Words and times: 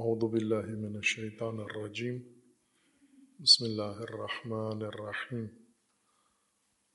اعوذ 0.00 0.24
باللہ 0.30 0.66
من 0.78 0.96
الشیطان 0.96 1.60
الرجیم 1.60 2.16
بسم 3.40 3.64
اللہ 3.64 4.00
الرحمن 4.06 4.82
الرحیم 4.82 5.44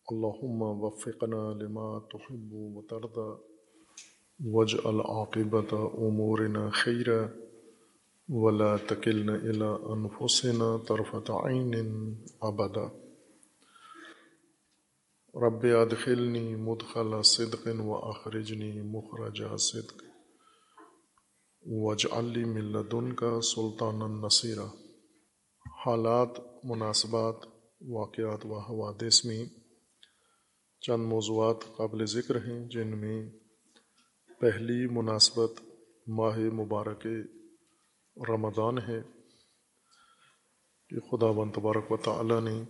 اللہم 0.08 0.62
وفقنا 0.82 1.40
لما 1.54 1.88
تحب 2.12 2.54
و 2.54 2.82
ترضى 2.82 3.26
واجعل 4.40 5.02
عاقبت 5.06 5.74
امورنا 5.74 6.68
خیرا 6.74 7.18
ولا 8.30 8.70
تکلنا 8.88 9.40
الى 9.46 9.72
انفسنا 9.96 10.70
طرفت 10.88 11.32
عین 11.40 11.74
ابدا 12.42 12.86
رب 15.36 15.66
ادخلنی 15.74 16.56
مدخل 16.62 17.22
صدق 17.24 17.68
و 17.80 17.92
اخرجنی 18.06 18.72
مخرج 18.92 19.44
صدق. 19.60 20.11
وج 21.66 22.06
علی 22.12 22.44
ملدن 22.46 23.14
کا 23.14 23.42
سلطان 23.42 24.02
النصیرہ 24.02 24.66
حالات، 25.86 26.40
مناسبات، 26.64 27.36
واقعات 27.82 28.46
و 28.46 28.60
حوادث 28.60 29.26
میں 29.26 29.46
چند 30.82 31.06
موضوعات 31.06 31.56
قابل 31.78 32.06
ذکر 32.06 32.36
ہیں 32.36 32.68
جن 32.70 32.98
میں 32.98 33.30
پہلی 34.42 34.88
مناسبت 34.88 35.62
ماہ 36.08 36.38
مبارک 36.38 37.08
رمضان 38.30 38.78
ہے، 38.78 39.02
کہ 40.90 41.00
خدا 41.00 41.32
بند 41.32 41.52
تبارک 41.56 41.92
و 41.92 41.98
تعالی 41.98 42.40
نے 42.40 42.64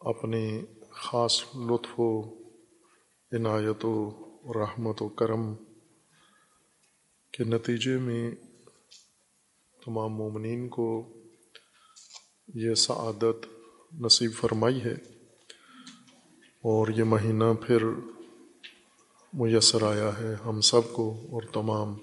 اپنے 0.00 0.62
خاص 0.90 1.42
لطف 1.54 2.00
و 2.00 2.22
عنایت 3.32 3.84
و 3.84 3.94
رحمت 4.54 5.02
و 5.02 5.08
کرم 5.08 5.54
کے 7.32 7.44
نتیجے 7.44 7.98
میں 7.98 8.30
تمام 9.84 10.14
مومنین 10.14 10.68
کو 10.68 11.12
یہ 12.54 12.74
سعادت 12.74 13.46
نصیب 14.00 14.32
فرمائی 14.32 14.82
ہے 14.84 14.92
اور 16.62 16.88
یہ 16.88 17.04
مہینہ 17.04 17.44
پھر 17.66 17.84
میسر 19.32 19.82
آیا 19.82 20.10
ہے 20.20 20.34
ہم 20.44 20.60
سب 20.60 20.92
کو 20.92 21.10
اور 21.32 21.42
تمام 21.42 21.96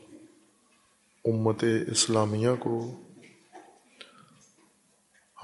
امت 1.26 1.64
اسلامیہ 1.92 2.50
کو۔ 2.60 2.96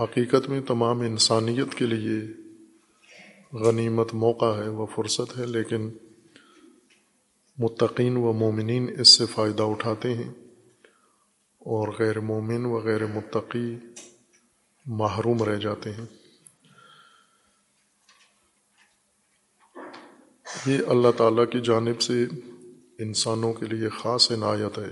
حقیقت 0.03 0.49
میں 0.49 0.61
تمام 0.61 0.99
انسانیت 0.99 1.75
کے 1.75 1.85
لیے 1.85 2.19
غنیمت 3.53 4.13
موقع 4.13 4.63
ہے 4.63 4.69
وہ 4.69 4.85
فرصت 4.95 5.37
ہے، 5.37 5.45
لیکن 5.45 5.89
متقین 7.57 8.17
و 8.17 8.33
مومنین 8.33 8.95
اس 8.99 9.07
سے 9.07 9.25
فائدہ 9.25 9.63
اٹھاتے 9.63 10.13
ہیں 10.13 10.33
اور 11.59 11.87
غیر 11.99 12.19
مومن 12.19 12.65
و 12.65 12.79
غیر 12.79 13.05
متقی 13.05 13.77
محروم 14.85 15.43
رہ 15.43 15.55
جاتے 15.55 15.91
ہیں۔ 15.91 16.05
یہ 20.65 20.77
اللہ 20.87 21.07
تعالیٰ 21.17 21.49
کی 21.49 21.61
جانب 21.61 22.01
سے 22.01 22.25
انسانوں 22.99 23.53
کے 23.53 23.65
لیے 23.65 23.89
خاص 23.89 24.31
عنایت 24.31 24.77
ہے۔ 24.77 24.91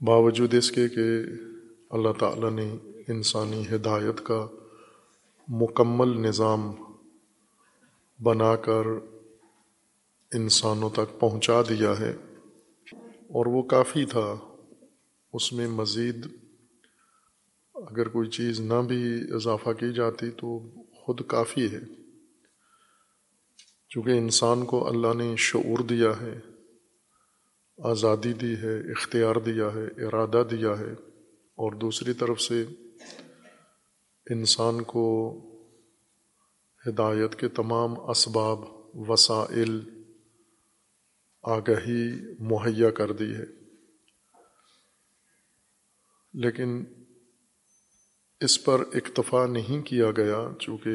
باوجود 0.00 0.54
اس 0.54 0.70
کے 0.70 0.88
کہ 0.88 1.04
اللہ 1.90 2.12
تعالیٰ 2.18 2.50
نے 2.50 2.76
انسانی 3.08 3.62
ہدایت 3.74 4.24
کا 4.24 4.46
مکمل 5.48 6.08
نظام 6.08 6.72
بنا 8.22 8.56
کر 8.56 8.82
انسانوں 10.36 10.90
تک 10.90 11.20
پہنچا 11.20 11.62
دیا 11.62 12.00
ہے۔ 12.00 12.16
اور 13.12 13.46
وہ 13.46 13.62
کافی 13.62 14.04
تھا۔ 14.04 14.34
اس 15.32 15.52
میں 15.52 15.68
مزید 15.68 16.26
اگر 17.74 18.08
کوئی 18.08 18.30
چیز 18.30 18.60
نہ 18.60 18.82
بھی 18.88 19.20
اضافہ 19.34 19.70
کی 19.70 19.92
جاتی 19.92 20.30
تو 20.30 20.70
خود 20.94 21.20
کافی 21.26 21.72
ہے۔ 21.72 21.80
چونکہ 23.88 24.10
انسان 24.10 24.64
کو 24.64 24.88
اللہ 24.88 25.14
نے 25.16 25.34
شعور 25.38 25.78
دیا 25.78 26.10
ہے، 26.20 26.40
آزادی 27.78 28.32
دی 28.32 28.54
ہے، 28.54 28.90
اختیار 28.90 29.36
دیا 29.36 29.68
ہے، 29.74 30.06
ارادہ 30.06 30.42
دیا 30.50 30.78
ہے۔ 30.78 30.92
اور 31.34 31.72
دوسری 31.72 32.12
طرف 32.12 32.40
سے 32.40 32.64
انسان 34.30 34.82
کو 34.82 35.36
ہدایت 36.88 37.34
کے 37.34 37.48
تمام 37.48 38.00
اسباب، 38.00 38.58
وسائل 38.94 39.95
آگہی 41.46 42.32
مہیا 42.40 42.90
کر 42.90 43.12
دی 43.12 43.34
ہے۔ 43.34 43.44
لیکن 46.34 46.84
اس 48.40 48.64
پر 48.64 48.80
اکتفا 48.80 49.46
نہیں 49.46 49.82
کیا 49.82 50.10
گیا 50.10 50.48
چونکہ 50.58 50.90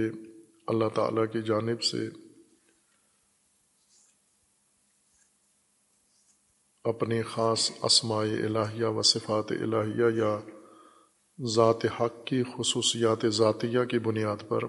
اللہ 0.68 0.90
تعالیٰ 0.96 1.26
کی 1.34 1.42
جانب 1.42 1.84
سے 1.84 2.10
اپنے 6.84 7.24
خاص 7.24 7.72
اسماء 7.84 8.24
الہیہ 8.24 8.86
و 8.86 9.02
صفات 9.02 9.52
الہیہ 9.52 10.16
یا 10.16 10.40
ذات 11.56 11.86
حق 11.86 12.26
کی 12.26 12.44
خصوصیات 12.44 13.26
ذاتیہ 13.26 13.84
کی 13.84 14.00
بنیاد 14.00 14.38
پر 14.48 14.60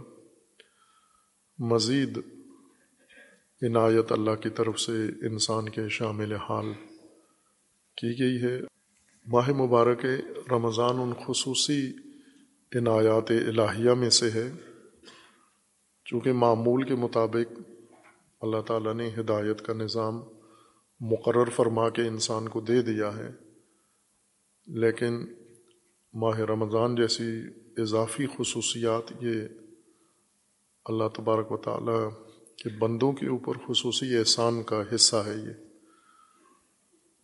مزید 1.58 2.18
عنایت 3.62 4.12
اللہ 4.12 4.34
کی 4.34 4.50
طرف 4.50 4.80
سے 4.80 5.26
انسان 5.26 5.68
کے 5.68 5.88
شامل 5.88 6.32
حال 6.32 6.72
کی 7.96 8.10
گئی 8.20 8.42
ہے۔ 8.42 8.60
ماہ 9.26 9.50
مبارک 9.50 10.04
رمضان 10.50 10.98
ان 10.98 11.12
خصوصی 11.26 11.80
عنایات 12.72 13.30
الہیہ 13.30 13.90
میں 13.90 14.10
سے 14.10 14.30
ہے۔ 14.30 14.50
چونکہ 16.04 16.32
معمول 16.32 16.82
کے 16.82 16.94
مطابق 16.94 17.60
اللہ 18.40 18.60
تعالیٰ 18.60 18.94
نے 18.94 19.10
ہدایت 19.20 19.62
کا 19.62 19.72
نظام 19.72 20.20
مقرر 21.00 21.50
فرما 21.50 21.88
کے 21.88 22.02
انسان 22.02 22.48
کو 22.48 22.60
دے 22.60 22.82
دیا 22.82 23.16
ہے، 23.16 23.30
لیکن 24.66 25.26
ماہ 26.14 26.38
رمضان 26.38 26.94
جیسی 26.94 27.30
اضافی 27.76 28.26
خصوصیات 28.26 29.12
یہ 29.20 29.40
اللہ 30.84 31.08
تبارک 31.16 31.52
و 31.52 31.56
تعالیٰ 31.56 32.10
کہ 32.62 32.78
بندوں 32.78 33.12
کے 33.12 33.26
اوپر 33.26 33.52
خصوصی 33.66 34.16
احسان 34.16 34.62
کا 34.62 34.82
حصہ 34.94 35.16
ہے 35.16 35.34
یہ۔ 35.34 35.52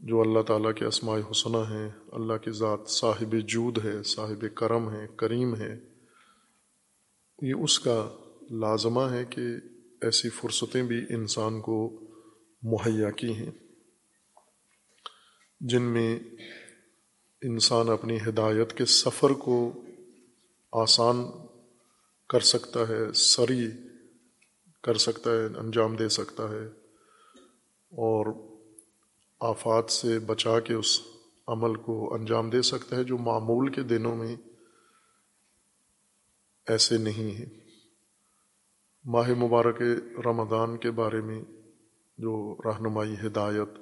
جو 0.00 0.20
اللہ 0.20 0.42
تعالیٰ 0.42 0.74
کے 0.74 0.84
اسماء 0.84 1.18
حسنہ 1.30 1.56
ہیں، 1.56 1.90
اللہ 2.12 2.36
کی 2.36 2.50
ذات 2.50 2.90
صاحب 2.90 3.34
جود 3.46 3.84
ہے، 3.84 4.02
صاحب 4.02 4.44
کرم 4.54 4.90
ہے، 4.90 5.06
کریم 5.16 5.56
ہے۔ 5.56 5.80
یہ 7.42 7.54
اس 7.54 7.80
کا 7.80 8.08
لازمہ 8.50 9.00
ہے 9.00 9.24
کہ 9.24 9.40
ایسی 10.02 10.30
فرصتیں 10.30 10.82
بھی 10.82 10.98
انسان 11.10 11.60
کو 11.60 12.00
مہیا 12.62 13.10
کی 13.10 13.34
ہیں، 13.34 13.50
جن 15.60 15.82
میں 15.82 16.18
انسان 17.42 17.88
اپنی 17.88 18.18
ہدایت 18.28 18.72
کے 18.72 18.84
سفر 18.84 19.30
کو 19.30 19.82
آسان 20.72 21.24
کر 22.28 22.40
سکتا 22.40 22.88
ہے 22.88 23.12
سری 23.12 23.68
کر 24.82 24.94
سکتا 24.94 25.30
ہے، 25.30 25.58
انجام 25.58 25.96
دے 25.96 26.08
سکتا 26.08 26.48
ہے۔ 26.50 26.66
اور 27.90 28.34
آفات 29.40 29.90
سے 29.90 30.18
بچا 30.18 30.60
کے 30.60 30.74
اس 30.74 31.00
عمل 31.46 31.74
کو 31.74 32.14
انجام 32.14 32.50
دے 32.50 32.62
سکتا 32.62 32.96
ہے، 32.96 33.04
جو 33.04 33.18
معمول 33.18 33.72
کے 33.72 33.82
دنوں 33.82 34.16
میں 34.16 34.36
ایسے 36.66 36.98
نہیں 36.98 37.38
ہیں۔ 37.38 37.46
ماہ 39.04 39.30
مبارک 39.30 39.82
رمضان 40.26 40.76
کے 40.76 40.90
بارے 40.90 41.20
میں 41.20 41.42
جو 42.18 42.56
رہنمائی، 42.64 43.14
ہدایت 43.26 43.80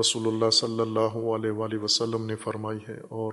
رسول 0.00 0.26
اللہ 0.26 0.50
صلی 0.50 0.80
اللہ 0.80 1.16
علیہ 1.36 1.50
وآلہ 1.50 1.78
وسلم 1.78 2.26
نے 2.26 2.36
فرمائی 2.36 2.78
ہے، 2.88 3.00
اور 3.00 3.32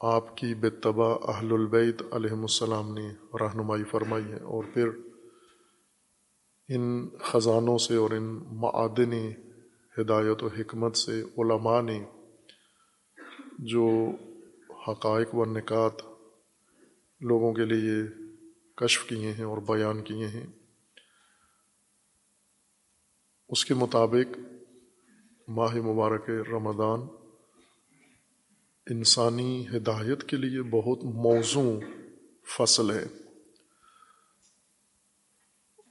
آپ 0.00 0.36
کی 0.36 0.54
بتبا 0.54 1.12
اہل 1.12 1.52
البیت 1.52 2.02
علیہم 2.12 2.40
السلام 2.40 2.94
نے 2.94 3.08
رہنمائی 3.40 3.84
فرمائی 3.84 4.24
ہے۔ 4.24 4.40
اور 4.40 4.64
پھر 4.74 4.88
ان 6.68 7.08
خزانوں 7.18 7.78
سے 7.78 7.96
اور 7.96 8.10
ان 8.10 8.40
معدنی 8.52 9.30
ہدایت 9.98 10.42
و 10.42 10.46
حکمت 10.46 10.96
سے 10.96 11.22
علماء 11.22 11.82
نے 11.82 12.04
جو 13.58 14.10
حقائق 14.88 15.34
و 15.34 15.44
نکات 15.44 15.92
لوگوں 17.20 17.52
کے 17.52 17.64
لیے 17.64 18.24
کشف 18.76 19.08
کیے 19.08 19.32
ہیں 19.32 19.44
اور 19.44 19.58
بیان 19.58 20.02
کیے 20.02 20.26
ہیں، 20.26 20.46
اس 23.48 23.64
کے 23.64 23.74
مطابق 23.74 24.38
ماہ 25.48 25.74
مبارک 25.74 26.30
رمضان 26.30 27.00
انسانی 28.90 29.66
ہدایت 29.68 30.24
کے 30.24 30.36
لیے 30.36 30.62
بہت 30.62 31.04
موزوں 31.04 31.80
فصل 32.56 32.90
ہے۔ 32.90 33.25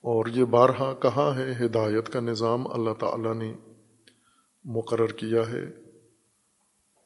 اور 0.05 0.25
یہ 0.25 0.45
بارہا 0.45 0.93
کہاں 0.93 1.37
ہے 1.37 1.65
ہدایت 1.65 2.09
کا 2.09 2.19
نظام 2.19 2.71
اللہ 2.71 2.93
تعالیٰ 2.93 3.35
نے 3.35 3.53
مقرر 4.63 5.07
کیا 5.07 5.41
ہے؟ 5.49 5.63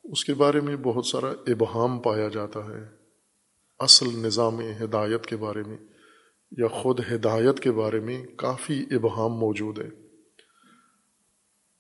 اس 0.04 0.26
کے 0.26 0.34
بارے 0.34 0.62
میں 0.62 0.76
بہت 0.76 1.06
سارا 1.06 1.28
ابہام 1.28 2.00
پایا 2.00 2.28
جاتا 2.28 2.60
ہے۔ 2.60 2.84
اصل 3.80 4.06
نظام 4.20 4.60
ہدایت 4.60 5.26
کے 5.26 5.38
بارے 5.38 5.64
میں 5.68 5.78
یا 6.58 6.68
خود 6.68 7.00
ہدایت 7.12 7.60
کے 7.60 7.72
بارے 7.72 8.00
میں 8.00 8.26
کافی 8.38 8.86
ابہام 8.92 9.34
موجود 9.34 9.80
ہے۔ 9.80 9.88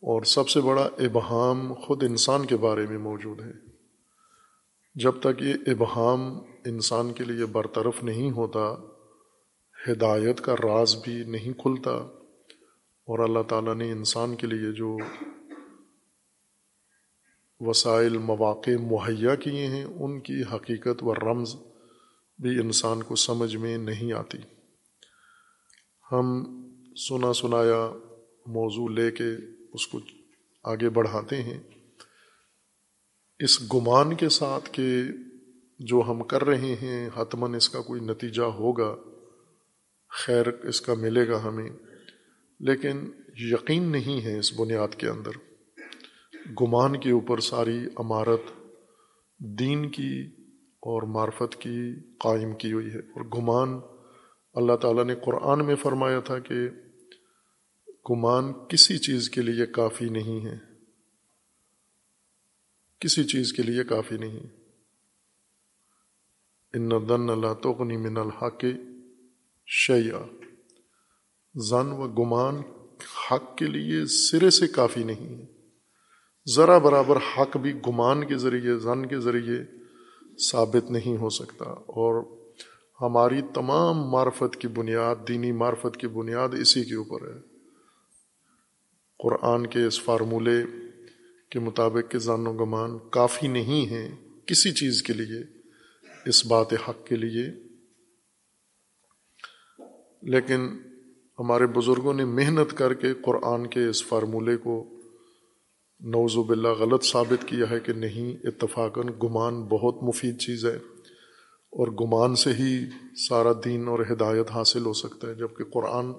اور 0.01 0.23
سب 0.23 0.49
سے 0.49 0.61
بڑا 0.61 0.89
ابہام 0.99 1.73
خود 1.73 2.03
انسان 2.03 2.45
کے 2.45 2.57
بارے 2.57 2.85
میں 2.87 2.97
موجود 2.97 3.41
ہے۔ 3.41 3.51
جب 4.95 5.13
تک 5.19 5.41
یہ 5.41 5.53
ابہام 5.67 6.39
انسان 6.65 7.13
کے 7.13 7.23
لیے 7.23 7.45
برطرف 7.45 8.03
نہیں 8.03 8.31
ہوتا 8.31 8.88
ہدایت 9.87 10.41
کا 10.41 10.55
راز 10.55 10.95
بھی 10.95 11.23
نہیں 11.23 11.53
کھلتا 11.53 11.91
اور 11.91 13.19
اللہ 13.19 13.39
تعالیٰ 13.47 13.75
نے 13.75 13.91
انسان 13.91 14.35
کے 14.35 14.47
لیے 14.47 14.71
جو 14.71 14.97
وسائل، 17.59 18.17
مواقع 18.17 18.71
مہیا 18.79 19.35
کیے 19.35 19.67
ہیں، 19.67 19.83
ان 19.83 20.19
کی 20.19 20.41
حقیقت 20.53 21.03
و 21.03 21.15
رمز 21.15 21.55
بھی 22.37 22.59
انسان 22.59 23.03
کو 23.03 23.15
سمجھ 23.15 23.55
میں 23.55 23.77
نہیں 23.77 24.13
آتی۔ 24.13 24.37
ہم 26.11 26.45
سنا 27.09 27.33
سنایا 27.33 27.89
موضوع 28.45 28.89
لے 28.89 29.11
کے 29.11 29.35
اس 29.73 29.87
کو 29.87 29.99
آگے 30.63 30.89
بڑھاتے 30.89 31.43
ہیں۔ 31.43 31.59
اس 33.39 33.73
گمان 33.73 34.15
کے 34.15 34.29
ساتھ 34.29 34.69
کہ 34.71 35.01
جو 35.79 36.01
ہم 36.07 36.23
کر 36.23 36.43
رہے 36.43 36.75
ہیں، 36.81 37.09
حتماً 37.17 37.53
اس 37.53 37.69
کا 37.69 37.81
کوئی 37.81 38.01
نتیجہ 38.01 38.41
ہوگا۔ 38.41 39.08
خیر 40.09 40.47
اس 40.47 40.81
کا 40.81 40.93
ملے 40.93 41.27
گا 41.27 41.43
ہمیں۔ 41.43 41.69
لیکن 42.59 43.09
یقین 43.37 43.83
نہیں 43.83 44.25
ہے 44.25 44.39
اس 44.39 44.59
بنیاد 44.59 44.95
کے 44.97 45.09
اندر۔ 45.09 45.31
گمان 46.61 46.99
کے 46.99 47.11
اوپر 47.11 47.39
ساری 47.39 47.77
عمارت 47.97 48.41
دین 49.39 49.89
کی 49.89 50.25
اور 50.63 51.01
معرفت 51.01 51.55
کی 51.55 51.93
قائم 52.17 52.55
کی 52.55 52.73
ہوئی 52.73 52.87
ہے۔ 52.87 52.99
اور 52.99 53.25
گمان، 53.25 53.79
اللہ 54.53 54.75
تعالیٰ 54.75 55.05
نے 55.05 55.15
قرآن 55.15 55.65
میں 55.65 55.75
فرمایا 55.75 56.19
تھا 56.19 56.39
کہ 56.39 56.55
گمان 58.09 58.53
کسی 58.67 58.97
چیز 58.97 59.29
کے 59.29 59.41
لیے 59.41 59.65
کافی 59.65 60.09
نہیں 60.09 60.45
ہے۔ 60.45 60.57
کسی 62.99 63.23
چیز 63.23 63.53
کے 63.53 63.63
لیے 63.63 63.83
کافی 63.83 64.17
نہیں۔ 64.17 64.39
ان 66.73 66.89
دن 67.09 67.29
اللہ 67.29 67.53
تغنی 67.53 67.97
من 67.97 68.17
الحق 68.17 68.65
شیا 69.71 70.19
زن 71.55 71.91
و 71.91 72.07
گمان 72.07 72.61
حق 73.31 73.57
کے 73.57 73.65
لیے 73.65 74.05
سرے 74.05 74.49
سے 74.49 74.67
کافی 74.67 75.03
نہیں 75.03 75.37
ہے۔ 75.37 75.45
ذرا 76.55 76.77
برابر 76.77 77.17
حق 77.17 77.57
بھی 77.57 77.73
گمان 77.73 78.27
کے 78.27 78.37
ذریعے، 78.37 78.77
زن 78.77 79.05
کے 79.05 79.19
ذریعے 79.19 79.63
ثابت 80.51 80.91
نہیں 80.91 81.17
ہو 81.17 81.29
سکتا۔ 81.29 81.65
اور 81.65 82.39
ہماری 83.01 83.41
تمام 83.53 84.09
معرفت 84.09 84.55
کی 84.55 84.67
بنیاد، 84.67 85.15
دینی 85.27 85.51
معرفت 85.51 85.97
کی 85.97 86.07
بنیاد 86.07 86.49
اسی 86.61 86.83
کے 86.83 86.95
اوپر 86.95 87.27
ہے۔ 87.27 87.41
قرآن 89.23 89.67
کے 89.67 89.83
اس 89.83 90.01
فارمولے 90.01 90.63
کے 91.49 91.59
مطابق 91.59 92.11
کہ 92.11 92.19
زان 92.19 92.47
و 92.47 92.53
گمان 92.53 93.09
کافی 93.11 93.47
نہیں 93.47 93.91
ہے 93.91 94.15
کسی 94.45 94.71
چیز 94.71 95.03
کے 95.03 95.13
لیے، 95.13 95.43
اس 96.25 96.45
بات 96.45 96.73
حق 96.73 97.07
کے 97.07 97.15
لیے۔ 97.15 97.68
لیکن 100.21 100.69
ہمارے 101.39 101.67
بزرگوں 101.67 102.13
نے 102.13 102.25
محنت 102.25 102.77
کر 102.77 102.93
کے 102.93 103.13
قرآن 103.13 103.67
کے 103.67 103.85
اس 103.85 104.07
فارمولے 104.07 104.57
کو 104.57 104.99
نوز 105.99 106.37
باللہ 106.37 106.67
غلط 106.67 107.03
ثابت 107.03 107.47
کیا 107.47 107.69
ہے 107.69 107.79
کہ 107.79 107.93
نہیں، 107.93 108.47
اتفاقاً 108.47 109.07
گمان 109.23 109.63
بہت 109.63 110.03
مفید 110.03 110.39
چیز 110.39 110.65
ہے 110.65 110.75
اور 111.71 111.87
گمان 111.87 112.35
سے 112.35 112.53
ہی 112.53 112.85
سارا 113.29 113.51
دین 113.65 113.87
اور 113.87 113.99
ہدایت 114.11 114.51
حاصل 114.51 114.85
ہو 114.85 114.93
سکتا 114.93 115.27
ہے 115.27 115.35
جبکہ 115.35 115.63
قرآن 115.63 116.13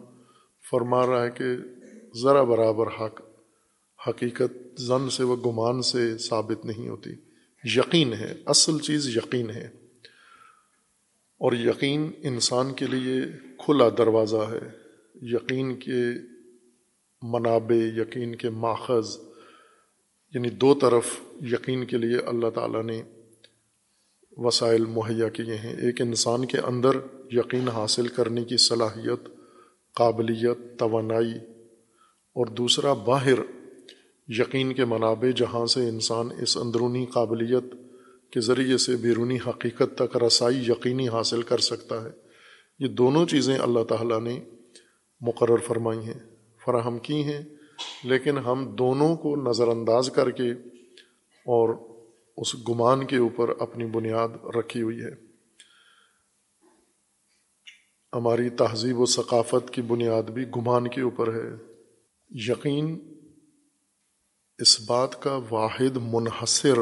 فرما 0.70 1.06
رہا 1.06 1.24
ہے 1.24 1.30
کہ 1.30 1.44
ذرا 2.22 2.42
برابر 2.42 2.86
حق، 2.86 3.20
حقیقت 4.08 4.80
زن 4.80 5.10
سے 5.10 5.22
و 5.22 5.36
گمان 5.36 5.82
سے 5.82 6.18
ثابت 6.18 6.64
نہیں 6.64 6.88
ہوتی۔ 6.88 7.10
یقین 7.64 8.12
ہے، 8.12 8.34
اصل 8.46 8.78
چیز 8.78 9.16
یقین 9.16 9.50
ہے۔ 9.50 9.66
اور 11.40 11.52
یقین 11.52 12.10
انسان 12.22 12.72
کے 12.72 12.86
لیے 12.86 13.20
کھلا 13.64 13.88
دروازہ 13.98 14.36
ہے۔ 14.36 14.70
یقین 15.22 15.76
کے 15.76 16.04
منابع، 17.22 17.76
یقین 17.76 18.34
کے 18.34 18.50
ماخذ 18.50 19.16
یعنی 20.34 20.50
دو 20.50 20.74
طرف 20.74 21.20
یقین 21.40 21.84
کے 21.84 21.96
لیے 21.96 22.16
اللہ 22.26 22.50
تعالیٰ 22.50 22.82
نے 22.82 23.02
وسائل 24.36 24.84
مہیا 24.84 25.28
کیے 25.28 25.54
ہیں۔ 25.54 25.76
ایک 25.76 26.00
انسان 26.00 26.44
کے 26.44 26.58
اندر 26.58 26.90
یقین 27.32 27.68
حاصل 27.68 28.08
کرنے 28.08 28.44
کی 28.44 28.56
صلاحیت، 28.56 29.28
قابلیت، 29.94 30.78
توانائی، 30.78 31.34
اور 32.36 32.46
دوسرا 32.46 32.92
باہر 32.92 33.38
یقین 34.28 34.72
کے 34.72 34.84
منابع 34.84 35.28
جہاں 35.36 35.66
سے 35.66 35.88
انسان 35.88 36.28
اس 36.42 36.56
اندرونی 36.56 37.06
قابلیت 37.06 37.64
کے 38.32 38.40
ذریعے 38.40 38.76
سے 38.76 38.96
بیرونی 38.96 39.38
حقیقت 39.46 39.98
تک 39.98 40.16
رسائی 40.16 40.58
یقینی 40.58 41.08
حاصل 41.08 41.42
کر 41.42 41.58
سکتا 41.58 42.04
ہے۔ 42.04 42.29
یہ 42.80 42.88
دونوں 42.88 43.26
چیزیں 43.26 43.58
اللہ 43.58 43.84
تعالیٰ 43.84 44.20
نے 44.20 44.40
مقرر 45.20 45.56
فرمائی 45.56 45.98
ہیں، 45.98 46.36
فراہم 46.64 46.98
کی 46.98 47.24
ہیں، 47.24 47.44
لیکن 48.04 48.38
ہم 48.38 48.76
دونوں 48.76 49.16
کو 49.16 49.36
نظر 49.36 49.68
انداز 49.68 50.10
کر 50.10 50.30
کے 50.30 50.50
اور 51.46 51.74
اس 52.36 52.68
گمان 52.68 53.06
کے 53.06 53.16
اوپر 53.16 53.48
اپنی 53.48 53.86
بنیاد 53.86 54.28
رکھی 54.56 54.82
ہوئی 54.82 55.00
ہے۔ 55.00 55.10
ہماری 58.12 58.50
تہذیب 58.50 59.00
و 59.00 59.06
ثقافت 59.06 59.70
کی 59.70 59.82
بنیاد 59.82 60.22
بھی 60.22 60.42
گمان 60.56 60.88
کے 60.88 61.00
اوپر 61.00 61.34
ہے۔ 61.34 61.50
یقین 62.30 63.14
اس 64.58 64.80
بات 64.86 65.22
کا 65.22 65.38
واحد 65.50 65.96
منحصر 65.96 66.78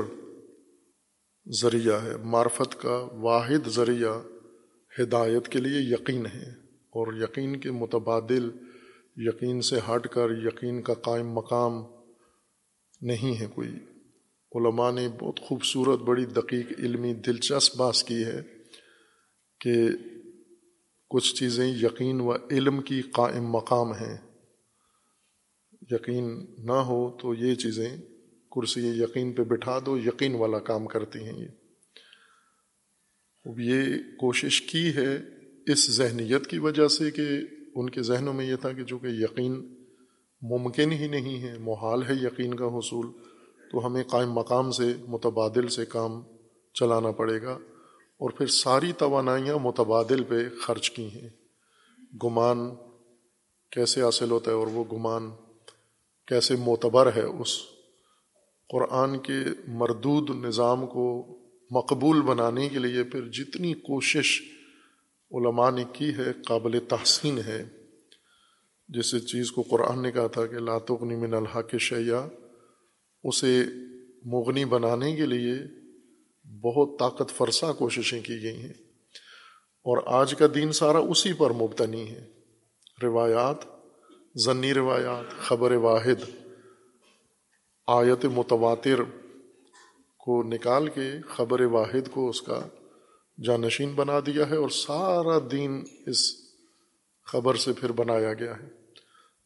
ذریعہ 1.50 2.03
ہے، 2.03 2.17
معرفت 2.17 2.81
کا 2.83 3.09
واحد 3.12 3.69
ذریعہ 3.69 4.38
ہدایت 5.03 5.49
کے 5.49 5.59
لیے 5.59 5.95
یقین 5.95 6.27
ہے 6.27 6.50
اور 6.71 7.15
یقین 7.15 7.61
کے 7.61 7.71
متبادل، 7.71 8.50
یقین 9.17 9.61
سے 9.61 9.77
ہٹ 9.77 10.09
کر 10.09 10.31
یقین 10.31 10.83
کا 10.83 10.95
قائم 10.95 11.29
مقام 11.29 11.83
نہیں 13.00 13.41
ہے 13.41 13.47
کوئی۔ 13.55 13.69
علماء 14.55 14.91
نے 14.91 15.09
بہت 15.21 15.41
خوبصورت، 15.41 15.99
بڑی 15.99 16.25
دقیق، 16.25 16.67
علمی، 16.78 17.14
دلچسپ 17.14 17.76
باس 17.76 18.05
کی 18.05 18.25
ہے 18.25 18.43
کہ 19.61 19.88
کچھ 21.11 21.35
چیزیں 21.35 21.67
یقین 21.67 22.21
و 22.21 22.33
علم 22.50 22.81
کی 22.81 23.02
قائم 23.02 23.45
مقام 23.45 23.93
ہیں۔ 23.93 24.17
یقین 25.90 26.47
نہ 26.59 26.73
ہو 26.73 27.11
تو 27.11 27.35
یہ 27.35 27.55
چیزیں، 27.55 27.97
کرسی 28.57 28.81
یقین 28.81 29.33
پہ 29.33 29.43
بٹھا 29.43 29.78
دو، 29.87 29.99
یقین 29.99 30.35
والا 30.35 30.59
کام 30.59 30.87
کرتی 30.87 31.19
ہیں 31.19 31.38
یہ۔ 31.38 31.49
یہ 33.57 33.85
کوشش 34.19 34.62
کی 34.62 34.90
ہے 34.97 35.19
اس 35.67 35.90
ذہنیت 35.90 36.47
کی 36.47 36.59
وجہ 36.59 36.88
سے 36.88 37.11
کہ 37.11 37.26
ان 37.75 37.90
کے 37.90 38.02
ذہنوں 38.02 38.33
میں 38.33 38.47
یہ 38.47 38.57
تھا 38.57 38.73
کہ 38.73 38.85
چونکہ 38.85 39.07
یقین 39.07 39.75
ممکن 40.43 40.93
ہی 40.93 41.09
نہیں 41.09 41.43
ہے، 41.43 41.59
محال 41.59 42.02
ہے 42.02 42.12
یقین 42.12 42.55
کا 42.55 42.67
حصول، 42.67 43.07
تو 43.73 43.87
ہمیں 43.87 44.02
قائم 44.05 44.33
مقام 44.33 44.71
سے، 44.71 44.93
متبادل 45.09 45.69
سے 45.69 45.85
کام 45.85 46.23
چلانا 46.75 47.11
پڑے 47.11 47.43
گا۔ 47.43 47.59
اور 48.19 48.31
پھر 48.31 48.47
ساری 48.47 48.93
توانائیاں 48.93 49.59
متبادل 49.62 50.23
پہ 50.23 50.35
خرچ 50.62 50.90
کی 50.90 51.09
ہیں۔ 51.09 51.28
گمان 52.25 52.71
کیسے 53.71 54.02
حاصل 54.02 54.31
ہوتا 54.31 54.50
ہے 54.50 54.57
اور 54.57 54.67
وہ 54.67 54.85
گمان 54.93 55.31
کیسے 56.26 56.57
معتبر 56.57 57.11
ہے؟ 57.17 57.23
اس 57.23 57.59
قرآن 58.69 59.19
کے 59.19 59.35
مردود 59.69 60.31
نظام 60.31 60.87
کو 60.87 61.38
مقبول 61.70 62.22
بنانے 62.22 62.68
کے 62.68 62.78
لیے 62.78 63.04
پھر 63.04 63.28
جتنی 63.28 63.75
کوشش 63.75 64.42
علماء 65.30 65.70
نے 65.70 65.84
کی 65.92 66.14
ہے، 66.14 66.32
قابل 66.46 66.78
تحسین 66.88 67.38
ہے۔ 67.46 67.64
جس 68.88 69.10
چیز 69.10 69.52
کو 69.52 69.62
قرآن 69.62 70.02
نے 70.02 70.12
کہا 70.12 70.26
تھا 70.26 70.46
کہ 70.46 70.56
لاتغنی 70.56 71.16
من 71.16 71.34
الحق 71.34 71.76
شیا 71.80 72.28
اسے 73.25 73.64
مغنی 74.25 74.64
بنانے 74.64 75.16
کے 75.16 75.26
لیے 75.26 75.54
بہت 76.60 76.98
طاقت 76.98 77.30
فرسا 77.37 77.72
کوششیں 77.72 78.20
کی 78.20 78.42
گئی 78.42 78.56
ہیں۔ 78.56 78.72
اور 79.84 80.02
آج 80.06 80.34
کا 80.34 80.46
دین 80.54 80.72
سارا 80.72 80.98
اسی 80.98 81.32
پر 81.32 81.50
مبتنی 81.50 82.10
ہے۔ 82.10 82.26
روایات 83.02 83.56
ضنی 84.37 84.75
روایات، 84.75 85.30
خبر 85.38 85.72
واحد، 85.72 86.30
آیت 87.87 88.25
متواتر 88.25 89.27
کو 90.28 90.42
نکال 90.42 90.88
کے 90.88 91.12
خبر 91.28 91.61
واحد 91.61 92.11
کو 92.11 92.28
اس 92.28 92.42
کا 92.42 92.61
جانشین 93.44 93.92
بنا 93.94 94.20
دیا 94.20 94.50
ہے 94.50 94.56
اور 94.56 94.68
سارا 94.68 95.38
دین 95.52 95.85
اس 96.06 96.35
خبر 97.26 97.54
سے 97.54 97.73
پھر 97.73 97.92
بنایا 97.92 98.35
گیا 98.35 98.58
ہے۔ 98.58 98.68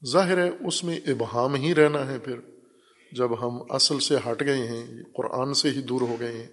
ظاہر 0.06 0.38
ہے 0.38 0.50
اس 0.66 0.84
میں 0.84 1.00
ابہام 1.06 1.54
ہی 1.54 1.74
رہنا 1.74 2.06
ہے۔ 2.06 2.18
پھر 2.18 2.40
جب 3.12 3.46
ہم 3.46 3.62
اصل 3.70 3.98
سے 3.98 4.16
ہٹ 4.16 4.40
گئے 4.40 4.66
ہیں، 4.66 4.86
قرآن 5.14 5.54
سے 5.54 5.70
ہی 5.70 5.82
دور 5.82 6.00
ہو 6.00 6.16
گئے 6.20 6.32
ہیں، 6.32 6.46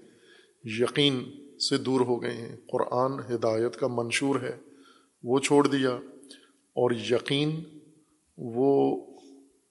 یقین 0.64 1.32
سے 1.70 1.78
دور 1.78 2.02
ہو 2.02 2.22
گئے 2.22 2.34
ہیں، 2.34 2.56
قرآن 2.72 3.36
ہدایت 3.36 3.76
کا 3.76 3.88
منشور 3.88 4.42
ہے، 4.42 4.58
وہ 5.24 5.40
چھوڑ 5.40 5.68
دیا۔ 5.68 5.92
اور 6.74 6.92
یقین 6.92 7.64
وہ 8.38 9.02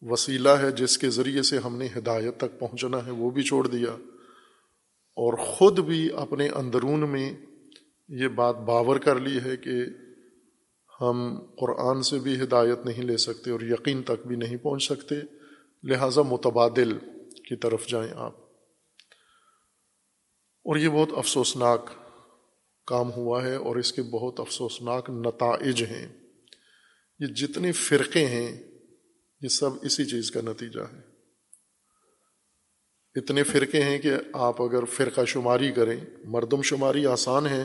وسیلہ 0.02 0.48
ہے 0.48 0.70
جس 0.70 0.98
کے 0.98 1.10
ذریعے 1.10 1.42
سے 1.42 1.58
ہم 1.58 1.76
نے 1.76 1.88
ہدایت 1.96 2.36
تک 2.36 2.58
پہنچنا 2.58 3.06
ہے، 3.06 3.10
وہ 3.10 3.30
بھی 3.30 3.42
چھوڑ 3.42 3.66
دیا۔ 3.66 3.96
اور 5.18 5.36
خود 5.38 5.78
بھی 5.78 6.08
اپنے 6.16 6.48
اندرون 6.48 7.10
میں 7.10 7.32
یہ 8.08 8.28
بات 8.28 8.56
باور 8.56 8.96
کر 8.96 9.20
لی 9.20 9.38
ہے 9.44 9.56
کہ 9.56 9.72
ہم 11.00 11.38
قرآن 11.60 12.02
سے 12.02 12.18
بھی 12.18 12.42
ہدایت 12.42 12.86
نہیں 12.86 13.02
لے 13.02 13.16
سکتے 13.16 13.50
اور 13.50 13.60
یقین 13.60 14.02
تک 14.02 14.26
بھی 14.26 14.36
نہیں 14.36 14.56
پہنچ 14.56 14.82
سکتے۔ 14.82 15.14
لہٰذا 15.82 16.22
متبادل 16.22 16.98
کی 17.30 17.56
طرف 17.56 17.86
جائیں 17.86 18.10
آپ۔ 18.16 18.40
اور 20.64 20.76
یہ 20.76 20.88
بہت 20.88 21.08
افسوسناک 21.16 21.90
کام 22.86 23.12
ہوا 23.12 23.44
ہے 23.44 23.54
اور 23.54 23.76
اس 23.76 23.92
کے 23.92 24.02
بہت 24.02 24.40
افسوسناک 24.40 25.10
نتائج 25.10 25.82
ہیں۔ 25.82 26.08
یہ 27.18 27.26
جتنے 27.26 27.72
فرقے 27.72 28.26
ہیں، 28.26 28.62
یہ 29.40 29.48
سب 29.48 29.70
اسی 29.82 30.04
چیز 30.04 30.30
کا 30.30 30.40
نتیجہ 30.40 30.80
ہے۔ 30.80 31.07
اتنے 33.18 33.42
فرقے 33.42 33.82
ہیں 33.82 33.98
کہ 33.98 34.10
آپ 34.32 34.62
اگر 34.62 34.84
فرقہ 34.84 35.24
شماری 35.24 35.72
کریں، 35.72 35.96
مردم 36.24 36.62
شماری 36.62 37.06
آسان 37.06 37.46
ہے 37.46 37.64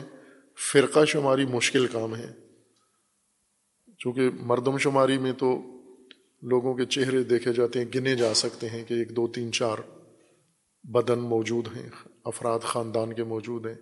فرقہ 0.72 1.04
شماری 1.04 1.46
مشکل 1.46 1.86
کام 1.86 2.16
ہے۔ 2.16 2.32
چونکہ 3.98 4.30
مردم 4.40 4.78
شماری 4.78 5.18
میں 5.18 5.32
تو 5.32 5.62
لوگوں 6.42 6.74
کے 6.74 6.84
چہرے 6.84 7.22
دیکھے 7.22 7.52
جاتے 7.52 7.78
ہیں، 7.78 7.86
گنے 7.94 8.16
جا 8.16 8.34
سکتے 8.34 8.68
ہیں 8.68 8.84
کہ 8.84 8.94
ایک، 8.94 9.16
دو، 9.16 9.28
تین، 9.28 9.52
چار 9.52 9.76
بدن 10.84 11.18
موجود 11.18 11.68
ہیں، 11.76 11.88
افراد 12.24 12.60
خاندان 12.60 13.12
کے 13.12 13.24
موجود 13.24 13.66
ہیں۔ 13.66 13.74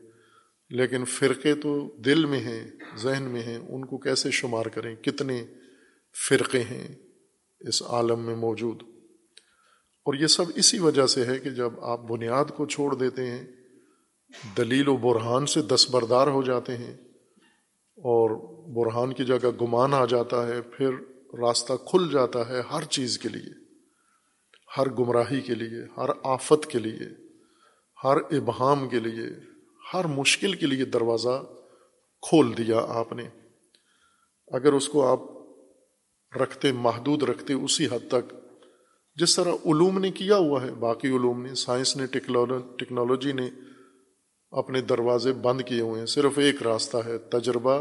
لیکن 0.70 1.04
فرقے 1.04 1.54
تو 1.54 1.96
دل 1.96 2.24
میں 2.24 2.40
ہیں، 2.40 2.70
ذہن 2.96 3.22
میں 3.22 3.42
ہیں، 3.42 3.56
ان 3.56 3.84
کو 3.84 3.98
کیسے 3.98 4.30
شمار 4.30 4.66
کریں؟ 4.66 4.96
کتنے 4.96 5.44
فرقے 6.28 6.60
ہیں 6.60 6.96
اس 7.60 7.82
عالم 7.82 8.20
میں 8.20 8.36
موجود؟ 8.36 8.82
اور 10.06 10.14
یہ 10.14 10.26
سب 10.26 10.44
اسی 10.54 10.78
وجہ 10.78 11.06
سے 11.06 11.24
ہے 11.24 11.38
کہ 11.38 11.50
جب 11.50 11.84
آپ 11.84 12.00
بنیاد 12.00 12.44
کو 12.56 12.66
چھوڑ 12.66 12.94
دیتے 12.94 13.30
ہیں، 13.30 13.46
دلیل 14.56 14.88
و 14.88 14.96
برہان 14.96 15.46
سے 15.46 15.62
دستبردار 15.62 16.26
ہو 16.26 16.42
جاتے 16.42 16.76
ہیں 16.76 16.94
اور 17.98 18.30
برہان 18.72 19.12
کی 19.12 19.24
جگہ 19.24 19.48
گمان 19.60 19.94
آ 19.94 20.04
جاتا 20.04 20.46
ہے، 20.48 20.62
پھر 20.62 20.90
راستہ 21.38 21.72
کھل 21.72 22.10
جاتا 22.12 22.48
ہے 22.48 22.60
ہر 22.60 22.84
چیز 22.84 23.18
کے 23.18 23.28
لیے، 23.28 23.52
ہر 24.78 24.90
گمراہی 24.90 25.40
کے 25.40 25.54
لیے، 25.54 25.84
ہر 25.96 26.08
آفت 26.22 26.66
کے 26.66 26.78
لیے، 26.78 27.08
ہر 28.04 28.16
ابہام 28.16 28.88
کے 28.88 28.98
لیے، 28.98 29.28
ہر 29.94 30.04
مشکل 30.04 30.52
کے 30.52 30.66
لیے 30.66 30.84
دروازہ 30.84 31.42
کھول 32.22 32.56
دیا 32.58 32.84
آپ 32.88 33.12
نے۔ 33.12 33.28
اگر 34.48 34.72
اس 34.72 34.88
کو 34.88 35.06
آپ 35.06 35.20
رکھتے، 36.36 36.72
محدود 36.72 37.22
رکھتے 37.22 37.52
اسی 37.52 37.86
حد 37.86 38.08
تک 38.08 38.34
جس 39.16 39.36
طرح 39.36 39.52
علوم 39.66 39.98
نے 39.98 40.10
کیا 40.10 40.36
ہوا 40.36 40.62
ہے، 40.62 40.70
باقی 40.70 41.08
علوم 41.08 41.42
نے، 41.42 41.54
سائنس 41.54 41.96
نے 41.96 42.06
ٹیکنالوجی 42.06 43.32
نے 43.32 43.48
اپنے 44.52 44.80
دروازے 44.80 45.32
بند 45.32 45.60
کیے 45.60 45.80
ہوئے 45.80 45.98
ہیں۔ 45.98 46.06
صرف 46.06 46.38
ایک 46.38 46.62
راستہ 46.62 46.96
ہے، 46.96 47.18
تجربہ، 47.18 47.78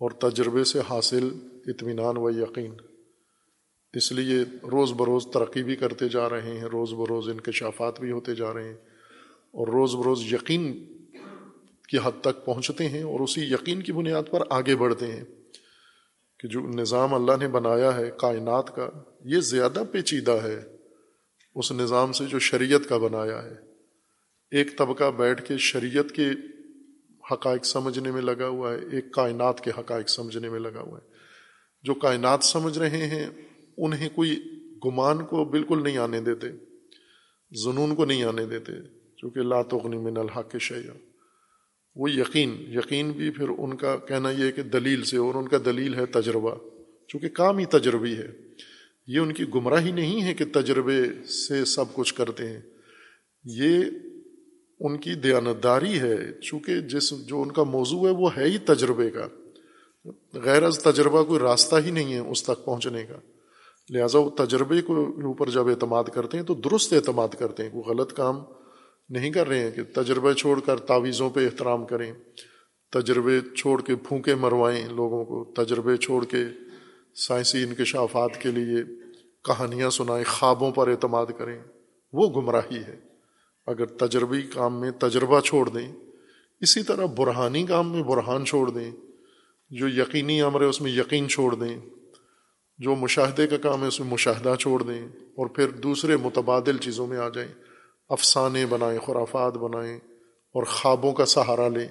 اور 0.00 0.10
تجربے 0.10 0.64
سے 0.64 0.80
حاصل 0.90 1.28
اطمینان 1.66 2.16
و 2.16 2.30
یقین۔ 2.30 2.74
اس 3.94 4.12
لیے 4.12 4.42
روز 4.72 4.92
بروز 4.92 5.26
ترقی 5.26 5.62
بھی 5.62 5.76
کرتے 5.76 6.08
جا 6.08 6.28
رہے 6.28 6.42
ہیں، 6.42 6.64
روز 6.64 6.92
بروز 6.92 7.28
انکشافات 7.28 8.00
بھی 8.00 8.10
ہوتے 8.10 8.34
جا 8.34 8.52
رہے 8.54 8.64
ہیں، 8.64 8.76
اور 9.54 9.68
روز 9.68 9.94
بروز 9.94 10.32
یقین 10.32 10.72
کی 11.88 11.98
حد 12.04 12.20
تک 12.20 12.44
پہنچتے 12.44 12.88
ہیں، 12.88 13.02
اور 13.02 13.20
اسی 13.20 13.42
یقین 13.44 13.82
کی 13.82 13.92
بنیاد 13.92 14.30
پر 14.30 14.42
آگے 14.50 14.76
بڑھتے 14.76 15.06
ہیں۔ 15.06 15.24
کہ 16.40 16.48
جو 16.48 16.60
نظام 16.60 17.14
اللہ 17.14 17.32
نے 17.40 17.48
بنایا 17.48 17.96
ہے 17.96 18.10
کائنات 18.18 18.76
کا، 18.76 18.88
یہ 19.24 19.40
زیادہ 19.40 19.82
پیچیدہ 19.92 20.30
ہے۔ 20.30 20.64
اس 21.54 21.72
نظام 21.72 22.12
سے 22.12 22.24
جو 22.26 22.38
شریعت 22.38 22.88
کا 22.88 22.96
بنایا 22.96 23.42
ہے۔ 23.42 23.54
ایک 24.50 24.78
طبقہ 24.78 25.10
بیٹھ 25.10 25.44
کے 25.44 25.56
شریعت 25.56 26.12
کے 26.12 26.28
حقائق 27.32 27.64
سمجھنے 27.64 28.10
میں 28.10 28.22
لگا 28.22 28.48
ہوا 28.48 28.72
ہے، 28.72 28.78
ایک 28.92 29.12
کائنات 29.12 29.60
کے 29.60 29.70
حقائق 29.78 30.08
سمجھنے 30.08 30.48
میں 30.48 30.60
لگا 30.60 30.80
ہوا 30.80 30.98
ہے۔ 30.98 31.08
جو 31.82 31.94
کائنات 31.94 32.44
سمجھ 32.44 32.78
رہے 32.78 33.06
ہیں، 33.06 33.26
انہیں 33.78 34.08
کوئی 34.14 34.40
گمان 34.86 35.24
کو 35.24 35.44
بالکل 35.44 35.82
نہیں 35.82 35.98
آنے 35.98 36.20
دیتے 36.20 36.46
جنون 37.50 37.94
کو 37.94 38.04
نہیں 38.04 38.24
آنے 38.24 38.46
دیتے، 38.46 38.72
چونکہ 39.16 39.40
لا 39.40 39.62
تغنی 39.62 39.96
من 39.96 40.16
الحق 40.16 40.56
شیا 40.60 41.09
وہ 41.94 42.10
یقین 42.10 42.54
یقین 42.68 43.10
بھی 43.10 43.30
پھر 43.30 43.48
ان 43.58 43.76
کا 43.76 43.96
کہنا 43.96 44.30
یہ 44.30 44.44
ہے 44.44 44.52
کہ 44.52 44.62
دلیل 44.62 45.04
سے، 45.04 45.16
اور 45.16 45.34
ان 45.34 45.48
کا 45.48 45.56
دلیل 45.64 45.94
ہے 45.94 46.06
تجربہ، 46.06 46.54
چونکہ 47.08 47.28
کام 47.28 47.58
ہی 47.58 47.64
تجربی 47.64 48.16
ہے۔ 48.16 48.28
یہ 49.06 49.18
ان 49.18 49.32
کی 49.32 49.44
گمراہی 49.54 49.92
نہیں 49.92 50.22
ہے 50.22 50.34
کہ 50.34 50.44
تجربے 50.52 51.24
سے 51.24 51.64
سب 51.64 51.84
کچھ 51.92 52.14
کرتے 52.14 52.48
ہیں۔ 52.48 52.60
یہ 53.44 53.84
ان 54.80 54.96
کی 54.98 55.14
دیانتداری 55.14 55.98
ہے، 56.00 56.40
چونکہ 56.40 56.80
جس، 56.80 57.12
جو 57.26 57.42
ان 57.42 57.52
کا 57.52 57.62
موضوع 57.62 58.08
ہے 58.08 58.12
وہ 58.12 58.36
ہے 58.36 58.44
ہی 58.44 58.58
تجربے 58.58 59.10
کا۔ 59.10 59.28
غیر 60.34 60.62
از 60.62 60.78
تجربہ 60.78 61.22
کوئی 61.24 61.40
راستہ 61.40 61.76
ہی 61.84 61.90
نہیں 61.90 62.14
ہے 62.14 62.18
اس 62.18 62.42
تک 62.42 62.64
پہنچنے 62.64 63.02
کا۔ 63.04 63.16
لہٰذا 63.90 64.18
وہ 64.18 64.30
تجربے 64.30 64.82
کو 64.82 65.06
اوپر 65.06 65.50
جب 65.50 65.68
اعتماد 65.68 66.04
کرتے 66.04 66.36
ہیں 66.36 66.44
تو 66.44 66.54
درست 66.54 66.92
اعتماد 66.92 67.28
کرتے 67.38 67.62
ہیں 67.62 67.70
کوئی 67.70 67.90
غلط 67.90 68.12
کام 68.12 68.36
نہیں 69.10 69.30
کر 69.30 69.48
رہے 69.48 69.58
ہیں 69.58 69.70
کہ 69.70 69.82
تجربے 69.94 70.34
چھوڑ 70.34 70.60
کر 70.60 70.76
تعویذوں 70.78 71.30
پہ 71.30 71.44
احترام 71.44 71.86
کریں، 71.86 72.12
تجربے 72.92 73.38
چھوڑ 73.56 73.80
کے 73.82 73.96
پھونکے 73.96 74.34
مروائیں 74.34 74.88
لوگوں 74.88 75.24
کو، 75.24 75.44
تجربے 75.56 75.96
چھوڑ 75.96 76.24
کے 76.24 76.44
سائنسی 77.14 77.62
انکشافات 77.62 78.40
کے 78.42 78.50
لیے 78.50 78.82
کہانیاں 79.44 79.90
سنائیں، 79.90 80.24
خوابوں 80.24 80.70
پر 80.70 80.88
اعتماد 80.88 81.26
کریں، 81.38 81.58
وہ 82.12 82.28
گمراہی 82.30 82.78
ہے۔ 82.78 82.96
اگر 83.66 83.86
تجربی 83.86 84.42
کام 84.42 84.80
میں 84.80 84.90
تجربہ 84.90 85.40
چھوڑ 85.40 85.68
دیں، 85.68 85.92
اسی 86.60 86.82
طرح 86.82 87.06
برہانی 87.06 87.66
کام 87.66 87.92
میں 87.92 88.02
برہان 88.02 88.44
چھوڑ 88.44 88.70
دیں، 88.70 88.90
جو 89.70 89.88
یقینی 89.88 90.40
امر 90.42 90.60
ہے 90.60 90.66
اس 90.66 90.80
میں 90.80 90.92
یقین 90.92 91.28
چھوڑ 91.28 91.54
دیں، 91.54 91.76
جو 92.78 92.94
مشاہدے 92.94 93.46
کا 93.46 93.56
کام 93.56 93.82
ہے 93.82 93.88
اس 93.88 94.00
میں 94.00 94.08
مشاہدہ 94.08 94.54
چھوڑ 94.58 94.82
دیں، 94.82 95.02
اور 95.06 95.46
پھر 95.46 95.70
دوسرے 95.70 96.16
متبادل 96.16 96.78
چیزوں 96.78 97.06
میں 97.06 97.18
آ 97.18 97.28
جائیں۔ 97.28 97.52
افسانے 98.10 98.66
بنائیں، 98.66 98.98
خرافات 98.98 99.52
بنائیں 99.52 99.96
اور 100.54 100.62
خوابوں 100.62 101.12
کا 101.12 101.26
سہارا 101.26 101.68
لیں۔ 101.68 101.88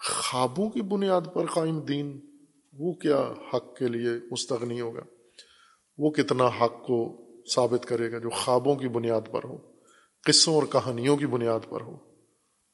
خوابوں 0.00 0.70
کی 0.70 0.82
بنیاد 0.82 1.20
پر 1.34 1.46
قائم 1.46 1.80
دین، 1.80 2.20
وہ 2.72 2.92
کیا 2.92 3.32
حق 3.54 3.76
کے 3.76 3.86
لیے 3.86 4.10
مستغنی 4.30 4.80
ہوگا؟ 4.80 5.02
وہ 5.98 6.10
کتنا 6.10 6.46
حق 6.46 6.86
کو 6.86 7.22
ثابت 7.54 7.86
کرے 7.86 8.12
گا 8.12 8.18
جو 8.18 8.30
خوابوں 8.30 8.76
کی 8.76 8.88
بنیاد 8.88 9.20
پر 9.32 9.44
ہو، 9.44 9.56
قصوں 10.24 10.54
اور 10.54 10.62
کہانیوں 10.62 11.16
کی 11.16 11.26
بنیاد 11.26 11.60
پر 11.70 11.80
ہو، 11.80 11.96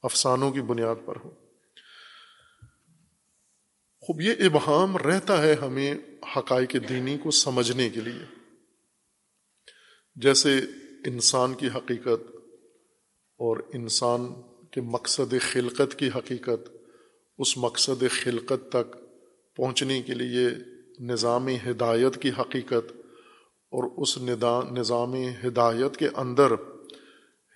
افسانوں 0.02 0.50
کی 0.50 0.60
بنیاد 0.60 0.96
پر 1.06 1.16
ہو؟ 1.16 1.30
خوب، 4.00 4.20
یہ 4.20 4.32
ابہام 4.38 4.96
رہتا 4.96 5.42
ہے 5.42 5.54
ہمیں 5.54 5.94
حقائق 6.36 6.76
دینی 6.88 7.18
کو 7.18 7.30
سمجھنے 7.30 7.90
کے 7.90 8.00
لیے۔ 8.00 8.24
جیسے 10.16 10.58
انسان 11.06 11.54
کی 11.54 11.66
حقیقت 11.66 12.37
اور 13.38 13.56
انسان 13.74 14.28
کے 14.70 14.80
مقصد 14.80 15.34
خلقت 15.40 15.94
کی 15.96 16.08
حقیقت، 16.08 16.68
اس 17.38 17.56
مقصد 17.56 18.04
خلقت 18.10 18.72
تک 18.72 18.96
پہنچنے 19.56 20.02
کے 20.02 20.14
لیے 20.14 20.48
نظام 21.00 21.48
ہدایت 21.48 22.22
کی 22.22 22.30
حقیقت 22.38 22.92
اور 23.72 24.02
اس 24.02 24.18
نظام 24.70 25.14
ہدایت 25.14 25.96
کے 25.96 26.08
اندر 26.14 26.52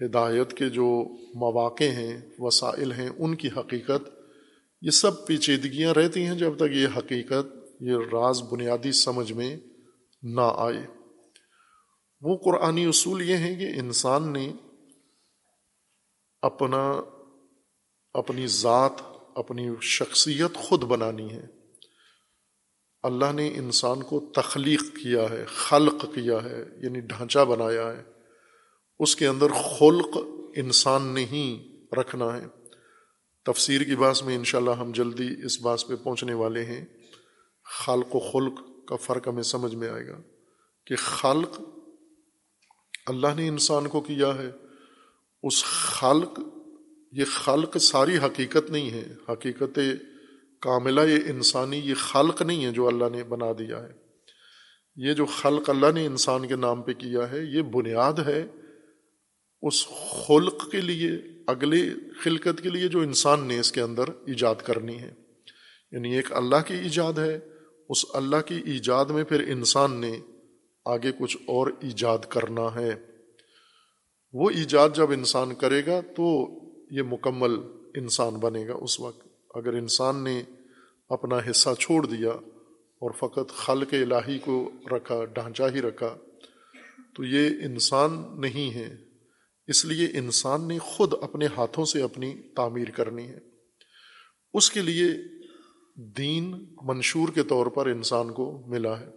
ہدایت 0.01 0.53
کے 0.53 0.69
جو 0.69 0.89
مواقع 1.35 1.85
ہیں، 1.85 2.21
وسائل 2.39 2.93
ہیں، 2.93 3.11
ان 3.19 3.35
کی 3.35 3.49
حقیقت، 3.57 4.09
یہ 4.83 4.91
سب 4.91 5.27
پیچیدگیاں 5.27 5.95
رہتی 5.95 6.27
ہیں 6.27 6.35
جب 6.35 6.57
تک 6.57 6.73
یہ 6.73 6.89
حقیقت، 6.97 7.47
یہ 7.81 7.95
راز 8.13 8.43
بنیادی 8.43 8.93
سمجھ 8.93 9.33
میں 9.33 9.57
نہ 10.23 10.53
آئے۔ 10.57 10.87
وہ 12.21 12.37
قرآنی 12.37 12.85
اصول 12.85 13.23
یہ 13.23 13.37
ہیں 13.37 13.57
کہ 13.59 13.81
انسان 13.81 14.33
نے 14.33 14.53
اپنا 16.43 17.01
اپنی 18.13 18.47
ذات، 18.47 18.93
اپنی 19.35 19.69
شخصیت 19.81 20.55
خود 20.55 20.83
بنانی 20.83 21.33
ہے۔ 21.33 21.47
اللہ 23.03 23.33
نے 23.33 23.49
انسان 23.49 24.03
کو 24.03 24.33
تخلیق 24.35 24.81
کیا 24.81 25.31
ہے، 25.31 25.45
خلق 25.45 26.03
کیا 26.15 26.45
ہے 26.45 26.65
یعنی 26.83 27.01
ڈھانچہ 27.01 27.39
بنایا 27.39 27.97
ہے۔ 27.97 28.03
اس 28.99 29.17
کے 29.17 29.27
اندر 29.27 29.47
خلق 29.49 30.19
انسان 30.57 31.03
نہیں 31.03 31.73
رکھنا 31.95 32.37
ہے۔ 32.37 32.47
تفسیر 33.45 33.83
کی 33.83 33.97
بات 33.97 34.23
میں 34.23 34.35
انشاءاللہ 34.35 34.71
ہم 34.71 34.93
جلدی 34.93 35.29
اس 35.45 35.61
بات 35.61 35.85
پہ 35.89 35.97
پہنچنے 35.97 36.35
والے 36.35 36.65
ہیں۔ 36.65 36.85
خلق 37.87 38.17
و 38.17 38.19
خلق 38.19 38.87
کا 38.87 38.97
فرق 38.97 39.29
ہمیں 39.29 39.43
سمجھ 39.43 39.75
میں 39.75 39.89
آئے 39.89 40.09
گا 40.09 40.21
کہ 40.87 40.97
خلق 40.97 41.61
اللہ 43.07 43.27
نے 43.37 43.49
انسان 43.49 43.89
کو 43.89 44.01
کیا 44.01 44.35
ہے 44.35 44.72
اس 45.43 45.65
خلق، 45.65 46.41
یہ 47.13 47.25
خلق 47.25 47.79
ساری 47.79 48.17
حقیقت 48.17 48.71
نہیں 48.71 48.91
ہے۔ 48.91 49.15
حقیقت 49.29 49.79
کاملہ، 50.61 51.01
یہ 51.01 51.19
انسانی، 51.27 51.77
یہ 51.77 51.95
خلق 51.95 52.43
نہیں 52.43 52.65
ہے 52.65 52.73
جو 52.73 52.89
اللہ 52.89 53.05
نے 53.13 53.25
بنا 53.25 53.53
دیا 53.59 53.83
ہے۔ 53.83 53.93
یہ 54.97 55.13
جو 55.13 55.27
خلق 55.27 55.71
اللہ 55.71 55.87
نے 55.95 56.07
انسان 56.07 56.49
کے 56.49 56.57
نام 56.57 56.83
پہ 56.83 56.93
کیا 56.93 57.31
ہے، 57.33 57.39
یہ 57.45 57.63
بنیاد 57.63 58.13
ہے 58.13 58.47
اس 59.63 59.87
خلق 60.11 60.71
کے 60.71 60.81
لیے، 60.81 61.11
اگلے 61.47 61.91
خلقت 62.23 62.63
کے 62.63 62.69
لیے 62.71 62.89
جو 62.89 63.01
انسان 63.01 63.45
نے 63.45 63.61
اس 63.61 63.73
کے 63.73 63.81
اندر 63.81 64.05
ایجاد 64.27 64.55
کرنی 64.65 64.99
ہے۔ 64.99 65.13
یعنی 65.93 66.17
ایک 66.17 66.33
اللہ 66.33 66.57
کی 66.67 66.75
ایجاد 66.75 67.13
ہے، 67.13 67.39
اس 67.89 68.05
اللہ 68.15 68.37
کی 68.47 68.63
ایجاد 68.67 69.05
میں 69.05 69.25
پھر 69.25 69.41
انسان 69.41 70.01
نے 70.01 70.21
آگے 70.85 71.13
کچھ 71.19 71.37
اور 71.47 71.67
ایجاد 71.67 72.19
کرنا 72.29 72.75
ہے۔ 72.75 73.12
وہ 74.33 74.51
ایجاد 74.51 74.89
جب 74.95 75.11
انسان 75.11 75.55
کرے 75.55 75.87
گا 75.87 76.01
تو 76.01 76.49
یہ 76.91 77.03
مکمل 77.03 77.51
انسان 77.95 78.35
بنے 78.35 78.69
گا 78.69 78.75
اس 78.75 79.01
وقت۔ 79.01 79.29
اگر 79.55 79.73
انسان 79.73 80.25
نے 80.25 80.43
اپنا 81.09 81.37
حصہ 81.51 81.71
چھوڑ 81.79 82.07
دیا 82.07 82.31
اور 83.01 83.11
فقط 83.11 83.53
خلق 83.53 83.89
الہی 83.93 84.39
کو 84.39 84.71
رکھا، 84.91 85.25
ڈھانچہ 85.25 85.63
ہی 85.75 85.83
رکھا، 85.83 86.17
تو 87.17 87.25
یہ 87.25 87.51
انسان 87.65 88.25
نہیں 88.41 88.75
ہے۔ 88.75 88.97
اس 89.67 89.85
لیے 89.85 90.09
انسان 90.15 90.69
نے 90.69 90.79
خود 90.79 91.13
اپنے 91.23 91.47
ہاتھوں 91.47 91.85
سے 91.85 92.03
اپنی 92.03 92.35
تعمیر 92.57 92.91
کرنی 92.91 93.29
ہے۔ 93.29 93.39
اس 94.55 94.71
کے 94.71 94.83
لیے 94.83 95.07
دین 95.97 96.75
منشور 96.83 97.29
کے 97.29 97.43
طور 97.43 97.67
پر 97.67 97.87
انسان 97.87 98.33
کو 98.33 98.65
ملا 98.67 99.01
ہے۔ 99.01 99.09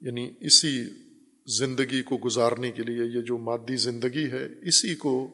یعنی 0.00 0.34
اسی 0.40 1.05
زندگی 1.46 2.02
کو 2.02 2.18
گزارنے 2.24 2.70
کے 2.70 2.82
لیے 2.82 3.04
یہ 3.04 3.20
جو 3.20 3.38
مادی 3.38 3.76
زندگی 3.76 4.30
ہے، 4.32 4.46
اسی 4.62 4.94
کو 4.94 5.30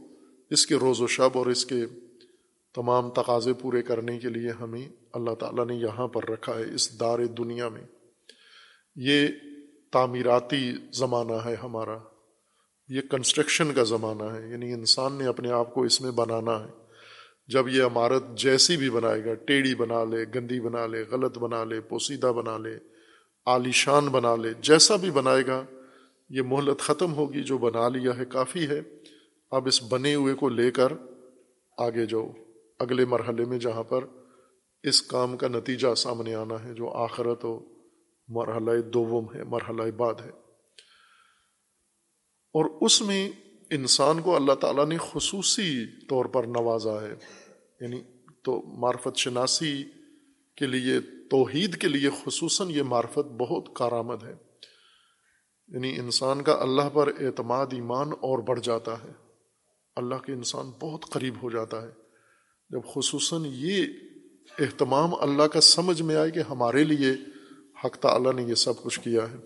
اس 0.51 0.67
کے 0.67 0.75
روز 0.75 1.01
و 1.01 1.07
شب 1.07 1.31
اور 1.35 1.47
اس 1.47 1.67
کے 1.67 1.85
تمام 2.75 3.11
تقاضے 3.11 3.53
پورے 3.53 3.83
کرنے 3.83 4.19
کے 4.19 4.29
لیے 4.29 4.51
ہمیں 4.51 4.89
اللہ 5.13 5.35
تعالیٰ 5.35 5.67
نے 5.67 5.75
یہاں 5.75 6.09
پر 6.09 6.31
رکھا 6.31 6.59
ہے، 6.59 6.75
اس 6.75 7.01
دار 7.01 7.19
دنیا 7.19 7.69
میں۔ 7.69 7.83
یہ 8.97 9.29
تعمیراتی 9.93 10.73
زمانہ 10.93 11.33
ہے 11.45 11.55
ہمارا، 11.55 11.99
یہ 12.89 13.01
کنسٹرکشن 13.01 13.73
کا 13.73 13.83
زمانہ 13.83 14.23
ہے 14.23 14.51
یعنی 14.51 14.73
انسان 14.73 15.13
نے 15.13 15.27
اپنے 15.27 15.51
آپ 15.51 15.75
کو 15.75 15.83
اس 15.83 16.01
میں 16.01 16.11
بنانا 16.11 16.65
ہے۔ 16.65 16.71
جب 17.49 17.69
یہ 17.69 17.83
عمارت 17.83 18.23
جیسی 18.37 18.77
بھی 18.77 18.91
بنائے 18.91 19.25
گا، 19.25 19.35
ٹیڑھی 19.35 19.75
بنا 19.75 20.05
لے، 20.05 20.25
گندی 20.35 20.61
بنا 20.61 20.87
لے، 20.87 21.05
غلط 21.11 21.39
بنا 21.39 21.65
لے، 21.65 21.81
پوسیدہ 21.81 22.27
بنا 22.27 22.59
لے، 22.59 22.79
عالیشان 23.47 24.09
بنا 24.09 24.37
لے، 24.37 24.49
جیسا 24.61 24.97
بھی 24.97 25.11
بنائے 25.11 25.47
گا 25.47 25.65
یہ 26.33 26.43
مہلت 26.43 26.81
ختم 26.81 27.15
ہوگی 27.15 27.43
جو 27.43 27.59
بنا 27.59 27.89
لیا 27.89 28.17
ہے، 28.19 28.25
کافی 28.25 28.69
ہے۔ 28.69 28.81
اب 29.51 29.67
اس 29.67 29.83
بنے 29.89 30.15
ہوئے 30.15 30.35
کو 30.35 30.49
لے 30.49 30.71
کر 30.71 30.93
آگے 31.79 32.07
جاؤ۔ 32.07 32.31
اگلے 32.79 33.05
مرحلے 33.05 33.45
میں 33.45 33.59
جہاں 33.59 33.83
پر 33.83 34.05
اس 34.83 35.03
کام 35.03 35.37
کا 35.37 35.49
نتیجہ 35.49 35.95
سامنے 35.95 36.35
آنا 36.35 36.65
ہے، 36.65 36.75
جو 36.75 36.89
آخرت 36.89 37.45
و 37.45 37.61
مرحلہ 38.29 38.81
دوم 38.81 39.35
ہے، 39.35 39.45
مرحلہ 39.45 39.91
بعد 39.91 40.15
ہے۔ 40.25 40.31
اور 42.55 42.65
اس 42.81 43.03
میں 43.03 43.31
انسان 43.71 44.21
کو 44.21 44.37
اللہ 44.37 44.53
تعالیٰ 44.53 44.87
نے 44.87 44.97
خصوصی 45.01 45.87
طور 46.07 46.25
پر 46.25 46.45
نوازا 46.45 47.03
ہے۔ 47.03 47.15
یعنی 47.81 48.03
تو 48.45 48.63
معرفت 48.79 49.17
شناسی 49.17 49.85
کے 50.57 50.67
لیے، 50.67 51.01
توحید 51.31 51.77
کے 51.77 51.89
لیے 51.89 52.11
خصوصاً 52.25 52.71
یہ 52.71 52.83
معرفت 52.83 53.33
بہت 53.39 53.69
کارآمد 53.75 54.25
ہے۔ 54.25 54.52
یعنی 55.73 55.99
انسان 55.99 56.43
کا 56.43 56.53
اللہ 56.61 56.89
پر 56.93 57.09
اعتماد 57.21 57.67
ایمان 57.71 58.09
اور 58.09 58.39
بڑھ 58.39 58.61
جاتا 58.63 59.05
ہے۔ 59.05 59.13
اللہ 59.97 60.15
کے 60.15 60.33
انسان 60.33 60.71
بہت 60.71 61.05
قریب 61.11 61.35
ہو 61.43 61.51
جاتا 61.51 61.83
ہے۔ 61.83 61.89
جب 62.71 62.81
خصوصاً 62.95 63.43
یہ 63.45 63.87
اہتمام 64.59 65.15
اللہ 65.15 65.43
کا 65.43 65.61
سمجھ 65.61 66.03
میں 66.03 66.17
آئے 66.17 66.31
کہ 66.31 66.39
ہمارے 66.39 66.85
لیے 66.85 67.11
حق 67.85 67.97
تعالیٰ 67.97 68.33
نے 68.33 68.43
یہ 68.43 68.55
سب 68.55 68.83
کچھ 68.83 69.01
کیا 69.01 69.31
ہے۔ 69.31 69.37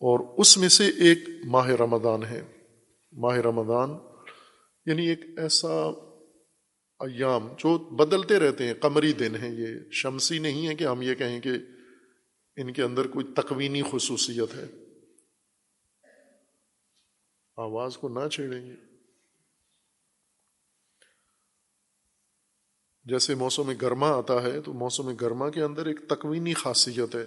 اور 0.00 0.38
اس 0.38 0.58
میں 0.58 0.68
سے 0.68 0.86
ایک 0.86 1.18
ماہ 1.44 1.68
رمضان 1.68 2.24
ہے۔ 2.24 2.42
ماہ 3.12 3.36
رمضان 3.36 3.90
یعنی 4.86 5.08
ایک 5.08 5.20
ایسا 5.38 5.90
ایام 7.00 7.48
جو 7.58 7.78
بدلتے 7.78 8.38
رہتے 8.38 8.66
ہیں۔ 8.66 8.74
قمری 8.74 9.12
دن 9.12 9.36
ہیں 9.36 9.50
یہ۔ 9.50 9.66
شمسی 9.92 10.38
نہیں 10.38 10.68
ہے 10.68 10.74
کہ 10.74 10.84
ہم 10.84 11.02
یہ 11.02 11.14
کہیں 11.14 11.40
کہ 11.40 11.50
ان 12.56 12.72
کے 12.72 12.82
اندر 12.82 13.06
کوئی 13.06 13.26
تکوینی 13.36 13.82
خصوصیت 13.90 14.54
ہے۔ 14.54 14.89
آواز 17.60 17.96
کو 17.96 18.08
نہ 18.08 18.28
چھیڑیں 18.28 18.66
گے۔ 18.66 18.74
جیسے 23.04 23.34
موسم 23.34 23.72
گرما 23.82 24.08
آتا 24.08 24.42
ہے 24.42 24.60
تو 24.60 24.72
موسم 24.72 25.16
گرما 25.16 25.50
کے 25.50 25.62
اندر 25.62 25.86
ایک 25.86 26.00
تکوینی 26.08 26.54
خاصیت 26.54 27.14
ہے۔ 27.14 27.26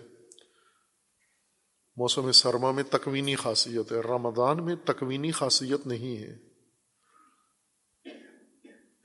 موسم 1.97 2.31
سرما 2.31 2.71
میں 2.71 2.83
تکوینی 2.83 3.35
خاصیت 3.35 3.91
ہے، 3.91 3.99
رمضان 3.99 4.65
میں 4.65 4.75
تکوینی 4.85 5.31
خاصیت 5.31 5.87
نہیں 5.87 6.17
ہے۔ 6.17 6.37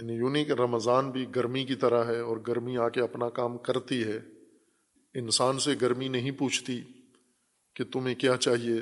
یعنی 0.01 0.13
یوں 0.13 0.31
نہیں 0.31 0.45
کہ 0.45 0.53
رمضان 0.53 1.11
بھی 1.11 1.27
گرمی 1.37 1.65
کی 1.65 1.75
طرح 1.75 2.05
ہے 2.05 2.21
اور 2.21 2.37
گرمی 2.47 2.79
آ 2.79 2.89
کے 2.89 3.01
اپنا 3.01 3.29
کام 3.29 3.59
کرتی 3.59 4.05
ہے۔ 4.05 4.21
انسان 5.15 5.59
سے 5.59 5.75
گرمی 5.81 6.09
نہیں 6.09 6.31
پوچھتی 6.31 6.83
کہ 7.75 7.85
تمہیں 7.85 8.15
کیا 8.15 8.37
چاہیے، 8.37 8.81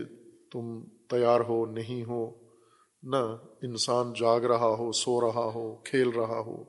تم 0.50 0.84
تیار 1.10 1.40
ہو، 1.40 1.66
نہیں 1.66 2.04
ہو، 2.04 2.46
نہ 3.02 3.36
انسان 3.62 4.12
جاگ 4.12 4.40
رہا 4.40 4.66
ہو، 4.66 4.92
سو 4.92 5.20
رہا 5.20 5.50
ہو، 5.54 5.76
کھیل 5.76 6.08
رہا 6.08 6.40
ہو۔ 6.40 6.64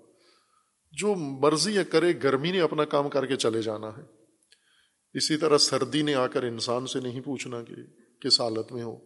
جو 0.91 1.15
مرضی 1.15 1.77
ہے 1.77 1.83
کرے، 1.83 2.13
گرمی 2.23 2.51
نے 2.51 2.61
اپنا 2.61 2.85
کام 2.85 3.09
کر 3.09 3.25
کے 3.25 3.35
چلے 3.35 3.61
جانا 3.61 3.87
ہے۔ 3.87 4.01
اسی 5.13 5.37
طرح 5.37 5.57
سردی 5.57 6.01
نے 6.01 6.15
آ 6.15 6.27
کر 6.27 6.43
انسان 6.43 6.87
سے 6.87 6.99
نہیں 6.99 7.21
پوچھنا 7.21 7.63
کہ 7.63 7.75
کس 8.21 8.41
حالت 8.41 8.71
میں 8.71 8.83
ہو۔ 8.83 8.97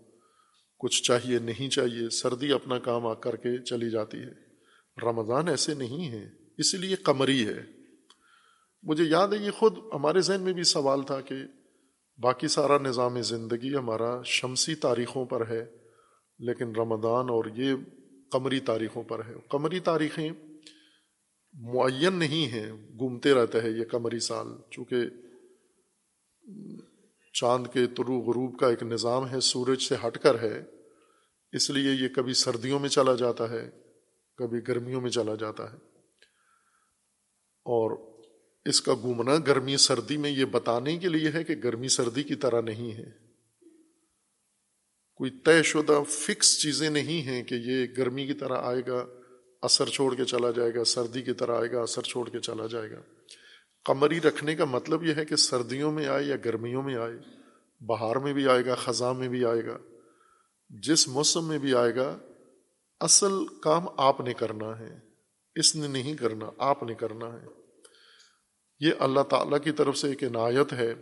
کچھ 0.79 1.03
چاہیے، 1.03 1.39
نہیں 1.39 1.69
چاہیے، 1.69 2.09
سردی 2.09 2.51
اپنا 2.51 2.79
کام 2.79 3.07
آ 3.07 3.13
کر 3.13 3.35
کے 3.35 3.63
چلی 3.63 3.89
جاتی 3.89 4.17
ہے۔ 4.17 4.51
رمضان 5.01 5.47
ایسے 5.47 5.73
نہیں 5.73 6.11
ہے، 6.11 6.29
اس 6.57 6.73
لیے 6.73 6.95
قمری 6.95 7.47
ہے۔ 7.47 7.59
مجھے 8.83 9.03
یاد 9.03 9.27
ہے، 9.27 9.37
یہ 9.37 9.51
خود 9.51 9.77
ہمارے 9.93 10.21
ذہن 10.21 10.41
میں 10.41 10.53
بھی 10.53 10.63
سوال 10.63 11.03
تھا 11.03 11.21
کہ 11.21 11.35
باقی 12.21 12.47
سارا 12.47 12.77
نظام 12.77 13.21
زندگی 13.21 13.75
ہمارا 13.75 14.21
شمسی 14.23 14.75
تاریخوں 14.75 15.25
پر 15.25 15.47
ہے، 15.47 15.65
لیکن 16.39 16.75
رمضان 16.75 17.29
اور 17.29 17.45
یہ 17.55 17.75
قمری 18.31 18.59
تاریخوں 18.59 19.03
پر 19.03 19.25
ہے۔ 19.25 19.33
قمری 19.49 19.79
تاریخیں 19.79 20.29
معین 21.53 22.13
نہیں 22.13 22.47
ہیں، 22.47 22.71
گھومتے 22.71 23.33
رہتا 23.33 23.63
ہے 23.63 23.69
یہ 23.69 23.85
قمری 23.91 24.19
سال، 24.19 24.47
چونکہ 24.71 24.97
چاند 27.33 27.67
کے 27.67 27.87
طرو 27.87 28.19
غروب 28.19 28.59
کا 28.59 28.69
ایک 28.69 28.83
نظام 28.83 29.29
ہے، 29.29 29.39
سورج 29.39 29.81
سے 29.81 29.95
ہٹ 30.07 30.17
کر 30.17 30.39
ہے، 30.39 30.63
اس 31.51 31.69
لیے 31.69 31.91
یہ 31.91 32.07
کبھی 32.07 32.33
سردیوں 32.33 32.79
میں 32.79 32.89
چلا 32.89 33.15
جاتا 33.15 33.49
ہے، 33.49 33.71
کبھی 34.37 34.59
گرمیوں 34.67 35.01
میں 35.01 35.09
چلا 35.09 35.35
جاتا 35.35 35.73
ہے۔ 35.73 35.77
اور 37.65 38.10
اس 38.65 38.81
کا 38.81 38.93
گھومنا 38.93 39.37
گرمی 39.37 39.77
سردی 39.77 40.17
میں 40.17 40.31
یہ 40.31 40.45
بتانے 40.45 40.97
کے 40.97 41.07
لیے 41.07 41.31
ہے 41.33 41.43
کہ 41.43 41.55
گرمی 41.63 41.87
سردی 41.87 42.23
کی 42.23 42.35
طرح 42.35 42.61
نہیں 42.61 42.91
ہے۔ 42.91 43.31
کوئی 45.15 45.31
طے 45.31 45.63
شدہ 45.63 46.03
فکس 46.07 46.61
چیزیں 46.61 46.89
نہیں 46.89 47.21
ہیں 47.21 47.43
کہ 47.43 47.55
یہ 47.55 47.87
گرمی 47.97 48.27
کی 48.27 48.33
طرح 48.33 48.57
آئے 48.61 48.81
گا، 48.87 49.05
اثر 49.61 49.85
چھوڑ 49.85 50.15
کے 50.15 50.25
چلا 50.25 50.51
جائے 50.51 50.75
گا، 50.75 50.83
سردی 50.83 51.21
کی 51.21 51.33
طرح 51.33 51.59
آئے 51.59 51.71
گا، 51.71 51.81
اثر 51.81 52.01
چھوڑ 52.01 52.29
کے 52.29 52.39
چلا 52.39 52.67
جائے 52.67 52.91
گا۔ 52.91 53.01
قمری 53.85 54.21
رکھنے 54.21 54.55
کا 54.55 54.65
مطلب 54.65 55.03
یہ 55.03 55.13
ہے 55.17 55.25
کہ 55.25 55.35
سردیوں 55.35 55.91
میں 55.91 56.07
آئے 56.07 56.25
یا 56.25 56.35
گرمیوں 56.45 56.83
میں 56.83 56.95
آئے، 56.95 57.13
بہار 57.81 58.15
میں 58.15 58.33
بھی 58.33 58.47
آئے 58.47 58.65
گا، 58.65 58.75
خزاں 58.75 59.13
میں 59.13 59.27
بھی 59.27 59.45
آئے 59.45 59.65
گا۔ 59.65 59.77
جس 60.69 61.07
موسم 61.07 61.47
میں 61.47 61.57
بھی 61.57 61.73
آئے 61.73 61.95
گا، 61.95 62.19
اصل 62.99 63.33
کام 63.61 63.85
آپ 63.97 64.21
نے 64.21 64.33
کرنا 64.33 64.79
ہے، 64.79 64.99
اس 65.55 65.75
نے 65.75 65.87
نہیں 65.87 66.15
کرنا، 66.15 66.49
آپ 66.57 66.83
نے 66.83 66.93
کرنا 66.93 67.25
ہے۔ 67.25 67.60
یہ 68.81 68.91
اللہ 68.99 69.21
تعالیٰ 69.21 69.59
کی 69.63 69.71
طرف 69.71 69.97
سے 69.97 70.09
ایک 70.09 70.23
عنایت 70.23 70.73
ہے 70.73 70.93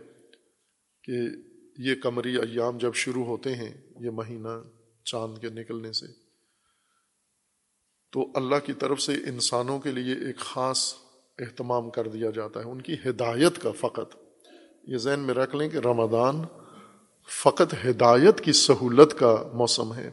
کہ 1.04 1.12
یہ 1.78 1.94
کمری 1.94 2.36
ایام 2.36 2.78
جب 2.78 2.94
شروع 2.94 3.24
ہوتے 3.24 3.54
ہیں، 3.54 3.74
یہ 4.00 4.10
مہینہ 4.10 4.48
چاند 5.04 5.38
کے 5.38 5.48
نکلنے 5.48 5.92
سے، 5.92 6.06
تو 8.12 8.30
اللہ 8.34 8.56
کی 8.64 8.72
طرف 8.72 9.00
سے 9.00 9.12
انسانوں 9.12 9.78
کے 9.78 9.90
لیے 9.90 10.14
ایک 10.26 10.36
خاص 10.36 10.94
اہتمام 11.38 11.90
کر 11.90 12.08
دیا 12.08 12.30
جاتا 12.30 12.60
ہے، 12.60 12.64
ان 12.64 12.80
کی 12.80 12.94
ہدایت 13.06 13.62
کا 13.62 13.70
فقط۔ 13.70 14.16
یہ 14.84 14.96
ذہن 14.96 15.20
میں 15.20 15.34
رکھ 15.34 15.56
لیں 15.56 15.68
کہ 15.68 15.76
رمضان 15.76 16.42
فقط 17.42 17.74
ہدایت 17.86 18.40
کی 18.40 18.52
سہولت 18.52 19.18
کا 19.18 19.50
موسم 19.54 19.94
ہے، 19.94 20.10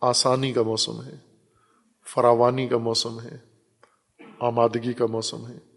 آسانی 0.00 0.52
کا 0.52 0.62
موسم 0.62 1.02
ہے، 1.02 1.16
فراوانی 2.14 2.68
کا 2.68 2.78
موسم 2.78 3.20
ہے، 3.20 3.38
آمادگی 4.40 4.92
کا 4.92 5.06
موسم 5.06 5.46
ہے۔ 5.46 5.67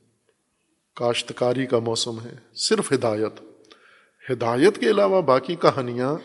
کاشتکاری 0.96 1.66
کا 1.66 1.80
موسم 1.80 2.20
ہے، 2.20 2.34
صرف 2.56 2.94
ہدایت۔ 2.94 3.42
ہدایت 4.32 4.78
کے 4.78 4.90
علاوہ 4.90 5.22
باقی 5.22 5.56
کہانیاں، 5.56 6.16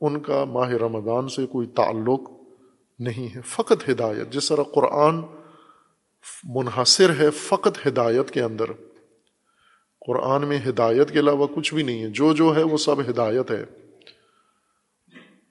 ان 0.00 0.20
کا 0.20 0.44
ماہ 0.44 0.70
رمضان 0.70 1.28
سے 1.28 1.46
کوئی 1.46 1.66
تعلق 1.66 2.20
نہیں 2.98 3.36
ہے۔ 3.36 3.40
فقط 3.40 3.88
ہدایت، 3.88 4.30
جس 4.30 4.48
طرح 4.48 4.62
قرآن 4.62 5.20
منحصر 6.44 7.10
ہے 7.10 7.30
فقط 7.30 7.86
ہدایت 7.86 8.30
کے 8.30 8.42
اندر۔ 8.42 8.64
قرآن 10.06 10.48
میں 10.48 10.58
ہدایت 10.68 11.10
کے 11.10 11.18
علاوہ 11.18 11.46
کچھ 11.46 11.74
بھی 11.74 11.82
نہیں 11.82 12.02
ہے۔ 12.02 12.08
جو 12.08 12.34
جو 12.34 12.56
ہے 12.56 12.62
وہ 12.62 12.76
سب 12.76 13.00
ہدایت 13.00 13.50
ہے۔ 13.50 13.64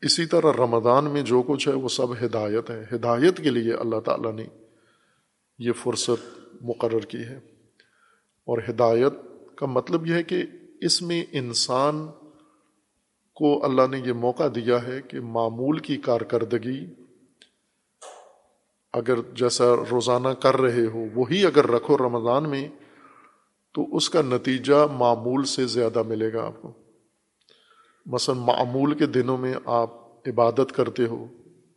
اسی 0.02 0.26
طرح 0.26 0.52
رمضان 0.58 1.06
میں 1.06 1.22
جو 1.22 1.44
کچھ 1.48 1.68
ہے 1.68 1.74
وہ 1.74 1.88
سب 1.88 2.26
ہدایت 2.26 2.70
ہے۔ 2.70 2.86
ہدایت 2.94 3.38
کے 3.38 3.50
لیے 3.50 3.74
اللہ 3.74 4.00
تعالیٰ 4.00 4.34
نے 4.34 4.46
یہ 5.60 5.72
فرصت 5.72 6.40
مقرر 6.62 7.00
کی 7.00 7.18
ہے۔ 7.18 7.55
اور 8.46 8.58
ہدایت 8.70 9.14
کا 9.56 9.66
مطلب 9.66 10.06
یہ 10.06 10.14
ہے 10.14 10.24
کہ 10.24 10.44
اس 10.82 11.02
میں 11.02 11.26
انسان 11.32 12.08
کو 13.36 13.66
اللہ 13.66 13.82
نے 13.92 14.00
یہ 14.06 14.14
موقع 14.14 14.44
دیا 14.56 14.88
ہے 14.88 15.02
کہ 15.02 15.20
معمول 15.20 15.80
کی 15.80 15.98
کارکردگی 15.98 16.86
اگر 18.94 19.22
جیسا 19.34 19.64
روزانہ 19.92 20.28
کر 20.28 20.58
رہے 20.58 20.86
ہو، 20.86 21.06
وہی 21.16 21.46
اگر 21.46 21.68
رکھو 21.72 21.98
رمضان 21.98 22.50
میں، 22.50 22.68
تو 23.74 23.96
اس 23.96 24.10
کا 24.10 24.22
نتیجہ 24.22 24.88
معمول 24.94 25.44
سے 25.44 25.66
زیادہ 25.66 26.04
ملے 26.04 26.34
گا 26.34 26.46
آپ 26.46 26.62
کو۔ 26.62 26.72
مثلا 28.06 28.36
معمول 28.36 28.94
کے 28.94 29.06
دنوں 29.06 29.38
میں 29.38 29.54
آپ 29.66 29.90
عبادت 30.28 30.72
کرتے 30.76 31.06
ہو، 31.06 31.26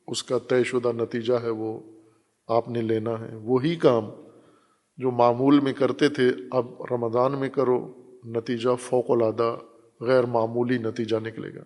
اس 0.06 0.22
کا 0.22 0.38
طے 0.38 0.64
شدہ 0.64 0.92
نتیجہ 0.92 1.34
ہے 1.42 1.50
وہ 1.50 1.80
آپ 2.48 2.68
نے 2.68 2.82
لینا 2.82 3.20
ہے۔ 3.20 3.34
وہی 3.34 3.74
کام 3.74 4.10
جو 4.98 5.10
معمول 5.10 5.60
میں 5.60 5.72
کرتے 5.72 6.08
تھے، 6.08 6.32
اب 6.50 6.82
رمضان 6.90 7.38
میں 7.38 7.48
کرو، 7.48 7.92
نتیجہ 8.24 8.76
فوق 8.80 9.04
العادہ، 9.08 9.58
غیر 10.00 10.24
معمولی 10.24 10.78
نتیجہ 10.78 11.16
نکلے 11.16 11.54
گا۔ 11.54 11.60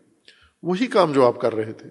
وہی 0.62 0.86
کام 0.86 1.12
جو 1.12 1.26
آپ 1.26 1.40
کر 1.40 1.54
رہے 1.54 1.72
تھے۔ 1.72 1.90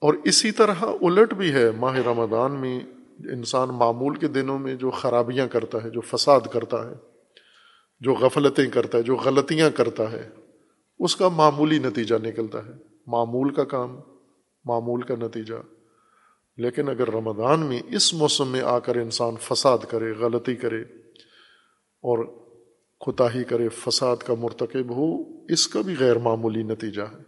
اور 0.00 0.14
اسی 0.24 0.50
طرح 0.50 0.74
الٹ 0.82 1.34
بھی 1.34 1.52
ہے 1.52 1.70
ماہ 1.70 1.96
رمضان 1.96 2.52
میں، 2.52 2.80
انسان 3.18 3.68
معمول 3.68 4.14
کے 4.14 4.28
دنوں 4.28 4.58
میں 4.58 4.74
جو 4.74 4.90
خرابیاں 4.90 5.46
کرتا 5.46 5.84
ہے، 5.84 5.90
جو 5.90 6.00
فساد 6.00 6.40
کرتا 6.52 6.90
ہے، 6.90 6.94
جو 8.00 8.14
غفلتیں 8.14 8.66
کرتا 8.66 8.98
ہے، 8.98 9.02
جو 9.02 9.16
غلطیاں 9.16 9.70
کرتا 9.70 10.12
ہے، 10.12 10.28
اس 10.98 11.16
کا 11.16 11.28
معمولی 11.28 11.78
نتیجہ 11.78 12.14
نکلتا 12.22 12.66
ہے۔ 12.66 12.72
معمول 13.06 13.54
کا 13.54 13.64
کام، 13.64 14.00
معمول 14.64 15.02
کا 15.02 15.14
نتیجہ۔ 15.14 15.79
لیکن 16.60 16.88
اگر 16.88 17.10
رمضان 17.10 17.60
میں 17.60 17.82
اس 17.88 18.14
موسم 18.14 18.48
میں 18.48 18.60
آ 18.60 18.78
کر 18.78 18.96
انسان 18.96 19.34
فساد 19.40 19.78
کرے، 19.88 20.12
غلطی 20.12 20.56
کرے 20.56 20.82
اور 22.02 22.24
کوتاہی 23.00 23.44
کرے، 23.44 23.68
فساد 23.68 24.16
کا 24.16 24.34
مرتکب 24.34 24.90
ہو، 24.90 25.22
اس 25.48 25.68
کا 25.68 25.80
بھی 25.80 25.94
غیر 25.98 26.18
معمولی 26.18 26.62
نتیجہ 26.62 27.02
ہے۔ 27.02 27.22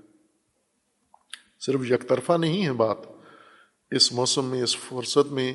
صرف 1.60 1.80
یک 1.90 2.08
طرفہ 2.08 2.32
نہیں 2.32 2.66
ہے 2.66 2.72
بات، 2.72 2.96
اس 3.90 4.12
موسم 4.12 4.44
میں، 4.44 4.62
اس 4.62 4.76
فرصت 4.76 5.32
میں 5.32 5.54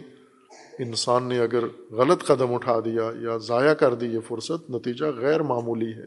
انسان 0.80 1.24
نے 1.24 1.40
اگر 1.40 1.63
غلط 1.92 2.24
قدم 2.24 2.54
اٹھا 2.54 2.80
دیا 2.80 3.12
یا 3.22 3.38
ضائع 3.38 3.74
کر 3.74 3.94
دی 3.94 4.06
یہ 4.06 4.20
فرصت، 4.28 4.70
نتیجہ 4.70 5.06
غیر 5.06 5.42
معمولی 5.42 5.94
ہے۔ 5.94 6.06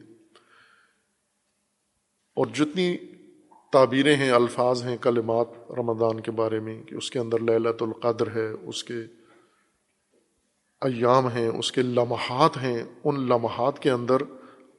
اور 2.30 2.46
جتنی 2.46 2.96
تعبیریں 3.70 4.16
ہیں، 4.16 4.30
الفاظ 4.30 4.82
ہیں، 4.82 4.96
کلمات 4.96 5.46
رمضان 5.70 6.20
کے 6.20 6.30
بارے 6.30 6.60
میں 6.60 6.82
کہ 6.82 6.94
اس 6.94 7.10
کے 7.10 7.18
اندر 7.18 7.38
للت 7.38 7.82
القدر 7.82 8.26
ہے، 8.26 8.50
اس 8.50 8.84
کے 8.84 8.94
ایام 10.80 11.28
ہیں، 11.28 11.48
اس 11.48 11.72
کے 11.72 11.82
لمحات 11.82 12.56
ہیں۔ 12.56 12.82
ان 13.04 13.20
لمحات 13.20 13.78
کے 13.78 13.90
اندر 13.90 14.16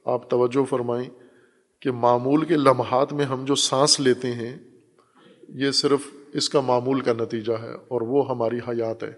آپ 0.04 0.30
توجہ 0.30 0.64
فرمائیں 0.64 1.10
کہ 1.80 1.90
معمول 1.90 2.44
کے 2.44 2.54
لمحات 2.54 3.12
میں 3.12 3.24
ہم 3.24 3.44
جو 3.44 3.54
سانس 3.54 4.00
لیتے 4.00 4.32
ہیں، 4.32 4.56
یہ 5.48 5.70
صرف 5.70 6.00
اس 6.32 6.48
کا 6.48 6.60
معمول 6.60 7.00
کا 7.00 7.12
نتیجہ 7.12 7.52
ہے 7.52 7.74
اور 7.74 8.00
وہ 8.00 8.28
ہماری 8.30 8.58
حیات 8.68 9.02
ہے۔ 9.02 9.12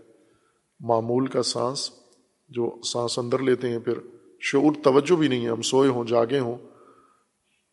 معمول 0.81 1.27
کا 1.27 1.43
سانس، 1.43 1.91
جو 2.49 2.83
سانس 2.85 3.19
اندر 3.19 3.39
لیتے 3.39 3.71
ہیں، 3.71 3.79
پھر 3.79 3.99
شعور 4.41 4.73
توجہ 4.83 5.17
بھی 5.17 5.29
نہیں 5.29 5.45
ہے، 5.45 5.51
ہم 5.51 5.63
سوئے 5.63 5.89
ہوں، 5.89 6.05
جاگے 6.05 6.39
ہوں 6.39 6.57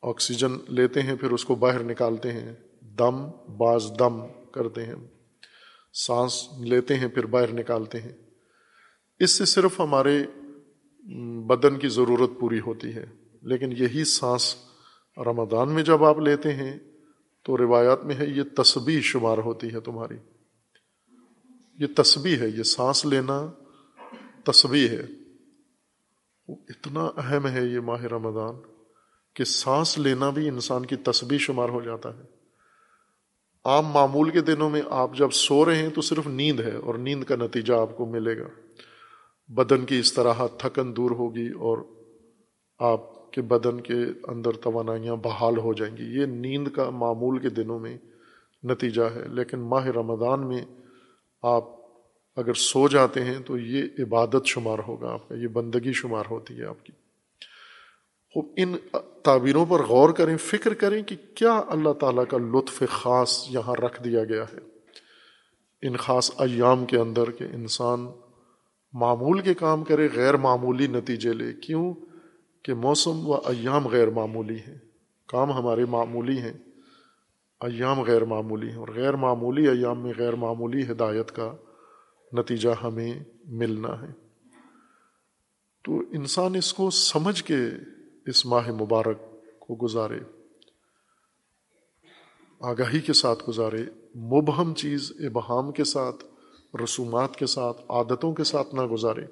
آکسیجن 0.01 0.51
لیتے 0.67 1.01
ہیں، 1.01 1.15
پھر 1.15 1.31
اس 1.31 1.45
کو 1.45 1.55
باہر 1.55 1.83
نکالتے 1.83 2.31
ہیں۔ 2.31 2.55
دم 2.81 3.27
باز 3.57 3.91
دم 3.99 4.21
کرتے 4.51 4.85
ہیں۔ 4.85 4.95
سانس 5.93 6.47
لیتے 6.59 6.95
ہیں، 6.95 7.07
پھر 7.07 7.25
باہر 7.25 7.53
نکالتے 7.53 8.01
ہیں۔ 8.01 8.11
اس 9.19 9.31
سے 9.31 9.45
صرف 9.45 9.79
ہمارے 9.79 10.23
بدن 11.47 11.79
کی 11.79 11.87
ضرورت 11.87 12.29
پوری 12.39 12.59
ہوتی 12.59 12.95
ہے۔ 12.95 13.05
لیکن 13.41 13.71
یہی 13.71 14.03
سانس 14.03 14.55
رمضان 15.17 15.69
میں 15.69 15.83
جب 15.83 16.03
آپ 16.03 16.19
لیتے 16.19 16.53
ہیں، 16.53 16.79
تو 17.43 17.57
روایات 17.57 18.03
میں 18.03 18.15
ہے، 18.15 18.25
یہ 18.25 18.43
تسبیح 18.43 19.01
شمار 19.01 19.37
ہوتی 19.37 19.73
ہے 19.73 19.79
تمہاری۔ 19.79 20.17
یہ 21.79 21.87
تسبیح 21.95 22.37
ہے، 22.37 22.47
یہ 22.47 22.63
سانس 22.63 23.05
لینا 23.05 23.51
تسبیح 24.43 24.89
ہے۔ 24.89 25.05
اتنا 26.47 27.03
اہم 27.17 27.47
ہے 27.47 27.65
یہ 27.65 27.79
ماہ 27.79 28.03
رمضان۔ 28.03 28.70
کہ 29.33 29.43
سانس 29.43 29.97
لینا 29.97 30.29
بھی 30.29 30.47
انسان 30.47 30.85
کی 30.85 30.95
تسبیح 30.95 31.37
شمار 31.37 31.69
ہو 31.69 31.81
جاتا 31.81 32.17
ہے۔ 32.17 32.21
عام 33.65 33.85
معمول 33.85 34.29
کے 34.29 34.41
دنوں 34.41 34.69
میں 34.69 34.81
آپ 34.89 35.15
جب 35.15 35.31
سو 35.31 35.65
رہے 35.65 35.75
ہیں 35.75 35.89
تو 35.89 36.01
صرف 36.01 36.27
نیند 36.27 36.59
ہے 36.59 36.75
اور 36.75 36.95
نیند 36.95 37.23
کا 37.23 37.35
نتیجہ 37.35 37.73
آپ 37.73 37.97
کو 37.97 38.05
ملے 38.05 38.37
گا۔ 38.37 38.47
بدن 39.47 39.85
کی 39.85 39.99
اس 39.99 40.13
طرح 40.13 40.33
تھکن 40.57 40.95
دور 40.95 41.11
ہوگی 41.11 41.47
اور 41.47 41.77
آپ 42.79 43.31
کے 43.31 43.41
بدن 43.41 43.81
کے 43.81 43.97
اندر 44.27 44.51
توانائیاں 44.51 45.15
بحال 45.15 45.57
ہو 45.57 45.73
جائیں 45.73 45.97
گی۔ 45.97 46.19
یہ 46.19 46.25
نیند 46.25 46.67
کا 46.67 46.89
معمول 46.89 47.39
کے 47.39 47.49
دنوں 47.49 47.79
میں 47.79 47.97
نتیجہ 48.63 49.01
ہے، 49.01 49.27
لیکن 49.27 49.59
ماہ 49.59 49.85
رمضان 49.85 50.47
میں 50.47 50.65
آپ 51.41 51.63
اگر 52.35 52.53
سو 52.53 52.87
جاتے 52.87 53.23
ہیں 53.23 53.39
تو 53.45 53.57
یہ 53.57 53.83
عبادت 53.99 54.45
شمار 54.45 54.79
ہوگا، 54.87 55.13
آپ 55.13 55.29
کا 55.29 55.35
یہ 55.35 55.47
بندگی 55.47 55.93
شمار 55.93 56.23
ہوتی 56.31 56.59
ہے 56.59 56.65
آپ 56.65 56.85
کی۔ 56.85 57.00
خوب، 58.33 58.47
ان 58.57 58.75
تعبیروں 59.23 59.65
پر 59.65 59.79
غور 59.79 60.09
کریں، 60.09 60.37
فکر 60.37 60.73
کریں 60.73 61.03
کہ 61.03 61.15
کیا 61.35 61.61
اللہ 61.67 61.93
تعالیٰ 61.93 62.23
کا 62.29 62.37
لطف 62.37 62.83
خاص 62.89 63.45
یہاں 63.49 63.73
رکھ 63.73 64.03
دیا 64.03 64.23
گیا 64.23 64.43
ہے۔ 64.43 64.59
ان 65.81 65.97
خاص 65.97 66.31
ایام 66.37 66.85
کے 66.85 66.97
اندر 66.97 67.31
کہ 67.31 67.43
انسان 67.43 68.07
معمول 68.93 69.39
کے 69.39 69.53
کام 69.53 69.83
کرے، 69.83 70.07
غیر 70.15 70.37
معمولی 70.37 70.87
نتیجے 70.87 71.33
لے۔ 71.33 71.53
کیوں؟ 71.53 71.93
کہ 72.63 72.73
موسم 72.73 73.27
و 73.27 73.33
ایام 73.33 73.87
غیر 73.87 74.09
معمولی 74.09 74.55
ہیں۔ 74.55 74.77
کام 75.27 75.51
ہمارے 75.51 75.85
معمولی 75.85 76.37
ہیں۔ 76.37 76.53
ایام 77.59 78.01
غیر 78.01 78.25
معمولی 78.25 78.69
ہیں۔ 78.69 78.77
اور 78.77 78.87
غیر 78.95 79.15
معمولی 79.15 79.67
ایام 79.67 80.03
میں 80.03 80.13
غیر 80.17 80.35
معمولی 80.35 80.91
ہدایت 80.91 81.31
کا 81.31 81.55
نتیجہ 82.33 82.69
ہمیں 82.83 83.13
ملنا 83.45 84.01
ہے۔ 84.01 84.11
تو 85.83 85.99
انسان 85.99 86.55
اس 86.55 86.73
کو 86.73 86.89
سمجھ 86.89 87.43
کے 87.43 87.59
اس 88.25 88.45
ماہ 88.45 88.71
مبارک 88.71 89.17
کو 89.59 89.75
گزارے۔ 89.75 90.19
آگاہی 92.59 92.99
کے 92.99 93.13
ساتھ 93.13 93.43
گزارے، 93.49 93.83
مبہم 94.15 94.73
چیز 94.73 95.11
ابہام 95.19 95.71
کے 95.71 95.83
ساتھ، 95.83 96.25
رسومات 96.83 97.35
کے 97.35 97.45
ساتھ، 97.45 97.81
عادتوں 97.89 98.33
کے 98.33 98.43
ساتھ 98.43 98.75
نہ 98.75 98.81
گزارے۔ 98.81 99.25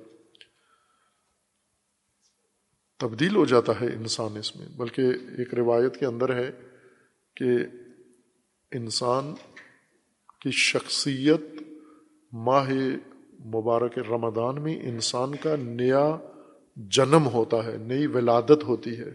تبدیل 2.98 3.36
ہو 3.36 3.46
جاتا 3.46 3.82
ہے 3.82 3.86
انسان 3.86 4.38
اس 4.38 4.56
میں، 4.56 4.68
بلکہ 4.78 5.02
ایک 5.38 5.54
روایت 5.54 6.00
کے 6.00 6.06
اندر 6.06 6.36
ہے 6.36 6.52
کہ 7.36 7.46
انسان 8.72 9.34
کی 10.42 10.52
شخصیت 10.52 11.42
ماہ 12.34 12.70
مبارک 13.46 13.98
رمضان 13.98 14.62
میں 14.62 14.80
انسان 14.80 15.36
کا 15.36 15.56
نیا 15.56 16.18
جنم 16.88 17.28
ہوتا 17.28 17.66
ہے، 17.66 17.78
نئی 17.78 18.08
ولادت 18.08 18.64
ہوتی 18.64 19.00
ہے، 19.00 19.12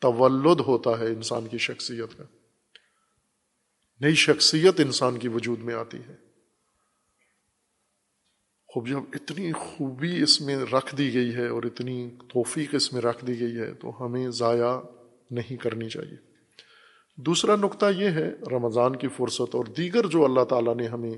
تولد 0.00 0.60
ہوتا 0.60 0.98
ہے 0.98 1.06
انسان 1.06 1.46
کی 1.46 1.58
شخصیت 1.58 2.18
کا۔ 2.18 2.24
نئی 4.00 4.14
شخصیت 4.14 4.80
انسان 4.80 5.18
کی 5.18 5.28
وجود 5.28 5.60
میں 5.60 5.74
آتی 5.74 5.98
ہے۔ 6.08 6.16
خوب 8.66 8.88
جب 8.88 8.98
اتنی 9.12 9.52
خوبی 9.52 10.22
اس 10.22 10.40
میں 10.40 10.56
رکھ 10.56 10.96
دی 10.96 11.14
گئی 11.14 11.34
ہے 11.34 11.48
اور 11.48 11.62
اتنی 11.62 12.10
توفیق 12.10 12.68
اس 12.72 12.92
میں 12.92 13.02
رکھ 13.02 13.24
دی 13.24 13.40
گئی 13.40 13.56
ہے 13.56 13.74
تو 13.74 14.06
ہمیں 14.06 14.30
ضائع 14.30 14.80
نہیں 15.30 15.56
کرنی 15.56 15.88
چاہیے۔ 15.88 16.16
دوسرا 17.16 17.56
نقطہ 17.56 17.86
یہ 17.96 18.08
ہے، 18.08 18.34
رمضان 18.50 18.96
کی 18.96 19.08
فرصت 19.08 19.54
اور 19.54 19.64
دیگر 19.64 20.06
جو 20.06 20.24
اللہ 20.24 20.44
تعالیٰ 20.44 20.76
نے 20.76 20.86
ہمیں 20.86 21.14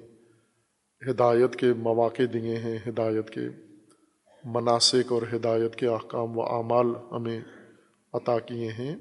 ہدایت 1.10 1.56
کے 1.56 1.72
مواقع 1.72 2.22
دیے 2.32 2.56
ہیں، 2.56 2.78
ہدایت 2.88 3.30
کے 3.30 3.69
مناسک 4.44 5.12
اور 5.12 5.22
ہدایت 5.34 5.76
کے 5.76 5.86
احکام 5.86 6.38
و 6.38 6.42
اعمال 6.42 6.86
ہمیں 7.12 7.40
عطا 8.12 8.38
کیے 8.38 8.68
ہیں۔ 8.72 8.96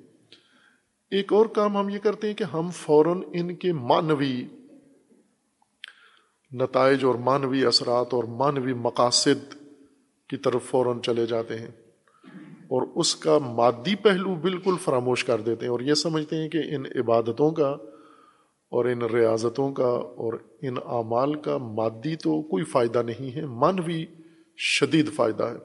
ایک 1.11 1.33
اور 1.33 1.45
کام 1.45 1.77
ہم 1.77 1.89
یہ 1.89 1.99
کرتے 1.99 2.27
ہیں 2.27 2.33
کہ 2.33 2.43
ہم 2.43 2.69
فوراً 2.73 3.21
ان 3.33 3.55
کے 3.55 3.73
معنوی 3.73 4.47
نتائج 6.51 7.05
اور 7.05 7.15
مانوی 7.15 7.65
اثرات 7.65 8.13
اور 8.13 8.23
مانوی 8.23 8.73
مقاصد 8.73 9.53
کی 10.29 10.37
طرف 10.37 10.63
فوراً 10.63 10.99
چلے 10.99 11.25
جاتے 11.25 11.59
ہیں 11.59 11.71
اور 12.67 12.87
اس 12.95 13.15
کا 13.15 13.37
مادی 13.37 13.95
پہلو 13.95 14.35
بالکل 14.35 14.75
فراموش 14.83 15.25
کر 15.25 15.41
دیتے 15.41 15.65
ہیں 15.65 15.71
اور 15.71 15.79
یہ 15.79 15.93
سمجھتے 15.93 16.35
ہیں 16.35 16.49
کہ 16.49 16.57
ان 16.57 16.83
عبادتوں 16.95 17.51
کا 17.51 17.69
اور 18.71 18.85
ان 18.85 19.01
ریاضتوں 19.01 19.73
کا 19.73 19.87
اور 19.87 20.33
ان 20.61 20.75
اعمال 20.85 21.35
کا 21.35 21.57
مادی 21.57 22.15
تو 22.15 22.41
کوئی 22.41 22.63
فائدہ 22.63 23.01
نہیں 23.01 23.35
ہے 23.35 23.45
من 23.45 23.75
بھی 23.75 24.05
شدید 24.61 25.13
فائدہ 25.15 25.43
ہے۔ 25.43 25.57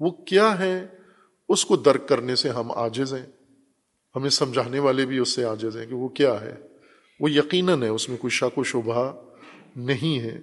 وہ 0.00 0.10
کیا 0.10 0.58
ہے 0.58 0.86
اس 1.48 1.64
کو 1.64 1.76
درک 1.76 2.08
کرنے 2.08 2.36
سے 2.36 2.48
ہم 2.48 2.70
عاجز 2.70 3.14
ہیں۔ 3.14 3.26
ہمیں 4.16 4.30
سمجھانے 4.30 4.78
والے 4.78 5.06
بھی 5.06 5.18
اس 5.18 5.28
سے 5.28 5.44
عاجز 5.44 5.76
ہیں 5.76 5.86
کہ 5.86 5.94
وہ 5.94 6.08
کیا 6.08 6.40
ہے۔ 6.40 6.56
وہ 7.20 7.30
یقیناً 7.30 7.82
ہے، 7.82 7.88
اس 7.88 8.08
میں 8.08 8.16
کوئی 8.16 8.30
شک 8.30 8.58
و 8.58 8.62
شبہ 8.62 9.12
نہیں 9.76 10.20
ہے۔ 10.20 10.40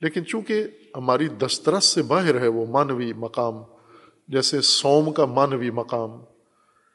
لیکن 0.00 0.26
چونکہ 0.26 0.64
ہماری 0.96 1.28
دسترس 1.28 1.84
سے 1.84 2.02
باہر 2.02 2.40
ہے 2.40 2.48
وہ 2.48 2.66
مانوی 2.66 3.12
مقام، 3.12 3.54
جیسے 4.28 4.60
سوم 4.60 5.12
کا 5.12 5.24
مانوی 5.24 5.70
مقام 5.70 6.10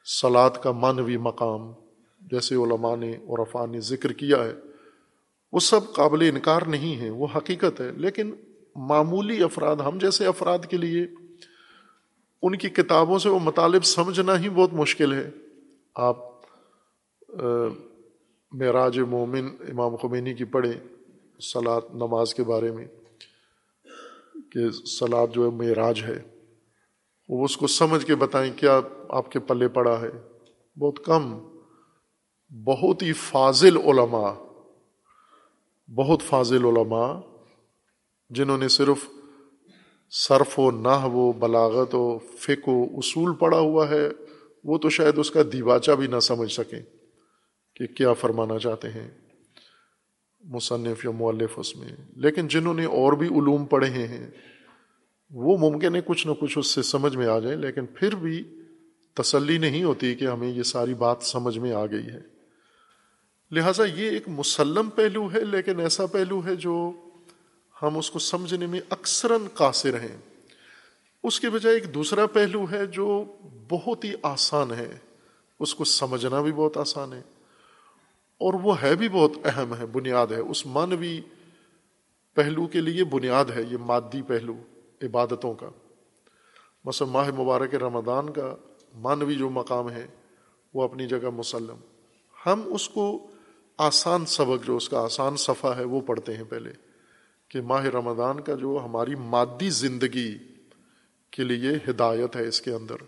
سلاد 0.04 0.50
کا 0.62 0.72
مانوی 0.72 1.16
مقام، 1.16 1.72
جیسے 2.20 2.54
علماء 2.54 2.96
نے 2.96 3.10
اور 3.10 3.66
نے 3.68 3.80
ذکر 3.80 4.12
کیا 4.12 4.44
ہے، 4.44 4.54
وہ 5.52 5.58
سب 5.58 5.92
قابل 5.92 6.22
انکار 6.22 6.62
نہیں 6.62 7.00
ہے 7.00 7.10
وہ 7.10 7.26
حقیقت 7.36 7.80
ہے۔ 7.80 7.90
لیکن 7.92 8.34
معمولی 8.76 9.42
افراد، 9.42 9.76
ہم 9.76 9.98
جیسے 9.98 10.26
افراد 10.26 10.58
کے 10.70 10.76
لیے 10.76 11.06
ان 12.42 12.56
کی 12.58 12.68
کتابوں 12.68 13.18
سے 13.18 13.28
وہ 13.28 13.38
مطالب 13.38 13.84
سمجھنا 13.84 14.38
ہی 14.40 14.48
بہت 14.48 14.72
مشکل 14.72 15.12
ہے۔ 15.12 15.30
آپ 15.94 16.16
معراج 18.52 18.98
مومن 19.00 19.48
امام 19.68 19.96
خمینی 19.96 20.34
کی 20.34 20.44
پڑھیں 20.44 20.72
سلاد 21.40 21.80
نماز 21.94 22.34
کے 22.34 22.42
بارے 22.42 22.70
میں 22.70 22.86
کہ 24.52 24.70
سلاد 24.70 25.34
جو 25.34 25.44
ہے 25.44 25.50
معراج 25.50 26.02
ہے، 26.02 26.18
وہ 27.28 27.44
اس 27.44 27.56
کو 27.56 27.66
سمجھ 27.66 28.06
کے 28.06 28.14
بتائیں 28.14 28.52
کیا 28.56 28.80
آپ 29.08 29.30
کے 29.30 29.38
پلے 29.38 29.68
پڑا 29.68 30.00
ہے۔ 30.00 30.10
بہت 30.76 31.04
کم، 31.04 31.38
بہت 32.50 33.02
ہی 33.02 33.12
فاضل 33.12 33.76
علماء، 33.76 34.32
بہت 35.88 36.22
فاضل 36.22 36.64
علماء 36.64 37.20
جنہوں 38.30 38.58
نے 38.58 38.68
صرف 38.68 39.08
صرف 40.10 40.60
و 40.60 40.70
نہ 40.70 41.04
و 41.04 41.32
بلاغت 41.32 41.94
و 41.94 42.18
فک 42.18 42.68
و 42.68 42.84
اصول 42.84 43.34
پڑا 43.34 43.58
ہوا 43.58 43.88
ہے، 43.90 44.08
وہ 44.64 44.78
تو 44.78 44.88
شاید 44.88 45.18
اس 45.18 45.30
کا 45.30 45.40
دیواچہ 45.52 45.92
بھی 45.92 46.06
نہ 46.06 46.18
سمجھ 46.18 46.52
سکیں 46.52 46.82
کہ 47.76 47.86
کیا 47.86 48.12
فرمانا 48.12 48.58
چاہتے 48.58 48.88
ہیں 48.88 49.10
مصنف 50.40 51.04
یا 51.04 51.10
مؤلف 51.10 51.50
اس 51.56 51.76
میں۔ 51.76 51.88
لیکن 52.16 52.48
جنہوں 52.48 52.74
نے 52.74 52.84
اور 52.84 53.12
بھی 53.12 53.26
علوم 53.26 53.64
پڑھے 53.64 54.06
ہیں، 54.06 54.30
وہ 55.30 55.70
ممکن 55.70 55.94
ہے 55.94 56.00
کچھ 56.06 56.26
نہ 56.26 56.32
کچھ 56.32 56.58
اس 56.58 56.66
سے 56.66 56.82
سمجھ 56.82 57.16
میں 57.16 57.26
آ 57.26 57.38
جائیں 57.38 57.58
لیکن 57.58 57.86
پھر 57.86 58.14
بھی 58.14 58.44
تسلی 59.14 59.58
نہیں 59.58 59.84
ہوتی 59.84 60.14
کہ 60.14 60.24
ہمیں 60.24 60.48
یہ 60.48 60.62
ساری 60.62 60.94
بات 60.94 61.16
سمجھ 61.20 61.58
میں 61.58 61.72
آ 61.72 61.86
گئی 61.86 62.06
ہے۔ 62.06 62.20
لہٰذا 63.50 63.84
یہ 63.84 64.10
ایک 64.10 64.28
مسلم 64.28 64.90
پہلو 64.90 65.32
ہے، 65.32 65.40
لیکن 65.40 65.80
ایسا 65.80 66.06
پہلو 66.06 66.42
ہے 66.46 66.56
جو 66.56 66.92
ہم 67.86 67.98
اس 67.98 68.10
کو 68.10 68.18
سمجھنے 68.18 68.66
میں 68.66 68.80
اکثراً 68.90 69.42
قاصر 69.54 70.00
ہیں۔ 70.00 70.16
اس 71.22 71.40
کے 71.40 71.50
بجائے 71.50 71.74
ایک 71.74 71.94
دوسرا 71.94 72.26
پہلو 72.26 72.64
ہے 72.72 72.86
جو 72.86 73.24
بہت 73.68 74.04
ہی 74.04 74.12
آسان 74.22 74.72
ہے۔ 74.72 74.98
اس 75.60 75.74
کو 75.74 75.84
سمجھنا 75.84 76.42
بھی 76.42 76.52
بہت 76.52 76.76
آسان 76.76 77.12
ہے۔ 77.12 77.22
اور 78.38 78.54
وہ 78.54 78.82
ہے 78.82 78.94
بھی 78.94 79.08
بہت 79.08 79.30
اہم 79.44 79.74
ہے، 79.74 79.86
بنیاد 79.86 80.26
ہے۔ 80.26 80.40
اس 80.40 80.66
مانوی 80.66 81.20
پہلو 82.34 82.66
کے 82.66 82.80
لیے 82.80 83.04
بنیاد 83.04 83.44
ہے، 83.44 83.62
یہ 83.70 83.76
مادی 83.76 84.22
پہلو 84.22 84.54
عبادتوں 85.02 85.54
کا۔ 85.54 85.68
مثلا 86.84 87.08
ماہ 87.08 87.30
مبارک 87.30 87.74
رمضان 87.74 88.32
کا 88.32 88.56
مانوی 88.94 89.34
جو 89.34 89.50
مقام 89.50 89.90
ہے، 89.90 90.06
وہ 90.74 90.82
اپنی 90.82 91.06
جگہ 91.06 91.30
مسلم۔ 91.30 91.76
ہم 92.46 92.62
اس 92.74 92.88
کو 92.88 93.26
آسان 93.78 94.26
سبق، 94.26 94.66
جو 94.66 94.76
اس 94.76 94.88
کا 94.88 95.04
آسان 95.04 95.36
صفحہ 95.36 95.70
ہے، 95.76 95.84
وہ 95.84 96.00
پڑھتے 96.00 96.34
ہیں 96.34 96.44
پہلے۔ 96.44 96.72
کہ 97.54 97.60
ماہ 97.60 97.84
رمضان 97.84 98.40
کا 98.40 98.54
جو 98.54 98.80
ہماری 98.84 99.14
مادی 99.14 99.68
زندگی 99.70 100.38
کے 101.32 101.44
لیے 101.44 101.70
ہدایت 101.88 102.36
ہے 102.36 102.46
اس 102.48 102.60
کے 102.60 102.70
اندر، 102.70 103.02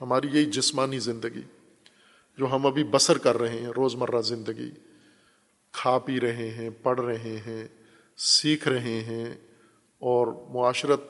ہماری 0.00 0.28
یہی 0.32 0.44
جسمانی 0.44 0.98
زندگی 0.98 1.42
جو 2.38 2.46
ہم 2.52 2.66
ابھی 2.66 2.84
بسر 2.84 3.18
کر 3.18 3.38
رہے 3.38 3.58
ہیں 3.58 3.68
روز 3.68 3.94
مرہ 3.94 4.20
زندگی، 4.20 4.70
کھا 5.74 5.98
پی 5.98 6.20
رہے 6.20 6.48
ہیں، 6.50 6.70
پڑھ 6.82 7.00
رہے 7.00 7.36
ہیں، 7.46 7.66
سیکھ 8.16 8.68
رہے 8.68 8.98
ہیں 9.00 9.24
اور 9.98 10.26
معاشرت 10.50 11.00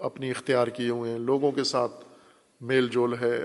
اپنی 0.00 0.30
اختیار 0.30 0.66
کیے 0.66 0.90
ہوئے 0.90 1.10
ہیں، 1.10 1.18
لوگوں 1.18 1.52
کے 1.52 1.64
ساتھ 1.64 2.04
میل 2.60 2.88
جول 2.88 3.14
ہے 3.20 3.44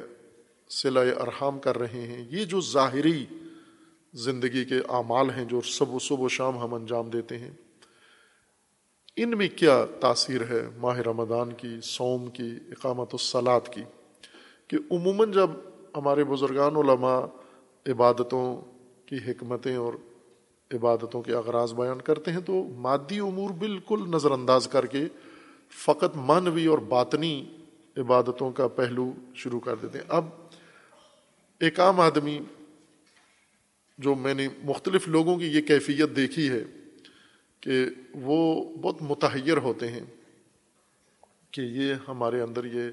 سلائے 0.69 1.11
ارحام 1.11 1.59
کر 1.59 1.77
رہے 1.77 2.05
ہیں، 2.07 2.25
یہ 2.29 2.45
جو 2.45 2.61
ظاہری 2.61 3.25
زندگی 4.13 4.65
کے 4.65 4.81
اعمال 4.89 5.29
ہیں 5.29 5.45
جو 5.45 5.61
صبح 5.61 5.97
صبح 6.01 6.23
و 6.23 6.27
شام 6.27 6.59
ہم 6.59 6.73
انجام 6.73 7.09
دیتے 7.09 7.37
ہیں 7.37 7.51
ان 9.23 9.37
میں 9.37 9.47
کیا 9.55 9.85
تاثیر 9.99 10.41
ہے 10.41 10.69
ماہ 10.77 10.97
رمضان 10.97 11.53
کی 11.53 11.79
سوم 11.83 12.29
کی، 12.29 12.55
اقامت 12.69 13.09
الصلاط 13.11 13.69
کی؟ 13.69 13.81
کہ 14.67 14.77
عموماً 14.91 15.31
جب 15.31 15.49
ہمارے 15.97 16.23
بزرگان 16.23 16.75
علماء 16.75 17.21
عبادتوں 17.87 18.61
کی 19.05 19.15
حکمتیں 19.15 19.75
اور 19.75 19.93
عبادتوں 20.73 21.21
کے 21.21 21.33
اغراض 21.33 21.73
بیان 21.73 22.01
کرتے 22.01 22.31
ہیں 22.31 22.39
تو 22.39 22.63
مادی 22.63 23.19
امور 23.19 23.49
بالکل 23.49 23.99
نظر 24.07 24.31
انداز 24.31 24.67
کر 24.67 24.85
کے 24.85 25.05
فقط 25.85 26.15
مانوی 26.15 26.65
اور 26.65 26.79
باطنی 26.79 27.45
عبادتوں 27.97 28.51
کا 28.51 28.67
پہلو 28.67 29.11
شروع 29.35 29.59
کر 29.59 29.75
دیتے 29.75 29.97
ہیں۔ 29.97 30.05
اب 30.09 30.25
ایک 31.59 31.79
عام 31.79 31.99
آدمی 31.99 32.39
جو 33.97 34.15
میں 34.15 34.33
نے 34.33 34.47
مختلف 34.63 35.07
لوگوں 35.07 35.37
کی 35.37 35.47
یہ 35.47 35.61
کیفیت 35.61 36.15
دیکھی 36.15 36.49
ہے 36.49 36.63
کہ 37.69 37.85
وہ 38.13 38.69
بہت 38.77 39.01
متحیر 39.01 39.57
ہوتے 39.57 39.87
ہیں 39.87 40.05
کہ 41.51 41.61
یہ 41.61 41.93
ہمارے 42.07 42.41
اندر 42.41 42.65
یہ 42.65 42.89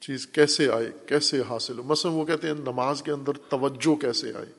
چیز 0.00 0.26
کیسے 0.26 0.70
آئے، 0.70 0.90
کیسے 1.06 1.42
حاصل 1.48 1.78
ہو؟ 1.78 1.82
مثلا 1.82 2.12
وہ 2.12 2.24
کہتے 2.24 2.46
ہیں 2.46 2.54
نماز 2.54 3.02
کے 3.02 3.10
اندر 3.10 3.32
توجہ 3.32 3.94
کیسے 3.94 4.32
آئے؟ 4.34 4.52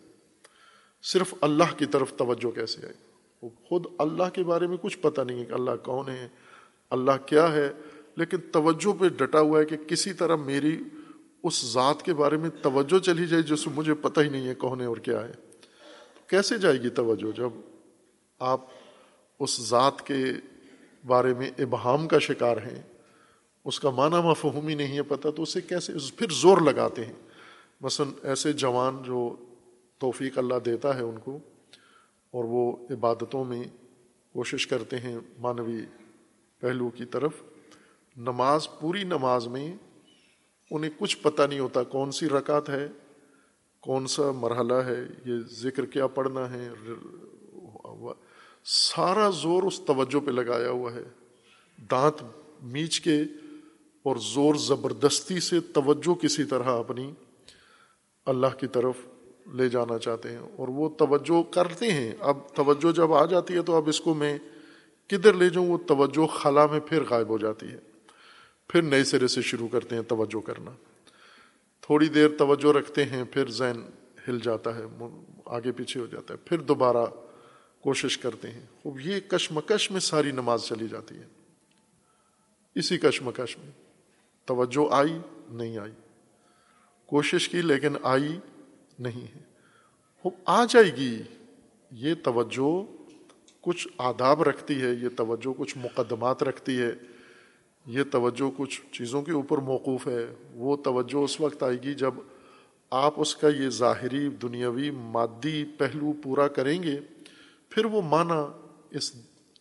صرف 1.01 1.33
اللہ 1.41 1.77
کی 1.77 1.85
طرف 1.85 2.13
توجہ 2.13 2.51
کیسے 2.51 2.81
آئے؟ 2.83 2.93
وہ 3.41 3.49
خود 3.69 3.85
اللہ 3.97 4.23
کے 4.33 4.43
بارے 4.43 4.67
میں 4.67 4.77
کچھ 4.81 4.97
پتہ 4.97 5.21
نہیں 5.21 5.39
ہے 5.39 5.45
کہ 5.45 5.53
اللہ 5.53 5.71
کون 5.83 6.09
ہے، 6.09 6.27
اللہ 6.89 7.11
کیا 7.25 7.53
ہے، 7.53 7.71
لیکن 8.15 8.37
توجہ 8.51 9.01
پہ 9.01 9.09
ڈٹا 9.09 9.39
ہوا 9.39 9.59
ہے 9.59 9.65
کہ 9.65 9.77
کسی 9.77 10.13
طرح 10.13 10.35
میری 10.35 10.77
اس 11.43 11.65
ذات 11.73 12.03
کے 12.03 12.13
بارے 12.13 12.37
میں 12.37 12.49
توجہ 12.61 12.99
چلی 12.99 13.27
جائے 13.27 13.43
جس 13.43 13.67
مجھے 13.67 13.93
پتہ 13.93 14.21
ہی 14.21 14.29
نہیں 14.29 14.47
ہے 14.47 14.55
کون 14.55 14.81
ہے 14.81 14.85
اور 14.85 14.97
کیا 14.97 15.27
ہے۔ 15.27 15.31
کیسے 16.27 16.57
جائے 16.57 16.81
گی 16.81 16.89
توجہ 16.89 17.37
جب 17.37 17.49
آپ 18.39 18.61
اس 19.43 19.59
ذات 19.61 20.05
کے 20.07 20.23
بارے 21.07 21.33
میں 21.33 21.49
ابہام 21.57 22.07
کا 22.07 22.19
شکار 22.19 22.57
ہیں، 22.57 22.81
اس 23.65 23.79
کا 23.79 23.89
معنی 23.89 24.21
مفہوم 24.25 24.67
ہی 24.67 24.75
نہیں 24.75 24.97
ہے، 24.97 25.03
پتہ 25.03 25.29
تو 25.35 25.43
اسے 25.43 25.61
کیسے 25.61 25.93
پھر 26.17 26.31
زور 26.31 26.57
لگاتے 26.61 27.05
ہیں۔ 27.05 27.13
مثلا 27.81 28.27
ایسے 28.29 28.53
جوان 28.53 29.01
جو 29.03 29.35
توفیق 29.97 30.37
اللہ 30.37 30.59
دیتا 30.65 30.95
ہے 30.95 31.01
ان 31.01 31.17
کو 31.17 31.37
اور 32.33 32.43
وہ 32.43 32.71
عبادتوں 32.89 33.43
میں 33.45 33.63
کوشش 34.35 34.67
کرتے 34.67 34.99
ہیں 34.99 35.17
مانوی 35.39 35.81
پہلو 36.61 36.89
کی 36.89 37.05
طرف، 37.05 37.41
نماز، 38.17 38.67
پوری 38.79 39.03
نماز 39.03 39.47
میں 39.47 39.65
انہیں 40.71 40.91
کچھ 40.97 41.17
پتہ 41.17 41.41
نہیں 41.41 41.59
ہوتا 41.59 41.83
کون 41.83 42.11
سی 42.11 42.29
رکعت 42.29 42.69
ہے، 42.69 42.87
کون 43.83 44.07
سا 44.07 44.31
مرحلہ 44.31 44.81
ہے، 44.85 44.99
یہ 45.25 45.35
ذکر 45.51 45.85
کیا 45.85 46.07
پڑھنا 46.07 46.49
ہے 46.49 46.67
سارا 48.65 49.29
زور 49.29 49.63
اس 49.63 49.81
توجہ 49.87 50.25
پہ 50.25 50.31
لگایا 50.31 50.69
ہوا 50.69 50.93
ہے۔ 50.93 51.03
دانت 51.91 52.23
میچ 52.63 53.01
کے 53.01 53.21
اور 54.03 54.15
زور 54.15 54.55
زبردستی 54.55 55.39
سے 55.39 55.59
توجہ 55.59 56.13
کسی 56.13 56.43
طرح 56.43 56.79
اپنی 56.79 57.13
اللہ 58.25 58.47
کی 58.59 58.67
طرف 58.67 58.95
لے 59.53 59.69
جانا 59.69 59.99
چاہتے 59.99 60.29
ہیں 60.29 60.37
اور 60.37 60.67
وہ 60.67 60.89
توجہ 60.89 61.53
کرتے 61.53 61.91
ہیں۔ 61.91 62.11
اب 62.19 62.37
توجہ 62.55 62.91
جب 62.91 63.13
آ 63.13 63.25
جاتی 63.25 63.53
ہے 63.53 63.61
تو 63.61 63.75
اب 63.75 63.89
اس 63.89 64.01
کو 64.01 64.13
میں 64.13 64.37
کدھر 65.07 65.33
لے 65.33 65.49
جاؤں؟ 65.49 65.67
وہ 65.67 65.77
توجہ 65.87 66.27
خلا 66.27 66.65
میں 66.65 66.79
پھر 66.79 67.03
غائب 67.09 67.29
ہو 67.29 67.37
جاتی 67.37 67.65
ہے۔ 67.65 67.79
پھر 68.67 68.81
نئے 68.81 69.03
سرے 69.03 69.27
سے 69.27 69.41
شروع 69.41 69.67
کرتے 69.67 69.95
ہیں 69.95 70.03
توجہ 70.03 70.39
کرنا۔ 70.39 70.71
تھوڑی 71.81 72.07
دیر 72.07 72.29
توجہ 72.37 72.77
رکھتے 72.77 73.05
ہیں، 73.05 73.23
پھر 73.23 73.49
ذہن 73.49 73.81
ہل 74.27 74.39
جاتا 74.39 74.75
ہے 74.75 74.83
آگے 75.45 75.71
پیچھے 75.71 75.99
ہو 75.99 76.05
جاتا 76.05 76.33
ہے۔ 76.33 76.39
پھر 76.45 76.57
دوبارہ 76.57 77.05
کوشش 77.83 78.17
کرتے 78.17 78.51
ہیں۔ 78.51 78.65
خوب، 78.83 78.99
یہ 78.99 79.19
کشمکش 79.19 79.91
میں 79.91 79.99
ساری 79.99 80.31
نماز 80.31 80.63
چلی 80.63 80.87
جاتی 80.87 81.15
ہے۔ 81.15 81.25
اسی 82.75 82.97
کشمکش 82.97 83.57
میں 83.57 83.71
توجہ 84.45 84.93
آئی، 84.93 85.17
نہیں 85.49 85.77
آئی۔ 85.77 85.91
کوشش 87.05 87.49
کی، 87.49 87.61
لیکن 87.61 87.95
آئی 88.03 88.39
نہیں 88.99 89.35
ہے۔ 89.35 89.41
وہ 90.23 90.29
آ 90.45 90.65
جائے 90.65 90.95
گی۔ 90.95 91.21
یہ 91.91 92.13
توجہ 92.23 92.85
کچھ 93.61 93.87
آداب 93.97 94.43
رکھتی 94.43 94.81
ہے، 94.81 94.91
یہ 94.91 95.09
توجہ 95.17 95.53
کچھ 95.57 95.77
مقدمات 95.77 96.43
رکھتی 96.43 96.81
ہے۔ 96.81 96.91
یہ 97.85 98.03
توجہ 98.11 98.51
کچھ 98.57 98.81
چیزوں 98.91 99.21
کے 99.21 99.31
اوپر 99.31 99.57
موقوف 99.57 100.07
ہے۔ 100.07 100.35
وہ 100.53 100.75
توجہ 100.75 101.17
اس 101.17 101.41
وقت 101.41 101.63
آئے 101.63 101.77
گی 101.77 101.93
جب 101.93 102.13
آپ 102.89 103.13
اس 103.17 103.35
کا 103.35 103.47
یہ 103.47 103.69
ظاہری 103.69 104.29
دنیاوی 104.29 104.91
مادی 104.91 105.65
پہلو 105.77 106.13
پورا 106.23 106.47
کریں 106.47 106.83
گے۔ 106.83 106.99
پھر 107.73 107.85
وہ 107.85 108.01
معنی 108.01 108.67
اس 108.97 109.15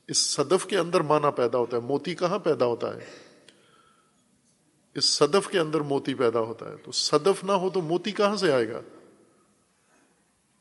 اس 0.08 0.18
صدف 0.18 0.66
کے 0.66 0.78
اندر 0.78 1.00
معنی 1.00 1.26
پیدا 1.36 1.58
ہوتا 1.58 1.76
ہے۔ 1.76 1.82
موتی 1.82 2.14
کہاں 2.14 2.38
پیدا 2.38 2.66
ہوتا 2.66 2.94
ہے؟ 2.94 3.06
اس 4.94 5.04
صدف 5.04 5.48
کے 5.48 5.58
اندر 5.58 5.80
موتی 5.80 6.14
پیدا 6.14 6.40
ہوتا 6.40 6.70
ہے۔ 6.70 6.76
تو 6.76 6.92
صدف 6.92 7.44
نہ 7.44 7.52
ہو 7.52 7.70
تو 7.70 7.80
موتی 7.80 8.12
کہاں 8.12 8.36
سے 8.36 8.52
آئے 8.52 8.68
گا؟ 8.68 8.80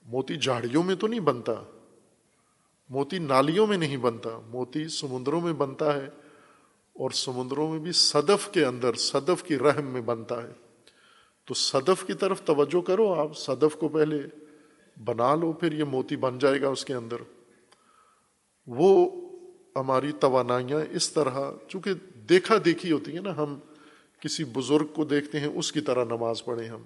موتی 0.05 0.37
جھاڑیوں 0.37 0.83
میں 0.83 0.95
تو 0.95 1.07
نہیں 1.07 1.19
بنتا۔ 1.19 1.53
موتی 2.89 3.17
نالیوں 3.17 3.67
میں 3.67 3.77
نہیں 3.77 3.97
بنتا۔ 3.97 4.29
موتی 4.47 4.87
سمندروں 4.87 5.41
میں 5.41 5.53
بنتا 5.53 5.93
ہے 5.93 6.05
اور 6.93 7.11
سمندروں 7.11 7.71
میں 7.71 7.79
بھی 7.79 7.91
صدف 7.91 8.51
کے 8.51 8.65
اندر، 8.65 8.93
صدف 8.93 9.43
کی 9.43 9.57
رحم 9.57 9.85
میں 9.85 10.01
بنتا 10.01 10.43
ہے۔ 10.43 10.53
تو 11.45 11.53
صدف 11.53 12.07
کی 12.07 12.13
طرف 12.13 12.41
توجہ 12.41 12.81
کرو، 12.81 13.13
آپ 13.13 13.37
صدف 13.37 13.75
کو 13.75 13.87
پہلے 13.87 14.21
بنا 15.05 15.35
لو، 15.35 15.53
پھر 15.53 15.71
یہ 15.73 15.83
موتی 15.83 16.15
بن 16.15 16.39
جائے 16.39 16.61
گا 16.61 16.67
اس 16.67 16.85
کے 16.85 16.93
اندر۔ 16.93 17.40
وہ 18.71 18.89
ہماری 19.75 20.11
توانائیاں 20.19 20.79
اس 20.91 21.11
طرح، 21.11 21.39
چونکہ 21.67 21.93
دیکھا 22.29 22.55
دیکھی 22.65 22.91
ہوتی 22.91 23.15
ہے 23.15 23.21
نا، 23.21 23.35
ہم 23.37 23.59
کسی 24.21 24.43
بزرگ 24.53 24.85
کو 24.85 25.03
دیکھتے 25.05 25.39
ہیں، 25.39 25.47
اس 25.47 25.71
کی 25.71 25.81
طرح 25.81 26.03
نماز 26.05 26.43
پڑھیں 26.45 26.67
ہم۔ 26.67 26.81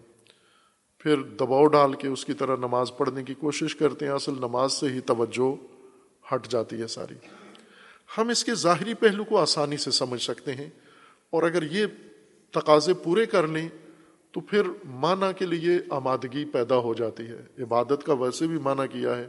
پھر 1.00 1.22
دباؤ 1.40 1.66
ڈال 1.68 1.94
کے 1.94 2.08
اس 2.08 2.26
کی 2.26 2.34
طرح 2.34 2.56
نماز 2.56 2.92
پڑھنے 2.98 3.24
کی 3.24 3.34
کوشش 3.34 3.76
کرتے 3.76 4.06
ہیں، 4.06 4.14
اصل 4.14 4.38
نماز 4.40 4.74
سے 4.74 4.90
ہی 4.90 5.00
توجہ 5.00 5.54
ہٹ 6.26 6.48
جاتی 6.48 6.82
ہے 6.82 6.88
ساری۔ 6.88 7.16
ہم 8.18 8.30
اس 8.30 8.44
کے 8.44 8.54
ظاہری 8.56 8.94
پہلو 8.94 9.24
کو 9.24 9.38
آسانی 9.38 9.78
سے 9.78 9.92
سمجھ 9.92 10.22
سکتے 10.22 10.54
ہیں، 10.54 10.70
اور 11.30 11.44
اگر 11.44 11.64
یہ 11.72 11.86
تقاضے 12.54 12.94
پورے 12.94 13.26
کر 13.26 13.48
لیں، 13.48 13.68
تو 14.34 14.42
پھر 14.42 14.70
معنی 15.02 15.32
کے 15.38 15.46
لیے 15.46 15.78
آمادگی 15.90 16.46
پیدا 16.46 16.78
ہو 16.78 16.94
جاتی 16.94 17.24
ہے۔ 17.24 17.64
عبادت 17.64 18.04
کا 18.06 18.14
ویسے 18.14 18.48
بھی 18.48 18.58
معنی 18.58 18.88
کیا 18.88 19.18
ہے 19.18 19.28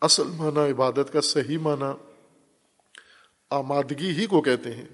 اصل 0.00 0.26
معنی 0.26 0.70
عبادت 0.70 1.12
کا 1.12 1.20
صحیح 1.20 1.58
معنی 1.58 2.14
آمادگی 3.50 4.10
ہی 4.10 4.26
کو 4.26 4.42
کہتے 4.42 4.74
ہیں۔ 4.74 4.88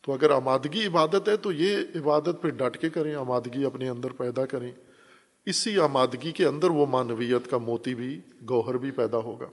تو 0.00 0.12
اگر 0.12 0.30
آمادگی 0.30 0.86
عبادت 0.86 1.28
ہے 1.28 1.36
تو 1.36 1.52
یہ 1.52 1.78
عبادت 1.94 2.42
پہ 2.42 2.48
ڈٹ 2.48 2.80
کے 2.80 2.90
کریں، 2.90 3.14
آمادگی 3.14 3.64
اپنے 3.64 3.88
اندر 3.88 4.10
پیدا 4.10 4.46
کریں۔ 4.46 4.72
اسی 5.46 5.78
آمادگی 5.78 6.32
کے 6.32 6.46
اندر 6.46 6.70
وہ 6.70 6.86
معنویت 6.86 7.50
کا 7.50 7.58
موتی 7.58 7.94
بھی، 7.94 8.20
گوہر 8.50 8.74
بھی 8.74 8.90
پیدا 8.90 9.18
ہوگا۔ 9.18 9.46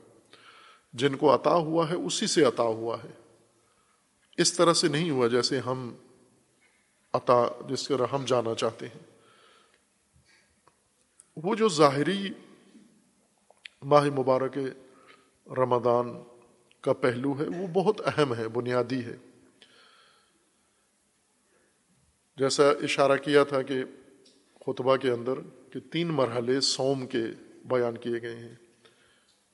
جن 0.94 1.16
کو 1.16 1.36
عطا 1.36 1.54
ہوا 1.54 1.90
ہے، 1.90 1.96
اسی 1.96 2.28
سے 2.28 2.44
عطا 2.44 2.64
ہوا 2.64 2.98
ہے۔ 3.04 3.12
اس 4.38 4.54
طرح 4.54 4.74
سے 4.74 4.88
نہیں 4.88 5.10
ہوا 5.10 5.28
جیسے 5.28 5.60
ہم 5.60 5.96
عطا، 7.14 7.48
جس 7.70 7.88
طرح 7.88 8.06
ہم 8.12 8.24
جانا 8.28 8.56
چاہتے 8.56 8.88
ہیں۔ 8.88 9.04
وہ 11.36 11.56
جو 11.56 11.70
ظاہری 11.70 12.30
ماہ 13.82 14.04
مبارک 14.04 14.58
رمضان 15.48 16.24
کا 16.82 16.94
پہلو 16.94 17.40
ہے، 17.40 17.46
وہ 17.58 17.68
بہت 17.68 18.02
اہم 18.06 18.36
ہے، 18.36 18.48
بنیادی 18.48 19.06
ہے۔ 19.06 19.18
جیسا 22.38 22.70
اشارہ 22.70 23.18
کیا 23.18 23.44
تھا 23.44 23.62
کہ 23.62 23.84
خطبہ 24.66 24.96
کے 24.96 25.12
اندر 25.12 25.34
کہ 25.74 25.80
تین 25.80 26.08
مرحلے 26.08 26.62
سوم 26.62 27.08
کے 27.08 27.24
بیان 27.66 27.98
کیے 27.98 28.22
گئے 28.22 28.36
ہیں۔ 28.36 28.56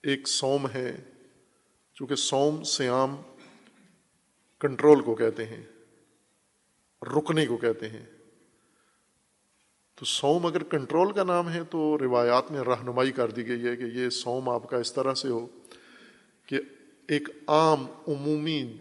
ایک 0.03 0.27
سوم 0.27 0.67
ہے، 0.67 0.97
چونکہ 1.93 2.15
سوم 2.15 2.63
سیام 2.63 3.15
کنٹرول 4.59 5.01
کو 5.01 5.15
کہتے 5.15 5.45
ہیں، 5.45 5.63
رکنے 7.01 7.45
کو 7.45 7.57
کہتے 7.57 7.89
ہیں۔ 7.89 8.05
تو 10.03 10.07
سوم 10.07 10.45
اگر 10.45 10.63
کنٹرول 10.63 11.11
کا 11.11 11.23
نام 11.23 11.49
ہے 11.49 11.63
تو 11.63 11.97
روایات 11.97 12.51
میں 12.51 12.61
رہنمائی 12.61 13.11
کر 13.11 13.31
دی 13.31 13.47
گئی 13.47 13.67
ہے 13.67 13.75
کہ 13.75 13.83
یہ 13.83 14.09
سوم 14.09 14.49
آپ 14.49 14.69
کا 14.69 14.77
اس 14.77 14.93
طرح 14.93 15.13
سے 15.13 15.27
ہو 15.27 15.47
کہ 16.45 16.59
ایک 17.07 17.29
عام 17.47 17.85
عمومی 18.07 18.77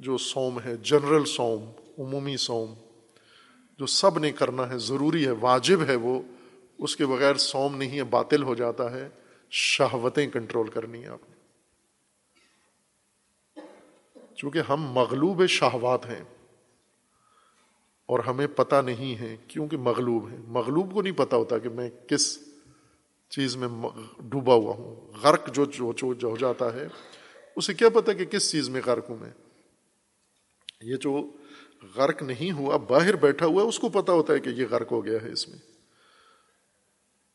جو 0.00 0.18
سوم 0.18 0.60
ہے، 0.60 0.76
جنرل 0.76 1.24
سوم، 1.24 1.70
عمومی 1.98 2.36
سوم، 2.36 2.74
جو 3.78 3.86
سب 3.86 4.18
نے 4.18 4.32
کرنا 4.32 4.68
ہے، 4.68 4.78
ضروری 4.78 5.26
ہے، 5.26 5.30
واجب 5.30 5.82
ہے 5.88 5.94
وہ، 5.94 6.22
اس 6.78 6.96
کے 6.96 7.06
بغیر 7.06 7.34
سوم 7.34 7.76
نہیں 7.76 7.98
ہے، 7.98 8.04
باطل 8.04 8.42
ہو 8.42 8.54
جاتا 8.54 8.92
ہے۔ 8.92 9.08
شہوتیں 9.50 10.26
کنٹرول 10.26 10.68
کرنی 10.68 11.02
ہے 11.02 11.08
آپ 11.08 11.30
نے۔ 11.30 11.34
چونکہ 14.36 14.62
ہم 14.68 14.92
مغلوب 14.92 15.46
شہوات 15.46 16.06
ہیں۔ 16.06 16.39
اور 18.10 18.18
ہمیں 18.18 18.46
پتہ 18.46 18.82
نہیں 18.84 19.20
ہے 19.20 19.36
کیونکہ 19.48 19.76
مغلوب 19.76 20.30
ہے 20.30 20.36
مغلوب 20.48 20.94
کو 20.94 21.02
نہیں 21.02 21.12
پتا 21.12 21.36
ہوتا 21.36 21.58
کہ 21.58 21.68
میں 21.68 21.90
کس 22.08 22.38
چیز 23.28 23.56
میں 23.56 23.68
ڈوبا 24.18 24.54
ہوا 24.54 24.74
ہوں۔ 24.74 25.12
غرق 25.22 25.54
جو 25.54 25.64
جو, 25.64 26.28
ہو 26.28 26.36
جاتا 26.36 26.74
ہے 26.74 26.88
اسے 27.56 27.74
کیا 27.74 27.88
پتا 27.88 28.12
کہ 28.12 28.24
کس 28.24 28.52
چیز 28.52 28.68
میں 28.68 28.80
غرق 28.86 29.10
ہوں 29.10 29.16
میں؟ 29.20 29.30
یہ 30.80 30.96
جو 30.96 31.30
غرق 31.96 32.22
نہیں 32.22 32.52
ہوا 32.52 32.76
باہر 32.76 33.16
بیٹھا 33.16 33.46
ہوا 33.46 33.62
ہے 33.62 33.68
اس 33.68 33.78
کو 33.78 33.88
پتا 33.88 34.12
ہوتا 34.12 34.32
ہے 34.32 34.38
کہ 34.38 34.48
یہ 34.48 34.66
غرق 34.70 34.92
ہو 34.92 35.04
گیا 35.04 35.18
ہے 35.22 35.32
اس 35.32 35.48
میں۔ 35.48 35.58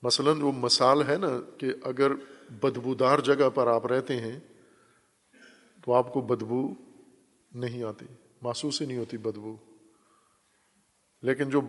مثلا 0.03 0.31
وہ 0.31 0.51
مثال 0.51 1.09
ہے 1.09 1.17
نا 1.17 1.39
کہ 1.57 1.73
اگر 1.83 2.11
بدبودار 2.49 3.19
جگہ 3.19 3.49
پر 3.49 3.67
آپ 3.67 3.87
رہتے 3.87 4.15
ہیں 4.15 4.39
تو 5.85 5.93
آپ 5.93 6.13
کو 6.13 6.21
بدبو 6.21 6.73
نہیں 7.51 7.83
آتی 7.83 8.05
محسوس 8.41 8.81
ہی 8.81 8.85
نہیں 8.85 8.97
ہوتی 8.97 9.17
بدبو۔ 9.17 9.74
لیکن 11.25 11.49
جو 11.49 11.61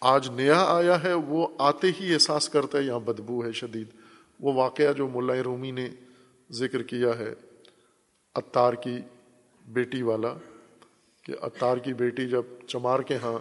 آج 0.00 0.28
نیا 0.28 0.64
آیا 0.64 1.02
ہے، 1.02 1.12
وہ 1.12 1.46
آتے 1.58 1.86
ہی 2.00 2.14
احساس 2.14 2.48
کرتا 2.48 2.78
ہے، 2.78 2.82
یہاں 2.82 3.00
بدبو 3.00 3.44
ہے 3.44 3.52
شدید۔ 3.52 3.88
وہ 4.40 4.52
واقعہ 4.52 4.92
جو 4.92 5.08
ملا 5.08 5.42
رومی 5.44 5.70
نے 5.70 5.88
ذکر 6.50 6.82
کیا 6.82 7.18
ہے 7.18 7.34
اتار 8.34 8.72
کی 8.72 8.98
بیٹی 9.68 10.02
والا، 10.02 10.34
کہ 11.22 11.34
اتار 11.42 11.76
کی 11.76 11.94
بیٹی 11.94 12.28
جب 12.28 12.42
چمار 12.66 13.00
کے 13.00 13.16
ہاں 13.16 13.38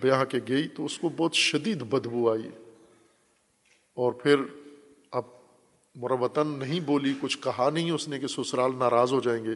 بیاہ 0.00 0.24
کے 0.24 0.38
گئی 0.48 0.68
تو 0.68 0.84
اس 0.84 0.98
کو 0.98 1.08
بہت 1.08 1.34
شدید 1.34 1.82
بدبو 1.82 2.30
آئی۔ 2.30 2.48
اور 3.94 4.12
پھر 4.12 4.36
اب 5.10 5.22
مروتن 5.94 6.46
نہیں 6.46 6.80
بولی، 6.80 7.14
کچھ 7.20 7.38
کہا 7.38 7.70
نہیں 7.70 7.90
اس 7.90 8.08
نے 8.08 8.18
کہ 8.18 8.26
سسرال 8.26 8.70
ناراض 8.78 9.12
ہو 9.12 9.20
جائیں 9.20 9.44
گے۔ 9.44 9.54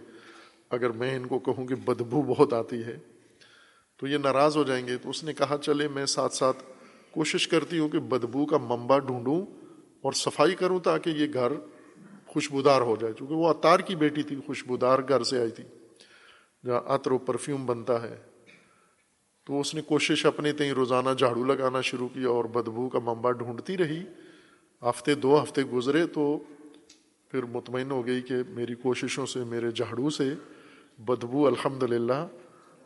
اگر 0.70 0.90
میں 0.90 1.16
ان 1.16 1.26
کو 1.26 1.38
کہوں 1.38 1.66
کہ 1.66 1.74
بدبو 1.74 2.22
بہت 2.22 2.52
آتی 2.52 2.84
ہے 2.84 2.98
تو 4.00 4.06
یہ 4.06 4.18
ناراض 4.18 4.56
ہو 4.56 4.62
جائیں 4.62 4.86
گے۔ 4.86 4.96
تو 4.96 5.10
اس 5.10 5.24
نے 5.24 5.32
کہا، 5.32 5.56
چلے، 5.62 5.88
میں 5.88 6.06
ساتھ 6.06 6.34
ساتھ 6.34 6.56
کوشش 7.10 7.48
کرتی 7.48 7.78
ہوں 7.78 7.88
کہ 7.88 7.98
بدبو 7.98 8.46
کا 8.46 8.56
ممبا 8.56 8.98
ڈھونڈوں 8.98 9.46
اور 10.02 10.12
صفائی 10.12 10.54
کروں 10.54 10.80
تاکہ 10.80 11.10
یہ 11.10 11.26
گھر 11.32 11.52
خوشبودار 12.26 12.80
ہو 12.80 12.96
جائے۔ 13.00 13.12
چونکہ 13.18 13.34
وہ 13.34 13.48
اتار 13.48 13.80
کی 13.80 13.96
بیٹی 13.96 14.22
تھی، 14.22 14.36
خوشبودار 14.46 14.98
گھر 15.08 15.22
سے 15.22 15.40
آئی 15.40 15.50
تھی، 15.50 15.64
جہاں 16.66 16.80
عطر 16.86 17.12
و 17.12 17.18
پرفیوم 17.18 17.66
بنتا 17.66 18.02
ہے۔ 18.02 18.16
تو 19.46 19.60
اس 19.60 19.74
نے 19.74 19.80
کوشش 19.80 20.26
اپنے 20.26 20.52
تئیں 20.52 20.72
روزانہ 20.72 21.10
جھاڑو 21.18 21.44
لگانا 21.44 21.80
شروع 21.80 22.08
کیا 22.08 22.28
اور 22.28 22.44
بدبو 22.44 22.88
کا 22.88 22.98
ممبا 22.98 23.30
ڈھونڈتی 23.30 23.78
رہی۔ 23.78 24.02
ہفتے 24.82 25.14
دو 25.14 25.42
ہفتے 25.42 25.62
گزرے 25.62 26.06
تو 26.06 26.38
پھر 27.28 27.42
مطمئن 27.42 27.90
ہو 27.90 28.06
گئی 28.06 28.22
کہ 28.22 28.34
میری 28.48 28.74
کوششوں 28.74 29.26
سے، 29.26 29.44
میرے 29.44 29.70
جھاڑو 29.70 30.10
سے 30.10 30.34
بدبو 30.98 31.46
الحمد 31.46 31.82
للہ 31.82 32.26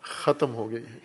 ختم 0.05 0.55
ہو 0.55 0.71
گئی 0.71 0.83
ہے 0.83 0.99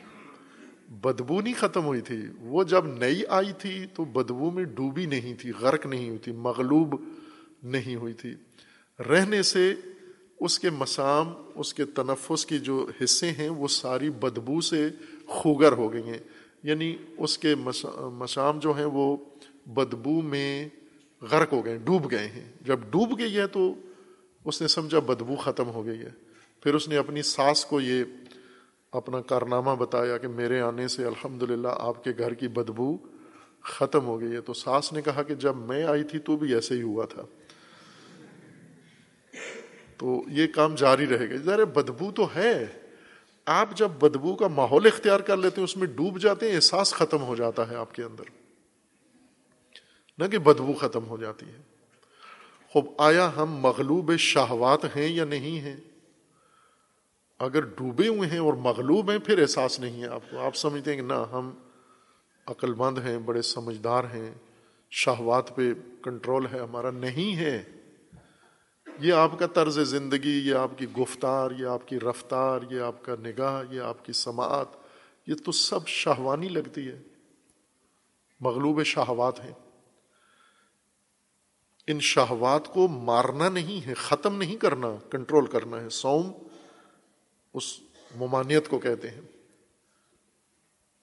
بدبو 0.90 1.42
نہیں 1.42 1.54
ختم 1.58 1.86
ہوئی 1.86 2.02
تھی۔ 2.02 2.22
وہ 2.40 2.64
جب 2.64 2.86
نئی 2.86 3.26
آئی 3.30 3.52
تھی 3.60 3.86
تو 3.94 4.06
بدبو 4.06 4.52
میں 4.52 4.64
ڈوبی 4.64 5.06
نہیں 5.06 5.34
تھی، 5.34 5.52
غرق 5.60 5.86
نہیں 5.86 6.08
ہوئی 6.08 6.18
تھی، 6.18 6.32
مغلوب 6.32 6.96
نہیں 7.64 7.96
ہوئی 7.96 8.14
تھی۔ 8.14 8.36
رہنے 9.10 9.44
سے 9.44 9.76
اس 10.40 10.60
کے 10.60 10.70
مسام، 10.70 11.34
اس 11.56 11.74
کے 11.74 11.86
تنفس 11.86 12.46
کی 12.46 12.60
جو 12.60 12.88
حصے 13.04 13.32
ہیں، 13.32 13.50
وہ 13.50 13.68
ساری 13.68 14.10
بدبو 14.10 14.62
سے 14.62 14.90
خوگر 15.26 15.72
ہو 15.72 15.94
گئی 15.94 16.04
ہیں۔ 16.04 16.18
یعنی 16.64 16.98
اس 17.18 17.38
کے 17.38 17.56
مسام 18.14 18.60
جو 18.60 18.72
ہیں، 18.78 18.86
وہ 18.86 19.18
بدبو 19.66 20.22
میں 20.22 20.70
غرق 21.22 21.54
ہو 21.54 21.66
گئے 21.66 21.78
ڈوب 21.78 22.12
گئے 22.12 22.28
ہیں۔ 22.28 22.54
جب 22.62 22.80
ڈوب 22.90 23.20
گئی 23.20 23.38
ہے 23.38 23.48
تو 23.48 23.76
اس 24.46 24.62
نے 24.62 24.68
سمجھا 24.68 25.00
بدبو 25.00 25.36
ختم 25.36 25.70
ہو 25.70 25.86
گئی 25.86 26.00
ہے۔ 26.00 26.10
پھر 26.64 26.74
اس 26.76 26.90
نے 26.90 26.98
اپنی 26.98 27.22
ساس 27.22 27.66
کو 27.66 27.82
یہ 27.82 28.04
اپنا 28.92 29.22
کارنامہ 29.22 29.72
بتایا 29.72 30.18
کہ 30.18 30.28
میرے 30.28 30.62
آنے 30.62 30.88
سے 30.88 31.06
الحمد 31.06 31.44
للہ 31.44 31.68
آپ 31.72 32.04
کے 32.04 32.12
گھر 32.18 32.34
کی 32.34 32.48
بدبو 32.48 32.98
ختم 33.64 34.06
ہو 34.06 34.22
گئی 34.22 34.32
ہے۔ 34.32 34.42
تو 34.42 34.54
ساس 34.54 34.94
نے 34.94 35.02
کہا 35.02 35.24
کہ 35.24 35.36
جب 35.36 35.56
میں 35.56 35.84
آئی 35.84 36.04
تھی 36.04 36.20
تو 36.20 36.38
بھی 36.38 36.54
ایسے 36.54 36.76
ہی 36.76 36.82
ہوا 36.82 37.06
تھا۔ 37.06 37.22
تو 39.98 40.24
یہ 40.28 40.48
کام 40.48 40.76
جاری 40.76 41.08
رہے 41.08 41.30
گا 41.30 41.36
ذرا 41.36 41.64
بدبو 41.64 42.12
تو 42.12 42.28
ہے۔ 42.36 42.66
آپ 43.46 43.76
جب 43.76 43.90
بدبو 43.90 44.36
کا 44.36 44.48
ماحول 44.48 44.86
اختیار 44.86 45.20
کر 45.20 45.38
لیتے 45.38 45.56
ہیں، 45.58 45.64
اس 45.64 45.78
میں 45.78 45.88
ڈوب 45.88 46.20
جاتے 46.20 46.48
ہیں، 46.48 46.56
احساس 46.56 46.94
ختم 46.94 47.22
ہو 47.22 47.36
جاتا 47.36 47.70
ہے 47.70 47.76
آپ 47.76 47.96
کے 47.96 48.04
اندر۔ 48.04 48.24
نہ 50.18 50.28
کہ 50.28 50.38
بدبو 50.38 50.74
ختم 50.74 51.08
ہو 51.08 51.18
جاتی 51.18 51.46
ہے۔ 51.46 51.62
خوب، 52.68 52.86
آیا 52.98 53.32
ہم 53.38 53.52
مغلوب 53.52 54.18
شہوات 54.18 54.96
ہیں 54.96 55.08
یا 55.08 55.26
نہیں 55.26 55.60
ہیں؟ 55.60 55.78
اگر 57.40 57.62
ڈوبے 57.62 58.08
ہوئے 58.08 58.30
ہیں 58.30 58.40
اور 58.40 58.54
مغلوب 58.54 59.12
ہیں، 59.12 59.20
پھر 59.20 59.42
احساس 59.42 59.80
نہیں 59.80 60.02
ہے۔ 60.02 60.08
آپ 60.08 60.22
کو 60.32 60.40
آپ 60.40 60.56
سمجھتے 60.56 60.94
ہیں 60.94 61.02
کہ 61.02 61.08
نہ، 61.08 61.26
ہم 61.32 61.52
عقل 62.46 62.74
مند 62.74 62.98
ہیں، 62.98 63.18
بڑے 63.18 63.42
سمجھدار 63.42 64.04
ہیں۔ 64.04 64.34
شہوات 64.92 65.56
پہ 65.56 65.74
کنٹرول 66.04 66.46
ہے، 66.54 66.60
ہمارا 66.60 66.92
نہیں 66.92 67.36
ہے۔ 67.36 67.64
یہ 69.00 69.14
آپ 69.14 69.40
کا 69.40 69.48
طرز 69.48 69.80
زندگی، 69.80 70.50
یہ 70.50 70.56
آپ 70.56 70.72
کی 70.78 70.86
گفتار، 70.92 71.52
یہ 71.52 71.66
آپ 71.66 71.88
کی 71.88 72.00
رفتار، 72.00 72.60
یہ 72.72 72.82
آپ 72.82 73.06
کا 73.06 73.16
نگاہ، 73.20 73.74
یہ 73.74 73.82
آپ 73.82 74.06
کی 74.06 74.14
سماعت، 74.14 74.68
یہ 75.28 75.36
تو 75.46 75.52
سب 75.52 75.88
شہوانی 75.88 76.50
لگتی 76.50 76.88
ہے۔ 76.88 77.02
مغلوب 78.40 78.84
شہوات 78.84 79.40
ہیں۔ 79.40 79.54
ان 81.88 82.00
شہوات 82.00 82.68
کو 82.68 82.88
مارنا 82.88 83.50
نہیں 83.50 83.88
ہے، 83.88 83.94
ختم 83.94 84.36
نہیں 84.36 84.56
کرنا، 84.56 84.88
کنٹرول 85.10 85.46
کرنا 85.46 85.82
ہے۔ 85.82 85.90
سوم 85.90 86.32
اس 87.60 87.80
ممانعت 88.16 88.70
کو 88.70 88.80
کہتے 88.80 89.10
ہیں۔ 89.10 89.22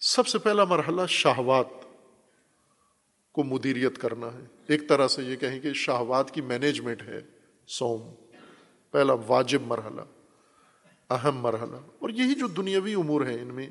سب 0.00 0.26
سے 0.26 0.38
پہلا 0.38 0.64
مرحلہ 0.64 1.02
شہوات 1.09 1.66
کو 3.32 3.42
مدیریت 3.42 3.98
کرنا 3.98 4.26
ہے۔ 4.26 4.46
ایک 4.66 4.88
طرح 4.88 5.09
سے 5.09 5.22
یہ 5.22 5.36
کہیں 5.36 5.61
کہ 5.61 5.72
شہوات 5.72 6.30
کی 6.30 6.40
مینجمنٹ 6.40 7.02
ہے 7.02 7.20
سوم۔ 7.66 8.14
پہلا 8.90 9.12
واجب 9.26 9.62
مرحلہ، 9.62 10.00
اہم 11.11 11.36
مرحلہ۔ 11.38 11.76
اور 11.98 12.11
یہی 12.11 12.34
جو 12.34 12.46
دنیاوی 12.46 12.94
امور 12.94 13.26
ہیں 13.26 13.38
ان 13.38 13.54
میں، 13.54 13.70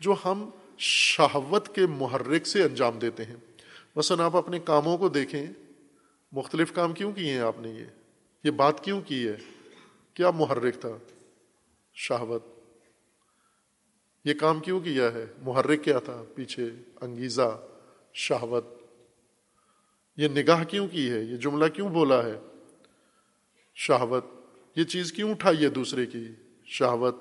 جو 0.00 0.14
ہم 0.24 0.50
شہوت 0.78 1.74
کے 1.74 1.86
محرک 1.86 2.46
سے 2.46 2.62
انجام 2.62 2.98
دیتے 2.98 3.24
ہیں۔ 3.24 3.36
مثلا 3.96 4.24
آپ 4.24 4.36
اپنے 4.36 4.58
کاموں 4.58 4.98
کو 4.98 5.08
دیکھیں، 5.08 5.46
مختلف 6.32 6.72
کام 6.72 6.92
کیوں 6.92 7.12
کیے 7.12 7.32
ہیں 7.32 7.40
آپ 7.40 7.60
نے 7.60 7.68
یہ؟ 7.68 7.84
یہ 8.44 8.50
بات 8.50 8.84
کیوں 8.84 9.00
کی 9.00 9.28
ہے؟ 9.28 9.36
کیا 10.14 10.30
محرک 10.30 10.80
تھا؟ 10.80 11.17
شہوت۔ 12.00 12.44
یہ 14.24 14.34
کام 14.34 14.60
کیوں 14.60 14.80
کیا 14.80 15.12
ہے؟ 15.12 15.26
محرک 15.38 15.84
کیا 15.84 15.98
تھا؟ 15.98 16.24
پیچھے 16.34 16.70
انگیزہ، 17.00 17.66
شہوت۔ 18.14 18.66
یہ 20.16 20.28
نگاہ 20.28 20.64
کیوں 20.64 20.88
کی 20.88 21.10
ہے؟ 21.10 21.18
یہ 21.18 21.36
جملہ 21.36 21.68
کیوں 21.68 21.88
بولا 21.88 22.24
ہے؟ 22.24 22.40
شہوت۔ 23.74 24.24
یہ 24.76 24.84
چیز 24.84 25.12
کیوں 25.12 25.30
اٹھائی 25.30 25.64
ہے 25.64 25.68
دوسرے 25.68 26.06
کی؟ 26.06 26.28
شہوت۔ 26.66 27.16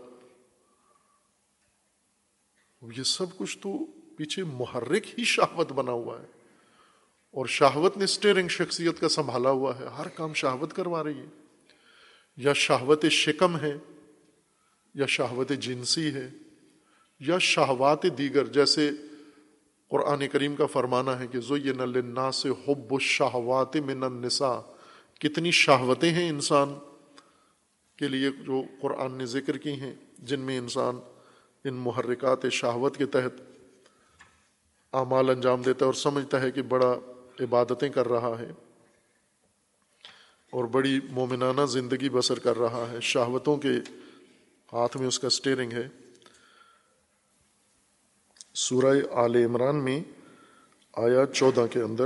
یہ 2.98 3.04
سب 3.04 3.38
کچھ 3.38 3.58
تو 3.58 3.86
پیچھے 4.18 4.44
محرک 4.44 5.20
ہی 5.20 5.24
شہوت 5.24 5.72
بنا 5.72 5.92
ہوا 5.92 6.22
ہے۔ 6.22 6.28
اور 7.32 7.46
شہوت 7.46 7.98
نے 7.98 8.04
اسٹیئرنگ 8.04 8.48
شخصیت 8.48 9.00
کا 9.00 9.10
سنبھالا 9.10 9.50
ہوا 9.50 9.80
ہے۔ 9.80 9.86
ہر 9.86 10.08
کام 10.08 10.34
شہوت 10.34 10.74
کروا 10.74 11.04
رہی 11.04 11.20
ہے۔ 11.20 11.44
یا 12.38 12.54
شہوت 12.54 13.06
شکم 13.06 13.60
ہے؟ 13.60 13.78
یا 14.98 15.06
شہوت 15.06 15.52
جنسی 15.60 16.14
ہے، 16.14 16.30
یا 17.22 17.38
شہوات 17.40 18.06
دیگر، 18.18 18.46
جیسے 18.54 18.90
قرآن 19.92 20.28
کریم 20.28 20.56
کا 20.56 20.66
فرمانا 20.66 21.20
ہے 21.20 21.28
کہ 21.28 21.40
زوین 21.40 21.82
للناس 21.90 22.36
سے 22.36 22.50
حب 22.50 22.94
الشہوات 22.94 23.76
من 23.86 24.04
النساء۔ 24.04 24.60
کتنی 25.22 25.52
شہوتیں 25.52 26.12
ہیں 26.12 26.30
انسان 26.30 26.74
کے 28.00 28.08
لیے 28.08 28.30
جو 28.46 28.62
قرآن 28.82 29.18
نے 29.18 29.26
ذکر 29.26 29.58
کی 29.58 29.74
ہیں، 29.82 29.94
جن 30.20 30.40
میں 30.40 30.58
انسان 30.58 31.00
ان 31.66 31.74
محرکات 31.76 32.46
شہوت 32.52 32.98
کے 32.98 33.06
تحت 33.06 33.42
اعمال 34.94 35.30
انجام 35.30 35.62
دیتا 35.62 35.86
ہے 35.86 35.86
اور 35.86 35.94
سمجھتا 35.94 36.42
ہے 36.42 36.52
کہ 36.52 36.62
بڑا 36.62 36.94
عبادتیں 37.40 37.90
کر 37.90 38.08
رہا 38.08 38.36
ہے 38.40 38.52
اور 40.54 40.66
بڑی 40.66 41.00
مومنانہ 41.10 41.66
زندگی 41.70 42.10
بسر 42.10 42.40
کر 42.40 42.58
رہا 42.58 42.86
ہے، 42.92 43.02
شہوتوں 43.02 43.58
کے 43.58 43.74
ہاتھ 44.74 44.98
میں 44.98 45.08
اس 45.08 45.20
کا 45.20 45.28
اسٹیئرنگ 45.28 45.72
ہے۔ 45.72 45.88
سورہ 48.54 48.98
آل 49.12 49.36
عمران 49.36 49.84
میں 49.84 50.04
آیا 50.94 51.26
چودہ 51.34 51.66
کے 51.72 51.82
اندر 51.82 52.06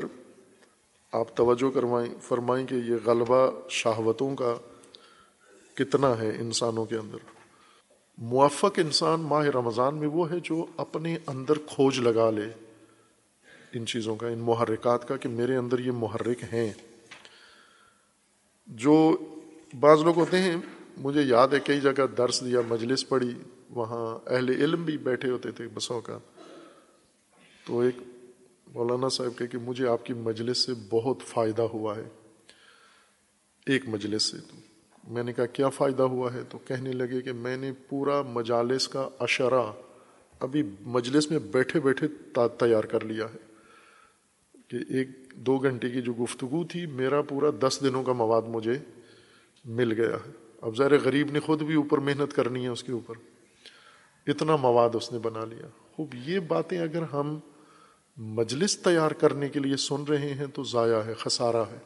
آپ 1.12 1.38
توجہ 1.38 1.70
کروائیں، 1.70 2.16
فرمائیں 2.22 2.68
کہ 2.68 2.76
یہ 2.76 2.95
غلبہ 3.05 3.51
شہوتوں 3.70 4.36
کا 4.36 4.55
کتنا 5.74 6.18
ہے 6.18 6.30
انسانوں 6.30 6.86
کے 6.86 6.95
اندر۔ 6.95 7.18
موفق 8.18 8.80
انسان 8.80 9.22
ماہ 9.22 9.45
رمضان 9.45 9.97
میں 9.97 10.07
وہ 10.07 10.32
ہے 10.32 10.39
جو 10.39 10.66
اپنے 10.78 11.18
اندر 11.28 11.53
کھوج 11.53 11.99
لگا 11.99 12.32
لے۔ 12.32 12.66
ان 13.74 13.86
چیزوں 13.86 14.16
کا، 14.16 14.28
ان 14.28 14.39
محرکات 14.39 15.07
کا 15.07 15.18
کہ 15.18 15.30
میرے 15.30 15.55
اندر 15.55 15.80
یہ 15.80 15.91
محرک 15.91 16.53
ہیں۔ 16.53 16.74
جو 18.68 19.18
بعض 19.80 20.01
لوگ 20.01 20.18
ہوتے 20.18 20.38
ہیں 20.38 20.55
مجھے 20.97 21.21
یاد 21.21 21.47
ہے 21.47 21.59
کئی 21.59 21.81
جگہ 21.81 22.05
درس 22.17 22.45
دیا، 22.45 22.59
مجلس 22.67 23.09
پڑھی، 23.09 23.33
وہاں 23.69 24.29
اہل 24.29 24.49
علم 24.49 24.85
بھی 24.85 24.97
بیٹھے 24.97 25.29
ہوتے 25.29 25.51
تھے 25.51 25.67
بسوں 25.73 26.01
کا۔ 26.01 26.19
تو 27.65 27.79
ایک 27.79 27.95
مولانا 28.67 29.09
صاحب 29.09 29.37
کہ 29.37 29.57
مجھے 29.57 29.87
آپ 29.87 30.05
کی 30.05 30.13
مجلس 30.13 30.57
سے 30.57 30.71
بہت 30.89 31.17
فائدہ 31.27 31.61
ہوا 31.61 31.95
ہے۔ 31.95 32.03
ایک 33.65 33.87
مجلس 33.87 34.23
سے۔ 34.23 34.37
تو 34.37 34.57
میں 35.11 35.23
نے 35.23 35.33
کہا، 35.33 35.45
کیا 35.45 35.69
فائدہ 35.69 36.03
ہوا 36.03 36.33
ہے؟ 36.33 36.41
تو 36.49 36.57
کہنے 36.57 36.91
لگے 36.91 37.21
کہ 37.21 37.33
میں 37.33 37.57
نے 37.57 37.73
پورا 37.89 38.21
مجالس 38.21 38.87
کا 38.87 39.09
اشرا 39.19 39.71
ابھی 40.39 40.63
مجلس 40.81 41.31
میں 41.31 41.39
بیٹھے 41.39 41.79
بیٹھے 41.79 42.07
تیار 42.33 42.83
کر 42.83 43.03
لیا 43.05 43.25
ہے۔ 43.25 43.51
کہ 44.67 44.93
ایک 44.93 45.09
دو 45.35 45.57
گھنٹے 45.57 45.89
کی 45.89 46.01
جو 46.01 46.13
گفتگو 46.13 46.67
تھی، 46.67 46.85
میرا 46.85 47.21
پورا 47.21 47.67
دس 47.67 47.77
دنوں 47.81 48.03
کا 48.03 48.13
مواد 48.13 48.41
مجھے 48.47 48.73
مل 49.65 50.01
گیا 50.01 50.15
ہے۔ 50.15 50.40
اب 50.62 50.78
ظاہر 50.78 50.99
غریب 50.99 51.32
نے 51.32 51.39
خود 51.39 51.62
بھی 51.62 51.76
اوپر 51.76 51.97
محنت 51.97 52.36
کرنی 52.36 52.64
ہے 52.64 52.68
اس 52.68 52.84
کے 52.84 52.91
اوپر۔ 52.91 53.16
اتنا 54.28 54.55
مواد 54.55 54.89
اس 54.93 55.12
نے 55.12 55.20
بنا 55.20 55.45
لیا۔ 55.45 55.68
خوب، 55.95 56.16
یہ 56.16 56.39
باتیں 56.39 56.80
اگر 56.80 57.01
ہم 57.01 57.39
مجلس 58.18 58.78
تیار 58.78 59.12
کرنے 59.12 59.49
کے 59.49 59.59
لیے 59.59 59.76
سن 59.76 60.03
رہے 60.03 60.34
ہیں 60.34 60.47
تو 60.53 60.64
ضائع 60.64 60.99
ہے، 60.99 61.14
خسارہ 61.14 61.64
ہے۔ 61.72 61.78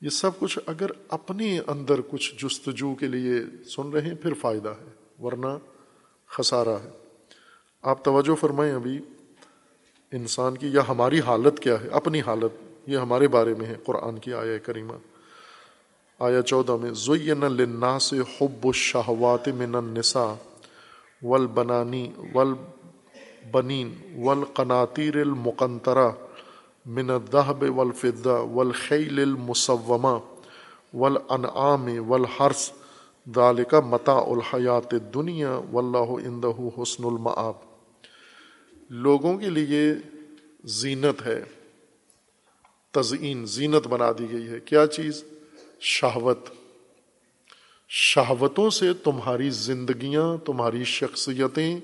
یہ 0.00 0.08
سب 0.08 0.30
کچھ 0.38 0.58
اگر 0.66 0.86
اپنے 1.08 1.60
اندر 1.66 2.00
کچھ 2.10 2.44
جستجو 2.44 2.94
کے 2.94 3.06
لیے 3.06 3.64
سن 3.64 3.90
رہے 3.90 4.02
ہیں، 4.02 4.14
پھر 4.14 4.34
فائدہ 4.34 4.68
ہے، 4.68 4.88
ورنہ 5.22 5.58
خسارہ 6.26 6.78
ہے۔ 6.84 6.90
آپ 7.82 8.04
توجہ 8.04 8.34
فرمائیں 8.34 8.74
ابھی، 8.74 8.98
انسان 10.12 10.56
کی 10.56 10.68
یا 10.68 10.80
ہماری 10.88 11.20
حالت 11.20 11.60
کیا 11.60 11.80
ہے؟ 11.80 11.88
اپنی 11.88 12.20
حالت، 12.20 12.62
یہ 12.86 12.96
ہمارے 12.96 13.28
بارے 13.28 13.54
میں 13.58 13.66
ہے، 13.66 13.74
قرآن 13.84 14.18
کی 14.18 14.34
آیا 14.34 14.58
کریمہ۔ 14.58 14.92
آیا 16.22 16.42
چودہ 16.42 16.76
میں، 16.80 16.90
زین 16.90 17.40
للناس 17.40 18.12
حب 18.12 18.66
الشہوات 18.66 19.48
من 19.48 19.74
النساء 19.74 20.34
والبنانی 21.22 22.12
والبنین 22.34 23.94
والقناطیر 24.18 25.16
المقنطرہ 25.16 26.10
من 26.86 27.10
الذهب 27.10 27.78
والفضة 27.78 28.36
والخيل 28.52 29.20
المصومة 29.20 30.18
والانعام 30.94 32.10
والحرث 32.10 32.70
ذلك 33.36 33.74
متاع 33.74 34.20
الحیات 34.26 34.94
الدنیا 34.94 35.58
واللہ 35.72 36.28
عنده 36.28 36.68
حسن 36.78 37.04
المآب۔ 37.04 37.54
لوگوں 38.90 39.38
کے 39.38 39.50
لیے 39.50 39.92
زینت 40.64 41.26
ہے، 41.26 41.42
تزئین، 42.90 43.46
زینت 43.46 43.86
بنا 43.86 44.12
دی 44.18 44.32
گئی 44.32 44.48
ہے۔ 44.48 44.60
کیا 44.60 44.86
چیز؟ 44.86 45.24
شہوت۔ 45.82 46.48
شہوتوں 47.88 48.70
سے 48.70 48.94
تمہاری 48.94 49.50
زندگیاں، 49.50 50.36
تمہاری 50.36 50.84
شخصیتیں، 50.84 51.80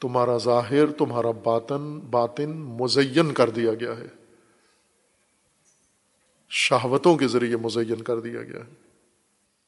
تمہارا 0.00 0.36
ظاہر، 0.36 0.86
تمہارا 0.86 1.30
باطن 1.30 1.98
باطن 1.98 2.50
مزین 2.50 3.34
کر 3.34 3.50
دیا 3.50 3.74
گیا 3.74 3.96
ہے۔ 3.96 4.06
شہوتوں 6.50 7.16
کے 7.16 7.28
ذریعے 7.28 7.56
مزین 7.56 8.02
کر 8.02 8.20
دیا 8.20 8.42
گیا 8.42 8.60
ہے۔ 8.60 8.72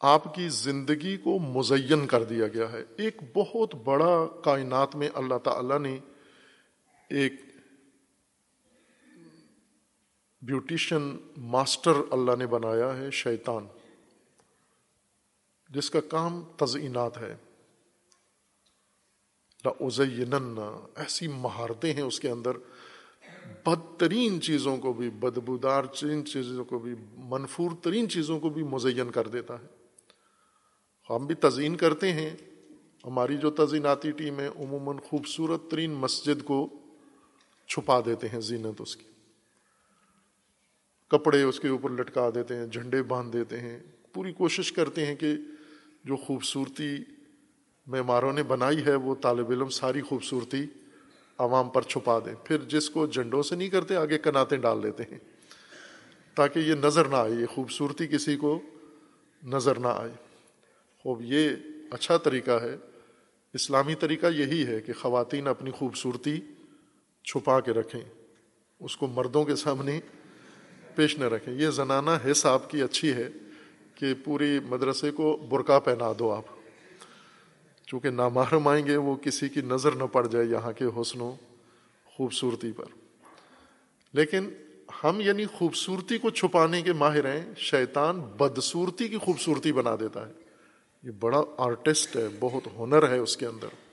آپ 0.01 0.35
کی 0.35 0.49
زندگی 0.49 1.17
کو 1.17 1.39
مزین 1.39 2.07
کر 2.07 2.25
دیا 2.25 2.47
گیا 2.49 2.73
ہے۔ 2.73 2.85
ایک 2.97 3.17
بہت 3.35 3.75
بڑا 3.75 4.27
کائنات 4.45 4.97
میں 4.97 5.09
اللہ 5.15 5.39
تعالی 5.45 5.79
نے 5.79 5.99
ایک 7.11 7.33
بیوٹیشن 10.43 11.17
ماسٹر 11.37 11.93
اللہ 12.11 12.37
نے 12.37 12.47
بنایا 12.47 12.97
ہے، 12.97 13.11
شیطان۔ 13.11 13.67
جس 15.69 15.91
کا 15.91 16.01
کام 16.01 16.43
تزئینات 16.57 17.19
ہے۔ 17.19 17.37
ایسی 20.97 21.29
مہارتیں 21.29 21.93
ہیں 21.93 22.03
اس 22.03 22.21
کے 22.21 22.31
اندر۔ 22.31 22.53
بدترین 23.67 24.41
چیزوں 24.41 24.77
کو 24.77 24.93
بھی، 24.93 25.11
بدبودار 25.11 25.85
چیزوں 26.27 26.65
کو 26.65 26.79
بھی، 26.79 26.95
منفور 27.17 27.71
ترین 27.83 28.09
چیزوں 28.09 28.41
کو 28.41 28.49
بھی 28.49 28.63
مزین 28.63 29.11
کر 29.11 29.29
دیتا 29.29 29.61
ہے۔ 29.61 29.67
ہم 31.11 31.27
بھی 31.27 31.35
تزئین 31.35 31.77
کرتے 31.77 32.13
ہیں۔ 32.13 32.37
ہماری 33.07 33.37
جو 33.37 33.51
تزئیناتی 33.51 34.11
ٹیم 34.11 34.41
ہے، 34.41 34.47
عموماً 34.47 34.97
خوبصورت 34.97 35.71
ترین 35.71 35.93
مسجد 35.93 36.45
کو 36.45 36.69
چھپا 37.67 38.01
دیتے 38.01 38.29
ہیں، 38.29 38.41
زینت 38.41 38.81
اس 38.81 38.97
کی۔ 38.97 39.10
کپڑے 41.11 41.43
اس 41.43 41.61
کے 41.61 41.69
اوپر 41.69 41.91
لٹکا 41.91 42.31
دیتے 42.35 42.57
ہیں، 42.57 42.67
جھنڈے 42.67 43.03
باندھ 43.03 43.33
دیتے 43.33 43.61
ہیں۔ 43.61 43.79
پوری 44.13 44.33
کوشش 44.33 44.73
کرتے 44.73 45.07
ہیں 45.07 45.15
کہ 45.15 45.35
جو 46.05 46.17
خوبصورتی 46.17 46.97
معماروں 47.87 48.33
نے 48.33 48.43
بنائی 48.43 48.85
ہے، 48.85 48.95
وہ 48.95 49.15
طالب 49.15 49.51
علم 49.51 49.69
ساری 49.69 50.01
خوبصورتی 50.01 50.65
عوام 51.39 51.69
پر 51.69 51.83
چھپا 51.83 52.19
دیں۔ 52.19 52.35
پھر 52.45 52.59
جس 52.59 52.91
کو 52.91 53.07
جنڈوں 53.07 53.43
سے 53.43 53.57
نہیں 53.57 53.69
کرتے، 53.69 53.97
آگے 53.97 54.19
کناتیں 54.19 54.59
ڈال 54.59 54.83
دیتے 54.83 55.03
ہیں۔ 55.03 55.19
تاکہ 56.35 56.59
یہ 56.59 56.75
نظر 56.75 57.05
نہ 57.05 57.17
آئے، 57.17 57.33
یہ 57.33 57.47
خوبصورتی 57.47 58.07
کسی 58.07 58.37
کو 58.37 58.61
نظر 59.45 59.79
نہ 59.79 59.87
آئے۔ 59.87 60.13
خوب، 60.99 61.23
یہ 61.25 61.51
اچھا 61.91 62.17
طریقہ 62.17 62.51
ہے۔ 62.51 62.77
اسلامی 63.55 63.95
طریقہ 63.95 64.27
یہی 64.27 64.67
ہے 64.67 64.81
کہ 64.81 64.93
خواتین 64.93 65.49
اپنی 65.49 65.71
خوبصورتی 65.71 66.41
چھپا 67.25 67.61
کے 67.61 67.71
رکھیں۔ 67.71 68.05
اس 68.81 68.97
کو 68.97 69.07
مردوں 69.07 69.45
کے 69.45 69.57
سامنے 69.57 70.01
پیش 70.97 71.19
نہ 71.19 71.25
رکھیں۔ 71.25 71.55
یہ 71.55 71.71
زنانہ 71.71 72.11
حص 72.31 72.47
آپ 72.47 72.71
کی 72.71 72.83
اچھی 72.83 73.13
ہے 73.13 73.29
کہ 73.95 74.15
پوری 74.25 74.61
مدرسے 74.69 75.11
کو 75.11 75.47
برقع 75.49 75.79
پہنا 75.79 76.13
دو 76.19 76.33
آپ۔ 76.33 76.45
چونکہ 77.87 78.11
نامحرم 78.11 78.69
آئیں 78.69 78.87
گے، 78.87 78.97
وہ 78.97 79.17
کسی 79.17 79.49
کی 79.49 79.61
نظر 79.61 79.93
نہ 79.93 80.05
پڑ 80.13 80.27
جائے 80.27 80.47
یہاں 80.47 80.73
کے 80.73 80.85
حسن 81.01 81.21
و 81.21 81.35
خوبصورتی 82.05 82.73
پر۔ 82.73 82.85
لیکن 84.13 84.51
ہم 85.05 85.21
یعنی 85.21 85.47
خوبصورتی 85.47 86.19
کو 86.19 86.31
چھپانے 86.31 86.83
کے 86.83 86.93
ماہر 86.93 87.35
ہیں، 87.35 87.55
شیطان 87.57 88.21
بدصورتی 88.21 89.09
کی 89.09 89.19
خوبصورتی 89.19 89.73
بنا 89.73 89.97
دیتا 90.01 90.29
ہے۔ 90.29 90.33
یہ 91.03 91.11
بڑا 91.11 91.43
آرٹسٹ 91.59 92.17
ہے، 92.17 92.27
بہت 92.41 92.69
ہنر 92.79 93.09
ہے 93.09 93.19
اس 93.19 93.37
کے 93.37 93.47
اندر۔ 93.47 93.90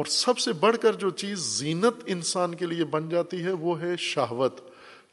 اور 0.00 0.06
سب 0.06 0.38
سے 0.38 0.52
بڑھ 0.52 0.76
کر 0.76 0.92
جو 0.92 1.10
چیز 1.10 1.38
زینت 1.38 2.02
انسان 2.06 2.54
کے 2.54 2.66
لیے 2.66 2.84
بن 2.84 3.08
جاتی 3.08 3.44
ہے 3.44 3.52
وہ 3.52 3.80
ہے 3.80 3.96
شہوت۔ 3.96 4.60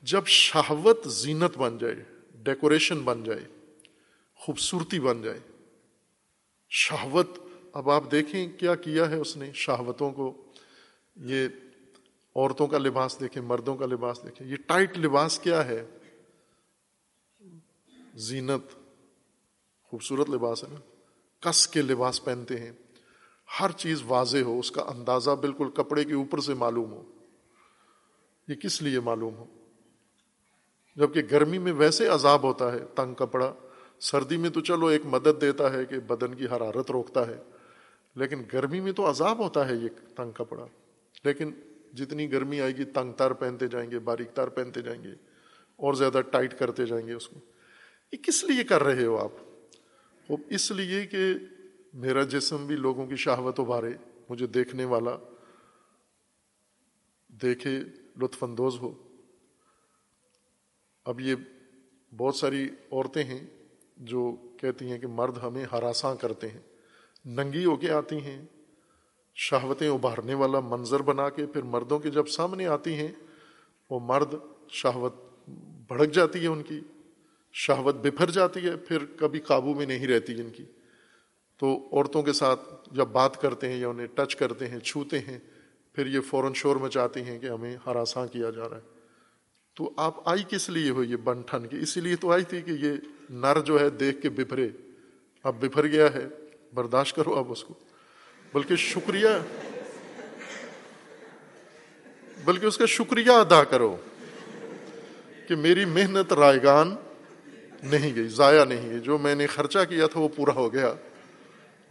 جب 0.01 0.25
شہوت 0.25 1.07
زینت 1.07 1.57
بن 1.57 1.77
جائے، 1.77 1.95
ڈیکوریشن 2.35 2.99
بن 2.99 3.23
جائے، 3.23 3.43
خوبصورتی 4.35 4.99
بن 4.99 5.21
جائے، 5.21 5.39
شہوت، 6.69 7.39
اب 7.73 7.89
آپ 7.89 8.03
دیکھیں 8.11 8.59
کیا 8.59 8.75
کیا 8.75 9.09
ہے 9.09 9.15
اس 9.15 9.38
نے 9.38 9.51
شہوتوں 9.53 10.11
کو۔ 10.11 10.43
یہ 11.15 11.47
عورتوں 12.35 12.67
کا 12.67 12.77
لباس 12.77 13.17
دیکھیں، 13.19 13.43
مردوں 13.43 13.75
کا 13.75 13.85
لباس 13.85 14.19
دیکھیں۔ 14.23 14.47
یہ 14.47 14.55
ٹائٹ 14.55 14.97
لباس 14.97 15.39
کیا 15.39 15.65
ہے؟ 15.65 15.85
زینت، 18.15 18.75
خوبصورت 19.83 20.29
لباس 20.29 20.63
ہے 20.63 20.69
نا۔ 20.73 20.79
کس 21.39 21.67
کے 21.67 21.81
لباس 21.81 22.25
پہنتے 22.25 22.57
ہیں؟ 22.57 22.71
ہر 23.59 23.71
چیز 23.71 24.01
واضح 24.05 24.37
ہو، 24.37 24.59
اس 24.59 24.71
کا 24.71 24.81
اندازہ 24.81 25.31
بالکل 25.31 25.69
کپڑے 25.69 26.03
کے 26.03 26.13
اوپر 26.13 26.39
سے 26.39 26.53
معلوم 26.53 26.91
ہو۔ 26.91 27.03
یہ 28.47 28.55
کس 28.55 28.81
لیے 28.81 28.99
معلوم 28.99 29.35
ہو؟ 29.35 29.45
جبکہ 30.95 31.21
گرمی 31.31 31.57
میں 31.57 31.73
ویسے 31.73 32.07
عذاب 32.07 32.43
ہوتا 32.43 32.71
ہے، 32.71 32.79
تنگ 32.95 33.13
کپڑا، 33.13 33.53
سردی 33.99 34.37
میں 34.37 34.49
تو 34.49 34.61
چلو 34.61 34.85
ایک 34.85 35.01
مدد 35.05 35.41
دیتا 35.41 35.73
ہے 35.73 35.85
کہ 35.85 35.99
بدن 35.99 36.33
کی 36.33 36.45
حرارت 36.45 36.91
روکتا 36.91 37.27
ہے، 37.27 37.37
لیکن 38.15 38.41
گرمی 38.53 38.79
میں 38.79 38.91
تو 38.91 39.09
عذاب 39.09 39.39
ہوتا 39.39 39.69
ہے 39.69 39.75
یہ 39.75 39.89
تنگ 40.15 40.31
کپڑا۔ 40.31 40.65
لیکن 41.23 41.51
جتنی 41.93 42.31
گرمی 42.31 42.61
آئے 42.61 42.75
گی، 42.75 42.83
تنگ 42.83 43.11
تار 43.11 43.31
پہنتے 43.31 43.67
جائیں 43.67 43.91
گے، 43.91 43.99
باریک 43.99 44.31
تار 44.31 44.47
پہنتے 44.47 44.81
جائیں 44.81 45.03
گے، 45.03 45.11
اور 45.75 45.93
زیادہ 45.93 46.21
ٹائٹ 46.31 46.59
کرتے 46.59 46.85
جائیں 46.85 47.07
گے 47.07 47.13
اس 47.13 47.27
کو۔ 47.27 47.39
یہ 48.11 48.17
کس 48.17 48.43
لیے 48.43 48.63
کر 48.63 48.83
رہے 48.83 49.05
ہو 49.05 49.17
آپ؟ 49.17 49.31
اس 50.49 50.71
لیے 50.71 51.05
کہ 51.05 51.33
میرا 51.93 52.23
جسم 52.23 52.67
بھی 52.67 52.75
لوگوں 52.75 53.07
کی 53.07 53.15
شہوت 53.15 53.59
ابھارے 53.59 53.93
مجھے 54.29 54.47
دیکھنے 54.47 54.85
والا، 54.85 55.17
دیکھے 57.29 57.79
لطف 58.21 58.43
اندوز 58.43 58.75
ہو۔ 58.75 58.93
اب 61.05 61.21
یہ 61.21 61.35
بہت 62.17 62.35
ساری 62.35 62.69
عورتیں 62.91 63.23
ہیں 63.23 63.47
جو 63.97 64.35
کہتی 64.59 64.91
ہیں 64.91 64.99
کہ 64.99 65.07
مرد 65.07 65.38
ہمیں 65.38 65.65
ہراساں 65.71 66.15
کرتے 66.15 66.47
ہیں۔ 66.47 66.59
ننگی 67.25 67.65
ہو 67.65 67.75
کے 67.75 67.89
آتی 67.89 68.17
ہیں، 68.17 68.45
شہوتیں 69.35 69.89
ابھارنے 69.89 70.33
والا 70.33 70.59
منظر 70.59 71.01
بنا 71.01 71.29
کے 71.29 71.45
پھر 71.45 71.61
مردوں 71.61 71.99
کے 71.99 72.09
جب 72.09 72.27
سامنے 72.27 72.67
آتی 72.67 72.93
ہیں، 72.93 73.11
وہ 73.89 73.99
مرد 73.99 74.33
شہوت 74.69 75.15
بھڑک 75.88 76.11
جاتی 76.11 76.41
ہے 76.41 76.47
ان 76.47 76.63
کی، 76.63 76.79
شہوت 77.53 77.95
بفر 77.95 78.29
جاتی 78.29 78.59
ہے، 78.59 78.77
پھر 78.77 79.05
کبھی 79.05 79.39
قابو 79.39 79.73
میں 79.73 79.85
نہیں 79.85 80.07
رہتی 80.07 80.41
ان 80.41 80.49
کی۔ 80.49 80.65
تو 81.58 81.89
عورتوں 81.91 82.24
کے 82.24 82.34
ساتھ 82.34 82.62
جب 82.91 83.05
بات 83.05 83.41
کرتے 83.41 83.70
ہیں 83.70 83.78
یا 83.78 83.88
انہیں 83.88 84.08
ٹچ 84.08 84.36
کرتے 84.36 84.68
ہیں، 84.68 84.80
چھوتے 84.80 85.20
ہیں، 85.20 85.39
پھر 85.93 86.08
یہ 86.08 86.20
فوراً 86.20 86.53
شور 86.53 86.76
مچاتی 86.76 87.22
ہیں 87.22 87.39
کہ 87.39 87.45
ہمیں 87.45 87.78
ہراساں 87.86 88.28
کیا 88.28 88.49
جا 88.49 88.70
رہا 88.70 88.78
ہے۔ 88.78 88.97
تو 89.74 89.91
آپ 89.97 90.30
آئی 90.30 90.43
کس 90.49 90.70
لیے 90.70 90.89
ہو 90.89 91.03
یہ 91.03 91.16
بن 91.16 91.41
ٹھن 91.41 91.68
کی 91.68 91.78
اسی 91.82 92.01
لیے 92.01 92.16
تو 92.16 92.32
آئی 92.32 92.43
تھی 92.43 92.62
کہ 92.62 92.72
یہ 92.72 92.91
نر 93.30 93.62
جو 93.62 93.80
ہے 93.80 93.89
دیکھ 93.89 94.22
کے 94.22 94.30
بفرے 94.30 94.70
اب 95.43 95.55
بفر 95.60 95.88
گیا 95.88 96.14
ہے، 96.14 96.28
برداشت 96.74 97.16
کرو 97.16 97.34
اب 97.34 97.51
اس 97.51 97.64
کو۔ 97.64 97.74
بلکہ 98.53 98.76
شکریہ، 98.76 99.28
بلکہ 102.45 102.66
اس 102.66 102.78
کا 102.78 102.86
شکریہ 102.86 103.32
ادا 103.32 103.64
کرو 103.64 103.97
کہ 105.47 105.55
میری 105.55 105.86
محنت 105.86 106.34
رائے 106.34 106.60
گان 106.64 106.95
نہیں 107.84 108.16
گئی، 108.16 108.28
ضائع 108.28 108.64
نہیں 108.64 108.89
گئی۔ 108.89 108.99
جو 108.99 109.18
میں 109.18 109.36
نے 109.36 109.47
خرچہ 109.47 109.80
کیا 109.89 110.08
تھا 110.08 110.20
وہ 110.20 110.28
پورا 110.36 110.51
ہو 110.51 110.74
گیا۔ 110.74 110.93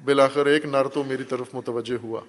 بلاخر 0.04 0.46
ایک 0.46 0.64
نر 0.64 0.88
تو 0.88 1.04
میری 1.04 1.24
طرف 1.24 1.46
متوجہ 1.52 1.96
ہوا۔ 2.02 2.20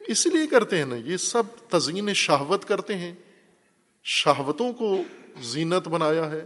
اس 0.00 0.26
لیے 0.26 0.46
کرتے 0.46 0.78
ہیں 0.78 0.84
نا، 0.84 0.96
یہ 0.96 1.16
سب 1.16 1.42
تزئین 1.68 2.14
شہوت 2.14 2.64
کرتے 2.64 2.96
ہیں۔ 2.96 3.14
شہوتوں 4.04 4.72
کو 4.72 4.96
زینت 5.42 5.88
بنایا 5.88 6.30
ہے 6.30 6.44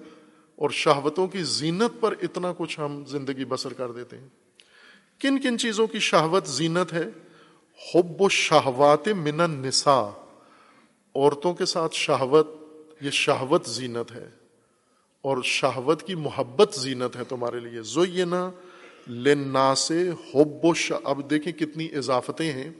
اور 0.57 0.70
شہوتوں 0.70 1.28
کی 1.28 1.42
زینت 1.42 2.00
پر 2.00 2.14
اتنا 2.22 2.52
کچھ 2.59 2.80
ہم 2.80 3.04
زندگی 3.04 3.44
بسر 3.44 3.72
کر 3.72 3.92
دیتے 3.92 4.18
ہیں۔ 4.18 4.28
کن 5.20 5.40
کن 5.40 5.59
چیزوں 5.59 5.86
کی 5.86 5.98
شہوت 5.98 6.46
زینت 6.46 6.92
ہے؟ 6.92 7.04
حب 7.94 8.22
و 8.22 8.28
شہوات 8.28 9.09
من 9.09 9.40
النساء۔ 9.40 10.11
عورتوں 11.14 11.54
کے 11.54 11.64
ساتھ 11.64 11.94
شہوت، 11.94 12.48
یہ 13.00 13.11
شہوت 13.11 13.66
زینت 13.66 14.12
ہے۔ 14.12 14.30
اور 15.22 15.42
شہوت 15.42 16.02
کی 16.02 16.14
محبت 16.14 16.74
زینت 16.74 17.16
ہے 17.16 17.24
تمہارے 17.24 17.61
لیے۔ 17.61 17.82
زو 17.82 18.04
یہ 19.07 19.14
نا 19.14 19.22
لینا 19.22 19.74
سے 19.74 20.11
حب 20.11 20.64
و 20.64 20.72
اب 21.04 21.30
دیکھیں 21.30 21.52
کتنی 21.52 21.88
اضافتیں 21.94 22.52
ہیں۔ 22.52 22.70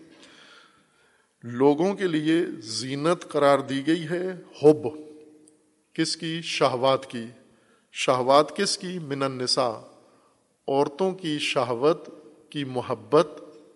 لوگوں 1.43 1.95
کے 1.95 2.05
لیے 2.05 2.61
زینت 2.61 3.29
قرار 3.29 3.59
دی 3.59 3.87
گئی 3.87 4.07
ہے 4.11 4.31
حب۔ 4.63 4.89
کس 5.93 6.17
کی؟ 6.17 6.41
شہوات 6.43 7.11
کی۔ 7.11 7.25
شہوات 7.93 8.57
کس 8.57 8.79
کی؟ 8.79 8.99
من 8.99 9.23
النساء۔ 9.23 9.81
عورتوں 10.69 11.13
کی 11.13 11.39
شہوت 11.39 12.09
کی 12.51 12.65
محبت، 12.65 13.29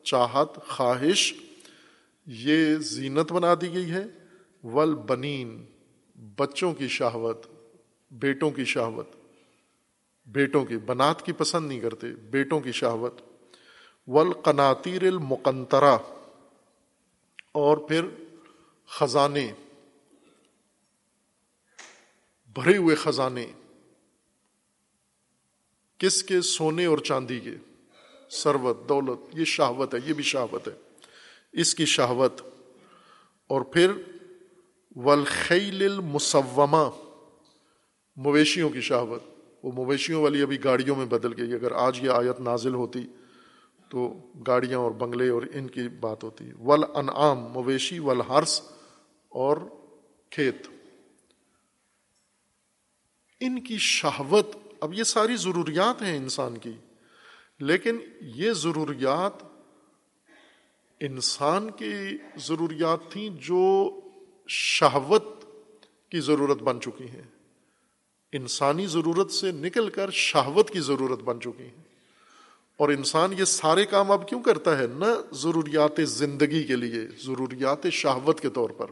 چاہت، 0.03 0.59
خواہش، 0.68 1.34
یہ 2.26 2.74
زینت 2.74 3.32
بنا 3.32 3.55
دی 3.55 3.74
گئی 3.74 3.90
ہے۔ 3.90 4.05
ول 4.64 4.94
بنین 4.94 5.64
بچوں 6.38 6.74
کی 6.74 6.88
شہوت، 6.88 7.46
بیٹوں 8.11 8.51
کی 8.51 8.64
شہوت۔ 8.64 9.20
بیٹوں 10.33 10.64
کی، 10.64 10.76
بنات 10.76 11.26
کی 11.26 11.33
پسند 11.33 11.68
نہیں 11.68 11.81
کرتے، 11.81 12.07
بیٹوں 12.07 12.61
کی 12.61 12.72
شہوت۔ 12.72 13.20
ول 14.07 14.28
المقنترا 14.85 15.97
اور 17.55 17.76
پھر 17.76 18.05
خزانے۔ 18.87 19.53
بھرے 22.55 22.76
ہوئے 22.76 22.95
خزانے۔ 22.95 23.47
کس 25.99 26.22
کے؟ 26.22 26.41
سونے 26.41 26.85
اور 26.85 26.99
چاندی 26.99 27.41
کے۔ 27.41 27.51
سروت 28.31 28.89
دولت، 28.89 29.39
یہ 29.39 29.45
شہوت 29.45 29.95
ہے، 29.95 29.99
یہ 30.07 30.12
بھی 30.12 30.24
شہوت 30.24 30.68
ہے۔ 30.68 30.72
اس 31.53 31.74
کی 31.74 31.87
شہوت۔ 31.87 32.41
اور 33.47 33.61
پھر 33.61 33.93
ولخیل 34.97 35.93
المسومہ، 35.93 36.91
مویشیوں 38.16 38.70
کی 38.70 38.81
شہوت۔ 38.81 39.39
وہ 39.62 39.72
مویشیوں 39.72 40.22
والی 40.22 40.42
ابھی 40.42 40.64
گاڑیوں 40.64 40.96
میں 40.96 41.06
بدل 41.06 41.42
گئی۔ 41.42 41.54
اگر 41.54 41.72
آج 41.72 42.04
یہ 42.04 42.11
آیت 42.11 42.40
نازل 42.40 42.74
ہوتی 42.74 43.06
تو 43.88 44.14
گاڑیاں 44.46 44.78
اور 44.78 44.90
بنگلے 44.90 45.28
اور 45.28 45.42
ان 45.52 45.68
کی 45.68 45.88
بات 45.88 46.24
ہوتی۔ 46.24 46.44
ول 46.58 46.84
انعام 46.94 47.38
مویشی 47.38 47.98
ول 47.98 48.20
ہرس 48.20 48.62
اور 49.28 49.56
کھیت۔ 50.30 50.68
ان 53.40 53.64
کی 53.64 53.78
شہوت، 53.78 54.46
اب 54.80 54.94
یہ 54.94 55.02
ساری 55.02 55.36
ضروریات 55.36 56.02
ہیں 56.02 56.16
انسان 56.16 56.58
کی، 56.58 56.72
لیکن 57.58 57.98
یہ 58.20 58.52
ضروریات 58.52 59.44
انسان 61.00 61.70
کی 61.70 62.18
ضروریات 62.36 63.12
تھیں 63.12 63.30
جو 63.30 63.90
شہوت 64.48 65.24
کی 66.08 66.20
ضرورت 66.20 66.62
بن 66.62 66.80
چکی 66.80 67.08
ہیں۔ 67.08 67.39
انسانی 68.33 68.87
ضرورت 68.87 69.31
سے 69.31 69.53
نکل 69.53 69.89
کر 69.89 70.11
شہوت 70.11 70.70
کی 70.70 70.81
ضرورت 70.81 71.22
بن 71.22 71.41
چکی 71.41 71.62
ہیں 71.62 71.83
اور 72.76 72.89
انسان 72.89 73.33
یہ 73.39 73.45
سارے 73.45 73.85
کام 73.85 74.11
اب 74.11 74.28
کیوں 74.28 74.43
کرتا 74.43 74.78
ہے؟ 74.78 74.87
نہ 74.87 75.35
ضروریات 75.35 76.01
زندگی 76.09 76.64
کے 76.64 76.76
لیے، 76.76 77.01
ضروریات 77.24 77.87
شہوت 77.93 78.41
کے 78.41 78.49
طور 78.49 78.70
پر۔ 78.70 78.87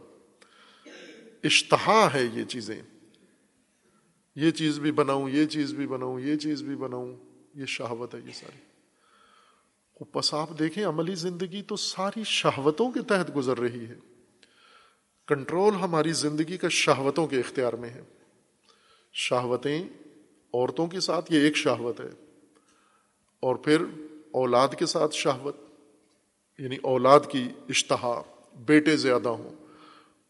اشتہا 1.43 2.09
ہے 2.13 2.23
یہ 2.33 2.43
چیزیں۔ 2.43 2.81
یہ 4.35 4.51
چیز 4.51 4.79
بھی 4.79 4.91
بناؤں، 4.91 5.29
یہ 5.29 5.45
چیز 5.45 5.73
بھی 5.73 5.87
بناؤں، 5.87 6.19
یہ 6.19 6.35
چیز 6.35 6.61
بھی 6.61 6.75
بناؤں۔ 6.75 7.15
یہ 7.55 7.65
شہوت 7.65 8.15
ہے 8.15 8.19
یہ 8.19 8.33
ساری۔ 8.33 8.69
پس 10.11 10.33
آپ 10.33 10.49
دیکھیں، 10.59 10.85
عملی 10.85 11.15
زندگی 11.15 11.61
تو 11.61 11.75
ساری 11.75 12.23
شہوتوں 12.25 12.91
کے 12.91 12.99
تحت 12.99 13.35
گزر 13.35 13.57
رہی 13.57 13.85
ہے۔ 13.85 13.95
کنٹرول 15.27 15.73
ہماری 15.73 16.13
زندگی 16.13 16.57
کا 16.57 16.67
شہوتوں 16.69 17.27
کے 17.27 17.39
اختیار 17.39 17.73
میں 17.73 17.89
ہے۔ 17.89 18.01
شہوتیں 19.19 19.83
عورتوں 20.53 20.87
کے 20.87 20.99
ساتھ، 20.99 21.33
یہ 21.33 21.39
ایک 21.39 21.55
شہوت 21.55 21.99
ہے۔ 21.99 22.09
اور 23.39 23.55
پھر 23.55 23.83
اولاد 24.31 24.67
کے 24.79 24.85
ساتھ 24.85 25.15
شہوت 25.15 25.55
یعنی 26.57 26.77
اولاد 26.81 27.19
کی 27.29 27.49
اشتہا، 27.69 28.21
بیٹے 28.59 28.97
زیادہ 28.97 29.29
ہوں۔ 29.29 29.49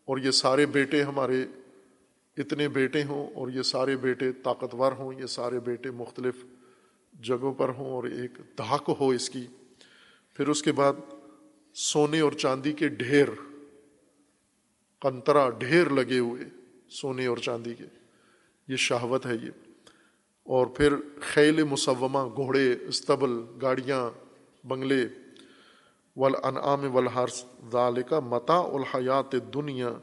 اور 0.05 0.17
یہ 0.17 0.31
سارے 0.31 0.65
بیٹے 0.65 1.03
ہمارے 1.03 1.45
اتنے 2.37 2.67
بیٹے 2.67 3.03
ہوں، 3.03 3.33
اور 3.33 3.47
یہ 3.47 3.61
سارے 3.61 3.95
بیٹے 3.95 4.31
طاقتور 4.31 4.91
ہوں، 4.91 5.13
یہ 5.21 5.25
سارے 5.25 5.59
بیٹے 5.59 5.91
مختلف 5.91 6.35
جگہوں 7.21 7.53
پر 7.53 7.69
ہوں، 7.69 7.91
اور 7.91 8.03
ایک 8.03 8.57
دھاک 8.57 8.89
ہو 8.99 9.09
اس 9.09 9.29
کی۔ 9.29 9.47
پھر 10.33 10.47
اس 10.47 10.63
کے 10.63 10.71
بعد 10.71 10.93
سونے 11.73 12.19
اور 12.19 12.31
چاندی 12.31 12.73
کے 12.73 12.87
ڈھیر، 12.87 13.27
کنترا 15.01 15.49
ڈھیر 15.49 15.89
لگے 15.89 16.19
ہوئے 16.19 16.43
سونے 16.89 17.25
اور 17.25 17.37
چاندی 17.37 17.73
کے۔ 17.73 17.98
یہ 18.69 18.75
شہوت 18.75 19.25
ہے 19.25 19.33
یہ۔ 19.33 19.49
اور 20.43 20.67
پھر 20.67 20.93
خیل 21.21 21.63
مسومہ، 21.63 22.35
گھوڑے، 22.35 22.75
استبل، 22.87 23.31
گاڑیاں، 23.61 24.09
بنگلے 24.67 25.07
ول 26.15 26.31
انعام 26.43 26.95
ولہرس 26.95 27.45
ذال 27.71 28.01
کا 28.01 28.19
متا 28.19 28.57
الحیات 28.57 29.35
دنیا 29.53 29.93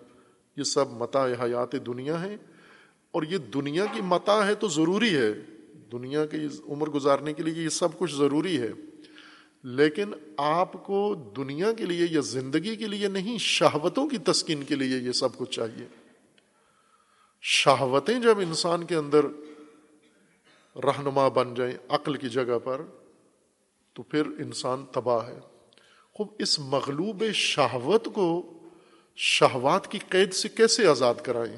یہ 0.57 0.63
سب 0.63 0.85
متا 0.91 1.27
حیات 1.27 1.87
دنیا 1.87 2.23
ہے 2.23 2.37
اور 3.11 3.23
یہ 3.23 3.39
دنیا 3.39 3.85
کی 3.93 4.01
متا 4.01 4.47
ہے 4.47 4.55
تو 4.55 4.69
ضروری 4.69 5.17
ہے۔ 5.17 5.33
دنیا 5.93 6.27
کی 6.27 6.47
عمر 6.69 6.91
گزارنے 6.91 7.33
کے 7.33 7.43
لیے 7.43 7.65
یہ 7.65 7.69
سب 7.69 7.99
کچھ 7.99 8.15
ضروری 8.15 8.61
ہے۔ 8.61 8.73
لیکن 9.63 10.13
آپ 10.37 10.85
کو 10.85 11.15
دنیا 11.37 11.73
کے 11.73 11.85
لیے 11.85 12.07
یا 12.11 12.21
زندگی 12.21 12.77
کے 12.77 12.87
لیے 12.87 13.09
نہیں، 13.09 13.39
شہوتوں 13.39 14.09
کی 14.09 14.19
تسکین 14.19 14.63
کے 14.63 14.75
لیے 14.75 14.99
یہ 14.99 15.13
سب 15.13 15.37
کچھ 15.37 15.51
چاہیے۔ 15.51 16.06
شہوتیں 17.41 18.19
جب 18.19 18.39
انسان 18.39 18.85
کے 18.85 18.95
اندر 18.95 19.27
رہنما 20.77 21.29
بن 21.29 21.55
جائیں 21.55 21.77
عقل 21.89 22.15
کی 22.15 22.29
جگہ 22.29 22.59
پر، 22.65 22.83
تو 23.93 24.03
پھر 24.03 24.27
انسان 24.27 24.87
تباہ 24.87 25.29
ہے۔ 25.29 25.39
خوب، 26.13 26.29
اس 26.39 26.59
مغلوب 26.59 27.25
شہوت 27.33 28.09
کو 28.15 28.53
شہوات 29.17 29.91
کی 29.91 29.99
قید 29.99 30.33
سے 30.33 30.49
کیسے 30.49 30.87
آزاد 30.87 31.15
کرائیں؟ 31.15 31.57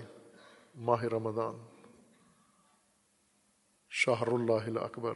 ماہ 0.75 1.03
رمضان۔ 1.03 1.55
شہر 3.91 4.29
اللہ 4.29 4.81
اکبر 4.81 5.13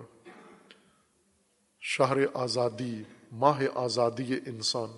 شہر 1.80 2.16
آزادی، 2.34 3.02
ماہ 3.32 3.62
آزادی 3.74 4.38
انسان۔ 4.46 4.88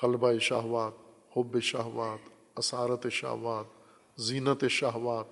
خلبہ 0.00 0.38
شہوات، 0.38 0.92
حب 1.36 1.60
شہوات، 1.60 2.28
اسارت 2.56 3.06
شہوات۔ 3.12 3.73
زینت 4.16 4.64
شہوات، 4.70 5.24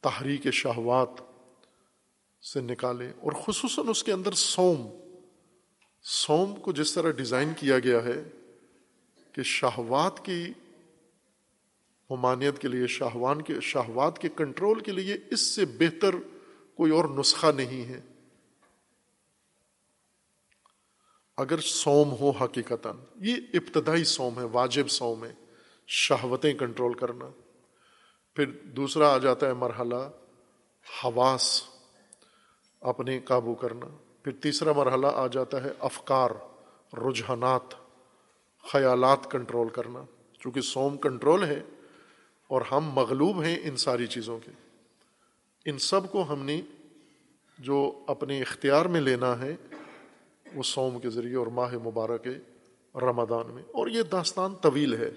تحریک 0.00 0.50
شہوات 0.50 1.22
سے 2.44 2.60
نکالے 2.60 3.10
اور 3.20 3.32
خصوصاً 3.32 3.88
اس 3.88 4.04
کے 4.04 4.12
اندر 4.12 4.32
سوم 4.32 4.88
سوم 6.02 6.56
کو 6.56 6.72
جس 6.72 6.94
طرح 6.94 7.10
ڈیزائن 7.10 7.52
کیا 7.56 7.78
گیا 7.78 8.04
ہے 8.04 8.24
کہ 9.32 9.42
شہوات 9.42 10.24
کی 10.24 10.52
ممانعت 12.10 12.58
کے 12.58 12.68
لیے 12.68 12.86
شاہوان 12.86 13.42
کے، 13.42 13.60
شہوات 13.60 14.18
کے 14.18 14.28
کنٹرول 14.36 14.80
کے 14.80 14.92
لیے 14.92 15.16
اس 15.30 15.40
سے 15.40 15.64
بہتر 15.64 16.14
کوئی 16.74 16.92
اور 16.92 17.04
نسخہ 17.04 17.46
نہیں 17.46 17.84
ہے۔ 17.84 18.00
اگر 21.36 21.60
سوم 21.60 22.12
ہو 22.12 22.30
حقیقت 22.30 22.86
یہ 23.16 23.36
ابتدائی 23.54 24.04
سوم 24.04 24.38
ہے، 24.38 24.44
واجب 24.44 24.88
سوم 24.88 25.24
ہے، 25.24 25.34
شہوتیں 25.86 26.54
کنٹرول 26.54 26.94
کرنا۔ 26.94 27.28
پھر 28.34 28.46
دوسرا 28.64 29.14
آ 29.14 29.18
جاتا 29.18 29.48
ہے 29.48 29.52
مرحلہ 29.52 30.10
حواس، 31.04 31.62
اپنے 32.80 33.20
قابو 33.20 33.54
کرنا۔ 33.54 33.86
پھر 34.22 34.32
تیسرا 34.32 34.72
مرحلہ 34.72 35.06
آ 35.14 35.26
جاتا 35.26 35.64
ہے 35.64 35.68
افکار، 35.78 36.30
رجحانات، 36.92 37.74
خیالات 38.72 39.30
کنٹرول 39.30 39.68
کرنا۔ 39.68 40.04
چونکہ 40.38 40.60
سوم 40.60 40.96
کنٹرول 40.96 41.44
ہے 41.44 41.62
اور 42.48 42.62
ہم 42.72 42.90
مغلوب 42.94 43.42
ہیں 43.42 43.58
ان 43.62 43.76
ساری 43.76 44.06
چیزوں 44.06 44.38
کے۔ 44.38 44.50
ان 45.64 45.78
سب 45.78 46.12
کو 46.12 46.32
ہم 46.32 46.44
نے 46.44 46.60
جو 47.58 48.04
اپنے 48.06 48.40
اختیار 48.40 48.86
میں 48.86 49.00
لینا 49.00 49.40
ہے، 49.40 49.56
وہ 50.54 50.62
سوم 50.62 50.98
کے 50.98 51.10
ذریعے 51.10 51.36
اور 51.36 51.46
ماہ 51.46 51.74
مبارک 51.74 52.28
رمضان 52.94 53.54
میں۔ 53.54 53.62
اور 53.62 53.86
یہ 53.86 54.02
داستان 54.02 54.54
طویل 54.54 54.94
ہے۔ 54.94 55.10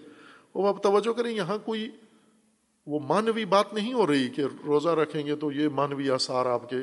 وہ 0.53 0.67
آپ 0.67 0.83
توجہ 0.83 1.13
کریں، 1.13 1.31
یہاں 1.31 1.57
کوئی 1.65 1.91
وہ 2.85 2.99
مانوی 2.99 3.45
بات 3.45 3.73
نہیں 3.73 3.93
ہو 3.93 4.07
رہی 4.07 4.29
کہ 4.29 4.41
روزہ 4.65 4.89
رکھیں 4.89 5.25
گے 5.27 5.35
تو 5.35 5.51
یہ 5.51 5.67
مانوی 5.69 6.09
آثار 6.09 6.45
آپ 6.45 6.69
کے 6.69 6.77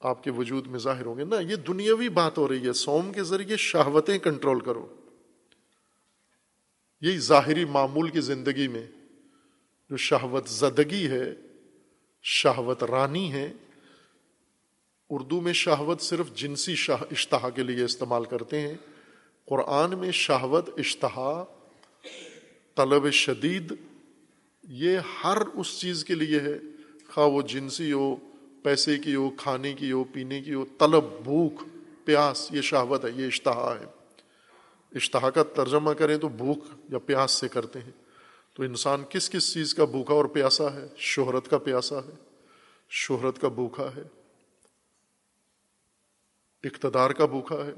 آپ 0.00 0.24
کے 0.24 0.30
وجود 0.30 0.66
میں 0.66 0.78
ظاہر 0.78 1.06
ہوں 1.06 1.18
گے۔ 1.18 1.24
نہ، 1.24 1.34
یہ 1.50 1.56
دنیاوی 1.56 2.08
بات 2.08 2.38
ہو 2.38 2.48
رہی 2.48 2.66
ہے۔ 2.66 2.72
سوم 2.72 3.12
کے 3.12 3.22
ذریعے 3.22 3.56
شہوتیں 3.56 4.18
کنٹرول 4.18 4.60
کرو۔ 4.60 4.94
یہی 7.00 7.18
ظاہری 7.18 7.64
معمول 7.64 8.08
کی 8.08 8.20
زندگی 8.20 8.68
میں 8.68 8.86
جو 9.90 9.96
شہوت 9.96 10.48
زدگی 10.48 11.08
ہے، 11.08 11.34
شہوت 12.22 12.84
رانی 12.84 13.32
ہے، 13.32 13.52
اردو 15.10 15.40
میں 15.40 15.52
شہوت 15.52 16.00
صرف 16.00 16.34
جنسی 16.34 16.74
شاہ 16.74 17.02
اشتہا 17.10 17.50
کے 17.50 17.62
لیے 17.62 17.84
استعمال 17.84 18.24
کرتے 18.24 18.60
ہیں۔ 18.60 18.74
قرآن 19.46 19.98
میں 19.98 20.10
شہوت، 20.10 20.78
اشتہا، 20.78 21.44
طلب 22.76 23.10
شدید 23.10 23.74
یہ 24.68 24.98
ہر 25.24 25.38
اس 25.54 25.80
چیز 25.80 26.04
کے 26.04 26.14
لیے 26.14 26.40
ہے۔ 26.40 26.58
خواہ 27.08 27.26
وہ 27.26 27.42
جنسی 27.42 27.92
ہو، 27.92 28.16
پیسے 28.62 28.98
کی 28.98 29.14
ہو، 29.14 29.30
کھانے 29.30 29.74
کی 29.74 29.92
ہو، 29.92 30.04
پینے 30.04 30.42
کی 30.42 30.54
ہو، 30.54 30.64
طلب، 30.78 31.04
بھوک، 31.04 31.52
پیاس، 32.04 32.48
یہ 32.52 32.60
شہوت 32.60 33.04
ہے، 33.04 33.10
یہ 33.10 33.26
اشتہا 33.26 33.76
ہے۔ 33.80 33.84
اشتہا 34.94 35.30
کا 35.30 35.42
ترجمہ 35.42 35.92
کریں 35.92 36.18
تو 36.18 36.28
بھوک 36.28 36.58
یا 36.88 36.98
پیاس 36.98 37.30
سے 37.30 37.48
کرتے 37.48 37.78
ہیں۔ 37.78 37.90
تو 38.54 38.62
انسان 38.62 39.04
کس 39.10 39.30
کس 39.30 39.54
چیز 39.54 39.74
کا 39.74 39.84
بھوکا 39.84 40.14
اور 40.14 40.24
پیاسا 40.24 40.74
ہے؟ 40.74 40.86
شہرت 40.96 41.50
کا 41.50 41.58
پیاسا 41.58 41.98
ہے۔ 41.98 42.14
شہرت 42.90 43.40
کا 43.40 43.48
بھوکا 43.48 43.90
ہے۔ 43.96 44.02
اقتدار 46.64 47.10
کا 47.10 47.26
بھوکا 47.26 47.66
ہے۔ 47.66 47.72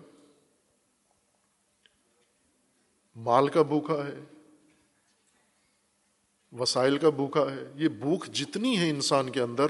مال 3.17 3.49
کا 3.49 3.63
بھوکا 3.63 4.07
ہے۔ 4.07 4.40
وسائل 6.53 6.99
کا 6.99 7.11
بھوکا 7.11 7.53
ہے۔ 7.53 7.73
یہ 7.75 7.89
بھوک 7.89 8.27
جتنی 8.27 8.79
ہے 8.79 8.91
انسان 8.91 9.31
کے 9.31 9.41
اندر، 9.41 9.67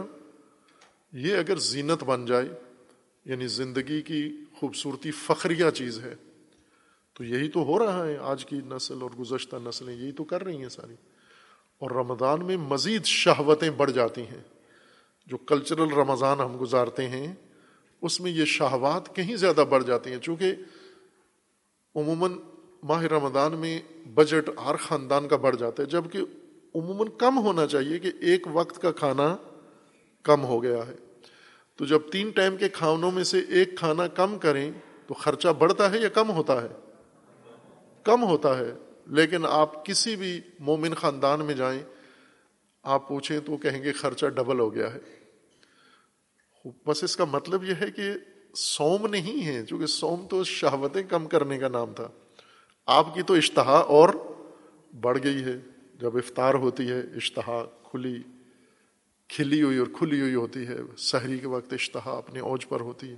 یہ 1.12 1.36
اگر 1.36 1.56
زینت 1.56 2.04
بن 2.04 2.26
جائے 2.26 2.48
یعنی 3.24 3.46
زندگی 3.46 4.02
کی 4.02 4.36
خوبصورتی 4.58 5.10
فخریہ 5.10 5.70
چیز 5.70 6.00
ہے، 6.00 6.14
تو 7.12 7.24
یہی 7.24 7.48
تو 7.48 7.62
ہو 7.62 7.86
رہا 7.86 8.06
ہے۔ 8.06 8.16
آج 8.16 8.44
کی 8.44 8.60
نسل 8.66 9.02
اور 9.02 9.10
گزشتہ 9.10 9.56
نسلیں 9.64 9.94
یہی 9.94 10.12
تو 10.12 10.24
کر 10.24 10.44
رہی 10.44 10.56
ہیں 10.56 10.68
ساری۔ 10.68 10.94
اور 11.78 11.90
رمضان 11.90 12.44
میں 12.44 12.56
مزید 12.56 13.04
شہوتیں 13.04 13.70
بڑھ 13.70 13.92
جاتی 13.92 14.22
ہیں۔ 14.22 14.42
جو 15.26 15.36
کلچرل 15.36 15.92
رمضان 15.92 16.40
ہم 16.40 16.56
گزارتے 16.60 17.08
ہیں، 17.08 17.34
اس 18.02 18.20
میں 18.20 18.30
یہ 18.30 18.44
شہوات 18.44 19.16
کہیں 19.16 19.36
زیادہ 19.36 19.64
بڑھ 19.70 19.84
جاتی 19.84 20.10
ہیں۔ 20.10 20.18
چونکہ 20.18 20.54
عموماً 21.94 22.32
ماہ 22.82 23.02
رمضان 23.02 23.52
میں 23.52 23.80
بجٹ 24.14 24.50
ہر 24.64 24.76
خاندان 24.76 25.28
کا 25.28 25.36
بڑھ 25.36 25.56
جاتا 25.56 25.82
ہے 25.82 25.88
جبکہ 25.88 26.18
عموماً 26.74 27.06
کم 27.18 27.38
ہونا 27.38 27.66
چاہیے 27.66 27.98
کہ 27.98 28.10
ایک 28.20 28.46
وقت 28.52 28.82
کا 28.82 28.92
کھانا 28.92 29.36
کم 30.22 30.44
ہو 30.44 30.62
گیا 30.62 30.86
ہے۔ 30.86 30.96
تو 31.76 31.84
جب 31.84 32.00
تین 32.12 32.30
ٹائم 32.30 32.56
کے 32.56 32.68
کھانوں 32.68 33.10
میں 33.10 33.24
سے 33.24 33.38
ایک 33.48 33.76
کھانا 33.76 34.06
کم 34.06 34.38
کریں 34.38 34.70
تو 35.06 35.14
خرچہ 35.14 35.48
بڑھتا 35.48 35.90
ہے 35.90 35.98
یا 35.98 36.08
کم 36.08 36.30
ہوتا 36.30 36.62
ہے؟ 36.62 36.68
کم 38.02 38.22
ہوتا 38.22 38.58
ہے۔ 38.58 38.74
لیکن 39.06 39.46
آپ 39.46 39.86
کسی 39.86 40.16
بھی 40.16 40.40
مومن 40.58 40.94
خاندان 40.94 41.44
میں 41.44 41.54
جائیں، 41.54 41.80
آپ 42.82 43.08
پوچھیں 43.08 43.40
تو 43.40 43.56
کہیں 43.56 43.82
گے 43.82 43.92
خرچہ 43.92 44.26
ڈبل 44.26 44.60
ہو 44.60 44.74
گیا 44.74 44.94
ہے۔ 44.94 44.98
بس 46.86 47.04
اس 47.04 47.16
کا 47.16 47.24
مطلب 47.24 47.64
یہ 47.64 47.74
ہے 47.80 47.90
کہ 47.90 48.02
سوم 48.54 49.06
نہیں 49.06 49.46
ہے، 49.46 49.66
چونکہ 49.66 49.86
سوم 49.86 50.26
تو 50.30 50.44
شہوتیں 50.44 51.02
کم 51.02 51.26
کرنے 51.26 51.58
کا 51.58 51.68
نام 51.68 51.94
تھا۔ 51.94 52.08
آپ 52.86 53.14
کی 53.14 53.22
تو 53.22 53.34
اشتہا 53.34 53.76
اور 53.76 54.08
بڑھ 55.00 55.18
گئی 55.24 55.44
ہے۔ 55.44 55.58
جب 56.00 56.16
افطار 56.16 56.54
ہوتی 56.54 56.90
ہے، 56.90 57.00
اشتہا 57.00 57.64
کھلی 57.90 58.22
کھلی 59.28 59.62
ہوئی 59.62 59.78
اور 59.78 59.86
کھلی 59.92 60.20
ہوئی 60.20 60.34
ہوتی 60.34 60.66
ہے، 60.66 60.78
سحری 60.98 61.38
کے 61.38 61.46
وقت 61.46 61.72
اشتہا 61.72 62.10
اپنے 62.10 62.40
اوج 62.40 62.68
پر 62.68 62.80
ہوتی 62.80 63.10
ہے۔ 63.10 63.16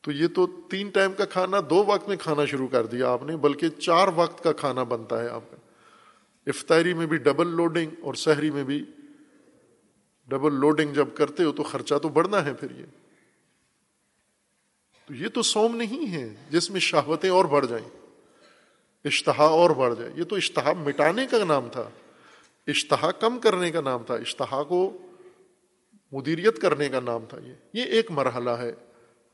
تو 0.00 0.12
یہ 0.12 0.26
تو 0.28 0.46
تین 0.46 0.88
ٹائم 0.88 1.12
کا 1.12 1.24
کھانا، 1.24 1.60
دو 1.70 1.84
وقت 1.86 2.08
میں 2.08 2.16
کھانا 2.16 2.44
شروع 2.44 2.68
کر 2.68 2.86
دیا 2.86 3.08
آپ 3.08 3.22
نے، 3.22 3.36
بلکہ 3.36 3.68
چار 3.68 4.08
وقت 4.14 4.44
کا 4.44 4.52
کھانا 4.52 4.82
بنتا 4.82 5.24
ہے 5.24 5.28
آپ 5.28 5.50
کا۔ 5.50 5.56
افطاری 6.46 6.94
میں 6.94 7.06
بھی 7.06 7.16
ڈبل 7.16 7.46
لوڈنگ 7.46 7.90
اور 8.00 8.14
سحری 8.14 8.50
میں 8.50 8.64
بھی 8.64 8.84
ڈبل 10.28 10.54
لوڈنگ 10.54 10.92
جب 10.92 11.08
کرتے 11.14 11.44
ہو 11.44 11.52
تو 11.52 11.62
خرچہ 11.62 11.94
تو 11.94 12.08
بڑھنا 12.08 12.44
ہے 12.44 12.54
پھر 12.54 12.70
یہ۔ 12.70 12.84
تو 15.06 15.14
یہ 15.14 15.28
تو 15.28 15.42
سوم 15.42 15.76
نہیں 15.76 16.12
ہے، 16.12 16.34
جس 16.50 16.70
میں 16.70 16.80
شہوتیں 16.80 17.30
اور 17.30 17.44
بڑھ 17.44 17.66
جائیں۔ 17.66 17.99
اشتہا 19.04 19.44
اور 19.44 19.70
بڑھ 19.70 19.94
جائے۔ 19.98 20.10
یہ 20.16 20.24
تو 20.24 20.36
اشتہا 20.36 20.72
مٹانے 20.72 21.26
کا 21.26 21.44
نام 21.44 21.68
تھا۔ 21.72 21.90
اشتہا 22.66 23.10
کم 23.10 23.38
کرنے 23.38 23.70
کا 23.70 23.80
نام 23.80 24.02
تھا۔ 24.02 24.14
اشتہا 24.14 24.62
کو 24.62 24.98
مدیریت 26.12 26.62
کرنے 26.62 26.88
کا 26.88 27.00
نام 27.00 27.24
تھا 27.28 27.38
یہ۔ 27.38 27.52
یہ 27.74 27.82
ایک 27.82 28.10
مرحلہ 28.10 28.50
ہے۔ 28.50 28.72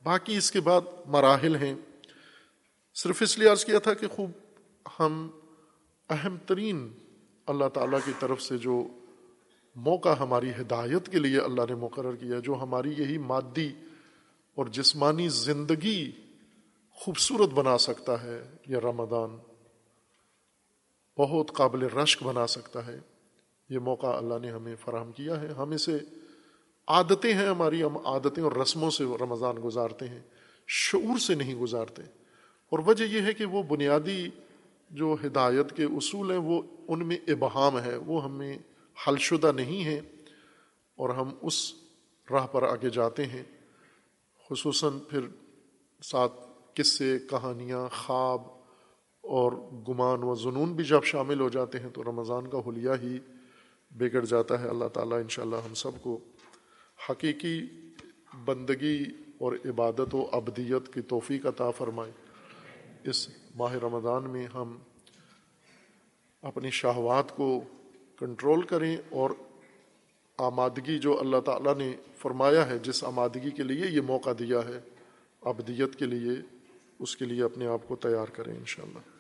باقی 0.03 0.37
اس 0.37 0.51
کے 0.51 0.61
بعد 0.61 0.81
مراحل 1.07 1.57
ہیں۔ 1.57 1.75
صرف 2.95 3.23
اس 3.23 3.39
لیے 3.39 3.49
عرض 3.49 3.65
کیا 3.65 3.79
تھا 3.79 3.95
کہ 3.95 4.07
خوب 4.07 4.31
ہم 5.01 5.29
اہم 6.11 6.37
ترین 6.47 6.93
اللہ 7.47 7.69
تعالیٰ 7.75 7.99
کی 8.05 8.13
طرف 8.19 8.43
سے 8.43 8.59
جو 8.59 8.89
موقع 9.77 10.09
ہماری 10.09 10.51
ہدایت 10.51 11.13
کے 11.13 11.19
لیے 11.19 11.41
اللہ 11.41 11.63
نے 11.69 11.75
مقرر 11.75 12.15
کیا، 12.15 12.39
جو 12.39 12.55
ہماری 12.55 12.95
یہی 12.99 13.19
مادی 13.19 13.71
اور 14.55 14.67
جسمانی 14.67 15.29
زندگی 15.29 16.13
خوبصورت 16.91 17.51
بنا 17.51 17.79
سکتا 17.79 18.23
ہے 18.23 18.51
یہ 18.67 18.77
رمضان۔ 18.77 19.46
بہت 21.19 21.53
قابل 21.53 21.83
رشک 21.83 22.23
بنا 22.23 22.47
سکتا 22.47 22.87
ہے۔ 22.87 23.01
یہ 23.69 23.79
موقع 23.79 24.07
اللہ 24.07 24.35
نے 24.43 24.51
ہمیں 24.51 24.77
فراہم 24.81 25.13
کیا 25.13 25.41
ہے۔ 25.41 25.47
ہم 25.47 25.71
اسے 25.71 25.99
عادتیں 26.87 27.35
ہیں 27.35 27.47
ہماری۔ 27.47 27.83
ہم 27.83 28.07
عادتیں 28.07 28.43
اور 28.43 28.53
رسموں 28.53 28.91
سے 28.91 29.05
رمضان 29.21 29.57
گزارتے 29.65 30.09
ہیں۔ 30.09 30.23
شعور 30.67 31.19
سے 31.19 31.35
نہیں 31.35 31.55
گزارتے۔ 31.55 32.03
اور 32.71 32.79
وجہ 32.87 33.05
یہ 33.05 33.21
ہے 33.21 33.33
کہ 33.33 33.45
وہ 33.45 33.63
بنیادی 33.63 34.29
جو 34.91 35.17
ہدایت 35.27 35.73
کے 35.73 35.85
اصول 35.85 36.31
ہیں، 36.31 36.39
وہ 36.39 36.63
ان 36.89 37.07
میں 37.09 37.17
ابہام 37.29 37.81
ہے۔ 37.81 37.97
وہ 37.97 38.25
ہمیں 38.25 38.59
حل 39.09 39.17
شدہ 39.19 39.53
نہیں 39.53 39.85
ہیں۔ 39.85 40.01
اور 40.97 41.11
ہم 41.11 41.31
اس 41.43 41.73
راہ 42.31 42.47
پر 42.47 42.63
آگے 42.63 42.91
جاتے 42.91 43.27
ہیں۔ 43.27 43.43
خصوصاً 44.51 44.99
پھر 44.99 45.21
ساتھ 46.03 46.33
قصے، 46.75 47.19
کہانیاں، 47.31 47.89
خواب 48.07 48.56
اور 49.27 49.53
گمان 49.89 50.23
و 50.23 50.35
جنون 50.35 50.73
بھی 50.73 50.85
جب 50.85 51.05
شامل 51.05 51.41
ہو 51.41 51.49
جاتے 51.49 51.81
ہیں 51.81 51.91
تو 51.91 52.05
رمضان 52.05 52.47
کا 52.47 52.59
حلیہ 52.59 52.91
ہی 53.03 53.19
بگڑ 53.91 54.25
جاتا 54.25 54.63
ہے۔ 54.63 54.69
اللہ 54.69 54.89
تعالیٰ 54.89 55.19
انشاءاللہ 55.19 55.57
ہم 55.57 55.75
سب 55.75 55.91
کو 56.03 56.19
حقیقی 57.11 57.67
بندگی 58.45 59.05
اور 59.39 59.53
عبادت 59.53 60.15
و 60.15 60.29
ابدیت 60.33 60.95
کی 60.95 61.01
توفیق 61.01 61.47
عطا 61.47 61.71
فرمائے۔ 61.71 62.13
اس 63.05 63.29
ماہ 63.57 63.73
رمضان 63.73 64.31
میں 64.31 64.47
ہم 64.55 64.79
اپنی 66.43 66.71
شہوات 66.71 67.37
کو 67.37 67.61
کنٹرول 68.19 68.63
کریں 68.63 68.97
اور 69.11 69.31
آمادگی 70.39 70.99
جو 70.99 71.21
اللہ 71.21 71.41
تعالیٰ 71.41 71.77
نے 71.77 71.97
فرمایا 72.19 72.67
ہے، 72.67 72.79
جس 72.79 73.05
آمادگی 73.05 73.51
کے 73.51 73.63
لیے 73.63 73.87
یہ 73.87 74.01
موقع 74.01 74.31
دیا 74.39 74.59
ہے، 74.59 74.81
ابدیت 75.41 75.97
کے 75.97 76.05
لیے، 76.05 76.33
اس 76.99 77.17
کے 77.17 77.25
لیے 77.25 77.43
اپنے 77.43 77.67
آپ 77.67 77.89
کو 77.89 77.97
تیار 77.97 78.27
کریں 78.27 78.57
انشاءاللہ۔ 78.57 79.16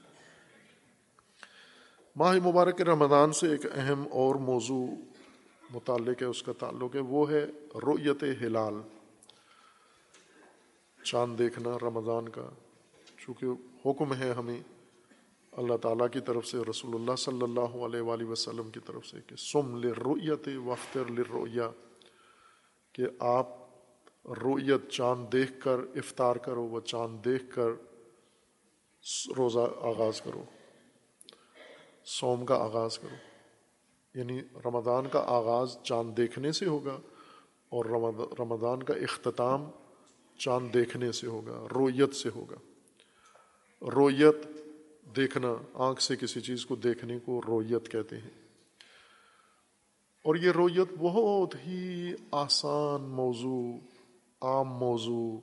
ماہ 2.16 2.34
مبارک 2.44 2.80
رمضان 2.80 3.32
سے 3.32 3.50
ایک 3.50 3.66
اہم 3.74 4.04
اور 4.10 4.34
موضوع 4.34 4.86
متعلق 5.70 6.22
ہے، 6.22 6.26
اس 6.26 6.42
کا 6.42 6.52
تعلق 6.52 6.94
ہے، 6.94 7.00
وہ 7.00 7.30
ہے 7.30 7.44
رویت 7.74 8.22
ہلال۔ 8.22 8.74
چاند 11.04 11.38
دیکھنا 11.38 11.76
رمضان 11.82 12.28
کا، 12.28 12.48
چونکہ 13.18 13.46
حکم 13.86 14.14
ہے 14.14 14.32
ہمیں 14.32 14.60
اللہ 15.52 15.76
تعالیٰ 15.76 16.06
کی 16.12 16.20
طرف 16.20 16.46
سے، 16.46 16.58
رسول 16.70 16.94
اللہ 16.94 17.16
صلی 17.16 17.42
اللہ 17.42 17.76
علیہ 17.84 18.00
وآلہ 18.00 18.24
وسلم 18.24 18.70
کی 18.70 18.80
طرف 18.86 19.06
سے، 19.06 19.16
کہ 19.26 19.36
سم 19.36 19.76
لرویت 19.76 20.48
وفتر 20.66 21.10
لرویہ 21.10 21.70
کہ 22.92 23.02
آپ 23.18 23.48
رویت 24.24 24.90
چاند 24.90 25.32
دیکھ 25.32 25.52
کر 25.60 25.78
افطار 25.94 26.36
کرو، 26.36 26.62
وہ 26.62 26.80
چاند 26.80 27.24
دیکھ 27.24 27.54
کر 27.54 27.70
روزہ 29.36 29.68
آغاز 29.80 30.20
کرو۔ 30.20 30.44
سوم 32.06 32.46
کا 32.46 32.54
آغاز 32.54 32.98
کرو۔ 32.98 33.14
یعنی 34.18 34.40
رمضان 34.64 35.06
کا 35.08 35.24
آغاز 35.26 35.76
چاند 35.82 36.16
دیکھنے 36.16 36.52
سے 36.52 36.66
ہوگا 36.66 37.00
اور 37.68 37.84
رمضان 38.40 38.82
کا 38.82 38.94
اختتام 38.94 39.70
چاند 40.38 40.74
دیکھنے 40.74 41.12
سے 41.12 41.26
ہوگا، 41.26 41.66
رویت 41.74 42.14
سے 42.14 42.28
ہوگا۔ 42.34 42.56
رویت 43.82 44.36
دیکھنا، 45.16 45.54
آنکھ 45.74 46.02
سے 46.02 46.16
کسی 46.16 46.40
چیز 46.40 46.66
کو 46.66 46.76
دیکھنے 46.76 47.18
کو 47.24 47.40
رویت 47.48 47.92
کہتے 47.92 48.18
ہیں۔ 48.18 48.30
اور 50.24 50.34
یہ 50.34 50.50
رویت 50.50 50.88
بہت 50.98 51.54
ہی 51.66 52.12
آسان 52.30 53.02
موضوع، 53.02 53.78
عام 54.40 54.68
موضوع۔ 54.68 55.38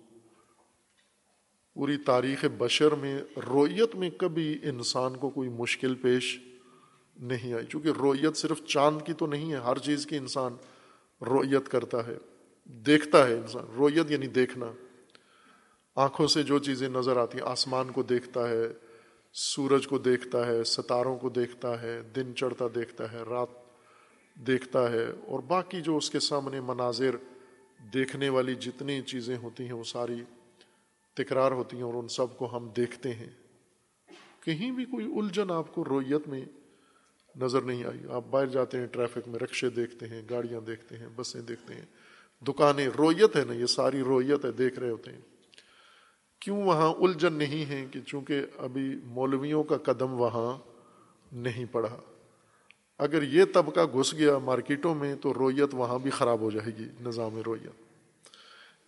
پوری 1.73 1.97
تاریخ 1.97 2.45
بشر 2.57 2.91
میں 2.91 3.19
رویت 3.37 3.95
میں 3.95 4.09
کبھی 4.09 4.59
انسان 4.63 5.17
کو 5.17 5.29
کوئی 5.29 5.49
مشکل 5.49 5.95
پیش 5.95 6.39
نہیں 7.19 7.53
آئی۔ 7.53 7.65
چونکہ 7.65 7.89
رویت 7.99 8.37
صرف 8.37 8.63
چاند 8.63 9.01
کی 9.05 9.13
تو 9.13 9.25
نہیں 9.25 9.51
ہے، 9.51 9.57
ہر 9.57 9.77
چیز 9.77 10.05
کی 10.05 10.17
انسان 10.17 10.55
رویت 11.21 11.69
کرتا 11.69 12.07
ہے، 12.07 12.17
دیکھتا 12.65 13.27
ہے 13.27 13.33
انسان۔ 13.33 13.63
رویت 13.77 14.11
یعنی 14.11 14.27
دیکھنا۔ 14.27 14.71
آنکھوں 15.95 16.27
سے 16.27 16.43
جو 16.43 16.59
چیزیں 16.59 16.89
نظر 16.89 17.17
آتی 17.17 17.37
ہیں، 17.37 17.45
آسمان 17.47 17.91
کو 17.91 18.03
دیکھتا 18.03 18.49
ہے، 18.49 18.63
سورج 19.33 19.87
کو 19.87 19.97
دیکھتا 19.97 20.47
ہے، 20.47 20.63
ستاروں 20.63 21.17
کو 21.17 21.29
دیکھتا 21.29 21.81
ہے، 21.81 22.01
دن 22.15 22.35
چڑھتا 22.35 22.65
دیکھتا 22.75 23.11
ہے، 23.11 23.21
رات 23.29 23.47
دیکھتا 24.35 24.91
ہے۔ 24.91 25.05
اور 25.25 25.39
باقی 25.39 25.81
جو 25.81 25.97
اس 25.97 26.09
کے 26.09 26.19
سامنے 26.19 26.61
مناظر 26.61 27.15
دیکھنے 27.93 28.29
والی 28.29 28.55
جتنی 28.55 29.01
چیزیں 29.01 29.37
ہوتی 29.37 29.65
ہیں، 29.65 29.73
وہ 29.73 29.83
ساری 29.83 30.23
تکرار 31.13 31.51
ہوتی 31.51 31.77
ہیں 31.77 31.83
اور 31.83 31.93
ان 31.93 32.07
سب 32.07 32.37
کو 32.37 32.57
ہم 32.57 32.69
دیکھتے 32.69 33.13
ہیں۔ 33.13 33.29
کہیں 34.43 34.71
بھی 34.71 34.85
کوئی 34.85 35.05
الجھن 35.05 35.51
آپ 35.51 35.75
کو 35.75 35.85
رویت 35.85 36.27
میں 36.27 36.45
نظر 37.41 37.61
نہیں 37.61 37.83
آئی۔ 37.83 37.99
آپ 38.11 38.23
باہر 38.29 38.45
جاتے 38.45 38.77
ہیں، 38.77 38.87
ٹریفک 38.87 39.27
میں 39.27 39.39
رکشے 39.39 39.69
دیکھتے 39.69 40.07
ہیں، 40.07 40.21
گاڑیاں 40.29 40.61
دیکھتے 40.61 40.97
ہیں، 40.97 41.07
بسیں 41.15 41.41
دیکھتے 41.41 41.73
ہیں۔ 41.73 41.85
دکانیں 42.47 42.89
رویت 42.97 43.35
ہے 43.35 43.45
نا، 43.45 43.53
یہ 43.53 43.65
ساری 43.65 44.01
رویت 44.01 44.45
ہے، 44.45 44.51
دیکھ 44.51 44.79
رہے 44.79 44.89
ہوتے 44.89 45.11
ہیں۔ 45.11 45.21
کیوں 46.39 46.63
وہاں 46.63 46.93
الجھن 46.93 47.33
نہیں 47.33 47.69
ہے 47.69 47.85
کہ 47.91 47.99
چونکہ 48.01 48.41
ابھی 48.57 48.99
مولویوں 49.03 49.63
کا 49.63 49.77
قدم 49.77 50.13
وہاں 50.13 50.57
نہیں 51.31 51.65
پڑا۔ 51.71 51.97
اگر 52.97 53.23
یہ 53.23 53.45
طبقہ 53.53 53.97
گھس 53.97 54.13
گیا 54.13 54.37
مارکیٹوں 54.37 54.95
میں 54.95 55.15
تو 55.15 55.33
رویت 55.33 55.69
وہاں 55.73 55.99
بھی 55.99 56.09
خراب 56.09 56.39
ہو 56.39 56.51
جائے 56.51 56.71
گی، 56.79 56.89
نظام 57.01 57.41
رویت۔ 57.45 57.81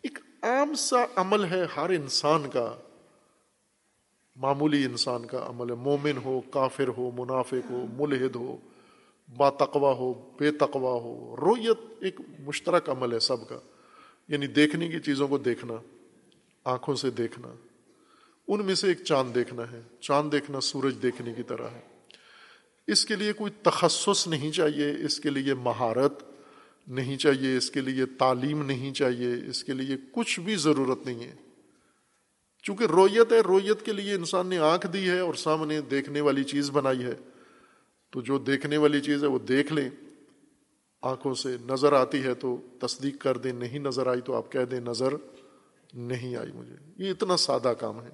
ایک 0.04 0.20
عام 0.41 0.74
سا 0.74 1.06
عمل 1.16 1.43
ہے 1.43 1.66
ہر 1.78 1.89
انسان 1.89 2.50
کا 2.50 2.76
معمولی 4.36 4.86
انسان 4.86 5.26
کا 5.26 5.46
عمل 5.48 5.70
ہے۔ 5.70 5.76
مومن 5.76 6.18
ہو، 6.26 6.42
کافر 6.42 6.88
ہو، 6.88 7.12
منافق 7.18 7.72
ہو، 7.72 7.86
ملحد 7.94 8.36
ہو 8.36 8.58
با 9.38 9.50
تقوا 9.50 9.94
ہو 9.94 10.32
بے 10.40 10.52
تقوا 10.52 11.02
ہو۔ 11.02 11.36
رویت 11.42 11.78
ایک 12.02 12.22
مشترک 12.40 12.90
عمل 12.90 13.14
ہے 13.14 13.20
سب 13.20 13.50
کا۔ 13.50 13.60
یعنی 14.28 14.48
دیکھنے 14.48 14.88
کی 14.88 15.00
چیزوں 15.00 15.28
کو 15.28 15.38
دیکھنا، 15.38 15.74
آنکھوں 16.64 16.96
سے 16.96 17.10
دیکھنا۔ 17.10 17.48
ان 18.48 18.66
میں 18.66 18.76
سے 18.76 18.88
ایک 18.88 19.04
چاند 19.04 19.36
دیکھنا 19.36 19.72
ہے۔ 19.72 19.82
چاند 20.00 20.32
دیکھنا 20.32 20.60
سورج 20.60 20.96
دیکھنے 21.04 21.34
کی 21.34 21.44
طرح 21.44 21.68
ہے۔ 21.68 21.82
اس 22.88 23.06
کے 23.06 23.16
لیے 23.16 23.34
کوئی 23.34 23.52
تخصص 23.64 24.28
نہیں 24.28 24.52
چاہیے، 24.52 25.06
اس 25.06 25.20
کے 25.20 25.30
لیے 25.30 25.54
مہارت 25.54 26.24
نہیں 26.88 27.18
چاہیے، 27.18 27.58
اس 27.58 27.72
کے 27.72 27.82
لیے 27.82 28.06
تعلیم 28.06 28.66
نہیں 28.66 28.94
چاہیے، 28.94 29.50
اس 29.50 29.64
کے 29.64 29.74
لیے 29.74 29.98
کچھ 30.12 30.40
بھی 30.40 30.56
ضرورت 30.56 31.06
نہیں 31.06 31.24
ہے۔ 31.24 31.36
چونکہ 32.66 32.84
رویت 32.84 33.32
ہے، 33.32 33.39
رویت 33.39 33.86
کے 33.86 33.93
لیے 33.93 34.13
انسان 34.13 34.47
نے 34.47 34.57
آنکھ 34.57 34.88
دی 34.88 35.09
ہے 35.09 35.20
اور 35.20 35.34
سامنے 35.34 35.82
دیکھنے 35.82 36.22
والی 36.22 36.43
چیز 36.43 36.70
بنائی 36.70 37.03
ہے۔ 37.03 37.13
تو 38.11 38.22
جو 38.22 38.38
دیکھنے 38.38 38.78
والی 38.78 39.01
چیز 39.01 39.24
ہے 39.24 39.30
وہ 39.30 39.39
دیکھ 39.39 39.74
لیں۔ 39.74 39.89
آنکھوں 41.01 41.34
سے 41.34 41.57
نظر 41.66 41.93
آتی 41.93 42.24
ہے 42.24 42.34
تو 42.34 42.61
تصدیق 42.80 43.22
کر 43.22 43.38
دیں، 43.38 43.53
نہیں 43.53 43.80
نظر 43.80 44.07
آئی 44.07 44.22
تو 44.22 44.36
آپ 44.36 44.51
کہہ 44.51 44.66
دیں 44.66 44.80
نظر 44.80 45.13
نہیں 45.93 46.36
آئی 46.36 46.51
مجھے۔ 46.51 47.05
یہ 47.05 47.11
اتنا 47.11 47.38
سادہ 47.38 47.74
کام 47.80 48.03
ہے۔ 48.03 48.09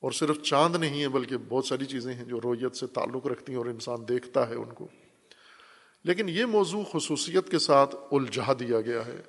اور 0.00 0.12
صرف 0.12 0.42
چاند 0.42 0.76
نہیں 0.76 1.02
ہے، 1.02 1.08
بلکہ 1.08 1.36
بہت 1.48 1.64
ساری 1.64 1.84
چیزیں 1.84 2.14
ہیں 2.14 2.24
جو 2.24 2.40
رویت 2.44 2.76
سے 2.76 2.86
تعلق 2.86 3.26
رکھتی 3.26 3.52
ہیں 3.52 3.58
اور 3.58 3.66
انسان 3.66 4.08
دیکھتا 4.08 4.48
ہے 4.48 4.54
ان 4.54 4.72
کو۔ 4.74 4.88
لیکن 6.04 6.28
یہ 6.28 6.44
موضوع 6.44 6.82
خصوصیت 6.92 7.50
کے 7.50 7.58
ساتھ 7.58 7.96
الجھا 8.10 8.52
دیا 8.52 8.80
گیا 8.80 9.06
ہے۔ 9.06 9.22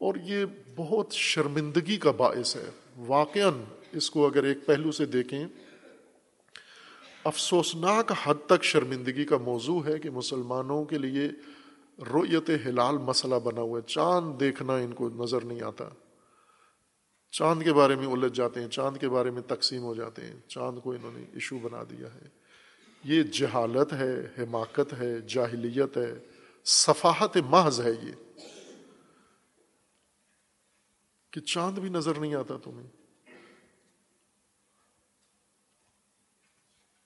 اور 0.00 0.14
یہ 0.24 0.44
بہت 0.76 1.12
شرمندگی 1.12 1.96
کا 1.96 2.10
باعث 2.10 2.56
ہے۔ 2.56 2.70
واقع 2.96 3.50
اس 3.92 4.10
کو 4.10 4.26
اگر 4.26 4.44
ایک 4.44 4.66
پہلو 4.66 4.92
سے 4.92 5.06
دیکھیں، 5.06 5.46
افسوسناک 7.24 8.12
حد 8.24 8.34
تک 8.46 8.64
شرمندگی 8.64 9.24
کا 9.24 9.36
موضوع 9.36 9.80
ہے 9.86 9.98
کہ 9.98 10.10
مسلمانوں 10.10 10.84
کے 10.84 10.98
لیے 10.98 11.28
رویت 12.12 12.50
ہلال 12.66 12.98
مسئلہ 12.98 13.34
بنا 13.34 13.60
ہوا 13.60 13.78
ہے۔ 13.78 13.88
چاند 13.88 14.40
دیکھنا 14.40 14.74
ان 14.74 14.92
کو 14.92 15.08
نظر 15.08 15.44
نہیں 15.44 15.62
آتا۔ 15.62 15.88
چاند 17.30 17.62
کے 17.62 17.72
بارے 17.72 17.96
میں 17.96 18.06
الجھ 18.06 18.36
جاتے 18.36 18.60
ہیں، 18.60 18.68
چاند 18.68 18.96
کے 18.96 19.08
بارے 19.08 19.30
میں 19.30 19.42
تقسیم 19.42 19.82
ہو 19.82 19.94
جاتے 19.94 20.22
ہیں۔ 20.22 20.40
چاند 20.48 20.78
کو 20.78 20.92
انہوں 20.92 21.10
نے 21.14 21.24
ایشو 21.32 21.58
بنا 21.58 21.82
دیا 21.90 22.14
ہے۔ 22.14 22.28
یہ 23.04 23.22
جہالت 23.22 23.92
ہے، 23.92 24.14
حماقت 24.38 24.94
ہے، 24.98 25.20
جاہلیت 25.20 25.96
ہے۔ 25.96 26.14
صفاحت 26.64 27.36
محض 27.36 27.80
ہے 27.80 27.90
یہ۔ 27.90 28.12
کہ 31.32 31.40
چاند 31.40 31.78
بھی 31.78 31.88
نظر 31.88 32.18
نہیں 32.18 32.34
آتا 32.34 32.56
تمہیں۔ 32.56 32.88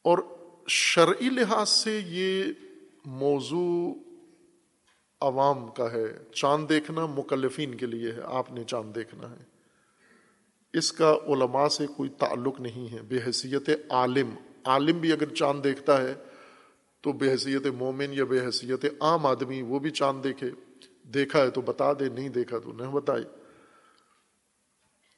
اور 0.02 0.18
شرعی 0.68 1.28
لحاظ 1.28 1.68
سے 1.68 2.00
یہ 2.06 2.44
موضوع 3.04 3.94
عوام 5.20 5.68
کا 5.68 5.92
ہے۔ 5.92 6.18
چاند 6.34 6.68
دیکھنا 6.68 7.06
مکلفین 7.06 7.74
کے 7.74 7.86
لیے 7.86 8.12
ہے۔ 8.12 8.20
آپ 8.24 8.52
نے 8.52 8.64
چاند 8.64 8.94
دیکھنا 8.94 9.30
ہے۔ 9.30 9.44
اس 10.72 10.92
کا 10.92 11.16
علماء 11.26 11.68
سے 11.68 11.86
کوئی 11.96 12.10
تعلق 12.10 12.60
نہیں 12.60 12.92
ہے۔ 12.92 13.02
بے 13.02 13.18
حیثیت 13.26 13.70
عالم۔ 13.90 14.30
عالم 14.64 14.98
بھی 14.98 15.12
اگر 15.12 15.34
چاند 15.34 15.64
دیکھتا 15.64 16.02
ہے 16.02 16.14
تو 17.00 17.12
بے 17.12 17.30
حیثیت 17.30 17.66
مومن 17.66 18.12
یا 18.12 18.24
بے 18.24 18.40
حیثیت 18.40 18.84
عام 19.00 19.26
آدمی 19.26 19.62
وہ 19.62 19.78
بھی 19.78 19.90
چاند 19.90 20.24
دیکھے۔ 20.24 20.50
دیکھا 21.02 21.42
ہے 21.42 21.50
تو 21.50 21.60
بتا 21.60 21.92
دے، 21.92 22.08
نہیں 22.08 22.28
دیکھا 22.28 22.58
تو 22.58 22.72
نہ 22.72 22.82
بتائے 22.82 23.45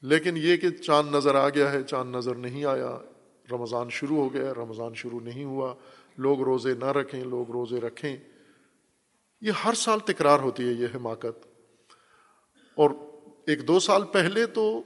لیکن 0.01 0.37
یہ 0.37 0.57
کہ 0.57 0.69
چاند 0.69 1.15
نظر 1.15 1.35
آ 1.35 1.49
گیا 1.49 1.71
ہے، 1.71 1.83
چاند 1.83 2.15
نظر 2.15 2.35
نہیں 2.35 2.65
آیا۔ 2.65 2.97
رمضان 3.51 3.89
شروع 3.89 4.17
ہو 4.17 4.33
گیا، 4.33 4.53
رمضان 4.53 4.93
شروع 4.93 5.19
نہیں 5.19 5.43
ہوا۔ 5.43 5.75
لوگ 6.17 6.41
روزے 6.41 6.73
نہ 6.73 6.85
رکھیں، 6.85 7.23
لوگ 7.23 7.51
روزے 7.51 7.79
رکھیں۔ 7.79 8.17
یہ 9.41 9.51
ہر 9.65 9.73
سال 9.73 9.99
تکرار 9.99 10.39
ہوتی 10.39 10.67
ہے، 10.67 10.73
یہ 10.73 10.87
حماقت۔ 10.95 11.47
اور 12.75 12.89
ایک 13.47 13.67
دو 13.67 13.79
سال 13.79 14.03
پہلے 14.03 14.45
تو 14.45 14.83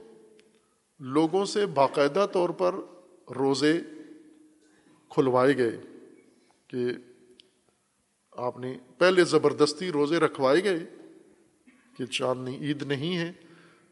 لوگوں 0.98 1.44
سے 1.44 1.66
باقاعدہ 1.66 2.26
طور 2.32 2.48
پر 2.48 2.74
روزے 3.36 3.80
کھلوائے 5.10 5.56
گئے 5.56 5.80
کہ 6.66 6.86
آپ 8.32 8.58
نے 8.58 8.78
پہلے 8.98 9.24
زبردستی 9.24 9.92
روزے 9.92 10.16
رکھوائے 10.16 10.64
گئے 10.64 10.78
کہ 11.96 12.06
چاندنی 12.06 12.56
عید 12.56 12.82
نہیں 12.82 13.18
ہے۔ 13.18 13.32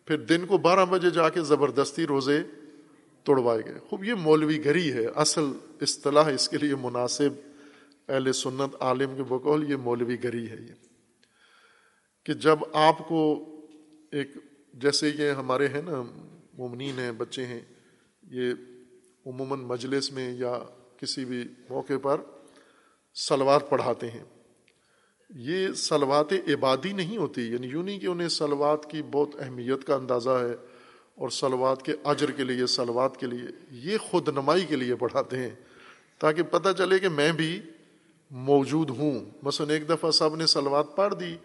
پھر 0.05 0.17
دن 0.19 0.47
کو 0.47 0.59
بارہ 0.59 0.85
بجے 0.85 1.11
جا 1.11 1.29
کے 1.29 1.41
زبردستی 1.41 2.07
روزے 2.07 2.43
توڑوائے 3.23 3.63
گئے۔ 3.65 3.79
خوب، 3.79 4.05
یہ 4.05 4.15
مولوی 4.15 4.65
گری 4.65 4.93
ہے۔ 4.93 5.07
اصل 5.07 5.45
اصطلاح 5.81 6.29
اس 6.29 6.49
کے 6.49 6.59
لیے 6.59 6.75
مناسب 6.75 7.31
اہل 8.09 8.33
سنت 8.33 8.77
عالم 8.81 9.17
کے 9.17 9.23
بقول 9.23 9.71
یہ 9.71 9.77
مولوی 9.77 10.25
گری 10.25 10.51
ہے 10.51 10.57
یہ۔ 10.69 10.75
کہ 12.27 12.33
جب 12.33 12.59
آپ 12.73 13.09
کو 13.09 13.49
ایک 14.13 14.29
جیسے 14.75 15.11
یہ 15.19 15.31
ہمارے 15.31 15.69
ہیں 15.69 15.83
نا، 15.83 16.03
مومنین 16.53 16.99
ہیں، 16.99 17.13
بچے 17.13 17.47
ہیں، 17.47 17.61
یہ 18.23 18.53
عموماً 19.27 19.59
مجلس 19.59 20.13
میں 20.13 20.33
یا 20.35 20.59
کسی 20.97 21.25
بھی 21.25 21.49
موقع 21.71 21.93
پر 22.03 22.21
سلوات 23.15 23.71
پڑھاتے 23.71 24.11
ہیں۔ 24.11 24.25
یہ 25.35 25.73
سلوات 25.73 26.33
عبادی 26.33 26.93
نہیں 26.93 27.17
ہوتی 27.17 27.53
یعنی 27.53 27.67
یوں 27.67 27.83
نہیں 27.83 27.99
کہ 27.99 28.07
انہیں 28.07 28.29
سلوات 28.29 28.91
کی 28.91 29.03
بہت 29.03 29.29
اہمیت 29.39 29.85
کا 29.85 29.95
اندازہ 29.95 30.31
ہے 30.31 30.55
اور 31.15 31.29
سلوات 31.29 31.83
کے 31.83 31.93
اجر 32.05 32.31
کے 32.31 32.45
لیے 32.45 32.67
سلوات 32.67 33.17
کے 33.17 33.27
لیے 33.27 33.45
یہ 33.71 33.99
خود 33.99 34.29
نمائی 34.29 34.67
کے 34.67 34.77
لیے 34.77 34.95
پڑھاتے 34.95 35.39
ہیں، 35.39 35.55
تاکہ 36.19 36.43
پتہ 36.43 36.69
چلے 36.79 36.99
کہ 36.99 37.09
میں 37.09 37.33
بھی 37.33 37.61
موجود 38.31 38.91
ہوں۔ 38.91 39.21
مثلا 39.43 39.73
ایک 39.73 39.89
دفعہ 39.89 40.11
سب 40.11 40.37
نے 40.37 40.47
سلوات 40.47 40.97
پڑھ 40.97 41.15
دی، 41.15 41.37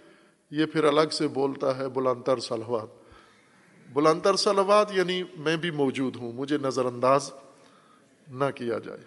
یہ 0.52 0.66
پھر 0.66 0.84
الگ 0.84 1.10
سے 1.12 1.28
بولتا 1.28 1.78
ہے 1.78 1.90
بلندر 1.90 2.40
سلوات 2.40 2.88
بلندر 3.94 4.36
سلوات 4.36 4.96
یعنی 4.96 5.24
میں 5.38 5.58
بھی 5.58 5.72
موجود 5.72 6.16
ہوں، 6.16 6.32
مجھے 6.32 6.58
نظر 6.62 6.86
انداز 6.86 7.32
نہ 8.28 8.46
کیا 8.56 8.80
جائے۔ 8.80 9.04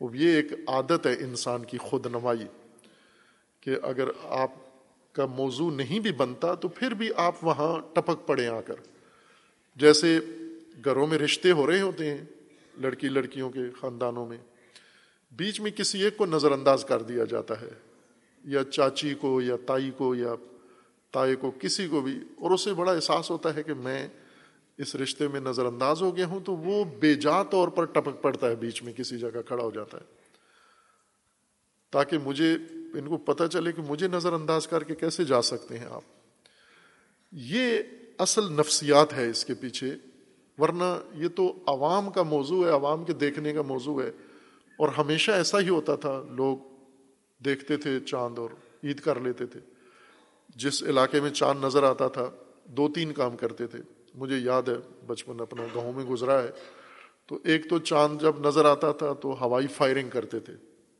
اب 0.00 0.14
یہ 0.14 0.36
ایک 0.36 0.52
عادت 0.68 1.06
ہے 1.06 1.12
انسان 1.12 1.64
کی 1.64 1.78
خود 1.78 2.06
نمائی 2.06 2.44
کہ 3.62 3.76
اگر 3.82 4.08
آپ 4.24 4.50
کا 5.12 5.26
موضوع 5.26 5.70
نہیں 5.70 6.00
بھی 6.00 6.12
بنتا 6.12 6.54
تو 6.54 6.68
پھر 6.68 6.94
بھی 6.94 7.10
آپ 7.16 7.34
وہاں 7.42 7.80
ٹپک 7.92 8.26
پڑے 8.26 8.46
آ 8.46 8.60
کر۔ 8.60 8.74
جیسے 9.76 10.18
گھروں 10.84 11.06
میں 11.06 11.18
رشتے 11.18 11.50
ہو 11.50 11.66
رہے 11.66 11.80
ہوتے 11.80 12.10
ہیں 12.10 12.24
لڑکی 12.80 13.08
لڑکیوں 13.08 13.50
کے 13.50 13.60
خاندانوں 13.80 14.26
میں، 14.26 14.38
بیچ 15.32 15.60
میں 15.60 15.70
کسی 15.70 16.02
ایک 16.02 16.16
کو 16.16 16.26
نظر 16.26 16.52
انداز 16.52 16.84
کر 16.84 17.02
دیا 17.02 17.24
جاتا 17.24 17.60
ہے، 17.60 17.70
یا 18.44 18.64
چاچی 18.64 19.14
کو، 19.14 19.40
یا 19.40 19.56
تائی 19.66 19.90
کو، 19.96 20.14
یا 20.14 20.34
تائے 21.10 21.36
کو، 21.36 21.50
کسی 21.50 21.88
کو 21.88 22.00
بھی۔ 22.00 22.18
اور 22.36 22.50
اسے 22.50 22.74
بڑا 22.74 22.92
احساس 22.92 23.30
ہوتا 23.30 23.54
ہے 23.54 23.62
کہ 23.62 23.74
میں 23.74 24.08
اس 24.78 24.94
رشتے 24.96 25.28
میں 25.28 25.40
نظر 25.40 25.66
انداز 25.66 26.02
ہو 26.02 26.16
گیا 26.16 26.26
ہوں 26.26 26.40
تو 26.40 26.56
وہ 26.56 26.84
بے 26.84 27.14
جا 27.14 27.42
طور 27.42 27.68
پر 27.68 27.84
ٹپک 27.84 28.22
پڑتا 28.22 28.48
ہے، 28.48 28.54
بیچ 28.54 28.82
میں 28.82 28.92
کسی 28.92 29.18
جگہ 29.18 29.42
کھڑا 29.46 29.64
ہو 29.64 29.70
جاتا 29.70 29.98
ہے۔ 29.98 30.04
تاکہ 31.90 32.18
مجھے 32.18 32.56
ان 32.94 33.08
کو 33.08 33.16
پتہ 33.16 33.44
چلے 33.52 33.72
کہ 33.72 33.82
مجھے 33.82 34.08
نظر 34.08 34.32
انداز 34.32 34.66
کر 34.66 34.84
کے 34.84 34.94
کیسے 34.94 35.24
جا 35.24 35.42
سکتے 35.42 35.78
ہیں 35.78 35.86
آپ۔ 35.90 36.02
یہ 37.32 37.78
اصل 38.18 38.52
نفسیات 38.52 39.12
ہے 39.12 39.30
اس 39.30 39.44
کے 39.44 39.54
پیچھے، 39.54 39.94
ورنہ 40.58 41.00
یہ 41.14 41.28
تو 41.28 41.52
عوام 41.66 42.10
کا 42.10 42.22
موضوع 42.22 42.66
ہے، 42.66 42.70
عوام 42.70 43.04
کے 43.04 43.12
دیکھنے 43.12 43.52
کا 43.52 43.62
موضوع 43.62 44.02
ہے۔ 44.02 44.10
اور 44.78 44.88
ہمیشہ 44.88 45.32
ایسا 45.32 45.60
ہی 45.60 45.68
ہوتا 45.68 45.96
تھا، 45.96 46.22
لوگ 46.30 46.56
دیکھتے 47.44 47.76
تھے 47.76 48.00
چاند 48.00 48.38
اور 48.38 48.50
عید 48.84 49.00
کر 49.00 49.20
لیتے 49.20 49.46
تھے۔ 49.46 49.60
جس 50.56 50.82
علاقے 50.82 51.20
میں 51.20 51.30
چاند 51.30 51.64
نظر 51.64 51.82
آتا 51.82 52.08
تھا، 52.08 52.30
دو 52.64 52.88
تین 52.88 53.12
کام 53.12 53.36
کرتے 53.36 53.66
تھے۔ 53.66 53.78
مجھے 54.14 54.38
یاد 54.38 54.62
ہے، 54.62 54.74
بچپن 55.06 55.40
اپنا 55.40 55.62
گاؤں 55.74 55.92
میں 55.92 56.04
گزرا 56.04 56.42
ہے، 56.42 56.50
تو 57.26 57.38
ایک 57.44 57.70
تو 57.70 57.78
چاند 57.78 58.22
جب 58.22 58.46
نظر 58.46 58.64
آتا 58.64 58.92
تھا، 58.92 59.12
تو 59.12 59.44
ہوائی 59.44 59.66
فائرنگ 59.66 60.10
کرتے 60.10 60.40
تھے، 60.40 60.52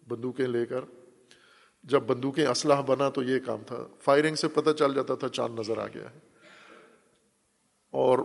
بندوقیں 0.08 0.46
لے 0.46 0.66
کر۔ 0.66 0.80
جب 1.82 2.02
بندوقیں 2.02 2.46
اسلحہ 2.46 2.82
بنا 2.82 3.08
تو 3.08 3.22
یہ 3.22 3.38
کام 3.38 3.58
تھا۔ 3.66 3.86
فائرنگ 4.00 4.34
سے 4.34 4.48
پتہ 4.48 4.70
چل 4.70 4.94
جاتا 4.94 5.14
تھا 5.14 5.28
چاند 5.28 5.58
نظر 5.58 5.78
آ 5.78 5.86
گیا 5.86 6.10
ہے۔ 6.10 6.18
اور 7.90 8.18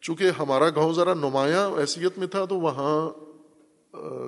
چونکہ 0.00 0.30
ہمارا 0.38 0.70
گاؤں 0.70 0.92
ذرا 0.92 1.14
نمایاں 1.14 1.70
حیثیت 1.70 2.18
میں 2.18 2.26
تھا 2.26 2.44
تو 2.44 2.60
وہاں 2.60 3.10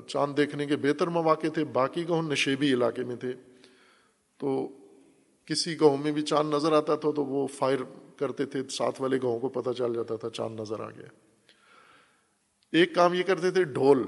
چاند 0.09 0.37
دیکھنے 0.37 0.67
کے 0.67 0.77
بہتر 0.77 1.07
مواقع 1.07 1.47
تھے۔ 1.55 1.65
باقی 1.65 2.09
گاؤں 2.09 2.23
نشیبی 2.23 2.73
علاقے 2.73 3.05
میں 3.05 3.17
تھے۔ 3.17 3.33
تو 4.39 4.69
کسی 5.45 5.81
گاؤں 5.81 5.97
میں 5.97 6.13
بھی 6.13 6.23
چاند 6.23 6.55
نظر 6.55 6.73
آتا 6.73 6.97
تھا 6.97 7.11
تو 7.11 7.25
وہ 7.25 7.47
فائر 7.47 7.79
کرتے 8.17 8.45
تھے۔ 8.45 8.63
ساتھ 8.69 9.03
والے 9.03 9.17
گاؤں 9.23 9.41
کو 9.41 9.49
پتہ 9.49 9.71
چل 9.71 9.95
جاتا 9.95 10.17
تھا 10.17 10.31
چاند 10.31 10.61
نظر 10.61 10.81
آ 10.81 10.91
گیا۔ 10.91 11.07
ایک 12.73 12.95
کام 12.95 13.15
یہ 13.15 13.23
کرتے 13.23 13.51
تھے، 13.51 13.65
ڈھول۔ 13.65 14.07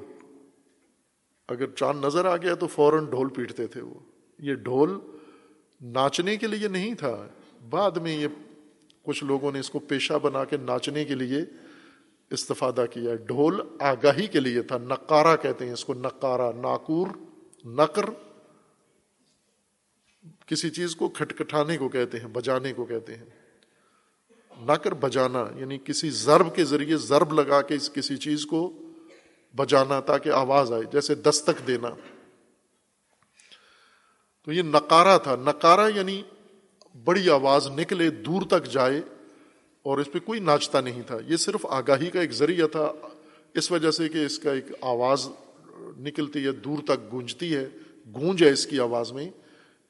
اگر 1.49 1.71
چاند 1.71 2.05
نظر 2.05 2.25
آ 2.25 2.37
گیا 2.37 2.55
تو 2.55 2.67
فوراً 2.67 3.05
ڈھول 3.05 3.29
پیٹتے 3.29 3.67
تھے 3.67 3.83
وہ۔ 3.83 3.95
یہ 4.39 4.55
ڈھول 4.55 4.99
ناچنے 5.81 6.37
کے 6.37 6.47
لیے 6.47 6.69
نہیں 6.69 6.95
تھا۔ 6.95 7.27
بعد 7.71 7.91
میں 7.91 8.19
یہ 8.19 8.29
کچھ 9.03 9.25
لوگوں 9.25 9.53
نے 9.53 9.61
اس 9.61 9.71
کو 9.71 9.79
پیشہ 9.79 10.13
بنا 10.23 10.45
کے 10.45 10.57
ناچنے 10.57 11.05
کے 11.05 11.15
لیے 11.15 11.39
استفادہ 12.31 12.85
کیا۔ 12.91 13.15
ڈھول 13.15 13.61
آگاہی 13.81 14.27
کے 14.27 14.41
لیے 14.41 14.63
تھا۔ 14.63 14.79
نقارہ 14.79 15.37
کہتے 15.43 15.67
ہیں 15.67 15.73
اس 15.73 15.85
کو۔ 15.85 15.95
نقارہ، 15.95 16.53
ناکور، 16.57 17.07
نقر۔ 17.65 18.05
کسی 20.47 20.71
چیز 20.71 20.97
کو 20.97 21.09
کھٹکھٹانے 21.09 21.77
کو 21.77 21.89
کہتے 21.89 22.19
ہیں، 22.19 22.29
بجانے 22.29 22.73
کو 22.73 22.85
کہتے 22.85 23.15
ہیں۔ 23.15 23.25
نہ 24.61 24.73
کر 24.73 24.95
بجانا 24.95 25.45
یعنی 25.57 25.79
کسی 25.85 26.11
ضرب 26.11 26.57
کے 26.57 26.65
ذریعے 26.65 26.97
ضرب 26.97 27.33
لگا 27.33 27.63
کے 27.63 27.75
اس 27.75 27.91
کسی 27.91 28.17
چیز 28.17 28.47
کو 28.47 28.79
بجانا 29.57 30.01
تاکہ 30.01 30.31
آواز 30.31 30.73
آئے، 30.73 30.83
جیسے 30.93 31.15
دستک 31.15 31.67
دینا۔ 31.67 31.89
تو 34.49 34.53
یہ 34.53 34.63
نکارا 34.63 35.19
تھا۔ 35.19 35.37
نکارا 35.37 35.89
یعنی 35.89 36.23
بڑی 37.05 37.31
آواز 37.31 37.67
نکلے، 37.67 38.11
دور 38.11 38.43
تک 38.43 38.65
جائے 38.65 39.01
اور 39.83 39.99
اس 39.99 40.13
پہ 40.13 40.19
کوئی 40.19 40.41
ناچتا 40.41 40.81
نہیں 40.81 41.03
تھا۔ 41.07 41.19
یہ 41.27 41.37
صرف 41.37 41.67
آگاہی 41.67 42.11
کا 42.11 42.21
ایک 42.21 42.33
ذریعہ 42.33 42.67
تھا۔ 42.67 42.93
اس 43.55 43.73
وجہ 43.73 43.91
سے 43.91 44.09
کہ 44.09 44.19
اس 44.27 44.39
کا 44.39 44.53
ایک 44.53 44.65
آواز 44.81 45.29
نکلتی 45.99 46.47
ہے، 46.47 46.53
دور 46.53 46.79
تک 46.85 47.13
گونجتی 47.13 47.57
ہے، 47.57 47.69
گونج 48.15 48.45
ہے 48.45 48.51
اس 48.51 48.67
کی 48.67 48.81
آواز 48.81 49.13
میں۔ 49.13 49.31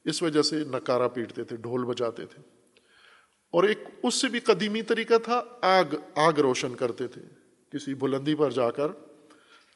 اس 0.04 0.22
وجہ 0.22 0.42
سے 0.42 0.56
نکارا 0.56 1.08
پیٹتے 1.08 1.44
تھے، 1.44 1.56
ڈھول 1.56 1.84
بجاتے 1.84 2.26
تھے۔ 2.26 2.42
اور 3.52 3.64
ایک 3.64 3.78
اس 4.02 4.14
سے 4.14 4.28
بھی 4.28 4.40
قدیمی 4.40 4.82
طریقہ 4.82 5.18
تھا، 5.24 5.42
آگ 5.60 5.94
آگ 6.14 6.32
روشن 6.32 6.74
کرتے 6.74 7.06
تھے۔ 7.06 7.22
کسی 7.72 7.94
بلندی 7.94 8.34
پر 8.34 8.50
جا 8.50 8.70
کر 8.70 8.88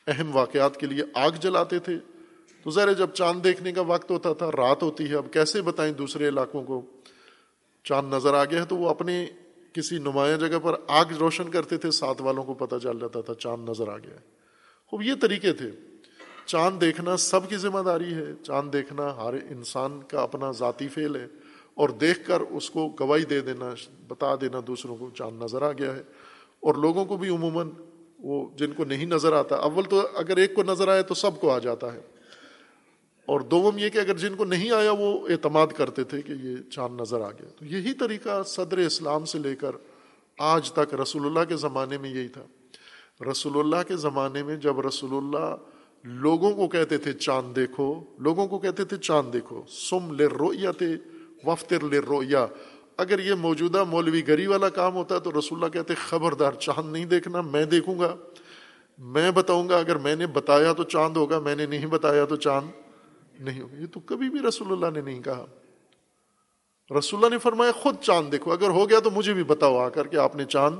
اہم 0.06 0.36
واقعات 0.36 0.76
کے 0.76 0.86
لیے 0.86 1.04
آگ 1.14 1.30
جلاتے 1.40 1.78
تھے۔ 1.78 1.96
تو 2.62 2.70
ذرا 2.70 2.92
جب 2.92 3.10
چاند 3.10 3.44
دیکھنے 3.44 3.72
کا 3.72 3.80
وقت 3.80 4.10
ہوتا 4.10 4.32
تھا، 4.32 4.50
رات 4.50 4.82
ہوتی 4.82 5.10
ہے، 5.10 5.16
اب 5.16 5.26
کیسے 5.32 5.62
بتائیں 5.62 5.92
دوسرے 5.92 6.28
علاقوں 6.28 6.64
کو؟ 6.64 6.82
چاند 7.84 8.14
نظر 8.14 8.34
آ 8.34 8.44
گیا 8.44 8.60
ہے 8.60 8.64
تو 8.64 8.76
وہ 8.76 8.88
اپنے 8.88 9.26
کسی 9.72 9.98
نمایاں 9.98 10.36
جگہ 10.38 10.58
پر 10.62 10.74
آگ 10.88 11.04
روشن 11.20 11.50
کرتے 11.50 11.76
تھے، 11.76 11.90
ساتھ 11.90 12.22
والوں 12.22 12.44
کو 12.44 12.54
پتہ 12.54 12.76
چل 12.82 12.98
جاتا 13.00 13.20
تھا 13.20 13.34
چاند 13.34 13.68
نظر 13.68 13.88
آ 13.88 13.98
گیا 13.98 14.14
ہے۔ 14.14 14.20
خوب، 14.86 15.02
یہ 15.02 15.12
طریقے 15.20 15.52
تھے۔ 15.52 15.70
چاند 16.46 16.80
دیکھنا 16.80 17.16
سب 17.16 17.48
کی 17.48 17.56
ذمہ 17.56 17.78
داری 17.78 18.14
ہے، 18.14 18.26
چاند 18.42 18.72
دیکھنا 18.72 19.16
ہر 19.16 19.34
انسان 19.50 20.00
کا 20.08 20.22
اپنا 20.22 20.50
ذاتی 20.50 20.88
فعل 20.88 21.16
ہے، 21.16 21.26
اور 21.74 21.88
دیکھ 21.88 22.26
کر 22.26 22.40
اس 22.40 22.70
کو 22.70 22.88
گواہی 23.00 23.24
دے 23.24 23.40
دینا، 23.40 23.74
بتا 24.08 24.34
دینا 24.40 24.60
دوسروں 24.66 24.96
کو 24.96 25.10
چاند 25.10 25.42
نظر 25.42 25.62
آ 25.62 25.72
گیا 25.72 25.96
ہے۔ 25.96 26.02
اور 26.60 26.74
لوگوں 26.74 27.04
کو 27.04 27.16
بھی 27.16 27.28
عموماً 27.28 27.70
وہ 28.18 28.50
جن 28.56 28.72
کو 28.72 28.84
نہیں 28.84 29.06
نظر 29.06 29.32
آتا، 29.32 29.56
اول 29.56 29.84
تو 29.84 30.08
اگر 30.14 30.36
ایک 30.36 30.54
کو 30.54 30.62
نظر 30.62 30.88
آئے 30.88 31.02
تو 31.02 31.14
سب 31.14 31.40
کو 31.40 31.50
آ 31.50 31.58
جاتا 31.58 31.92
ہے۔ 31.94 32.00
اور 33.26 33.40
دوم 33.40 33.78
یہ 33.78 33.88
کہ 33.88 33.98
اگر 33.98 34.16
جن 34.16 34.34
کو 34.34 34.44
نہیں 34.44 34.70
آیا 34.70 34.92
وہ 34.92 35.28
اعتماد 35.28 35.66
کرتے 35.66 36.04
تھے 36.04 36.22
کہ 36.22 36.32
یہ 36.32 36.56
چاند 36.70 37.00
نظر 37.00 37.20
آ 37.20 37.30
گیا۔ 37.30 37.48
تو 37.58 37.64
یہی 37.64 37.92
طریقہ 37.92 38.42
صدر 38.42 38.78
اسلام 38.78 39.24
سے 39.24 39.38
لے 39.38 39.56
کر 39.56 39.72
آج 40.38 40.72
تک 40.72 40.94
رسول 40.94 41.26
اللہ 41.26 41.40
کے 41.48 41.56
زمانے 41.56 41.98
میں 41.98 42.10
یہی 42.10 42.28
تھا۔ 42.28 42.44
رسول 43.30 43.58
اللہ 43.58 43.88
کے 43.88 43.96
زمانے 43.96 44.42
میں 44.42 44.56
جب 44.56 44.80
رسول 44.80 45.24
اللہ 45.24 45.56
لوگوں 46.04 46.54
کو 46.54 46.68
کہتے 46.68 46.98
تھے 46.98 47.12
چاند 47.12 47.56
دیکھو، 47.56 48.04
لوگوں 48.18 48.46
کو 48.46 48.58
کہتے 48.58 48.84
تھے 48.84 48.96
چاند 48.96 49.32
دیکھو، 49.32 49.62
سم 49.68 50.12
لے 50.12 50.26
رویا 50.26 50.70
تھے 50.70 50.96
وفتر 51.44 51.84
لے 51.84 51.98
رویا 51.98 52.46
اگر 52.96 53.18
یہ 53.18 53.34
موجودہ 53.34 53.84
مولوی 53.84 54.28
گری 54.28 54.46
والا 54.46 54.68
کام 54.68 54.94
ہوتا 54.94 55.18
تو 55.18 55.30
رسول 55.38 55.58
اللہ 55.58 55.72
کہتے 55.72 55.94
خبردار، 55.94 56.52
چاند 56.52 56.92
نہیں 56.92 57.04
دیکھنا، 57.04 57.40
میں 57.40 57.64
دیکھوں 57.64 57.98
گا۔ 57.98 58.16
میں 58.98 59.30
بتاؤں 59.30 59.68
گا، 59.68 59.78
اگر 59.78 59.96
میں 59.96 60.16
نے 60.16 60.26
بتایا 60.26 60.72
تو 60.72 60.82
چاند 60.82 61.16
ہوگا، 61.16 61.38
میں 61.38 61.56
نے 61.56 61.66
نہیں 61.66 61.86
بتایا 61.86 62.24
تو 62.24 62.36
چاند۔ 62.36 62.81
نہیں 63.42 63.60
ہوگا 63.60 63.80
یہ 63.80 63.86
تو 63.86 64.00
کبھی 64.00 64.30
بھی 64.30 64.40
رسول 64.48 64.72
اللہ 64.72 64.86
نے 64.94 65.00
نہیں 65.00 65.22
کہا۔ 65.22 65.46
رسول 66.98 67.24
اللہ 67.24 67.34
نے 67.34 67.38
فرمایا، 67.38 67.72
خود 67.72 67.96
چاند 68.00 68.32
دیکھو۔ 68.32 68.52
اگر 68.52 68.68
ہو 68.68 68.90
گیا 68.90 69.00
تو 69.00 69.10
مجھے 69.10 69.32
بھی 69.32 69.44
بتاؤ۔ 69.44 69.78
آ 69.78 69.88
کر 69.88 70.06
کے 70.06 70.18
آپ 70.18 70.36
نے 70.36 70.44
چاند 70.44 70.76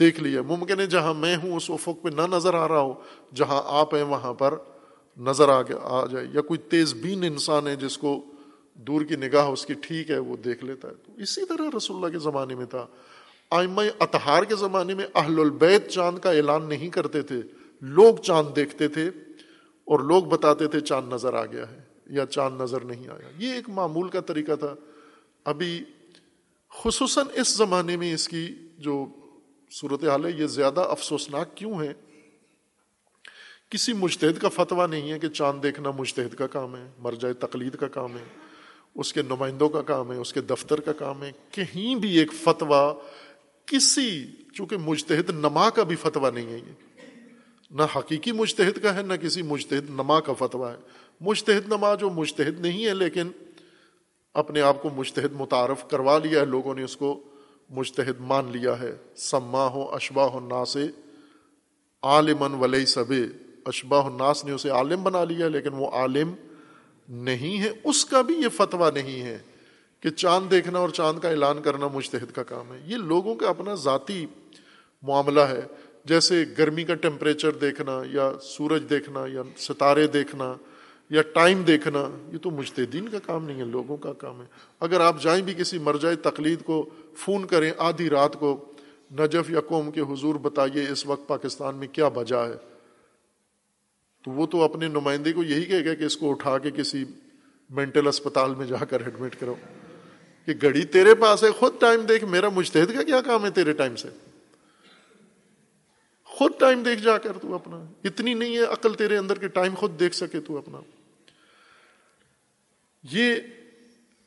دیکھ 0.00 0.20
لیا۔ 0.20 0.42
ممکن 0.42 0.80
ہے 0.80 0.86
جہاں 0.86 1.14
میں 1.14 1.36
ہوں، 1.36 1.56
اس 1.56 1.70
افق 1.70 2.02
پہ 2.02 2.08
نہ 2.08 2.20
نظر 2.20 2.54
آ 2.54 2.68
رہا 2.68 2.80
ہو۔ 2.80 2.94
جہاں 3.34 3.62
آپ 3.66 3.94
ہیں، 3.94 4.02
وہاں 4.02 4.34
پر 4.34 4.54
نظر 5.16 5.48
آ 5.48 5.62
آ 5.82 6.06
جائے۔ 6.06 6.26
یا 6.32 6.40
کوئی 6.40 6.58
تیز 6.58 6.94
بین 6.94 7.24
انسان 7.24 7.66
ہے 7.66 7.76
جس 7.76 7.98
کو 7.98 8.24
دور 8.74 9.00
کی 9.00 9.16
نگاہ 9.16 9.48
اس 9.48 9.66
کی 9.66 9.74
ٹھیک 9.74 10.10
ہے، 10.10 10.18
وہ 10.18 10.36
دیکھ 10.36 10.64
لیتا 10.64 10.88
ہے۔ 10.88 10.94
تو 10.94 11.12
اسی 11.16 11.46
طرح 11.46 11.76
رسول 11.76 11.96
اللہ 11.96 12.08
کے 12.08 12.18
زمانے 12.18 12.54
میں 12.54 12.66
تھا۔ 12.66 12.86
آئمہ 13.50 13.82
اتہار 14.00 14.42
کے 14.42 14.56
زمانے 14.56 14.94
میں 14.94 15.06
اہل 15.14 15.40
البیت 15.40 15.88
چاند 15.88 16.18
کا 16.18 16.30
اعلان 16.30 16.68
نہیں 16.68 16.88
کرتے 16.88 17.22
تھے۔ 17.22 17.40
لوگ 17.80 18.16
چاند 18.16 18.56
دیکھتے 18.56 18.88
تھے۔ 18.88 19.10
اور 19.90 20.00
لوگ 20.00 20.22
بتاتے 20.22 20.66
تھے 20.66 20.80
چاند 20.80 21.12
نظر 21.12 21.34
آ 21.34 21.46
گیا 21.46 21.70
ہے 21.70 21.80
یا 22.06 22.26
چاند 22.26 22.60
نظر 22.60 22.80
نہیں 22.80 23.08
آیا۔ 23.08 23.30
یہ 23.38 23.52
ایک 23.52 23.68
معمول 23.68 24.08
کا 24.08 24.20
طریقہ 24.20 24.56
تھا۔ 24.56 24.74
ابھی 25.44 25.84
خصوصاً 26.70 27.26
اس 27.34 27.56
زمانے 27.56 27.96
میں 27.96 28.14
اس 28.14 28.28
کی 28.28 28.54
جو 28.78 29.06
صورت 29.70 30.04
حال 30.04 30.26
ہے، 30.26 30.30
یہ 30.30 30.46
زیادہ 30.46 30.80
افسوسناک 30.80 31.56
کیوں 31.56 31.82
ہے؟ 31.82 31.92
کسی 33.70 33.92
مشتحد 33.92 34.40
کا 34.40 34.48
فتویٰ 34.48 34.88
نہیں 34.88 35.12
ہے 35.12 35.18
کہ 35.18 35.28
چاند 35.28 35.62
دیکھنا 35.62 35.90
مشتحد 35.90 36.34
کا 36.34 36.46
کام 36.46 36.76
ہے، 36.76 36.90
مر 36.98 37.14
تقلید 37.38 37.76
کا 37.76 37.88
کام 37.88 38.16
ہے، 38.16 38.24
اس 38.94 39.12
کے 39.12 39.22
نمائندوں 39.22 39.68
کا 39.68 39.82
کام 39.82 40.12
ہے، 40.12 40.16
اس 40.16 40.32
کے 40.32 40.40
دفتر 40.40 40.80
کا 40.80 40.92
کام 40.92 41.22
ہے۔ 41.22 41.32
کہیں 41.50 41.94
بھی 41.94 42.18
ایک 42.18 42.32
فتویٰ، 42.32 42.98
کسی، 43.66 44.26
چونکہ 44.54 44.76
مشتحد 44.76 45.30
نما 45.30 45.70
کا 45.70 45.82
بھی 45.82 45.96
فتویٰ 45.96 46.32
نہیں 46.32 46.46
ہے 46.46 46.58
یہ۔ 46.58 46.89
نہ 47.70 47.82
حقیقی 47.96 48.32
مشتحد 48.32 48.82
کا 48.82 48.94
ہے، 48.94 49.02
نہ 49.02 49.14
کسی 49.14 49.42
مشتحد 49.42 49.90
نما 49.90 50.20
کا 50.20 50.32
فتویٰ 50.32 50.70
ہے۔ 50.70 50.76
مشتحد 51.20 51.68
نما 51.68 51.94
جو 51.94 52.10
مشتحد 52.10 52.60
نہیں 52.60 52.86
ہے، 52.86 52.94
لیکن 52.94 53.28
اپنے 54.34 54.60
آپ 54.60 54.82
کو 54.82 54.90
مشتحد 54.90 55.32
متعارف 55.32 55.88
کروا 55.88 56.18
لیا 56.18 56.40
ہے۔ 56.40 56.44
لوگوں 56.44 56.74
نے 56.74 56.82
اس 56.82 56.96
کو 56.96 57.20
مشتحد 57.70 58.20
مان 58.20 58.50
لیا 58.52 58.80
ہے۔ 58.80 58.96
سما 59.16 59.66
ہو 59.66 59.94
اشبا 59.94 60.26
ہو 60.26 60.40
ناس 60.40 60.76
عالمن 62.02 62.54
ولی 62.54 62.86
سب 62.86 63.04
اشبا 63.66 64.08
ناس 64.08 64.44
نے 64.44 64.52
اسے 64.52 64.70
عالم 64.70 65.02
بنا 65.02 65.24
لیا، 65.24 65.48
لیکن 65.48 65.70
وہ 65.72 65.90
عالم 65.90 66.34
نہیں 67.08 67.60
ہے۔ 67.60 67.70
اس 67.84 68.04
کا 68.04 68.22
بھی 68.22 68.34
یہ 68.34 68.48
فتویٰ 68.48 68.92
نہیں 68.92 69.22
ہے 69.22 69.38
کہ 70.00 70.10
چاند 70.10 70.50
دیکھنا 70.50 70.78
اور 70.78 70.88
چاند 70.88 71.18
کا 71.18 71.28
اعلان 71.28 71.62
کرنا 71.62 71.88
مشتحد 71.88 72.32
کا 72.32 72.42
کام 72.42 72.72
ہے۔ 72.72 72.80
یہ 72.86 72.96
لوگوں 72.96 73.34
کا 73.34 73.48
اپنا 73.48 73.74
ذاتی 73.74 74.26
معاملہ 75.02 75.40
ہے۔ 75.40 75.62
جیسے 76.04 76.44
گرمی 76.58 76.84
کا 76.84 76.94
ٹیمپریچر 76.94 77.50
دیکھنا 77.50 78.00
یا 78.10 78.30
سورج 78.42 78.88
دیکھنا 78.90 79.24
یا 79.32 79.42
ستارے 79.58 80.06
دیکھنا 80.06 80.54
یا 81.10 81.22
ٹائم 81.32 81.62
دیکھنا، 81.62 82.08
یہ 82.32 82.38
تو 82.38 82.50
مجتہدین 82.50 83.08
کا 83.08 83.18
کام 83.18 83.44
نہیں 83.46 83.58
ہے، 83.58 83.64
لوگوں 83.64 83.96
کا 83.96 84.12
کام 84.12 84.40
ہے۔ 84.40 84.46
اگر 84.80 85.00
آپ 85.00 85.22
جائیں 85.22 85.42
بھی 85.42 85.54
کسی 85.54 85.78
مرجائے 85.78 86.16
تقلید 86.16 86.62
کو 86.62 86.88
فون 87.16 87.46
کریں 87.46 87.70
آدھی 87.78 88.10
رات 88.10 88.34
کو، 88.34 88.54
نجف 89.10 89.50
یا 89.50 89.60
قوم 89.60 89.90
کے 89.90 90.00
حضور 90.00 90.34
بتائیے 90.34 90.86
اس 90.90 91.06
وقت 91.06 91.26
پاکستان 91.28 91.76
میں 91.76 91.88
کیا 91.92 92.08
بجا 92.08 92.46
ہے، 92.46 92.54
تو 94.24 94.30
وہ 94.30 94.46
تو 94.46 94.62
اپنے 94.62 94.88
نمائندے 94.88 95.32
کو 95.32 95.42
یہی 95.42 95.64
کہے 95.64 95.84
گا 95.84 95.94
کہ 95.94 96.04
اس 96.04 96.16
کو 96.16 96.30
اٹھا 96.30 96.56
کے 96.58 96.70
کسی 96.70 97.04
مینٹل 97.70 98.06
اسپتال 98.06 98.54
میں 98.54 98.66
جا 98.66 98.84
کر 98.84 99.00
ایڈمٹ 99.00 99.36
کرو 99.40 99.54
کہ 100.48 100.52
گھڑی 100.62 100.84
تیرے 100.84 101.14
پاس 101.14 101.44
ہے، 101.44 101.50
خود 101.50 101.80
ٹائم 101.80 102.00
دیکھ، 102.02 102.24
میرا 102.24 102.48
مشتحد 102.48 102.94
کا 102.94 103.02
کیا 103.02 103.20
کام 103.20 103.44
ہے 103.44 103.50
تیرے 103.50 103.72
ٹائم 103.72 103.96
سے؟ 103.96 104.08
خود 106.40 106.52
ٹائم 106.60 106.82
دیکھ 106.82 107.00
جا 107.00 107.18
کر 107.18 107.38
تو 107.38 107.54
اپنا۔ 107.54 107.84
اتنی 108.04 108.34
نہیں 108.34 108.56
ہے 108.56 108.62
عقل 108.62 108.94
تیرے 108.94 109.16
اندر 109.16 109.38
کے 109.38 109.48
ٹائم 109.48 109.74
خود 109.74 110.00
دیکھ 110.00 110.14
سکے 110.14 110.40
تو 110.40 110.58
اپنا۔ 110.58 110.78
یہ 113.02 113.34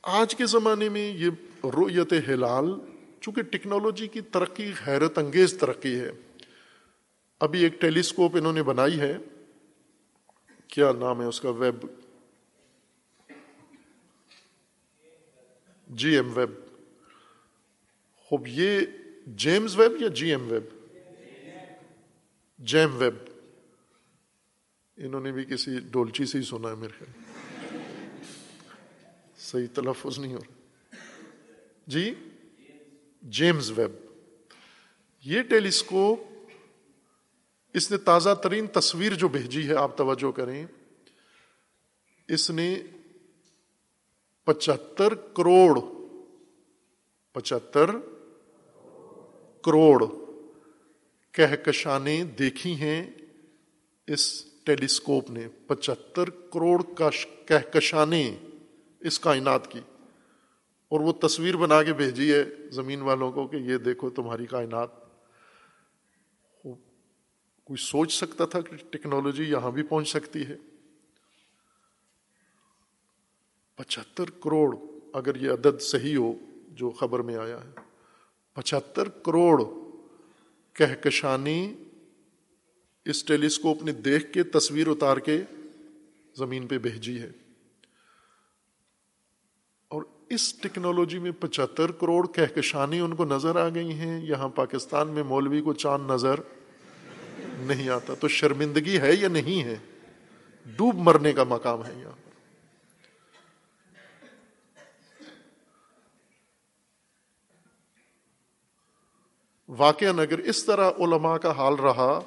آج 0.02 0.34
کے 0.34 0.46
زمانے 0.46 0.88
میں 0.88 1.12
یہ 1.12 1.30
رویت 1.64 2.12
ہلال، 2.12 2.74
چونکہ 3.20 3.42
ٹیکنالوجی 3.42 4.08
کی 4.08 4.20
ترقی 4.20 4.72
حیرت 4.86 5.18
انگیز 5.18 5.58
ترقی 5.58 6.00
ہے۔ 6.00 6.10
ابھی 7.40 7.62
ایک 7.62 7.80
ٹیلیسکوپ 7.80 8.36
انہوں 8.36 8.52
نے 8.52 8.62
بنائی 8.62 9.00
ہے۔ 9.00 9.18
کیا 10.68 10.92
نام 10.92 11.20
ہے 11.20 11.26
اس 11.26 11.40
کا؟ 11.40 11.50
ویب۔ 11.50 11.86
G 15.86 16.14
M 16.14 16.38
Webb. 16.38 16.50
خوب، 18.16 18.48
یہ 18.48 18.80
جیمز 19.26 19.78
ویب 19.78 20.02
یا 20.02 20.08
G 20.08 20.30
M 20.30 20.52
Webb? 20.52 20.83
James 22.66 22.96
Webb. 22.96 23.14
انہوں 24.96 25.20
نے 25.20 25.32
بھی 25.32 25.44
کسی 25.44 25.78
ڈولچی 25.80 26.26
سے 26.26 26.38
ہی 26.38 26.42
سنا 26.42 26.68
ہے 26.68 26.74
میرے 26.74 26.92
خیال۔ 26.98 27.36
صحیح 29.38 29.66
تلفظ 29.74 30.18
نہیں 30.18 30.34
ہو 30.34 30.38
رہا۔ 30.38 30.52
جی؟ 31.86 32.14
James 33.22 33.70
Webb. 33.70 33.92
یہ 35.24 35.42
ٹیلیسکوپ 35.42 36.20
اس 37.74 37.90
نے 37.90 37.96
تازہ 37.96 38.34
ترین 38.42 38.66
تصویر 38.66 39.14
جو 39.14 39.28
بھیجی 39.28 39.68
ہے، 39.68 39.74
آپ 39.74 39.98
توجہ 39.98 40.30
کریں، 40.30 40.66
اس 42.28 42.50
نے 42.50 42.82
پچہتر 44.44 45.14
کروڑ 45.14 45.80
پچہتر 47.32 47.90
کروڑ 49.62 50.23
کہکشانیں 51.34 52.24
دیکھی 52.24 52.74
ہیں۔ 52.74 53.10
اس 54.06 54.44
ٹیلیسکوپ 54.64 55.30
نے 55.30 55.48
پچہتر 55.66 56.30
کروڑ 56.30 56.82
کہکشانیں 57.46 58.36
اس 59.00 59.18
کائنات 59.18 59.70
کی۔ 59.70 59.80
اور 60.88 61.00
وہ 61.00 61.12
تصویر 61.12 61.56
بنا 61.56 61.82
کے 61.82 61.92
بھیجی 61.92 62.34
ہے 62.34 62.44
زمین 62.70 63.02
والوں 63.02 63.32
کو 63.32 63.46
کہ 63.46 63.56
یہ 63.56 63.76
دیکھو 63.76 64.10
تمہاری 64.10 64.46
کائنات۔ 64.46 64.88
کوئی 67.64 67.76
سوچ 67.76 68.12
سکتا 68.12 68.44
تھا 68.46 68.60
کہ 68.60 68.76
ٹیکنالوجی 68.90 69.44
یہاں 69.44 69.70
بھی 69.70 69.82
پہنچ 69.82 70.08
سکتی 70.08 70.46
ہے۔ 70.46 70.56
پچہتر 73.74 74.24
کروڑ 74.30 74.76
اگر 75.12 75.36
یہ 75.36 75.50
عدد 75.50 75.80
صحیح 75.80 76.16
ہو، 76.16 76.32
جو 76.68 76.90
خبر 76.90 77.20
میں 77.20 77.36
آیا 77.36 77.64
ہے، 77.64 77.70
پچہتر 78.52 79.08
کروڑ 79.08 79.83
کہکشانی 80.74 81.74
اس 83.04 83.24
ٹیلیسکوپ 83.24 83.82
نے 83.82 83.92
دیکھ 83.92 84.32
کے 84.32 84.42
تصویر 84.42 84.88
اتار 84.88 85.16
کے 85.16 85.42
زمین 86.38 86.66
پہ 86.66 86.78
بھیجی 86.78 87.22
ہے۔ 87.22 87.30
اور 89.88 90.02
اس 90.30 90.54
ٹیکنالوجی 90.54 91.18
میں 91.18 91.30
پچہتر 91.40 91.90
کروڑ 91.90 92.26
کہکشانی 92.26 93.00
ان 93.00 93.14
کو 93.14 93.24
نظر 93.24 93.56
آ 93.56 93.68
گئی 93.68 93.92
ہیں۔ 93.92 94.24
یہاں 94.24 94.48
پاکستان 94.48 95.08
میں 95.08 95.22
مولوی 95.22 95.60
کو 95.60 95.72
چاند 95.72 96.10
نظر 96.10 96.40
نہیں 97.58 97.88
آتا۔ 97.88 98.14
تو 98.14 98.28
شرمندگی 98.28 98.98
ہے 98.98 99.14
یا 99.14 99.28
نہیں 99.28 99.64
ہے؟ 99.64 99.76
ڈوب 100.66 100.94
مرنے 100.94 101.32
کا 101.32 101.44
مقام 101.44 101.84
ہے 101.84 101.92
یہاں۔ 101.96 102.23
واقع 109.78 110.04
اگر 110.18 110.38
اس 110.38 110.64
طرح 110.64 110.90
علماء 110.98 111.36
کا 111.36 111.50
حال 111.50 111.74
رہا، 111.74 112.20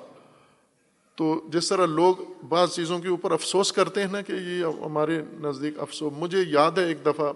تو 1.16 1.50
جس 1.50 1.70
طرح 1.70 1.86
لوگ 1.86 2.16
بعض 2.50 2.76
چیزوں 2.76 3.00
کے 3.00 3.08
اوپر 3.08 3.32
افسوس 3.32 3.72
کرتے 3.72 4.04
ہیں 4.04 4.12
نا 4.12 4.22
کہ 4.22 4.32
یہ 4.32 4.66
ہمارے 4.86 5.22
نزدیک 5.32 5.80
افسوس، 5.80 6.14
مجھے 6.18 6.44
یاد 6.48 6.72
ہے 6.72 6.84
ایک 6.84 7.06
دفعہ 7.06 7.34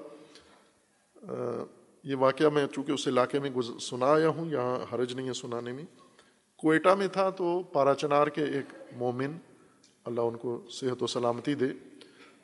یہ 2.03 2.15
واقعہ 2.15 2.49
میں 2.49 2.67
چونکہ 2.67 2.91
اس 2.91 3.07
علاقے 3.07 3.39
میں 3.39 3.49
سنا 3.79 4.05
آیا 4.05 4.29
ہوں، 4.29 4.51
یہاں 4.51 4.93
حرج 4.93 5.13
نہیں 5.13 5.27
ہے 5.27 5.33
سنانے 5.33 5.71
میں۔ 5.71 5.83
کوئٹہ 6.57 6.89
میں 6.89 7.07
تھا 7.07 7.29
تو 7.29 7.63
پارا 7.63 7.93
چنار 7.95 8.27
کے 8.27 8.43
ایک 8.43 8.73
مومن 8.97 9.31
اللہ 10.05 10.21
ان 10.21 10.37
کو 10.37 10.61
صحت 10.69 11.03
و 11.03 11.07
سلامتی 11.07 11.53
دے۔ 11.53 11.67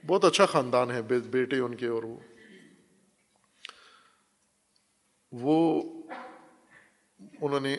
بہت 0.07 0.25
اچھا 0.25 0.45
خاندان 0.45 0.91
ہے، 0.91 1.01
بیٹے 1.01 1.59
ان 1.59 1.75
کے 1.75 1.87
اور 1.87 2.03
وہ۔ 2.03 2.17
وہ 5.31 5.81
انہوں 7.19 7.59
نے 7.59 7.77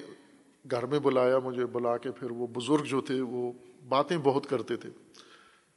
گھر 0.70 0.86
میں 0.86 0.98
بلایا، 0.98 1.38
مجھے 1.38 1.66
بلا 1.66 1.96
کے 1.96 2.12
پھر 2.12 2.30
وہ 2.30 2.46
بزرگ 2.46 2.84
جو 2.84 3.00
تھے، 3.00 3.20
وہ 3.20 3.52
باتیں 3.88 4.18
بہت 4.18 4.46
کرتے 4.46 4.76
تھے۔ 4.76 4.90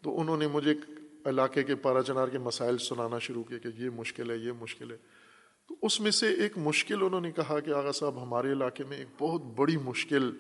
تو 0.02 0.22
انہوں 0.22 0.38
نے 0.38 0.48
مجھے 0.48 0.74
علاقے 1.26 1.64
کے 1.64 1.76
پارا 1.76 2.04
چنار 2.04 2.28
کے 2.28 2.38
مسائل 2.38 2.78
سنانا 2.78 3.20
شروع 3.20 3.44
کیا 3.44 3.58
کہ 3.58 3.70
یہ 3.78 3.90
مشکل 3.90 4.32
ہے، 4.32 4.36
یہ 4.36 4.52
مشکل 4.52 4.92
ہے۔ 4.92 4.98
تو 5.68 5.76
اس 5.82 6.00
میں 6.00 6.12
سے 6.12 6.34
ایک 6.34 6.58
مشکل 6.58 7.04
انہوں 7.04 7.22
نے 7.22 7.32
کہا 7.32 7.60
کہ 7.60 7.72
آغا 7.72 7.92
صاحب، 7.92 8.24
ہمارے 8.24 8.52
علاقے 8.52 8.84
میں 8.84 8.98
ایک 8.98 9.08
بہت 9.18 9.42
بڑی 9.42 9.78
مشکل 9.78 10.32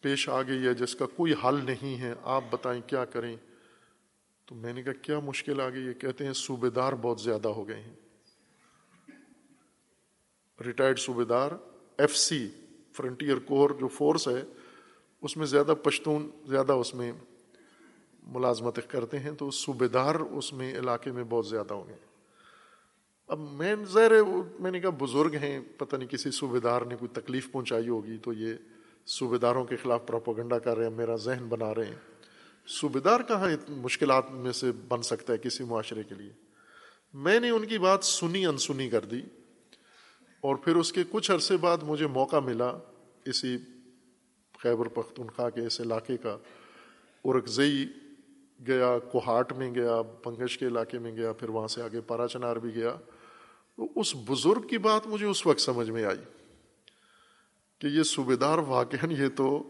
پیش 0.00 0.28
آ 0.28 0.42
گئی 0.42 0.66
ہے، 0.66 0.74
جس 0.74 0.94
کا 0.94 1.06
کوئی 1.06 1.32
حل 1.44 1.60
نہیں 1.64 2.00
ہے۔ 2.00 2.14
آپ 2.22 2.44
بتائیں 2.50 2.82
کیا 2.86 3.04
کریں؟ 3.04 3.36
تو 4.46 4.54
میں 4.54 4.72
نے 4.72 4.82
کہا، 4.82 4.92
کیا 4.92 5.20
مشکل 5.20 5.60
آ 5.60 5.68
گئی؟ 5.68 5.88
ہے 5.88 5.94
کہتے 5.94 6.26
ہیں 6.26 6.32
صوبے 6.32 6.70
دار 6.70 6.92
بہت 6.92 7.20
زیادہ 7.20 7.48
ہو 7.48 7.68
گئے 7.68 7.80
ہیں۔ 7.80 7.94
ریٹائرڈ 10.66 10.98
صوبے 10.98 11.24
دار 11.24 11.50
ایف 11.98 12.16
سی 12.16 12.48
فرنٹیئر 12.92 13.36
کور 13.36 13.70
جو 13.70 13.88
فورس 13.88 14.28
ہے، 14.28 14.42
اس 15.22 15.36
میں 15.36 15.46
زیادہ 15.46 15.74
پشتون 15.82 16.30
زیادہ 16.46 16.72
اس 16.72 16.94
میں 16.94 17.12
ملازمت 18.22 18.78
کرتے 18.88 19.18
ہیں، 19.18 19.32
تو 19.32 19.50
صوبے 19.50 19.88
دار 19.88 20.14
اس 20.14 20.52
میں 20.52 20.78
علاقے 20.78 21.12
میں 21.12 21.24
بہت 21.24 21.46
زیادہ 21.46 21.74
ہوں 21.74 21.88
گے۔ 21.88 21.94
اب 23.26 23.40
میں 23.40 23.76
ظاہر 23.92 24.10
میں 24.60 24.70
نے 24.70 24.80
کہا 24.80 24.90
بزرگ 24.90 25.34
ہیں، 25.34 25.60
پتہ 25.76 25.96
نہیں 25.96 26.08
کسی 26.08 26.30
صوبے 26.30 26.60
دار 26.60 26.82
نے 26.82 26.96
کوئی 26.96 27.20
تکلیف 27.20 27.52
پہنچائی 27.52 27.88
ہوگی 27.88 28.18
تو 28.18 28.32
یہ 28.32 28.54
صوبے 29.06 29.38
داروں 29.38 29.64
کے 29.64 29.76
خلاف 29.76 30.06
پروپوگنڈا 30.06 30.58
کر 30.58 30.76
رہے 30.76 30.86
ہیں، 30.86 30.94
میرا 30.96 31.16
ذہن 31.16 31.46
بنا 31.48 31.74
رہے 31.74 31.84
ہیں۔ 31.84 31.96
صوبے 32.66 33.00
دار 33.00 33.20
کہاں 33.20 33.50
مشکلات 33.68 34.30
میں 34.30 34.52
سے 34.52 34.72
بن 34.88 35.02
سکتا 35.02 35.32
ہے 35.32 35.38
کسی 35.38 35.64
معاشرے 35.64 36.02
کے 36.02 36.14
لیے۔ 36.14 36.32
میں 37.14 37.40
نے 37.40 37.50
ان 37.50 37.64
کی 37.64 37.78
بات 37.78 38.04
سنی 38.04 38.46
انسنی 38.46 38.90
کر 38.90 39.04
دی۔ 39.04 39.22
اور 40.46 40.56
پھر 40.56 40.76
اس 40.76 40.92
کے 40.92 41.04
کچھ 41.10 41.30
عرصے 41.30 41.56
بعد 41.56 41.76
مجھے 41.82 42.06
موقع 42.06 42.40
ملا 42.40 42.72
اسی 43.24 43.56
خیبر 44.58 44.88
پختونخوا 44.88 45.50
کے 45.50 45.60
اس 45.60 45.80
علاقے 45.80 46.16
کا۔ 46.16 46.38
ارکزئی 47.24 47.86
گیا، 48.66 48.98
کوہاٹ 48.98 49.52
میں 49.52 49.74
گیا 49.74 50.02
پنگش 50.02 50.58
کے 50.58 50.66
علاقے 50.66 50.98
میں 50.98 51.16
گیا، 51.16 51.32
پھر 51.32 51.48
وہاں 51.48 51.68
سے 51.68 51.82
آگے 51.82 52.00
پارا 52.00 52.28
چنار 52.28 52.56
بھی 52.56 52.74
گیا۔ 52.74 52.96
تو 53.76 53.88
اس 53.96 54.16
بزرگ 54.16 54.60
کی 54.60 54.78
بات 54.78 55.06
مجھے 55.06 55.26
اس 55.26 55.46
وقت 55.46 55.60
سمجھ 55.60 55.90
میں 55.90 56.04
آئی 56.04 56.18
کہ 57.78 57.86
یہ 57.86 58.02
صوبے 58.02 58.36
دار 58.36 58.58
واقع 58.58 59.06
یہ 59.10 59.28
تو 59.36 59.62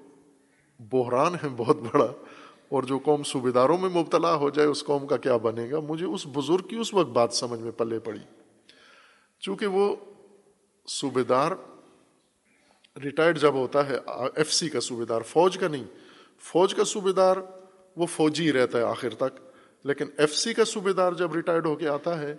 بحران 0.78 1.34
ہے 1.34 1.48
بہت 1.56 1.76
بڑا۔ 1.76 2.12
اور 2.68 2.82
جو 2.82 2.98
قوم 2.98 3.22
صوبے 3.22 3.50
داروں 3.50 3.78
میں 3.78 3.90
مبتلا 3.90 4.34
ہو 4.34 4.50
جائے، 4.50 4.68
اس 4.68 4.84
قوم 4.84 5.06
کا 5.06 5.16
کیا 5.16 5.36
بنے 5.36 5.70
گا؟ 5.70 5.80
مجھے 5.80 6.06
اس 6.06 6.26
بزرگ 6.26 6.66
کی 6.68 6.76
اس 6.76 6.94
وقت 6.94 7.08
بات 7.08 7.32
سمجھ 7.32 7.60
میں 7.60 7.70
پلے 7.70 7.98
پڑی۔ 7.98 8.20
چونکہ 9.40 9.66
وہ 9.66 9.96
صوبے 10.88 11.22
دار 11.22 11.52
ریٹائرڈ 13.02 13.38
جب 13.38 13.54
ہوتا 13.54 13.88
ہے 13.88 13.96
ایف 14.34 14.52
سی 14.52 14.68
کا 14.68 14.80
صوبے 14.80 15.04
دار 15.04 15.20
فوج 15.20 15.58
کا 15.58 15.68
نہیں، 15.68 15.84
فوج 16.38 16.74
کا 16.74 16.84
صوبے 16.84 17.12
دار 17.12 17.36
وہ 17.96 18.06
فوجی 18.06 18.52
رہتا 18.52 18.78
ہے 18.78 18.84
آخر 18.84 19.14
تک، 19.14 19.40
لیکن 19.84 20.04
ایف 20.16 20.34
سی 20.34 20.54
کا 20.54 20.64
صوبے 20.64 20.92
دار 20.92 21.12
جب 21.12 21.34
ریٹائرڈ 21.34 21.66
ہو 21.66 21.74
کے 21.76 21.88
آتا 21.88 22.20
ہے 22.20 22.34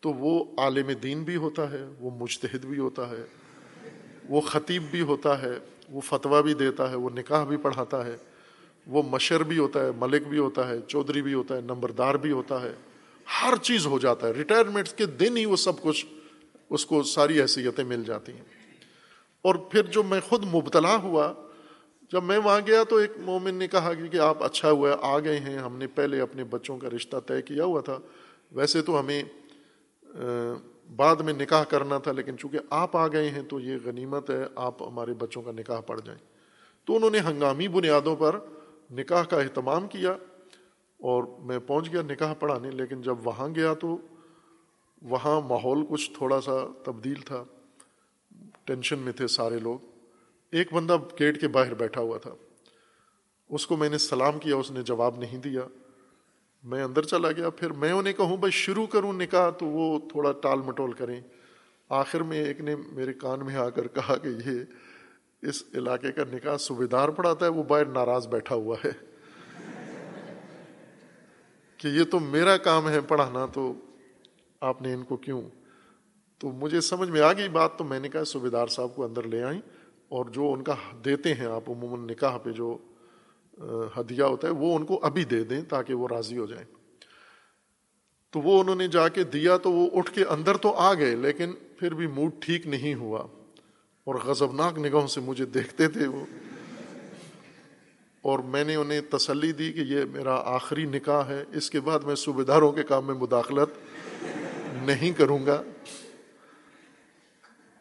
تو 0.00 0.12
وہ 0.12 0.44
عالم 0.58 0.90
دین 1.02 1.22
بھی 1.22 1.36
ہوتا 1.36 1.70
ہے، 1.70 1.84
وہ 2.00 2.10
مجتہد 2.10 2.64
بھی 2.64 2.78
ہوتا 2.78 3.10
ہے، 3.10 3.24
وہ 4.28 4.40
خطیب 4.40 4.82
بھی 4.90 5.00
ہوتا 5.00 5.42
ہے، 5.42 5.58
وہ 5.90 6.00
فتویٰ 6.00 6.42
بھی 6.42 6.54
دیتا 6.54 6.90
ہے، 6.90 6.94
وہ 6.94 7.10
نکاح 7.10 7.44
بھی 7.44 7.56
پڑھاتا 7.56 8.04
ہے، 8.04 8.16
وہ 8.86 9.02
مشر 9.02 9.42
بھی 9.42 9.58
ہوتا 9.58 9.84
ہے، 9.84 9.90
ملک 9.96 10.26
بھی 10.26 10.38
ہوتا 10.38 10.68
ہے، 10.68 10.78
چودھری 10.88 11.22
بھی 11.22 11.34
ہوتا 11.34 11.56
ہے، 11.56 11.60
نمبردار 11.60 12.14
بھی 12.14 12.32
ہوتا 12.32 12.62
ہے، 12.62 12.72
ہر 13.26 13.56
چیز 13.62 13.86
ہو 13.86 13.98
جاتا 13.98 14.26
ہے 14.26 14.32
ریٹائرمنٹ 14.32 14.88
کے 14.88 15.06
دن 15.06 15.36
ہی 15.36 15.46
وہ 15.46 15.56
سب 15.56 15.82
کچھ 15.82 16.06
اس 16.70 16.86
کو 16.86 17.02
ساری 17.02 17.40
حیثیتیں 17.40 17.84
مل 17.84 18.04
جاتی 18.04 18.32
ہیں۔ 18.32 18.44
اور 19.42 19.54
پھر 19.54 19.82
جو 19.82 20.02
میں 20.02 20.20
خود 20.20 20.44
مبتلا 20.54 20.96
ہوا، 20.96 21.32
جب 22.12 22.24
میں 22.24 22.38
وہاں 22.38 22.60
گیا 22.66 22.84
تو 22.84 22.96
ایک 22.96 23.10
مومن 23.16 23.54
نے 23.54 23.68
کہا 23.68 23.94
کہ 23.94 24.16
آپ 24.16 24.42
اچھا 24.42 24.70
ہوا 24.70 24.90
ہے، 24.90 24.94
آ 25.00 25.18
گئے 25.18 25.40
ہیں۔ 25.40 25.58
ہم 25.58 25.76
نے 25.76 25.86
پہلے 25.86 26.20
اپنے 26.20 26.44
بچوں 26.44 26.78
کا 26.78 26.88
رشتہ 26.96 27.16
طے 27.26 27.42
کیا 27.42 27.64
ہوا 27.64 27.80
تھا۔ 27.80 27.98
ویسے 28.52 28.82
تو 28.82 29.00
ہمیں 29.00 29.22
بعد 30.96 31.16
میں 31.16 31.32
نکاح 31.32 31.64
کرنا 31.64 31.98
تھا، 31.98 32.12
لیکن 32.12 32.38
چونکہ 32.38 32.58
آپ 32.70 32.96
آ 32.96 33.08
گئے 33.08 33.30
ہیں 33.30 33.42
تو 33.42 33.60
یہ 33.60 33.76
غنیمت 33.84 34.30
ہے، 34.30 34.44
آپ 34.54 34.82
ہمارے 34.82 35.14
بچوں 35.14 35.42
کا 35.42 35.52
نکاح 35.52 35.80
پڑ 35.80 36.00
جائیں۔ 36.00 36.20
تو 36.84 36.96
انہوں 36.96 37.10
نے 37.10 37.18
ہنگامی 37.18 37.68
بنیادوں 37.68 38.16
پر 38.16 38.38
نکاح 38.90 39.22
کا 39.22 39.40
اہتمام 39.40 39.88
کیا 39.88 40.12
اور 40.98 41.24
میں 41.38 41.58
پہنچ 41.58 41.92
گیا 41.92 42.02
نکاح 42.02 42.34
پڑھانے، 42.34 42.70
لیکن 42.70 43.02
جب 43.02 43.26
وہاں 43.26 43.48
گیا 43.54 43.74
تو 43.74 43.98
وہاں 45.04 45.40
ماحول 45.40 45.84
کچھ 45.88 46.10
تھوڑا 46.18 46.40
سا 46.40 46.52
تبدیل 46.84 47.20
تھا۔ 47.20 47.44
ٹینشن 48.64 48.98
میں 48.98 49.12
تھے 49.12 49.26
سارے 49.26 49.58
لوگ۔ 49.58 49.78
ایک 50.52 50.72
بندہ 50.72 50.96
گیٹ 51.20 51.40
کے 51.40 51.48
باہر 51.48 51.74
بیٹھا 51.74 52.00
ہوا 52.00 52.18
تھا۔ 52.18 52.30
اس 53.48 53.66
کو 53.66 53.76
میں 53.76 53.88
نے 53.88 53.98
سلام 53.98 54.38
کیا، 54.38 54.56
اس 54.56 54.70
نے 54.70 54.82
جواب 54.82 55.18
نہیں 55.18 55.38
دیا۔ 55.38 55.60
میں 56.64 56.82
اندر 56.82 57.02
چلا 57.02 57.32
گیا۔ 57.32 57.50
پھر 57.50 57.70
میں 57.70 57.92
انہیں 57.92 58.12
کہوں، 58.12 58.36
بھائی 58.36 58.50
شروع 58.50 58.86
کروں 58.86 59.12
نکاح، 59.12 59.50
تو 59.50 59.66
وہ 59.66 59.98
تھوڑا 59.98 60.32
ٹال 60.32 60.58
مٹول 60.58 60.92
کریں۔ 60.92 61.20
آخر 61.88 62.20
میں 62.20 62.44
ایک 62.44 62.60
نے 62.60 62.76
میرے 62.76 63.12
کان 63.12 63.46
میں 63.46 63.56
آ 63.56 63.68
کر 63.68 63.88
کہا 63.88 64.16
کہ 64.16 64.28
یہ 64.28 64.60
اس 65.42 65.64
علاقے 65.74 66.12
کا 66.12 66.22
نکاح 66.32 66.56
سویدار 66.56 67.08
پڑھاتا 67.08 67.46
ہے، 67.46 67.50
وہ 67.50 67.62
باہر 67.62 67.84
ناراض 67.84 68.28
بیٹھا 68.28 68.54
ہوا 68.54 68.76
ہے۔ 68.84 68.90
کہ 71.78 71.88
یہ 71.88 72.04
تو 72.04 72.20
میرا 72.20 72.56
کام 72.56 72.88
ہے 72.88 73.00
پڑھانا، 73.00 73.46
تو 73.46 73.74
آپ 74.64 74.82
نے 74.82 74.94
ان 74.94 75.02
کو 75.02 75.16
کیوں؟ 75.16 75.42
تو 76.38 76.48
مجھے 76.48 76.80
سمجھ 76.80 77.10
میں 77.10 77.20
آ 77.20 77.32
گئی 77.32 77.48
بات، 77.48 77.78
تو 77.78 77.84
میں 77.84 78.00
نے 78.00 78.08
کہا 78.08 78.24
سویدار 78.24 78.66
صاحب 78.66 78.96
کو 78.96 79.04
اندر 79.04 79.22
لے 79.22 79.42
آئیں 79.42 79.60
اور 80.08 80.24
جو 80.24 80.52
ان 80.52 80.62
کا 80.62 80.74
دیتے 81.04 81.34
ہیں 81.34 81.46
آپ 81.46 81.70
عموماً 81.70 82.06
نکاح 82.06 82.38
پہ 82.38 82.52
جو 82.52 82.78
ہدیہ 83.96 84.22
ہوتا 84.22 84.48
ہے، 84.48 84.52
وہ 84.52 84.76
ان 84.76 84.84
کو 84.84 85.00
ابھی 85.02 85.24
دے 85.24 85.44
دیں 85.44 85.62
تاکہ 85.62 85.94
وہ 85.94 86.08
راضی 86.08 86.38
ہو 86.38 86.46
جائیں۔ 86.46 86.64
تو 88.30 88.40
وہ 88.40 88.60
انہوں 88.60 88.76
نے 88.76 88.88
جا 88.88 89.08
کے 89.08 89.24
دیا 89.24 89.56
تو 89.56 89.72
وہ 89.72 89.90
اٹھ 89.92 90.12
کے 90.12 90.24
اندر 90.24 90.56
تو 90.56 90.72
آ 90.72 90.94
گئے، 90.94 91.16
لیکن 91.16 91.52
پھر 91.78 91.94
بھی 91.94 92.06
موڈ 92.06 92.30
ٹھیک 92.40 92.66
نہیں 92.66 92.94
ہوا۔ 92.94 93.26
اور 94.04 94.14
غضبناک 94.14 94.78
نگاہوں 94.78 95.06
سے 95.06 95.20
مجھے 95.20 95.44
دیکھتے 95.44 95.88
تھے 95.88 96.06
وہ۔ 96.06 96.24
اور 98.22 98.38
میں 98.38 98.64
نے 98.64 98.74
انہیں 98.74 99.00
تسلی 99.00 99.52
دی 99.52 99.72
کہ 99.72 99.80
یہ 99.80 100.04
میرا 100.12 100.34
آخری 100.34 100.84
نکاح 100.84 101.22
ہے۔ 101.22 101.44
اس 101.52 101.70
کے 101.70 101.80
بعد 101.80 102.00
میں 102.00 102.14
صوبے 102.14 102.44
داروں 102.44 102.72
کے 102.72 102.82
کام 102.82 103.06
میں 103.06 103.14
مداخلت 103.14 103.68
نہیں 104.76 105.12
کروں 105.12 105.44
گا، 105.46 105.62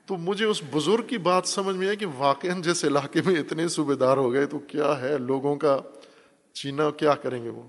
تو 0.07 0.17
مجھے 0.17 0.45
اس 0.45 0.61
بزرگ 0.71 1.07
کی 1.07 1.17
بات 1.17 1.47
سمجھ 1.47 1.75
میں 1.75 1.87
آئی 1.87 1.97
کہ 1.97 2.05
واقع 2.17 2.47
جس 2.63 2.83
علاقے 2.85 3.21
میں 3.25 3.39
اتنے 3.39 3.67
صوبے 3.67 3.95
دار 3.95 4.17
ہو 4.17 4.31
گئے، 4.33 4.45
تو 4.45 4.59
کیا 4.59 4.99
ہے؟ 5.01 5.17
لوگوں 5.17 5.55
کا 5.55 5.79
چینا 6.55 6.89
کیا 6.91 7.15
کریں 7.15 7.43
گے 7.43 7.49
وہ؟ 7.49 7.63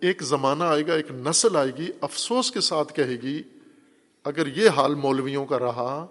ایک 0.00 0.22
زمانہ 0.22 0.64
آئے 0.64 0.86
گا، 0.86 0.94
ایک 0.94 1.10
نسل 1.10 1.56
آئے 1.56 1.70
گی، 1.78 1.88
افسوس 2.00 2.50
کے 2.50 2.60
ساتھ 2.60 2.92
کہے 2.92 3.16
گی، 3.22 3.42
اگر 4.24 4.46
یہ 4.56 4.68
حال 4.68 4.94
مولویوں 4.94 5.44
کا 5.46 5.58
رہا، 5.58 6.06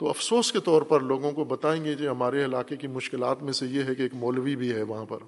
تو 0.00 0.08
افسوس 0.08 0.52
کے 0.52 0.60
طور 0.60 0.82
پر 0.82 1.00
لوگوں 1.00 1.32
کو 1.32 1.44
بتائیں 1.44 1.84
گے 1.84 1.94
جو 1.94 2.10
ہمارے 2.10 2.44
علاقے 2.44 2.76
کی 2.76 2.86
مشکلات 2.86 3.42
میں 3.42 3.52
سے 3.52 3.66
یہ 3.66 3.82
ہے 3.82 3.94
کہ 3.94 4.02
ایک 4.02 4.14
مولوی 4.14 4.56
بھی 4.56 4.72
ہے 4.72 4.82
وہاں 4.82 5.04
پر، 5.04 5.18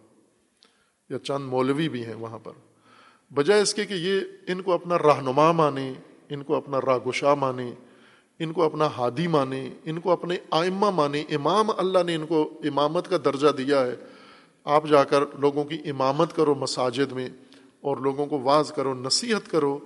یا 1.10 1.18
چند 1.18 1.48
مولوی 1.48 1.88
بھی 1.88 2.04
ہیں 2.06 2.14
وہاں 2.14 2.38
پر۔ 2.38 2.52
بجائے 3.30 3.62
اس 3.62 3.74
کے 3.74 3.84
کہ 3.84 3.94
یہ 3.94 4.20
ان 4.46 4.62
کو 4.62 4.72
اپنا 4.72 4.98
رہنما 4.98 5.52
مانے، 5.52 5.92
ان 6.28 6.42
کو 6.42 6.54
اپنا 6.54 6.80
راگوشا 6.80 7.34
مانے، 7.34 7.72
ان 8.38 8.52
کو 8.52 8.62
اپنا 8.62 8.86
ہادی 8.86 9.26
مانے، 9.26 9.70
ان 9.84 10.00
کو 10.00 10.10
اپنے 10.10 10.36
آئمہ 10.50 10.90
مانے، 10.90 11.24
امام 11.30 11.66
اللہ 11.76 11.98
نے 12.06 12.14
ان 12.14 12.26
کو 12.26 12.60
امامت 12.64 13.08
کا 13.08 13.16
درجہ 13.24 13.48
دیا 13.48 13.86
ہے۔ 13.86 13.96
آپ 14.64 14.88
جا 14.88 15.04
کر 15.04 15.20
لوگوں 15.38 15.64
کی 15.64 15.78
امامت 15.84 16.36
کرو 16.36 16.54
مساجد 16.54 17.12
میں 17.12 17.28
اور 17.80 17.96
لوگوں 17.96 18.26
کو 18.26 18.40
واز 18.40 18.72
کرو، 18.72 18.94
نصیحت 18.94 19.50
کرو۔ 19.50 19.78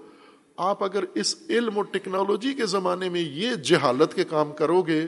آپ 0.56 0.85
اگر 0.85 1.05
اس 1.14 1.36
علم 1.48 1.78
و 1.78 1.82
ٹیکنالوجی 1.82 2.55
کے 2.55 2.66
زمانے 2.66 3.09
میں 3.09 3.20
یہ 3.20 3.55
جہالت 3.55 4.14
کے 4.14 4.24
کام 4.24 4.52
کرو 4.52 4.82
گے 4.82 5.06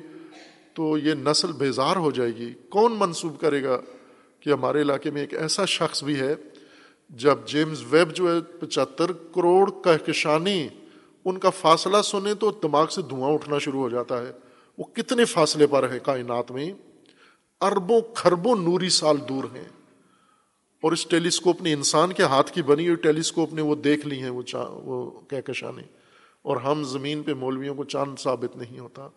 تو 0.74 0.98
یہ 0.98 1.14
نسل 1.14 1.52
بیزار 1.52 1.96
ہو 1.96 2.10
جائے 2.10 2.36
گی۔ 2.36 2.52
کون 2.68 2.96
منسوب 2.98 3.40
کرے 3.40 3.62
گا 3.62 3.80
کہ 4.40 4.50
ہمارے 4.50 4.82
علاقے 4.82 5.10
میں 5.10 5.20
ایک 5.20 5.34
ایسا 5.34 5.64
شخص 5.64 6.04
بھی 6.04 6.20
ہے 6.20 6.34
جب 7.08 7.38
جیمز 7.46 7.84
ویب 7.90 8.14
جو 8.14 8.34
ہے 8.34 8.40
پچہتر 8.60 9.12
کروڑ 9.12 9.70
کہکشانی 9.84 10.68
ان 11.24 11.38
کا 11.38 11.50
فاصلہ 11.50 12.02
سنیں 12.04 12.34
تو 12.34 12.50
دماغ 12.50 12.86
سے 12.86 13.02
دھواں 13.02 13.30
اٹھنا 13.30 13.58
شروع 13.58 13.80
ہو 13.80 13.88
جاتا 13.88 14.22
ہے۔ 14.22 14.32
وہ 14.78 14.84
کتنے 14.84 15.24
فاصلے 15.24 15.66
پر 15.66 15.90
ہے 15.90 15.98
کائنات 15.98 16.50
میں؟ 16.50 16.72
اربوں 17.60 18.00
خربوں 18.14 18.56
نوری 18.56 18.88
سال 18.88 19.16
دور 19.28 19.44
ہیں۔ 19.44 19.68
اور 20.82 20.92
اس 20.92 21.06
ٹیلیسکوپ 21.06 21.62
نے 21.62 21.72
انسان 21.72 22.12
کے 22.12 22.22
ہاتھ 22.22 22.52
کی 22.52 22.62
بنی 22.62 22.84
ہوئی 22.84 22.96
ٹیلیسکوپ 22.96 23.52
نے 23.54 23.62
وہ 23.62 23.74
دیکھ 23.74 24.06
لی 24.06 24.22
ہیں 24.22 24.30
وہ 24.30 24.42
چا 24.42 24.64
وہ 24.68 25.20
کہکشانے 25.28 25.82
اور 26.42 26.56
ہم 26.56 26.84
زمین 26.84 27.22
پہ 27.22 27.34
مولویوں 27.34 27.74
کو 27.74 27.84
چاند 27.84 28.18
ثابت 28.18 28.56
نہیں 28.56 28.78
ہوتا۔ 28.78 29.08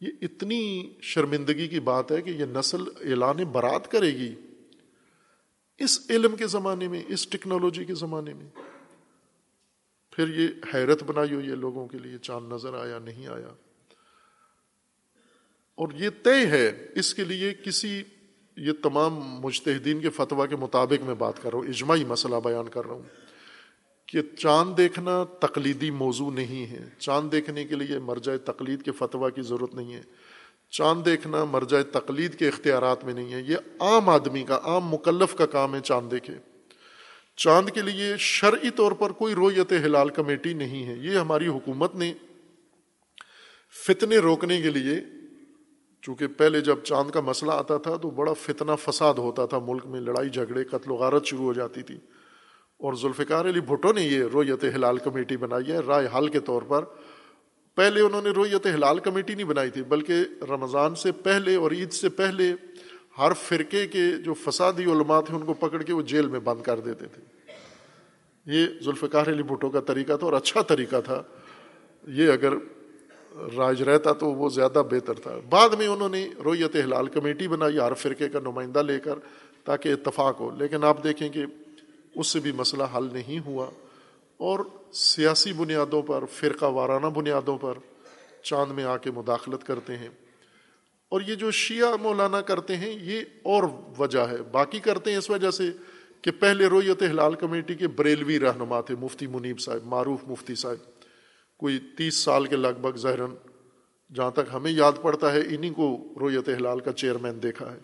یہ 0.00 0.08
اتنی 0.22 0.90
شرمندگی 1.00 1.68
کی 1.68 1.80
بات 1.80 2.12
ہے 2.12 2.22
کہ 2.22 2.30
یہ 2.30 2.44
نسل 2.44 2.82
اعلان 3.00 3.36
برات 3.36 3.90
کرے 3.90 4.12
گی۔ 4.14 4.34
اس 5.82 6.06
علم 6.10 6.36
کے 6.36 6.46
زمانے 6.46 6.88
میں، 6.88 7.02
اس 7.08 7.28
ٹیکنالوجی 7.28 7.84
کے 7.84 7.94
زمانے 7.94 8.34
میں۔ 8.34 8.48
پھر 10.10 10.28
یہ 10.28 10.48
حیرت 10.74 11.02
بنائی 11.02 11.34
ہوئی 11.34 11.50
ہے 11.50 11.54
لوگوں 11.54 11.88
کے 11.88 11.98
لیے، 11.98 12.18
چاند 12.18 12.52
نظر 12.52 12.74
آیا، 12.74 12.98
نہیں 12.98 13.26
آیا۔ 13.26 13.48
اور 15.74 15.88
یہ 15.94 16.10
طے 16.22 16.46
ہے، 16.46 16.88
اس 16.94 17.14
کے 17.14 17.24
لیے 17.24 17.54
کسی، 17.54 18.02
یہ 18.56 18.72
تمام 18.82 19.14
مجتہدین 19.20 20.00
کے 20.00 20.10
فتویٰ 20.10 20.48
کے 20.48 20.56
مطابق 20.56 21.04
میں 21.04 21.14
بات 21.14 21.42
کر 21.42 21.50
رہا 21.50 21.58
ہوں، 21.58 21.66
اجماعی 21.66 22.04
مسئلہ 22.04 22.36
بیان 22.44 22.68
کر 22.68 22.84
رہا 22.84 22.94
ہوں 22.94 23.02
کہ 24.06 24.22
چاند 24.22 24.76
دیکھنا 24.76 25.24
تقلیدی 25.24 25.90
موضوع 25.90 26.30
نہیں 26.30 26.66
ہے۔ 26.66 26.88
چاند 26.98 27.32
دیکھنے 27.32 27.64
کے 27.64 27.74
لیے 27.74 27.98
مرجع 27.98 28.32
تقلید 28.44 28.82
کے 28.82 28.92
فتویٰ 28.92 29.28
کی 29.34 29.42
ضرورت 29.42 29.74
نہیں 29.74 29.94
ہے۔ 29.94 30.02
چاند 30.72 31.04
دیکھنا 31.04 31.44
مرجع 31.44 31.76
تقلید 31.92 32.34
کے 32.34 32.48
اختیارات 32.48 33.04
میں 33.04 33.14
نہیں 33.14 33.32
ہے، 33.32 33.40
یہ 33.40 33.56
عام 33.80 34.08
آدمی 34.08 34.42
کا، 34.42 34.60
عام 34.64 34.88
مکلف 34.88 35.34
کا 35.34 35.46
کام 35.46 35.74
ہے 35.74 35.80
چاند 35.80 36.10
دیکھے۔ 36.10 36.34
چاند 37.36 37.70
کے 37.70 37.82
لیے 37.82 38.14
شرعی 38.18 38.70
طور 38.70 38.92
پر 38.92 39.10
کوئی 39.10 39.34
رویت 39.34 39.72
ہلال 39.72 40.08
کمیٹی 40.08 40.52
نہیں 40.52 40.86
ہے، 40.86 40.94
یہ 40.96 41.18
ہماری 41.18 41.46
حکومت 41.46 41.94
نے 41.94 42.14
فتنے 43.86 44.18
روکنے 44.18 44.60
کے 44.60 44.70
لیے، 44.70 45.00
چونکہ 46.02 46.26
پہلے 46.26 46.60
جب 46.60 46.78
چاند 46.82 47.10
کا 47.10 47.20
مسئلہ 47.20 47.52
آتا 47.52 47.76
تھا 47.76 47.96
تو 47.96 48.10
بڑا 48.10 48.32
فتنہ 48.32 48.72
فساد 48.84 49.14
ہوتا 49.14 49.46
تھا، 49.46 49.58
ملک 49.58 49.86
میں 49.86 50.00
لڑائی 50.00 50.30
جھگڑے، 50.30 50.64
قتل 50.64 50.90
و 50.90 50.94
غارت 50.94 51.24
شروع 51.24 51.44
ہو 51.44 51.52
جاتی 51.52 51.82
تھی۔ 51.82 51.94
اور 52.78 52.94
ذوالفقار 52.94 53.44
علی 53.44 53.60
بھٹو 53.60 53.92
نے 53.92 54.02
یہ 54.02 54.24
رویت 54.32 54.64
ہلال 54.64 54.98
کمیٹی 54.98 55.36
بنائی 55.36 55.72
ہے، 55.72 55.78
رائے 55.78 56.08
حل 56.18 56.28
کے 56.28 56.40
طور 56.40 56.62
پر 56.62 56.84
پہلے 57.74 58.00
انہوں 58.00 58.22
نے 58.22 58.30
رویت 58.30 58.66
ہلال 58.66 58.98
کمیٹی 58.98 59.34
نہیں 59.34 59.46
بنائی 59.46 59.70
تھی، 59.70 59.82
بلکہ 59.82 60.14
رمضان 60.42 60.94
سے 60.94 61.12
پہلے 61.12 61.54
اور 61.54 61.70
عید 61.70 61.92
سے 61.92 62.08
پہلے 62.08 62.52
ہر 63.18 63.32
فرقے 63.32 63.86
کے 63.86 64.10
جو 64.24 64.34
فسادی 64.34 64.84
علماء 64.84 65.20
تھے، 65.20 65.34
ان 65.34 65.42
کو 65.42 65.54
پکڑ 65.54 65.82
کے 65.82 65.92
وہ 65.92 66.02
جیل 66.02 66.26
میں 66.26 66.40
بند 66.40 66.62
کر 66.62 66.80
دیتے 66.80 67.04
تھے۔ 67.06 67.22
یہ 68.46 68.66
ذوالفقار 68.82 69.26
علی 69.26 69.42
بھٹو 69.42 69.70
کا 69.70 69.80
طریقہ 69.80 70.16
تھا 70.16 70.26
اور 70.26 70.32
اچھا 70.32 70.62
طریقہ 70.62 71.00
تھا۔ 71.00 71.22
یہ 72.08 72.32
اگر 72.32 72.52
راج 73.56 73.82
رہتا 73.82 74.12
تو 74.12 74.26
وہ 74.26 74.48
زیادہ 74.48 74.82
بہتر 74.90 75.14
تھا۔ 75.14 75.38
بعد 75.48 75.68
میں 75.68 75.86
انہوں 75.86 76.08
نے 76.08 76.28
رویت 76.44 76.76
ہلال 76.76 77.06
کمیٹی 77.06 77.48
بنائی، 77.48 77.78
ہر 77.78 77.94
فرقے 77.94 78.28
کا 78.28 78.40
نمائندہ 78.40 78.78
لے 78.78 79.00
کر 79.00 79.14
تاکہ 79.64 79.88
اتفاق 79.88 80.40
ہو۔ 80.40 80.50
لیکن 80.58 80.84
آپ 80.84 81.04
دیکھیں 81.04 81.28
کہ 81.28 81.44
اس 82.14 82.26
سے 82.26 82.40
بھی 82.40 82.52
مسئلہ 82.52 82.82
حل 82.96 83.08
نہیں 83.12 83.38
ہوا۔ 83.38 83.66
اور 84.42 84.60
سیاسی 84.92 85.52
بنیادوں 85.52 86.02
پر، 86.02 86.24
فرقہ 86.24 86.64
وارانہ 86.64 87.06
بنیادوں 87.06 87.58
پر 87.58 87.74
چاند 88.42 88.72
میں 88.72 88.84
آ 88.84 88.96
کے 88.96 89.10
مداخلت 89.10 89.64
کرتے 89.64 89.96
ہیں۔ 89.96 90.08
اور 91.08 91.20
یہ 91.20 91.34
جو 91.34 91.50
شیعہ 91.50 91.96
مولانا 92.02 92.40
کرتے 92.40 92.76
ہیں، 92.76 92.98
یہ 93.02 93.20
اور 93.42 93.62
وجہ 93.98 94.18
ہے۔ 94.18 94.42
باقی 94.42 94.80
کرتے 94.80 95.10
ہیں 95.10 95.18
اس 95.18 95.30
وجہ 95.30 95.50
سے 95.50 95.70
کہ 96.22 96.30
پہلے 96.30 96.66
رویت 96.66 97.02
ہلال 97.02 97.34
کمیٹی 97.34 97.74
کے 97.74 97.88
بریلوی 97.88 98.40
رہنما 98.40 98.80
تھے، 98.80 98.94
مفتی 98.94 99.26
منیب 99.26 99.60
صاحب، 99.60 99.84
معروف 99.84 100.18
مفتی 100.26 100.54
صاحب۔ 100.54 101.00
کوئی 101.58 101.78
تیس 101.98 102.14
سال 102.14 102.46
کے 102.46 102.56
لگ 102.56 102.80
بھگ 102.80 102.96
ظاہراً 102.96 103.30
جہاں 104.14 104.30
تک 104.30 104.50
ہمیں 104.52 104.70
یاد 104.70 104.92
پڑتا 105.02 105.32
ہے، 105.32 105.40
انہی 105.40 105.70
کو 105.70 106.14
رویت 106.20 106.48
ہلال 106.48 106.80
کا 106.80 106.92
چیئرمین 106.92 107.42
دیکھا 107.42 107.72
ہے۔ 107.72 107.78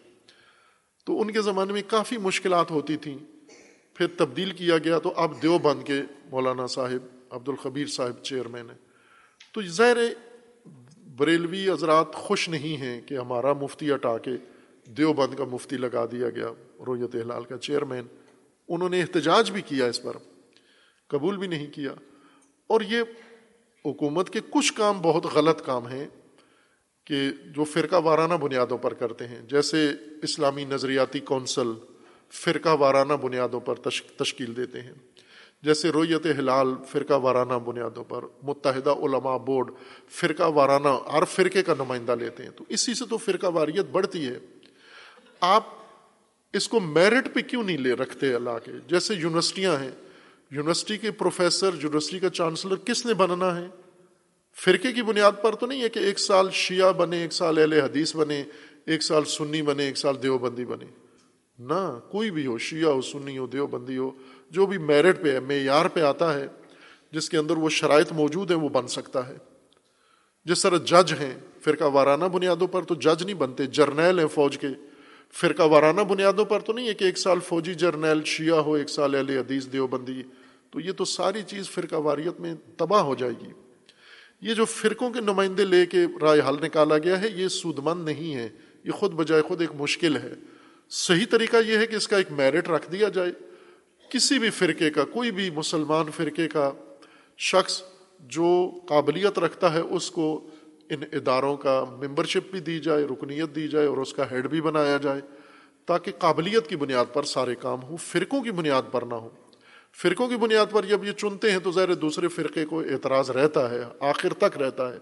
تو 1.06 1.20
ان 1.20 1.30
کے 1.30 1.42
زمانے 1.42 1.72
میں 1.72 1.82
کافی 1.86 2.16
مشکلات 2.16 2.70
ہوتی 2.70 2.96
تھیں۔ 2.96 3.37
پھر 3.98 4.06
تبدیل 4.16 4.50
کیا 4.50 4.78
گیا 4.78 4.98
تو 4.98 5.12
اب 5.16 5.42
دیوبند 5.42 5.82
کے 5.82 6.02
مولانا 6.30 6.66
صاحب 6.66 7.34
عبد 7.34 7.48
الخبیر 7.48 7.86
صاحب 7.86 8.24
چیئرمین 8.24 8.70
ہیں۔ 8.70 8.78
تو 9.52 9.62
ظاہر 9.62 9.96
بریلوی 11.16 11.70
حضرات 11.70 12.14
خوش 12.14 12.48
نہیں 12.48 12.76
ہیں 12.76 13.00
کہ 13.00 13.18
ہمارا 13.18 13.52
مفتی 13.52 13.94
ہٹا 13.94 14.18
کے 14.18 14.30
دیوبند 14.84 15.34
کا 15.34 15.44
مفتی 15.44 15.76
لگا 15.76 16.06
دیا 16.06 16.30
گیا 16.30 16.48
رویت 16.86 17.14
ہلال 17.14 17.44
کا 17.44 17.58
چیئرمین 17.58 18.04
انہوں 18.68 18.88
نے 18.88 19.00
احتجاج 19.00 19.50
بھی 19.50 19.62
کیا 19.62 19.86
اس 19.86 20.02
پر، 20.02 20.16
قبول 21.06 21.36
بھی 21.36 21.46
نہیں 21.46 21.66
کیا۔ 21.72 21.92
اور 22.66 22.80
یہ 22.80 23.02
حکومت 23.84 24.30
کے 24.30 24.40
کچھ 24.50 24.74
کام 24.74 25.00
بہت 25.02 25.26
غلط 25.34 25.66
کام 25.66 25.86
ہیں 25.86 26.06
کہ 27.04 27.30
جو 27.46 27.64
فرقہ 27.64 27.96
وارانہ 27.96 28.34
بنیادوں 28.34 28.78
پر 28.78 28.94
کرتے 28.94 29.28
ہیں، 29.28 29.42
جیسے 29.42 29.92
اسلامی 30.22 30.64
نظریاتی 30.64 31.20
کونسل 31.20 31.68
فرقہ 32.30 32.68
وارانہ 32.68 33.12
بنیادوں 33.12 33.60
پر 33.60 33.74
تشکیل 34.16 34.56
دیتے 34.56 34.80
ہیں۔ 34.80 34.92
جیسے 35.62 35.88
رویت 35.88 36.26
ہلال 36.26 36.68
فرقہ 36.88 37.12
وارانہ 37.12 37.52
بنیادوں 37.52 38.04
پر، 38.04 38.24
متحدہ 38.42 38.90
علماء 38.90 39.38
بورڈ 39.38 39.70
فرقہ 40.08 40.42
وارانہ 40.42 40.88
ہر 41.12 41.24
فرقے 41.24 41.62
کا 41.62 41.74
نمائندہ 41.78 42.14
لیتے 42.20 42.42
ہیں۔ 42.42 42.50
تو 42.50 42.64
اسی 42.68 42.94
سے 42.94 43.04
تو 43.06 43.16
فرقہ 43.16 43.46
واریت 43.46 43.86
بڑھتی 43.92 44.26
ہے۔ 44.26 44.38
آپ 45.40 45.64
اس 46.52 46.68
کو 46.68 46.80
میرٹ 46.80 47.34
پہ 47.34 47.40
کیوں 47.40 47.62
نہیں 47.62 47.78
لے 47.78 47.92
رکھتے 47.92 48.34
اللہ 48.34 48.58
کے؟ 48.64 48.72
جیسے 48.86 49.14
یونیورسٹیاں 49.14 49.76
ہیں، 49.76 49.90
یونیورسٹی 50.50 50.96
کے 50.96 51.10
پروفیسر، 51.10 51.70
یونیورسٹی 51.74 52.18
کا 52.18 52.28
چانسلر 52.28 52.76
کس 52.76 53.06
نے 53.06 53.14
بننا 53.14 53.56
ہے؟ 53.56 53.66
فرقے 54.56 54.92
کی 54.92 55.02
بنیاد 55.02 55.32
پر 55.42 55.54
تو 55.54 55.66
نہیں 55.66 55.82
ہے 55.82 55.88
کہ 55.88 55.98
ایک 55.98 56.18
سال 56.18 56.50
شیعہ 56.52 56.92
بنے، 56.92 57.22
ایک 57.22 57.32
سال 57.32 57.58
اہل 57.58 57.72
حدیث 57.72 58.16
بنے، 58.16 58.44
ایک 58.86 59.02
سال 59.02 59.24
سنی 59.24 59.62
بنے، 59.62 59.84
ایک 59.84 59.98
سال 59.98 60.22
دیوبندی 60.22 60.64
بنے۔ 60.64 61.07
نہ 61.58 61.98
کوئی 62.10 62.30
بھی 62.30 62.46
ہو، 62.46 62.58
شیعہ 62.58 62.90
ہو، 62.90 63.00
سنی 63.00 63.38
ہو، 63.38 63.46
دیوبندی 63.46 63.96
ہو، 63.96 64.10
جو 64.50 64.66
بھی 64.66 64.78
میرٹ 64.78 65.22
پہ 65.22 65.32
ہے، 65.32 65.40
معیار 65.40 65.86
پہ 65.86 66.00
آتا 66.00 66.34
ہے، 66.34 66.46
جس 67.12 67.30
کے 67.30 67.36
اندر 67.36 67.56
وہ 67.56 67.68
شرائط 67.68 68.12
موجود 68.12 68.50
ہیں، 68.50 68.58
وہ 68.58 68.68
بن 68.68 68.86
سکتا 68.86 69.28
ہے۔ 69.28 69.36
جس 70.44 70.62
طرح 70.62 70.76
جج 70.76 71.12
ہیں، 71.12 71.38
فرقہ 71.60 71.84
وارانہ 71.84 72.24
بنیادوں 72.24 72.66
پر 72.66 72.82
تو 72.82 72.94
جج 72.94 73.22
نہیں 73.22 73.34
بنتے، 73.34 73.66
جرنیل 73.66 74.18
ہیں 74.18 74.26
فوج 74.26 74.58
کے۔ 74.58 74.66
فرقہ 75.32 75.62
وارانہ 75.62 76.00
بنیادوں 76.00 76.44
پر 76.44 76.60
تو 76.60 76.72
نہیں 76.72 76.88
ہے 76.88 76.94
کہ 76.94 77.04
ایک 77.04 77.18
سال 77.18 77.40
فوجی 77.40 77.74
جرنیل، 77.74 78.24
شیعہ 78.24 78.58
ہو، 78.58 78.74
ایک 78.74 78.88
سال 78.88 79.14
اہل 79.14 79.30
حدیث، 79.30 79.66
دیوبندی۔ 79.72 80.22
تو 80.70 80.80
یہ 80.80 80.92
تو 80.92 81.04
ساری 81.04 81.42
چیز 81.46 81.70
فرقہ 81.70 81.94
واریت 81.94 82.40
میں 82.40 82.54
تباہ 82.76 83.00
ہو 83.00 83.14
جائے 83.14 83.32
گی۔ 83.32 83.52
یہ 84.40 84.54
جو 84.54 84.64
فرقوں 84.64 85.10
کے 85.10 85.20
نمائندے 85.20 85.64
لے 85.64 85.86
کے 85.86 85.98
رائے 86.22 86.40
حل 86.48 86.56
نکالا 86.62 86.98
گیا 86.98 87.20
ہے، 87.20 87.28
یہ 87.28 87.48
سود 87.48 87.78
مند 87.78 88.04
نہیں 88.04 88.34
ہے 88.34 88.48
یہ 88.84 88.90
خود 88.90 89.12
بجائے 89.12 89.42
خود 89.42 89.60
ایک 89.60 89.70
مشکل 89.74 90.16
ہے۔ 90.16 90.34
صحیح 90.90 91.26
طریقہ 91.30 91.56
یہ 91.66 91.76
ہے 91.78 91.86
کہ 91.86 91.96
اس 91.96 92.08
کا 92.08 92.16
ایک 92.16 92.32
میرٹ 92.32 92.68
رکھ 92.68 92.92
دیا 92.92 93.08
جائے۔ 93.08 93.32
کسی 94.08 94.38
بھی 94.38 94.50
فرقے 94.50 94.90
کا، 94.90 95.04
کوئی 95.04 95.30
بھی 95.30 95.50
مسلمان 95.50 96.10
فرقے 96.16 96.48
کا 96.48 96.72
شخص 97.38 97.82
جو 98.20 98.70
قابلیت 98.88 99.38
رکھتا 99.38 99.74
ہے، 99.74 99.80
اس 99.80 100.10
کو 100.10 100.48
ان 100.90 101.02
اداروں 101.12 101.56
کا 101.56 101.84
ممبرشپ 101.84 102.50
بھی 102.50 102.60
دی 102.60 102.78
جائے، 102.80 103.04
رکنیت 103.04 103.54
دی 103.54 103.68
جائے 103.68 103.86
اور 103.86 103.96
اس 103.96 104.14
کا 104.14 104.30
ہیڈ 104.30 104.46
بھی 104.46 104.60
بنایا 104.60 104.96
جائے 104.96 105.20
تاکہ 105.86 106.12
قابلیت 106.18 106.68
کی 106.68 106.76
بنیاد 106.76 107.04
پر 107.12 107.22
سارے 107.22 107.54
کام 107.54 107.82
ہوں، 107.82 107.96
فرقوں 107.96 108.42
کی 108.42 108.50
بنیاد 108.50 108.82
پر 108.92 109.02
نہ 109.02 109.14
ہو 109.14 109.28
فرقوں 109.94 110.28
کی 110.28 110.36
بنیاد 110.36 110.66
پر 110.70 110.84
جب 110.84 111.04
یہ 111.04 111.12
چنتے 111.12 111.52
ہیں 111.52 111.58
تو 111.58 111.72
ظاہر 111.72 111.94
دوسرے 111.94 112.28
فرقے 112.28 112.64
کو 112.64 112.80
اعتراض 112.80 113.30
رہتا 113.30 113.70
ہے، 113.70 113.82
آخر 114.00 114.34
تک 114.34 114.58
رہتا 114.58 114.92
ہے۔ 114.92 114.98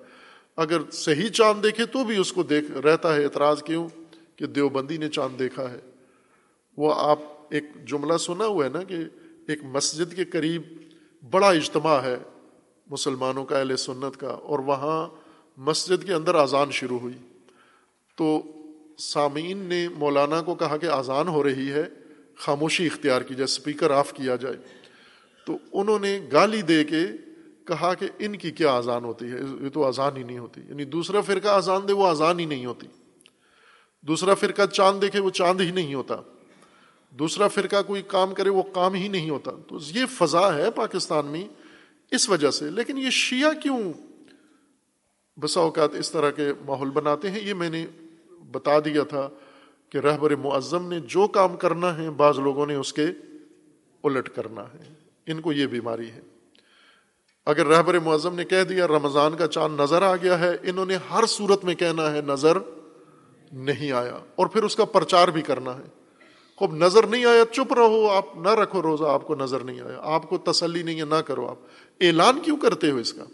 اگر 0.56 0.90
صحیح 0.92 1.28
چاند 1.28 1.62
دیکھے 1.62 1.86
تو 1.86 2.04
بھی 2.04 2.16
اس 2.16 2.32
کو 2.32 2.42
دیکھ، 2.42 2.70
رہتا 2.70 3.16
ہے 3.16 3.24
اعتراض 3.24 3.62
کیوں؟ 3.62 3.88
کہ 4.36 4.46
دیوبندی 4.46 4.96
نے 4.96 5.08
چاند 5.08 5.38
دیکھا 5.38 5.70
ہے۔ 5.70 5.78
وہ 6.76 6.94
آپ 6.96 7.18
ایک 7.50 7.64
جملہ 7.86 8.16
سنا 8.16 8.46
ہوا 8.46 8.64
ہے 8.64 8.70
نا 8.70 8.82
کہ 8.82 8.96
ایک 9.48 9.64
مسجد 9.64 10.16
کے 10.16 10.24
قریب 10.24 10.62
بڑا 11.30 11.48
اجتماع 11.48 11.96
ہے 11.96 12.16
مسلمانوں 12.86 13.44
کا، 13.44 13.58
اہل 13.58 13.76
سنت 13.76 14.20
کا، 14.20 14.28
اور 14.28 14.58
وہاں 14.58 15.08
مسجد 15.56 16.06
کے 16.06 16.12
اندر 16.12 16.34
اذان 16.34 16.70
شروع 16.70 16.98
ہوئی۔ 16.98 17.14
تو 18.16 18.42
سامعین 18.98 19.58
نے 19.58 19.88
مولانا 19.88 20.42
کو 20.42 20.54
کہا 20.54 20.76
کہ 20.76 20.86
اذان 20.86 21.28
ہو 21.28 21.44
رہی 21.44 21.70
ہے، 21.70 21.84
خاموشی 22.36 22.86
اختیار 22.86 23.22
کی 23.22 23.34
جائے 23.34 23.44
اسپیکر 23.44 23.90
آف 23.90 24.12
کیا 24.12 24.36
جائے۔ 24.36 24.56
تو 25.46 25.58
انہوں 25.72 25.98
نے 25.98 26.20
گالی 26.32 26.62
دے 26.62 26.84
کے 26.84 27.06
کہا 27.64 27.94
کہ 27.94 28.08
ان 28.18 28.36
کی 28.36 28.50
کیا 28.50 28.76
اذان 28.76 29.04
ہوتی 29.04 29.24
ہے؟ 29.24 29.38
یہ 29.60 29.68
تو 29.68 29.84
اذان 29.84 30.16
ہی 30.16 30.22
نہیں 30.22 30.38
ہوتی۔ 30.38 30.60
یعنی 30.68 30.84
دوسرا 30.84 31.20
فرقہ 31.20 31.48
اذان 31.48 31.88
دے، 31.88 31.92
وہ 31.92 32.06
اذان 32.06 32.40
ہی 32.40 32.44
نہیں 32.44 32.66
ہوتی۔ 32.66 32.86
دوسرا 34.08 34.34
فرقہ 34.34 34.66
چاند 34.66 35.02
دیکھے 35.02 35.20
وہ 35.20 35.30
چاند 35.30 35.60
ہی 35.60 35.70
نہیں 35.70 35.94
ہوتا۔ 35.94 36.16
دوسرا 37.10 37.48
فرقہ 37.48 37.82
کوئی 37.86 38.02
کام 38.02 38.34
کرے 38.34 38.48
وہ 38.48 38.62
کام 38.62 38.94
ہی 38.94 39.08
نہیں 39.08 39.30
ہوتا۔ 39.30 39.50
تو 39.68 39.78
یہ 39.94 40.04
فضا 40.06 40.54
ہے 40.54 40.70
پاکستان 40.70 41.26
میں 41.26 41.48
اس 42.10 42.28
وجہ 42.28 42.50
سے۔ 42.50 42.70
لیکن 42.70 42.98
یہ 42.98 43.10
شیعہ 43.10 43.52
کیوں 43.62 43.92
بسا 45.40 45.60
اوقات 45.60 45.94
اس 45.94 46.10
طرح 46.10 46.30
کے 46.30 46.52
ماحول 46.66 46.90
بناتے 46.90 47.30
ہیں؟ 47.30 47.40
یہ 47.40 47.54
میں 47.54 47.70
نے 47.70 47.86
بتا 48.52 48.78
دیا 48.84 49.02
تھا 49.02 49.28
کہ 49.88 49.98
رہبر 49.98 50.36
معظم 50.36 50.88
نے 50.88 51.00
جو 51.00 51.26
کام 51.26 51.56
کرنا 51.56 51.98
ہے، 51.98 52.10
بعض 52.10 52.38
لوگوں 52.38 52.66
نے 52.66 52.74
اس 52.74 52.92
کے 52.92 53.06
الٹ 54.04 54.28
کرنا 54.28 54.62
ہے۔ 54.62 54.94
ان 55.26 55.40
کو 55.40 55.52
یہ 55.52 55.66
بیماری 55.66 56.10
ہے۔ 56.10 56.20
اگر 57.46 57.66
رہبر 57.66 57.98
معظم 57.98 58.34
نے 58.34 58.44
کہہ 58.44 58.64
دیا 58.64 58.86
رمضان 58.86 59.36
کا 59.36 59.46
چاند 59.46 59.80
نظر 59.80 60.02
آ 60.02 60.16
گیا 60.16 60.38
ہے، 60.38 60.56
انہوں 60.62 60.86
نے 60.86 60.96
ہر 61.10 61.26
صورت 61.26 61.64
میں 61.64 61.74
کہنا 61.74 62.12
ہے 62.12 62.20
نظر 62.20 62.58
نہیں 63.52 63.92
آیا 63.92 64.18
اور 64.36 64.46
پھر 64.46 64.62
اس 64.62 64.76
کا 64.76 64.84
پرچار 64.84 65.28
بھی 65.28 65.42
کرنا 65.42 65.78
ہے۔ 65.78 66.06
خوب 66.56 66.74
نظر 66.74 67.06
نہیں 67.06 67.24
آیا، 67.24 67.44
چپ 67.52 67.72
رہو، 67.72 68.10
آپ 68.10 68.36
نہ 68.36 68.48
رکھو 68.48 68.82
روزہ، 68.82 69.04
آپ 69.04 69.26
کو 69.26 69.34
نظر 69.34 69.60
نہیں 69.60 69.80
آیا۔ 69.80 69.98
آپ 70.02 70.28
کو 70.28 70.38
تسلی 70.38 70.82
نہیں 70.82 71.00
ہے، 71.00 71.04
نہ 71.04 71.14
کرو 71.14 71.48
آپ۔ 71.48 71.56
اعلان 72.00 72.40
کیوں 72.40 72.56
کرتے 72.56 72.90
ہو 72.90 72.96
اس 72.96 73.12
کا؟ 73.12 73.24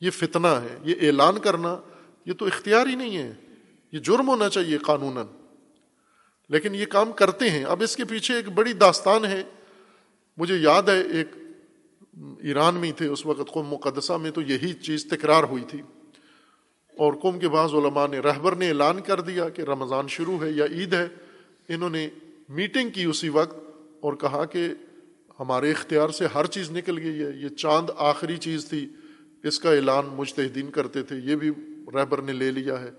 یہ 0.00 0.10
فتنہ 0.10 0.46
ہے، 0.46 0.78
یہ 0.82 0.94
اعلان 1.00 1.38
کرنا، 1.38 1.78
یہ 2.26 2.32
تو 2.32 2.46
اختیار 2.46 2.86
ہی 2.86 2.94
نہیں 2.94 3.16
ہے۔ 3.16 3.32
یہ 3.92 3.98
جرم 3.98 4.28
ہونا 4.28 4.48
چاہیے 4.48 4.78
قانون 4.78 5.16
لیکن 6.48 6.74
یہ 6.74 6.86
کام 6.86 7.12
کرتے 7.12 7.50
ہیں۔ 7.50 7.64
اب 7.64 7.82
اس 7.82 7.96
کے 7.96 8.04
پیچھے 8.04 8.34
ایک 8.34 8.48
بڑی 8.48 8.72
داستان 8.72 9.24
ہے۔ 9.24 9.42
مجھے 10.36 10.56
یاد 10.56 10.82
ہے، 10.82 11.00
ایک 11.00 11.26
ایران 12.38 12.74
میں 12.74 12.92
تھے 12.92 13.06
اس 13.06 13.26
وقت 13.26 13.50
قوم 13.50 13.66
مقدسہ 13.66 14.12
میں 14.12 14.30
تو 14.30 14.40
یہی 14.40 14.72
چیز 14.72 15.06
تکرار 15.10 15.44
ہوئی 15.44 15.64
تھی۔ 15.68 15.82
اور 16.98 17.12
قوم 17.12 17.38
کے 17.38 17.48
بعض 17.48 17.74
علماء 17.74 18.06
نے 18.06 18.18
رہبر 18.18 18.56
نے 18.56 18.68
اعلان 18.68 19.00
کر 19.00 19.20
دیا 19.20 19.48
کہ 19.48 19.62
رمضان 19.62 20.08
شروع 20.08 20.44
ہے 20.44 20.50
یا 20.50 20.64
عید 20.64 20.94
ہے۔ 20.94 21.08
انہوں 21.68 21.90
نے 21.90 22.08
میٹنگ 22.48 22.90
کی 22.90 23.04
اسی 23.04 23.28
وقت 23.28 23.56
اور 24.00 24.12
کہا 24.12 24.44
کہ 24.44 24.68
ہمارے 25.40 25.70
اختیار 25.70 26.08
سے 26.08 26.26
ہر 26.26 26.46
چیز 26.46 26.70
نکل 26.70 26.98
گئی 26.98 27.22
ہے۔ 27.22 27.30
یہ 27.42 27.48
چاند 27.48 27.90
آخری 27.96 28.36
چیز 28.36 28.68
تھی۔ 28.68 28.88
اس 29.44 29.60
کا 29.60 29.70
اعلان 29.72 30.04
مجتہدین 30.06 30.70
کرتے 30.70 31.02
تھے۔ 31.02 31.16
یہ 31.16 31.36
بھی 31.36 31.50
رہبر 31.94 32.22
نے 32.22 32.32
لے 32.32 32.50
لیا 32.50 32.80
ہے۔ 32.80 32.90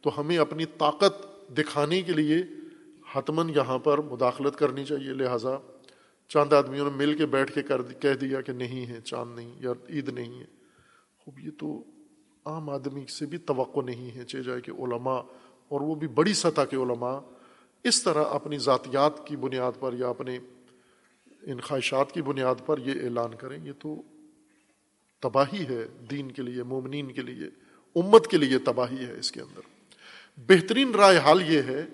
تو 0.00 0.20
ہمیں 0.20 0.38
اپنی 0.38 0.64
طاقت 0.64 1.26
دکھانے 1.58 2.02
کے 2.02 2.12
لیے 2.12 2.36
حتمن 3.14 3.50
یہاں 3.50 3.78
پر 3.78 3.98
مداخلت 3.98 4.56
کرنی 4.56 4.84
چاہیے۔ 4.84 5.12
لہٰذا 5.12 5.58
چاند 6.28 6.52
آدمیوں 6.52 6.90
نے 6.90 6.96
مل 6.96 7.14
کے 7.14 7.26
بیٹھ 7.26 7.52
کے 7.52 7.62
کر 7.62 7.82
کہہ 7.82 8.14
دیا 8.14 8.40
کہ 8.40 8.52
نہیں 8.52 8.86
ہے، 8.86 9.00
چاند 9.00 9.36
نہیں 9.36 9.54
یا 9.60 9.70
عید 9.88 10.08
نہیں 10.08 10.40
ہے۔ 10.40 10.44
خوب، 11.18 11.38
یہ 11.38 11.50
تو 11.58 11.84
عام 12.46 12.70
آدمی 12.70 13.06
سے 13.06 13.26
بھی 13.26 13.38
توقع 13.38 13.80
نہیں 13.80 14.16
ہے، 14.16 14.24
چاہے 14.24 14.42
جائے 14.42 14.60
کہ 14.60 14.70
علماء 14.70 15.20
اور 15.68 15.80
وہ 15.80 15.94
بھی 15.94 16.08
بڑی 16.08 16.34
سطح 16.34 16.64
کے 16.70 16.76
علماء 16.76 17.18
اس 17.84 18.02
طرح 18.02 18.24
اپنی 18.30 18.58
ذاتیات 18.58 19.26
کی 19.26 19.36
بنیاد 19.36 19.72
پر 19.80 19.94
یا 19.94 20.08
اپنے 20.08 20.38
ان 21.42 21.60
خواہشات 21.60 22.12
کی 22.12 22.22
بنیاد 22.22 22.54
پر 22.66 22.78
یہ 22.78 22.92
اعلان 23.04 23.34
کریں، 23.34 23.58
یہ 23.64 23.72
تو 23.78 24.02
تباہی 25.20 25.66
ہے 25.68 25.86
دین 26.10 26.30
کے 26.30 26.42
لیے، 26.42 26.62
مومنین 26.62 27.12
کے 27.12 27.22
لیے، 27.22 27.46
امت 27.96 28.26
کے 28.26 28.36
لیے 28.36 28.58
تباہی 28.58 29.06
ہے 29.06 29.18
اس 29.18 29.32
کے 29.32 29.40
اندر۔ 29.40 29.60
بہترین 30.48 30.94
رائے 30.94 31.18
حال 31.18 31.42
یہ 31.52 31.62
ہے 31.62 31.86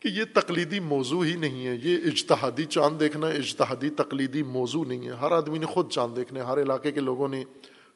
کہ 0.00 0.08
یہ 0.08 0.24
تقلیدی 0.32 0.80
موضوع 0.80 1.24
ہی 1.24 1.34
نہیں 1.34 1.66
ہے، 1.66 1.76
یہ 1.82 1.96
اجتہادی 2.04 2.64
چاند 2.64 3.00
دیکھنا، 3.00 3.26
اجتہادی 3.26 3.90
تقلیدی 3.90 4.42
موضوع 4.42 4.84
نہیں 4.84 5.06
ہے۔ 5.06 5.12
ہر 5.12 5.32
آدمی 5.32 5.58
نے 5.58 5.66
خود 5.66 5.90
چاند 5.90 6.16
دیکھنا 6.16 6.40
ہے، 6.40 6.44
ہر 6.44 6.62
علاقے 6.62 6.92
کے 6.92 7.00
لوگوں 7.00 7.28
نے 7.28 7.44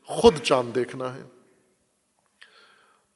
خود 0.07 0.35
چاند 0.43 0.75
دیکھنا 0.75 1.15
ہے۔ 1.15 1.23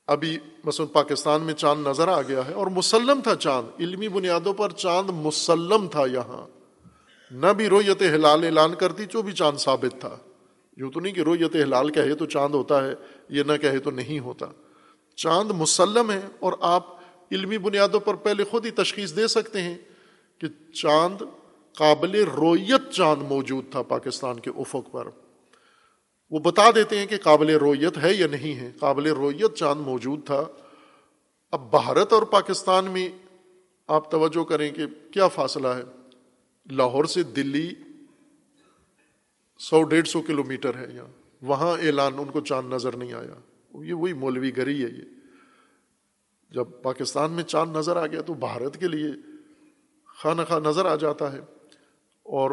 ابھی 0.07 0.39
مثلا 0.65 0.87
پاکستان 0.87 1.43
میں 1.43 1.55
چاند 1.55 1.87
نظر 1.87 2.09
آ 2.09 2.23
گیا 2.23 2.49
ہے 2.49 2.53
اور 2.53 2.67
مسلم 2.67 3.21
تھا 3.21 3.37
چاند۔ 3.37 3.81
علمی 3.81 4.09
بنیادوں 4.09 4.55
پر 4.55 4.71
چاند 4.71 5.11
مسلم 5.11 5.89
تھا 5.89 6.07
یہاں۔ 6.07 6.47
نہ 7.31 7.47
بھی 7.47 7.69
رویت 7.69 8.03
ہلال 8.03 8.45
اعلان 8.45 8.75
کرتی 8.75 9.05
جو 9.05 9.23
بھی 9.23 9.33
چاند 9.33 9.59
ثابت 9.59 10.01
تھا۔ 10.01 10.17
یوں 10.77 10.91
تو 10.91 11.01
نہیں 11.01 11.13
کہ 11.13 11.21
رویت 11.21 11.57
ہلال 11.57 11.91
کہے 11.91 12.15
تو 12.15 12.27
چاند 12.27 12.55
ہوتا 12.55 12.85
ہے، 12.85 12.95
یہ 13.29 13.43
نہ 13.43 13.53
کہے 13.53 13.79
تو 13.79 13.91
نہیں 13.91 14.19
ہوتا۔ 14.19 14.47
چاند 15.17 15.51
مسلم 15.51 16.11
ہے 16.11 16.21
اور 16.41 16.53
آپ 16.61 16.87
علمی 17.33 17.59
بنیادوں 17.59 18.01
پر 18.01 18.15
پہلے 18.15 18.45
خود 18.45 18.67
ہی 18.67 18.71
تشخیص 18.71 19.17
دے 19.17 19.27
سکتے 19.27 19.63
ہیں 19.63 19.79
کہ 20.39 20.73
چاند 20.73 21.23
قابل 21.75 22.25
رویت 22.25 22.91
چاند 22.93 23.23
موجود 23.23 23.65
تھا 23.71 23.83
پاکستان 23.83 24.41
کے 24.41 24.51
افق 24.57 24.93
پر۔ 24.93 25.09
وہ 26.35 26.39
بتا 26.39 26.71
دیتے 26.75 26.99
ہیں 26.99 27.07
کہ 27.07 27.17
قابل 27.17 27.51
رویت 27.51 27.99
ہے 27.99 28.15
یا 28.15 28.27
نہیں 28.27 28.61
ہے۔ 28.61 28.73
قابل 28.79 29.07
رویت 29.07 29.55
چاند 29.55 29.81
موجود 29.81 30.27
تھا۔ 30.27 30.45
اب 31.51 31.71
بھارت 31.71 32.13
اور 32.13 32.23
پاکستان 32.23 32.85
میں 32.85 33.09
آپ 33.87 34.11
توجہ 34.11 34.45
کریں 34.45 34.73
کہ 34.73 34.87
کیا 35.11 35.29
فاصلہ 35.29 35.69
ہے۔ 35.69 35.83
لاہور 36.71 37.05
سے 37.05 37.23
دلی 37.23 37.71
سو 39.59 39.83
ڈیڑھ 39.83 40.09
سو 40.09 40.23
کلو 40.23 40.45
میٹر 40.45 40.75
ہے 40.75 40.95
یہاں۔ 40.95 41.07
وہاں 41.43 41.73
اعلان 41.73 42.13
ان 42.19 42.29
کو 42.29 42.41
چاند 42.41 42.73
نظر 42.73 42.97
نہیں 42.97 43.13
آیا۔ 43.13 43.35
یہ 43.85 43.93
وہی 43.93 44.13
مولوی 44.13 44.57
گری 44.57 44.85
ہے 44.85 44.89
یہ۔ 44.89 45.05
جب 46.51 46.65
پاکستان 46.83 47.33
میں 47.33 47.43
چاند 47.43 47.77
نظر 47.77 47.97
آ 47.97 48.07
گیا 48.07 48.21
تو 48.21 48.35
بھارت 48.35 48.81
کے 48.81 48.89
لیے 48.89 49.09
خانہ 50.07 50.43
خواہ 50.49 50.61
نظر 50.61 50.87
آ 50.87 50.97
جاتا 50.97 51.33
ہے۔ 51.33 51.41
اور 52.23 52.51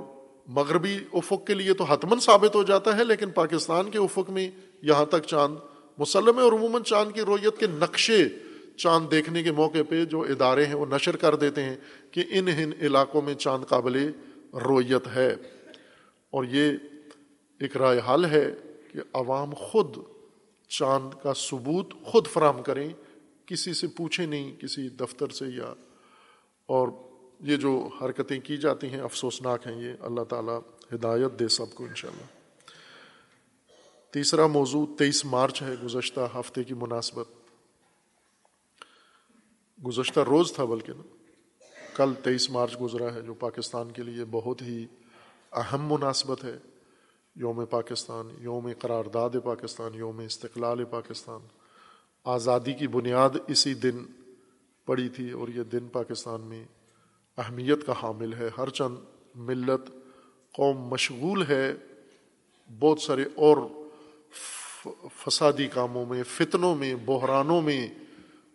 مغربی 0.47 0.99
افق 1.13 1.47
کے 1.47 1.53
لیے 1.53 1.73
تو 1.73 1.83
حتمن 1.83 2.19
ثابت 2.19 2.55
ہو 2.55 2.63
جاتا 2.63 2.97
ہے، 2.97 3.03
لیکن 3.03 3.29
پاکستان 3.29 3.91
کے 3.91 3.97
افق 3.97 4.29
میں 4.29 4.51
یہاں 4.81 5.05
تک 5.05 5.23
چاند 5.27 5.55
مسلم 5.97 6.37
ہے 6.37 6.43
اور 6.43 6.53
عموماً 6.53 6.83
چاند 6.83 7.11
کی 7.11 7.21
رویت 7.21 7.57
کے 7.57 7.67
نقشے 7.67 8.29
چاند 8.77 9.11
دیکھنے 9.11 9.43
کے 9.43 9.51
موقع 9.51 9.77
پہ 9.89 10.05
جو 10.05 10.21
ادارے 10.21 10.65
ہیں 10.65 10.75
وہ 10.75 10.85
نشر 10.85 11.15
کر 11.15 11.35
دیتے 11.35 11.63
ہیں 11.63 11.75
کہ 12.11 12.23
ان 12.29 12.47
ان 12.47 12.71
علاقوں 12.81 13.21
میں 13.21 13.33
چاند 13.33 13.65
قابل 13.65 14.11
رویت 14.53 15.07
ہے۔ 15.15 15.35
اور 16.29 16.43
یہ 16.43 16.71
ایک 17.59 17.77
رائے 17.77 18.01
حل 18.09 18.25
ہے 18.25 18.55
کہ 18.93 18.99
عوام 19.13 19.53
خود 19.53 19.97
چاند 20.69 21.13
کا 21.23 21.33
ثبوت 21.33 21.93
خود 22.03 22.27
فراہم 22.27 22.63
کریں، 22.63 22.89
کسی 23.45 23.73
سے 23.73 23.87
پوچھیں 23.87 24.27
نہیں، 24.27 24.55
کسی 24.55 24.89
دفتر 24.89 25.27
سے 25.27 25.45
یا 25.45 25.73
اور 26.65 26.87
یہ 27.41 27.57
جو 27.57 27.89
حرکتیں 28.01 28.39
کی 28.39 28.57
جاتی 28.57 28.87
ہیں، 28.87 28.99
افسوسناک 28.99 29.67
ہیں، 29.67 29.81
یہ 29.81 29.93
اللہ 29.99 30.21
تعالیٰ 30.21 30.59
ہدایت 30.93 31.39
دے 31.39 31.47
سب 31.47 31.65
کو 31.75 31.85
انشاءاللہ۔ 31.85 32.25
تیسرا 34.13 34.47
موضوع، 34.47 34.85
تیئیس 34.97 35.25
مارچ 35.25 35.61
ہے، 35.61 35.73
گزشتہ 35.83 36.19
ہفتے 36.35 36.63
کی 36.63 36.73
مناسبت۔ 36.73 37.25
گزشتہ 39.85 40.19
روز 40.19 40.53
تھا 40.53 40.65
بلکہ 40.65 40.93
نا۔ 40.97 41.01
کل 41.95 42.13
تیئیس 42.23 42.49
مارچ 42.49 42.81
گزرا 42.81 43.13
ہے، 43.13 43.21
جو 43.21 43.33
پاکستان 43.33 43.91
کے 43.91 44.03
لیے 44.03 44.25
بہت 44.31 44.61
ہی 44.61 44.85
اہم 45.51 45.93
مناسبت 45.93 46.43
ہے۔ 46.43 46.57
یوم 47.35 47.65
پاکستان، 47.65 48.29
یوم 48.39 48.69
قرارداد 48.79 49.29
پاکستان، 49.43 49.95
یوم 49.95 50.19
استقلال 50.19 50.83
پاکستان۔ 50.83 51.41
آزادی 52.23 52.73
کی 52.73 52.87
بنیاد 52.87 53.29
اسی 53.47 53.73
دن 53.73 53.97
پڑی 54.85 55.09
تھی 55.09 55.31
اور 55.31 55.47
یہ 55.47 55.63
دن 55.63 55.87
پاکستان 55.87 56.41
میں 56.41 56.65
اہمیت 57.37 57.85
کا 57.85 57.93
حامل 58.03 58.33
ہے۔ 58.33 58.49
ہر 58.57 58.69
چند 58.69 58.95
ملت 59.35 59.91
قوم 60.51 60.77
مشغول 60.77 61.43
ہے۔ 61.49 61.73
بہت 62.79 62.99
سارے 62.99 63.23
اور 63.35 63.57
فسادی 65.15 65.67
کاموں 65.67 66.05
میں، 66.05 66.23
فتنوں 66.23 66.75
میں، 66.75 66.95
بحرانوں 66.95 67.61
میں، 67.61 67.87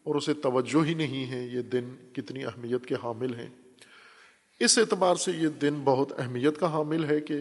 اور 0.05 0.15
اسے 0.15 0.35
توجہ 0.35 0.85
ہی 0.85 0.95
نہیں 0.95 1.31
ہے۔ 1.31 1.47
یہ 1.47 1.63
دن 1.63 2.13
کتنی 2.13 2.45
اہمیت 2.45 2.87
کے 2.87 2.95
حامل 2.95 3.35
ہیں۔ 3.35 3.49
اس 4.61 4.79
اعتبار 4.79 5.15
سے 5.15 5.33
یہ 5.33 5.49
دن 5.49 5.75
بہت 5.85 6.13
اہمیت 6.19 6.61
کا 6.61 6.73
حامل 6.73 7.05
ہے 7.05 7.21
کہ 7.21 7.35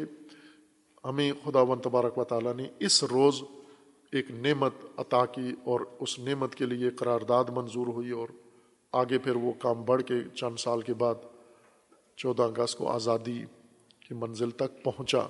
ہمیں 1.04 1.32
خدا 1.44 1.62
و 1.62 1.76
تبارک 1.76 2.18
و 2.18 2.24
تعالیٰ 2.24 2.56
نے 2.56 2.64
اس 2.80 3.04
روز 3.04 3.44
ایک 4.12 4.32
نعمت 4.32 4.74
عطا 4.98 5.26
کی 5.26 5.52
اور 5.64 5.80
اس 6.00 6.20
نعمت 6.20 6.56
کے 6.56 6.66
لیے 6.66 6.90
قرارداد 6.90 7.44
منظور 7.50 7.88
ہوئی 7.88 8.12
اور 8.12 8.28
آگے 8.96 9.18
پھر 9.18 9.36
وہ 9.36 9.54
کام 9.54 9.84
بڑھ 9.84 10.04
کے 10.04 10.16
چند 10.36 10.56
سال 10.60 10.82
کے 10.82 10.94
بعد 10.94 11.16
چودہ 12.16 12.44
اگست 12.44 12.78
کو 12.78 12.92
آزادی 12.92 13.46
کی 14.00 14.14
منزل 14.14 14.52
تک 14.52 14.84
پہنچا۔ 14.84 15.28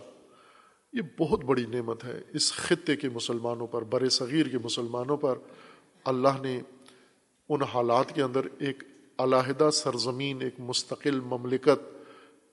یہ 0.94 1.02
بہت 1.20 1.44
بڑی 1.44 1.66
نعمت 1.66 2.06
ہے۔ 2.06 2.22
اس 2.34 2.54
خطے 2.54 2.96
کے 2.96 3.10
مسلمانوں 3.10 3.68
پر، 3.68 3.84
بر 3.84 4.10
صغیر 4.10 4.48
کے 4.48 4.58
مسلمانوں 4.58 5.18
پر 5.18 5.38
اللہ 6.04 6.42
نے 6.42 6.62
ان 7.50 7.62
حالات 7.62 8.16
کے 8.16 8.22
اندر 8.22 8.46
ایک 8.60 8.84
علیحدہ 9.18 9.70
سرزمین، 9.74 10.42
ایک 10.42 10.56
مستقل 10.60 11.20
مملکت، 11.20 11.98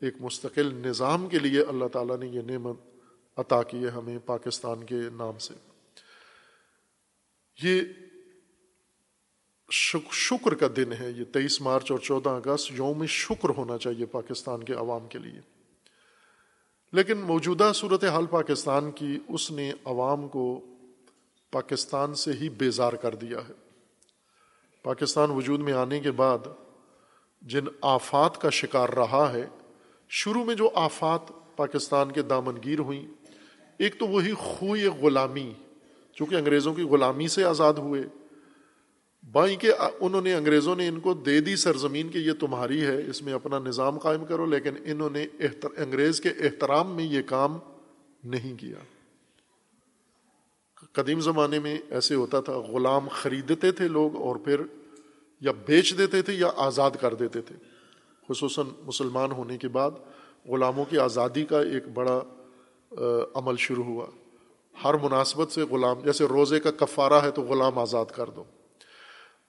ایک 0.00 0.14
مستقل 0.20 0.74
نظام 0.74 1.28
کے 1.28 1.38
لیے 1.38 1.62
اللہ 1.62 1.88
تعالیٰ 1.88 2.18
نے 2.18 2.26
یہ 2.26 2.40
نعمت 2.40 2.76
عطا 3.36 3.62
کی 3.62 3.84
ہے 3.84 3.88
ہمیں 3.88 4.18
پاکستان 4.18 4.84
کے 4.84 5.00
نام 5.12 5.38
سے۔ 5.38 5.54
یہ 7.62 7.82
شکر 10.10 10.54
کا 10.54 10.66
دن 10.76 10.92
ہے 10.92 11.10
یہ، 11.16 11.24
تیئیس 11.24 11.60
مارچ 11.60 11.90
اور 11.90 11.98
چودہ 11.98 12.28
اگست 12.28 12.72
یوم 12.72 13.06
شکر 13.06 13.48
ہونا 13.48 13.78
چاہیے 13.78 14.06
پاکستان 14.06 14.62
کے 14.62 14.74
عوام 14.74 15.06
کے 15.06 15.18
لیے۔ 15.18 15.40
لیکن 16.92 17.18
موجودہ 17.18 17.72
صورت 17.74 18.04
حال 18.04 18.26
پاکستان 18.26 18.90
کی، 18.90 19.18
اس 19.28 19.50
نے 19.50 19.72
عوام 19.84 20.28
کو 20.28 20.60
پاکستان 21.50 22.14
سے 22.14 22.32
ہی 22.32 22.48
بیزار 22.48 22.92
کر 22.92 23.14
دیا 23.14 23.38
ہے۔ 23.38 23.52
پاکستان 24.82 25.30
وجود 25.30 25.60
میں 25.60 25.72
آنے 25.72 26.00
کے 26.00 26.10
بعد 26.10 26.38
جن 27.42 27.64
آفات 27.80 28.40
کا 28.40 28.50
شکار 28.50 28.88
رہا 28.88 29.32
ہے، 29.32 29.46
شروع 30.08 30.44
میں 30.44 30.54
جو 30.54 30.70
آفات 30.74 31.20
پاکستان 31.56 32.12
کے 32.12 32.22
دامنگیر 32.22 32.78
ہوئیں، 32.78 33.06
ایک 33.78 33.98
تو 33.98 34.06
وہی 34.06 34.32
خوئی 34.32 34.86
غلامی، 34.86 35.52
چونکہ 36.12 36.34
انگریزوں 36.34 36.74
کی 36.74 36.82
غلامی 36.82 37.28
سے 37.28 37.44
آزاد 37.44 37.74
ہوئے۔ 37.74 38.02
بائیں 39.30 39.56
کہ 39.56 39.72
انہوں 40.00 40.22
نے 40.22 40.34
انگریزوں 40.34 40.76
نے 40.76 40.88
ان 40.88 41.00
کو 41.00 41.14
دے 41.14 41.40
دی 41.40 41.56
سرزمین 41.56 42.08
کہ 42.08 42.18
یہ 42.18 42.32
تمہاری 42.32 42.80
ہے، 42.82 43.06
اس 43.06 43.22
میں 43.22 43.32
اپنا 43.32 43.58
نظام 43.58 43.98
قائم 43.98 44.24
کرو، 44.24 44.46
لیکن 44.46 44.74
انہوں 44.84 45.10
نے 45.10 45.26
انگریز 45.76 46.20
کے 46.20 46.28
احترام 46.28 46.96
میں 46.96 47.04
یہ 47.04 47.22
کام 47.22 47.58
نہیں 48.24 48.56
کیا۔ 48.56 48.76
قدیم 50.92 51.20
زمانے 51.20 51.58
میں 51.58 51.78
ایسے 51.90 52.14
ہوتا 52.14 52.40
تھا، 52.40 52.58
غلام 52.58 53.08
خریدتے 53.08 53.72
تھے 53.72 53.88
لوگ 53.88 54.16
اور 54.16 54.36
پھر 54.36 54.60
یا 55.40 55.52
بیچ 55.66 55.98
دیتے 55.98 56.22
تھے 56.22 56.32
یا 56.32 56.50
آزاد 56.56 56.90
کر 57.00 57.14
دیتے 57.14 57.40
تھے۔ 57.40 57.56
خصوصاً 58.28 58.66
مسلمان 58.84 59.32
ہونے 59.32 59.58
کے 59.58 59.68
بعد 59.68 59.90
غلاموں 60.48 60.84
کی 60.84 60.98
آزادی 60.98 61.44
کا 61.44 61.60
ایک 61.60 61.88
بڑا 61.88 62.20
عمل 63.34 63.56
شروع 63.56 63.84
ہوا۔ 63.84 64.06
ہر 64.84 64.94
مناسبت 64.94 65.52
سے 65.52 65.62
غلام، 65.62 66.00
جیسے 66.04 66.24
روزے 66.24 66.60
کا 66.60 66.70
کفارہ 66.70 67.20
ہے 67.22 67.30
تو 67.30 67.42
غلام 67.42 67.78
آزاد 67.78 68.06
کر 68.06 68.26
دو۔ 68.26 68.44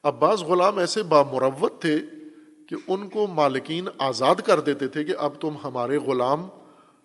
اب 0.03 0.19
بعض 0.19 0.43
غلام 0.43 0.77
ایسے 0.77 1.03
بامروت 1.03 1.81
تھے 1.81 1.99
کہ 2.67 2.75
ان 2.87 3.09
کو 3.09 3.27
مالکین 3.27 3.87
آزاد 3.97 4.35
کر 4.35 4.59
دیتے 4.59 4.87
تھے 4.87 5.03
کہ 5.03 5.13
اب 5.17 5.41
تم 5.41 5.53
ہمارے 5.63 5.97
غلام 5.97 6.47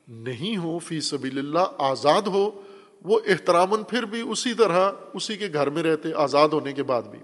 نہیں 0.09 0.57
ہو، 0.57 0.79
فی 0.79 1.01
سبیل 1.01 1.39
اللہ 1.39 1.59
آزاد 1.79 2.23
ہو۔ 2.23 2.63
وہ 3.03 3.21
احترام 3.27 3.83
پھر 3.83 4.03
بھی 4.03 4.23
اسی 4.31 4.55
طرح 4.55 4.91
اسی 5.15 5.37
کے 5.37 5.49
گھر 5.53 5.71
میں 5.71 5.83
رہتے، 5.83 6.13
آزاد 6.13 6.49
ہونے 6.49 6.73
کے 6.73 6.83
بعد 6.83 7.03
بھی۔ 7.03 7.19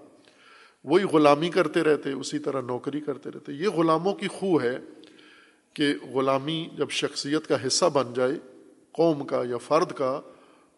وہی 0.84 1.04
غلامی 1.04 1.48
کرتے 1.48 1.82
رہتے، 1.82 2.12
اسی 2.12 2.38
طرح 2.38 2.60
نوکری 2.60 3.00
کرتے 3.00 3.30
رہتے۔ 3.34 3.52
یہ 3.52 3.68
غلاموں 3.68 4.14
کی 4.14 4.28
خو 4.28 4.62
ہے 4.62 4.78
کہ 5.74 5.94
غلامی 6.14 6.68
جب 6.78 6.90
شخصیت 6.90 7.46
کا 7.46 7.66
حصہ 7.66 7.84
بن 7.92 8.12
جائے، 8.14 8.34
قوم 8.92 9.26
کا 9.26 9.42
یا 9.48 9.58
فرد 9.58 9.92
کا، 9.92 10.20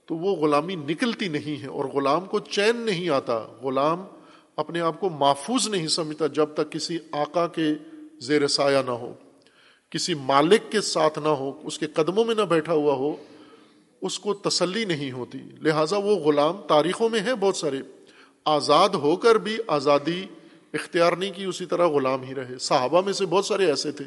تو 0.07 0.17
وہ 0.17 0.37
غلامی 0.37 0.75
نکلتی 0.75 1.29
نہیں 1.29 1.63
ہے 1.63 1.67
اور 1.67 1.85
غلام 1.85 2.25
کو 2.25 2.39
چین 2.39 2.77
نہیں 2.77 3.09
آتا۔ 3.09 3.39
غلام 3.63 4.05
اپنے 4.57 4.81
آپ 4.81 5.01
کو 5.01 5.09
محفوظ 5.09 5.69
نہیں 5.69 5.89
سمجھتا 5.89 6.27
جب 6.27 6.47
تک 6.55 6.73
کسی 6.73 6.99
آقا 7.13 7.47
کے 7.47 7.69
زیر 8.19 8.47
سایہ 8.47 8.79
نہ 8.87 8.91
ہو، 8.91 9.15
کسی 9.91 10.15
مالک 10.15 10.73
کے 10.73 10.81
ساتھ 10.81 11.19
نہ 11.19 11.29
ہو، 11.29 11.53
اس 11.65 11.79
کے 11.79 11.87
قدموں 11.87 12.25
میں 12.25 12.35
نہ 12.35 12.43
بیٹھا 12.43 12.73
ہوا 12.73 12.95
ہو، 12.95 13.17
اس 14.03 14.19
کو 14.19 14.35
تسلی 14.35 14.85
نہیں 14.85 15.13
ہوتی۔ 15.13 15.39
لہٰذا 15.61 15.97
وہ 15.97 16.17
غلام 16.17 16.57
تاریخوں 16.69 17.09
میں 17.09 17.21
ہے 17.21 17.35
بہت 17.35 17.57
سارے۔ 17.57 17.77
آزاد 18.45 18.89
ہو 18.89 19.17
کر 19.17 19.35
بھی 19.35 19.57
آزادی 19.67 20.25
اختیار 20.73 21.13
نہیں 21.13 21.33
کی، 21.33 21.45
اسی 21.45 21.67
طرح 21.67 21.87
غلام 21.87 22.23
ہی 22.23 22.35
رہے۔ 22.35 22.59
صحابہ 22.59 23.03
میں 23.05 23.13
سے 23.13 23.27
بہت 23.27 23.45
سارے 23.45 23.67
ایسے 23.67 23.93
تھے 23.93 24.05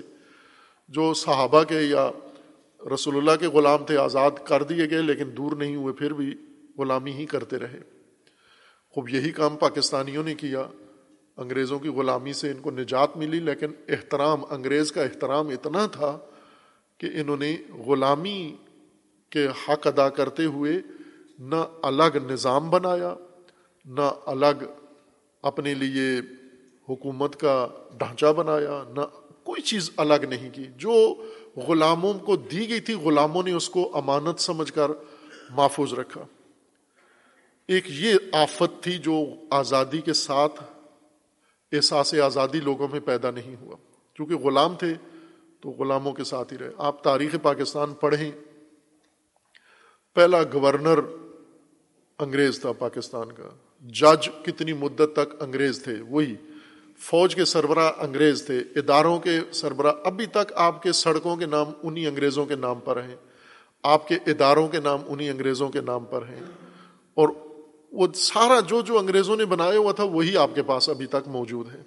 جو 0.89 1.13
صحابہ 1.13 1.63
کے 1.63 1.81
یا 1.81 2.11
رسول 2.93 3.17
اللہ 3.17 3.35
کے 3.39 3.47
غلام 3.47 3.85
تھے، 3.85 3.97
آزاد 3.97 4.31
کر 4.43 4.63
دیے 4.63 4.89
گئے، 4.89 5.01
لیکن 5.01 5.25
دور 5.37 5.51
نہیں 5.51 5.75
ہوئے، 5.75 5.93
پھر 5.93 6.13
بھی 6.13 6.35
غلامی 6.77 7.11
ہی 7.11 7.25
کرتے 7.25 7.57
رہے۔ 7.57 7.98
خوب 8.89 9.09
یہی 9.09 9.31
کام 9.31 9.55
پاکستانیوں 9.55 10.23
نے 10.23 10.35
کیا۔ 10.35 10.67
انگریزوں 11.37 11.79
کی 11.79 11.89
غلامی 11.89 12.33
سے 12.33 12.51
ان 12.51 12.61
کو 12.61 12.71
نجات 12.71 13.17
ملی، 13.17 13.39
لیکن 13.39 13.67
احترام، 13.87 14.43
انگریز 14.49 14.91
کا 14.91 15.01
احترام 15.01 15.47
اتنا 15.47 15.85
تھا 15.85 16.17
کہ 16.97 17.09
انہوں 17.13 17.37
نے 17.37 17.57
غلامی 17.85 18.55
کے 19.29 19.47
حق 19.47 19.87
ادا 19.87 20.09
کرتے 20.09 20.45
ہوئے 20.45 20.73
نہ 21.39 21.55
الگ 21.81 22.17
نظام 22.27 22.69
بنایا، 22.69 23.15
نہ 23.85 24.11
الگ 24.25 24.63
اپنے 25.41 25.73
لیے 25.73 26.19
حکومت 26.89 27.35
کا 27.35 27.67
ڈھانچہ 27.97 28.33
بنایا، 28.33 28.83
نہ 28.95 29.01
کوئی 29.43 29.61
چیز 29.61 29.91
الگ 29.97 30.25
نہیں 30.29 30.49
کی۔ 30.53 30.65
جو 30.77 31.23
غلاموں 31.55 32.13
کو 32.13 32.35
دی 32.35 32.69
گئی 32.69 32.79
تھی، 32.79 32.93
غلاموں 32.93 33.43
نے 33.43 33.51
اس 33.51 33.69
کو 33.69 33.91
امانت 33.93 34.39
سمجھ 34.39 34.73
کر 34.73 34.91
محفوظ 35.49 35.93
رکھا۔ 35.93 36.25
ایک 37.69 37.83
یہ 37.87 38.13
آفت 38.31 38.83
تھی 38.83 38.97
جو 38.97 39.25
آزادی 39.51 40.01
کے 40.01 40.13
ساتھ 40.13 40.63
احساس 41.71 42.13
آزادی 42.13 42.59
لوگوں 42.59 42.87
میں 42.91 42.99
پیدا 42.99 43.31
نہیں 43.31 43.55
ہوا۔ 43.61 43.75
کیونکہ 44.13 44.35
غلام 44.35 44.75
تھے 44.75 44.93
تو 45.61 45.69
غلاموں 45.69 46.13
کے 46.13 46.23
ساتھ 46.23 46.53
ہی 46.53 46.57
رہے۔ 46.57 46.69
آپ 46.77 47.03
تاریخ 47.03 47.35
پاکستان 47.41 47.93
پڑھیں۔ 47.93 48.31
پہلا 50.15 50.43
گورنر 50.53 50.99
انگریز 52.19 52.59
تھا 52.59 52.71
پاکستان 52.71 53.31
کا۔ 53.31 53.49
جج 53.81 54.29
کتنی 54.45 54.73
مدت 54.73 55.15
تک 55.15 55.43
انگریز 55.43 55.83
تھے۔ 55.83 55.95
وہی 56.09 56.35
فوج 56.97 57.35
کے 57.35 57.45
سربراہ 57.45 57.91
انگریز 57.97 58.45
تھے۔ 58.45 58.57
اداروں 58.75 59.19
کے 59.19 59.39
سربراہ 59.51 59.93
ابھی 60.03 60.25
تک 60.25 60.53
آپ 60.55 60.83
کے 60.83 60.91
سڑکوں 60.91 61.35
کے 61.35 61.45
نام 61.45 61.67
انہی 61.83 62.07
انگریزوں 62.07 62.45
کے 62.45 62.55
نام 62.55 62.79
پر 62.79 63.03
ہیں۔ 63.03 63.15
آپ 63.83 64.07
کے 64.07 64.15
اداروں 64.15 64.67
کے 64.67 64.79
نام 64.79 64.99
انہی 65.07 65.29
انگریزوں 65.29 65.69
کے 65.69 65.81
نام 65.81 66.05
پر 66.05 66.27
ہیں۔ 66.27 66.41
اور 67.13 67.29
وہ 67.91 68.07
سارا 68.15 68.59
جو 68.59 68.81
جو 68.81 68.99
انگریزوں 68.99 69.37
نے 69.37 69.45
بنایا 69.45 69.77
ہوا 69.77 69.91
تھا 69.91 70.03
وہی 70.03 70.37
آپ 70.37 70.51
کے 70.55 70.63
پاس 70.63 70.89
ابھی 70.89 71.05
تک 71.05 71.27
موجود 71.27 71.75
ہے۔ 71.75 71.81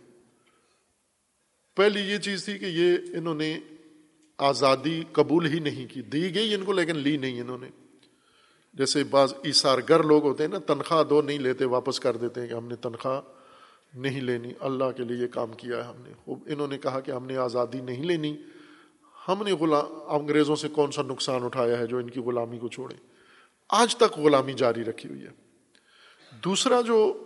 پہلی 1.76 2.00
یہ 2.00 2.18
چیز 2.18 2.44
تھی 2.44 2.58
کہ 2.58 2.64
یہ 2.64 3.16
انہوں 3.16 3.34
نے 3.34 3.58
آزادی 4.38 5.02
قبول 5.12 5.46
ہی 5.46 5.58
نہیں 5.58 5.86
کی، 5.94 6.02
دی 6.02 6.34
گئی 6.34 6.54
ان 6.54 6.64
کو 6.64 6.72
لیکن 6.72 6.96
لی 6.96 7.16
نہیں 7.16 7.40
انہوں 7.40 7.58
نے۔ 7.58 7.68
جیسے 8.72 9.04
بعض 9.04 9.34
ایسار 9.42 9.78
گر 9.88 10.02
لوگ 10.02 10.22
ہوتے 10.22 10.44
ہیں 10.44 10.50
نا، 10.50 10.58
تنخواہ 10.58 11.04
دو 11.04 11.22
نہیں 11.22 11.38
لیتے، 11.38 11.64
واپس 11.64 12.00
کر 12.00 12.16
دیتے 12.16 12.40
ہیں 12.40 12.48
کہ 12.48 12.54
ہم 12.54 12.68
نے 12.68 12.76
تنخواہ 12.76 13.20
نہیں 13.94 14.20
لینی، 14.20 14.52
اللہ 14.60 14.90
کے 14.96 15.04
لیے 15.04 15.16
یہ 15.16 15.26
کام 15.26 15.52
کیا 15.52 15.76
ہے 15.76 15.82
ہم 15.82 15.96
نے۔ 15.98 16.12
انہوں 16.26 16.68
نے 16.68 16.78
کہا 16.78 17.00
کہ 17.00 17.10
ہم 17.10 17.26
نے 17.26 17.36
آزادی 17.36 17.80
نہیں 17.80 18.04
لینی۔ 18.04 18.36
ہم 19.28 19.42
نے 19.44 19.52
غلام، 19.52 19.86
انگریزوں 20.06 20.56
سے 20.56 20.68
کون 20.68 20.90
سا 20.90 21.02
نقصان 21.02 21.44
اٹھایا 21.44 21.78
ہے 21.78 21.86
جو 21.86 21.96
ان 21.96 22.10
کی 22.10 22.20
غلامی 22.20 22.58
کو 22.58 22.68
چھوڑے؟ 22.68 22.94
آج 23.68 23.96
تک 23.96 24.18
غلامی 24.18 24.52
جاری 24.52 24.84
رکھی 24.84 25.08
ہوئی 25.08 25.22
ہے۔ 25.22 25.41
دوسرا 26.44 26.80
جو 26.80 27.24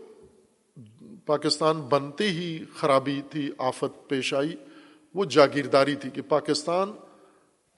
پاکستان 1.26 1.80
بنتے 1.80 2.30
ہی 2.30 2.64
خرابی 2.76 3.22
تھی، 3.30 3.50
آفت 3.58 4.08
پیش 4.08 4.34
آئی، 4.34 4.54
وہ 5.14 5.24
جاگیرداری 5.24 5.94
تھی 5.94 6.10
کہ 6.10 6.22
پاکستان 6.22 6.92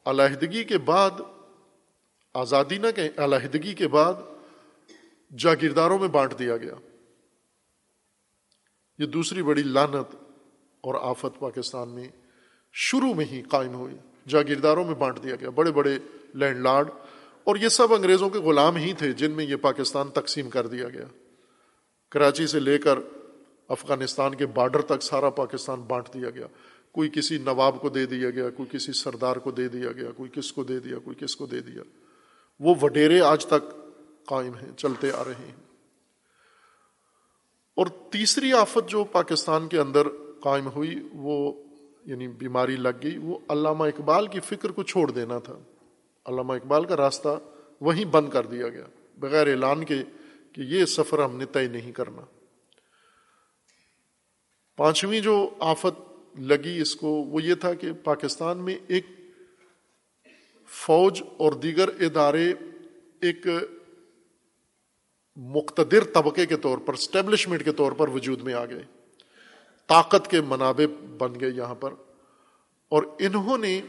علیحدگی 0.05 0.65
کے 0.65 0.79
بعد، 0.79 1.11
آزادی 2.35 2.79
نہ 2.79 2.87
کہیں، 2.97 3.09
علیحدگی 3.17 3.75
کے 3.75 3.89
بعد 3.89 4.15
جاگیرداروں 5.39 5.99
میں 5.99 6.09
بانٹ 6.09 6.39
دیا 6.39 6.57
گیا۔ 6.57 6.75
یہ 8.99 9.07
دوسری 9.07 9.43
بڑی 9.43 9.63
لانت 9.63 10.15
اور 10.81 10.95
آفت 11.11 11.39
پاکستان 11.39 11.89
میں 11.89 12.09
شروع 12.73 13.15
میں 13.15 13.25
ہی 13.25 13.43
قائم 13.43 13.75
ہوئی۔ 13.75 13.95
جاگیرداروں 14.29 14.85
میں 14.85 14.95
بانٹ 14.95 15.23
دیا 15.23 15.37
گیا۔ 15.37 15.51
بڑے 15.51 15.73
بڑے 15.73 15.99
لینڈ 16.35 16.61
لارڈ 16.61 16.89
اور 17.45 17.57
یہ 17.57 17.69
سب 17.69 17.95
انگریزوں 17.95 18.31
کے 18.31 18.39
غلام 18.39 18.77
ہی 18.77 18.93
تھے 18.93 19.13
جن 19.13 19.31
میں 19.31 19.45
یہ 19.45 19.57
پاکستان 19.57 20.09
تقسیم 20.09 20.51
کر 20.51 20.67
دیا 20.67 20.89
گیا۔ 20.89 21.28
کراچی 22.11 22.47
سے 22.47 22.61
لے 22.61 22.79
کر 22.79 22.99
افغانستان 23.69 24.35
کے 24.35 24.47
بارڈر 24.47 24.83
تک 24.83 25.03
سارا 25.03 25.31
پاکستان 25.31 25.81
بانٹ 25.81 26.15
دیا 26.15 26.31
گیا۔ 26.31 26.47
کوئی 26.93 27.09
کسی 27.09 27.39
نواب 27.39 27.81
کو 27.81 27.89
دے 27.89 28.07
دیا 28.07 28.31
گیا، 28.31 28.51
کوئی 28.51 28.79
کسی 28.79 28.93
سردار 28.93 29.37
کو 29.37 29.51
دے 29.51 29.69
دیا 29.69 29.93
گیا، 29.93 30.11
کوئی 30.17 30.31
کس 30.35 30.53
کو 30.53 30.65
دے 30.65 30.81
دیا، 30.81 30.99
کوئی 31.05 31.25
کس 31.25 31.37
کو 31.37 31.47
دے 31.47 31.61
دیا۔ 31.61 31.83
وہ 32.61 32.75
وڈیرے 32.83 33.21
آج 33.21 33.47
تک 33.47 33.73
قائم 34.27 34.55
ہیں، 34.55 34.73
چلتے 34.77 35.11
آ 35.11 35.25
رہے 35.25 35.35
ہیں۔ 35.35 35.55
اور 37.75 37.87
تیسری 37.87 38.53
آفت 38.53 38.89
جو 38.89 39.05
پاکستان 39.05 39.69
کے 39.69 39.79
اندر 39.79 40.09
قائم 40.41 40.67
ہوئی، 40.67 41.09
وہ 41.13 41.53
یعنی 42.05 42.29
بیماری 42.29 42.77
لگ 42.77 42.89
گئی، 43.03 43.17
وہ 43.17 43.39
علامہ 43.49 43.85
اقبال 43.85 44.27
کی 44.27 44.41
فکر 44.41 44.71
کو 44.71 44.83
چھوڑ 44.83 45.11
دینا 45.11 45.39
تھا۔ 45.39 45.59
علامہ 46.27 46.53
اقبال 46.53 46.85
کا 46.85 46.97
راستہ 46.97 47.29
وہیں 47.81 48.05
بند 48.05 48.31
کر 48.31 48.47
دیا 48.47 48.69
گیا۔ 48.69 48.85
بغیر 49.19 49.47
اعلان 49.47 49.85
کے 49.85 50.03
کہ 50.59 50.63
یہ 50.63 50.85
سفر 50.85 51.25
ہم 51.25 51.37
نے 51.37 51.45
طے 51.47 51.69
نہیں 51.69 51.93
کرنا۔ 51.93 52.23
پانچویں 54.77 55.21
جو 55.21 55.51
آفت 55.59 56.01
لگی 56.39 56.81
اس 56.81 56.97
کو 56.97 57.09
وہ 57.09 57.43
یہ 57.43 57.55
تھا 57.55 57.75
کہ 57.75 57.93
پاکستان 57.93 58.59
میں 58.59 58.77
ایک 58.89 59.07
فوج 60.67 61.23
اور 61.37 61.53
دیگر 61.53 61.89
ادارے 61.89 62.53
ایک 63.21 63.47
مقتدر 65.37 66.05
طبقے 66.05 66.47
کے 66.47 66.57
طور 66.57 66.79
پر 66.79 66.93
اسٹیبلشمنٹ 66.93 67.65
کے 67.65 67.73
طور 67.73 67.93
پر 67.93 68.09
وجود 68.09 68.41
میں 68.41 68.55
آ 68.55 68.65
گئے۔ 68.65 68.83
طاقت 69.87 70.31
کے 70.31 70.41
منابع 70.41 71.07
بن 71.19 71.41
گئے 71.41 71.51
یہاں 71.51 71.75
پر 71.75 71.95
اور 72.89 73.03
انہوں 73.19 73.59
نے 73.59 73.81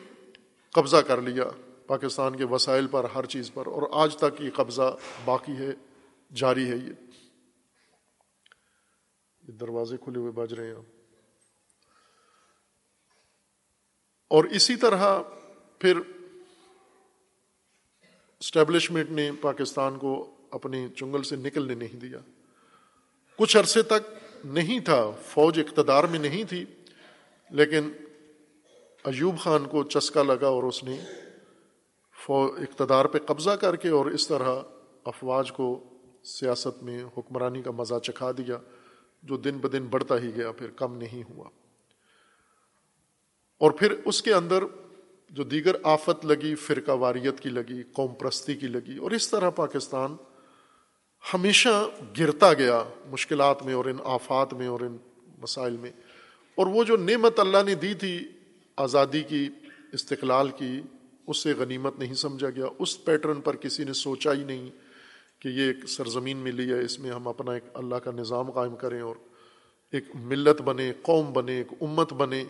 قبضہ 0.72 0.98
کر 0.98 1.22
لیا 1.22 1.44
پاکستان 1.88 2.36
کے 2.36 2.44
وسائل 2.44 2.88
پر، 2.88 3.04
ہر 3.16 3.26
چیز 3.26 3.54
پر 3.54 3.68
اور 3.68 3.84
آج 3.92 4.18
تک 4.18 4.42
یہ 4.42 4.50
قبضہ 4.56 4.98
باقی 5.26 5.54
ہے۔ 5.54 5.89
جاری 6.36 6.72
ہے 6.72 6.76
یہ۔ 6.76 6.94
دروازے 9.52 9.98
کھلے 9.98 10.20
ہوئے 10.20 10.32
بج 10.32 10.54
رہے 10.54 10.68
ہیں۔ 10.68 11.06
اور 14.30 14.44
اسی 14.44 14.76
طرح 14.76 15.22
پھر 15.80 16.00
اسٹیبلشمنٹ 18.40 19.10
نے 19.10 19.32
پاکستان 19.42 19.98
کو 19.98 20.36
اپنے 20.52 20.88
چنگل 20.96 21.24
سے 21.24 21.36
نکلنے 21.36 21.74
نہیں 21.74 21.96
دیا۔ 21.96 22.20
کچھ 23.38 23.58
عرصے 23.58 23.82
تک 23.82 24.14
نہیں 24.46 24.80
تھا، 24.80 25.12
فوج 25.26 25.60
اقتدار 25.60 26.04
میں 26.04 26.20
نہیں 26.20 26.44
تھی، 26.44 26.66
لیکن 27.50 27.92
ایوب 29.04 29.40
خان 29.40 29.66
کو 29.66 29.84
چسکا 29.84 30.24
لگا 30.24 30.48
اور 30.48 30.64
اس 30.64 30.84
نے 30.84 31.02
اقتدار 32.30 33.06
پہ 33.06 33.18
قبضہ 33.20 33.50
کر 33.50 33.76
کے 33.76 33.90
اور 33.90 34.06
اس 34.06 34.28
طرح 34.28 34.62
افواج 35.06 35.52
کو 35.52 35.89
سیاست 36.30 36.84
میں 36.84 37.04
حکمرانی 37.18 37.62
کا 37.62 37.72
مزہ 37.72 38.00
چکھا 38.04 38.32
دیا 38.32 38.58
جو 39.24 39.38
دن 39.38 39.58
بدن 39.58 39.86
بڑھتا 39.86 40.20
ہی 40.20 40.36
گیا، 40.36 40.52
پھر 40.52 40.72
کم 40.72 40.98
نہیں 40.98 41.24
ہوا۔ 41.30 41.50
اور 43.58 43.72
پھر 43.72 43.94
اس 44.06 44.22
کے 44.22 44.34
اندر 44.34 44.64
جو 45.30 45.44
دیگر 45.44 45.76
آفت 45.84 46.26
لگی، 46.26 46.56
فرقہ 46.56 46.92
واریت 46.92 47.40
کی 47.40 47.50
لگی، 47.50 47.84
قوم 47.84 48.14
پرستی 48.14 48.56
کی 48.56 48.68
لگی، 48.68 48.98
اور 48.98 49.12
اس 49.12 49.30
طرح 49.30 49.50
پاکستان 49.50 50.16
ہمیشہ 51.34 51.88
گرتا 52.20 52.54
گیا 52.54 52.84
مشکلات 53.06 53.64
میں 53.64 53.74
اور 53.74 53.86
ان 53.86 53.98
آفات 54.04 54.54
میں 54.54 54.68
اور 54.68 54.80
ان 54.80 54.98
مسائل 55.38 55.78
میں۔ 55.78 55.92
اور 56.56 56.68
وہ 56.68 56.84
جو 56.84 56.98
نعمت 56.98 57.40
اللہ 57.40 57.64
نے 57.66 57.76
دی 57.76 57.94
تھی 57.94 58.28
آزادی 58.76 59.24
کی، 59.24 59.50
استقلال 59.94 60.50
کی، 60.50 60.82
اس 61.28 61.38
سے 61.38 61.54
غنیمت 61.54 62.00
نہیں 62.00 62.14
سمجھا 62.14 62.50
گیا۔ 62.50 62.66
اس 62.80 63.06
پیٹرن 63.06 63.42
پر 63.42 63.56
کسی 63.56 63.84
نے 63.84 63.94
سوچا 63.94 64.34
ہی 64.34 64.44
نہیں 64.44 64.70
کہ 65.40 65.50
یہ 65.50 65.62
ایک 65.62 65.90
سرزمین 65.90 66.38
ملی 66.38 66.74
ہے، 66.74 66.82
اس 66.82 67.00
میں 67.00 67.12
ہم 67.12 67.28
اپنا 67.28 67.54
ایک 67.54 67.64
اللہ 67.74 67.96
کا 67.96 68.12
نظام 68.12 68.52
قائم 68.52 68.76
کریں 68.76 69.02
اور 69.02 69.16
ایک 69.92 70.04
ملت 70.16 70.62
بنے 70.62 70.94
قوم 71.02 71.34
بنے، 71.34 71.58
ایک 71.58 71.68
امت 71.82 72.14
بنے۔ 72.14 72.44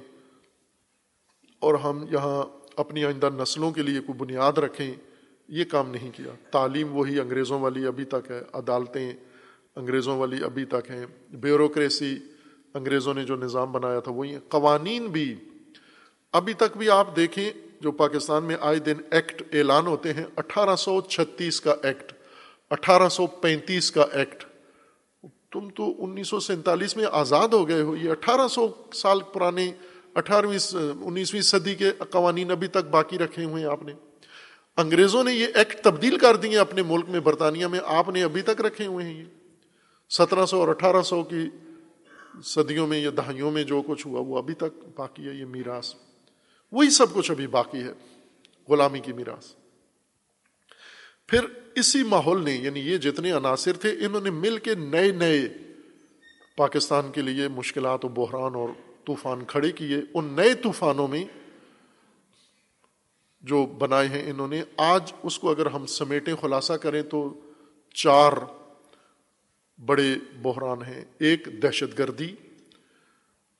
اور 1.59 1.73
ہم 1.73 2.05
یہاں 2.11 2.43
اپنی 2.75 3.05
آئندہ 3.05 3.29
نسلوں 3.33 3.71
کے 3.71 3.81
لیے 3.81 3.99
کوئی 3.99 4.17
بنیاد 4.17 4.57
رکھیں، 4.57 4.93
یہ 5.47 5.63
کام 5.63 5.91
نہیں 5.91 6.11
کیا۔ 6.15 6.31
تعلیم 6.51 6.95
وہی 6.95 7.19
انگریزوں 7.19 7.59
والی 7.59 7.85
ابھی 7.85 8.05
تک 8.05 8.31
ہے، 8.31 8.41
عدالتیں 8.53 9.13
انگریزوں 9.75 10.17
والی 10.17 10.43
ابھی 10.43 10.65
تک 10.65 10.91
ہیں۔ 10.91 11.05
بیوروکریسی، 11.29 12.17
انگریزوں 12.73 13.13
نے 13.13 13.23
جو 13.23 13.35
نظام 13.35 13.71
بنایا 13.71 13.99
تھا، 13.99 14.11
وہی 14.11 14.31
ہیں۔ 14.31 14.39
قوانین 14.47 15.07
بھی۔ 15.07 15.35
ابھی 16.31 16.53
تک 16.53 16.77
بھی 16.77 16.89
آپ 16.89 17.15
دیکھیں، 17.15 17.51
جو 17.81 17.91
پاکستان 17.91 18.43
میں 18.43 18.55
آئے 18.61 18.79
دن 18.79 18.95
ایکٹ 19.11 19.55
اعلان 19.55 19.87
ہوتے 19.87 20.13
ہیں، 20.13 20.25
اٹھارہ 20.35 20.75
سو 20.75 21.01
چھتیس 21.01 21.61
کا 21.61 21.75
ایکٹ۔ 21.83 22.13
اٹھارہ 22.69 23.09
سو 23.09 23.27
پینتیس 23.27 23.91
کا 23.91 24.05
ایکٹ۔ 24.11 24.45
تم 25.51 25.69
تو 25.69 26.03
انیس 26.03 26.27
سو 26.27 26.39
سینتالیس 26.39 26.97
میں 26.97 27.05
آزاد 27.11 27.47
ہو 27.47 27.67
گئے 27.67 27.81
ہو۔ 27.81 27.95
یہ 27.95 28.11
اٹھارہ 28.11 28.47
سو 28.47 28.67
سال 28.93 29.19
پرانے، 29.33 29.71
اٹھارہویں، 30.15 30.75
انیسویں 31.01 31.41
صدی 31.41 31.75
کے 31.75 31.91
قوانین 31.91 32.51
ابھی 32.51 32.67
تک 32.67 32.89
باقی 32.91 33.17
رکھے 33.17 33.43
ہوئے 33.43 33.63
ہیں 33.63 33.71
آپ 33.71 33.83
نے۔ 33.83 33.93
انگریزوں 34.77 35.23
نے 35.23 35.33
یہ 35.33 35.47
ایکٹ 35.55 35.83
تبدیل 35.83 36.17
کر 36.17 36.35
دیے 36.35 36.57
اپنے 36.57 36.81
ملک 36.81 37.09
میں، 37.09 37.19
برطانیہ 37.19 37.67
میں، 37.67 37.79
آپ 37.85 38.09
نے 38.09 38.23
ابھی 38.23 38.41
تک 38.41 38.61
رکھے 38.61 38.85
ہوئے 38.85 39.05
ہیں 39.05 39.19
یہ۔ 39.19 39.25
سترہ 40.09 40.45
سو 40.45 40.59
اور 40.59 40.67
اٹھارہ 40.67 41.01
سو 41.01 41.23
کی 41.23 41.49
صدیوں 42.43 42.87
میں 42.87 42.99
یا 42.99 43.09
دہائیوں 43.17 43.51
میں 43.51 43.63
جو 43.63 43.81
کچھ 43.87 44.07
ہوا، 44.07 44.19
وہ 44.19 44.37
ابھی 44.37 44.53
تک 44.53 44.85
باقی 44.95 45.27
ہے، 45.27 45.33
یہ 45.33 45.45
میراث۔ 45.45 45.93
وہی 46.71 46.89
سب 46.89 47.13
کچھ 47.13 47.31
ابھی 47.31 47.47
باقی 47.47 47.83
ہے، 47.83 47.93
غلامی 48.69 48.99
کی 48.99 49.13
میراث۔ 49.13 49.45
پھر 51.27 51.39
اسی 51.79 52.03
ماحول 52.03 52.43
نے 52.43 52.53
یعنی 52.53 52.79
یہ 52.79 52.97
جتنے 52.97 53.31
عناصر 53.31 53.73
تھے، 53.73 53.89
انہوں 53.89 54.21
نے 54.21 54.29
مل 54.29 54.57
کے 54.57 54.75
نئے 54.75 55.11
نئے 55.11 55.49
پاکستان 56.55 57.11
کے 57.11 57.21
لیے 57.21 57.47
مشکلات 57.47 58.05
و 58.05 58.07
بحران 58.07 58.55
اور 58.55 58.69
طوفان 59.05 59.45
کھڑے 59.45 59.71
کیے۔ 59.71 59.97
ان 60.13 60.25
نئے 60.25 60.53
طوفانوں 60.53 61.07
میں 61.07 61.25
جو 63.41 63.65
بنائے 63.65 64.07
ہیں، 64.07 64.31
انہوں 64.31 64.47
نے 64.47 64.63
آج 64.77 65.13
اس 65.23 65.39
کو 65.39 65.49
اگر 65.49 65.65
ہم 65.65 65.85
سمیٹیں، 65.85 66.35
خلاصہ 66.41 66.73
کریں 66.73 67.01
تو 67.01 67.39
چار 67.93 68.33
بڑے 69.85 70.15
بحران 70.41 70.83
ہیں۔ 70.83 71.05
ایک 71.19 71.47
دہشت 71.63 71.99
گردی 71.99 72.35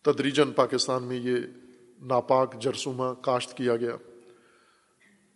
تدریجن 0.01 0.51
پاکستان 0.51 1.03
میں 1.03 1.17
یہ 1.17 1.35
ناپاک 2.01 2.61
جرسومہ 2.61 3.13
کاشت 3.21 3.57
کیا 3.57 3.75
گیا۔ 3.75 3.95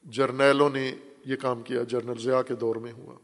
جرنیلوں 0.03 0.69
نے 0.69 0.95
یہ 1.25 1.35
کام 1.35 1.61
کیا 1.61 1.83
جنرل 1.83 2.19
ضیاء 2.19 2.41
کے 2.41 2.55
دور 2.55 2.75
میں 2.75 2.91
ہوا۔ 2.91 3.15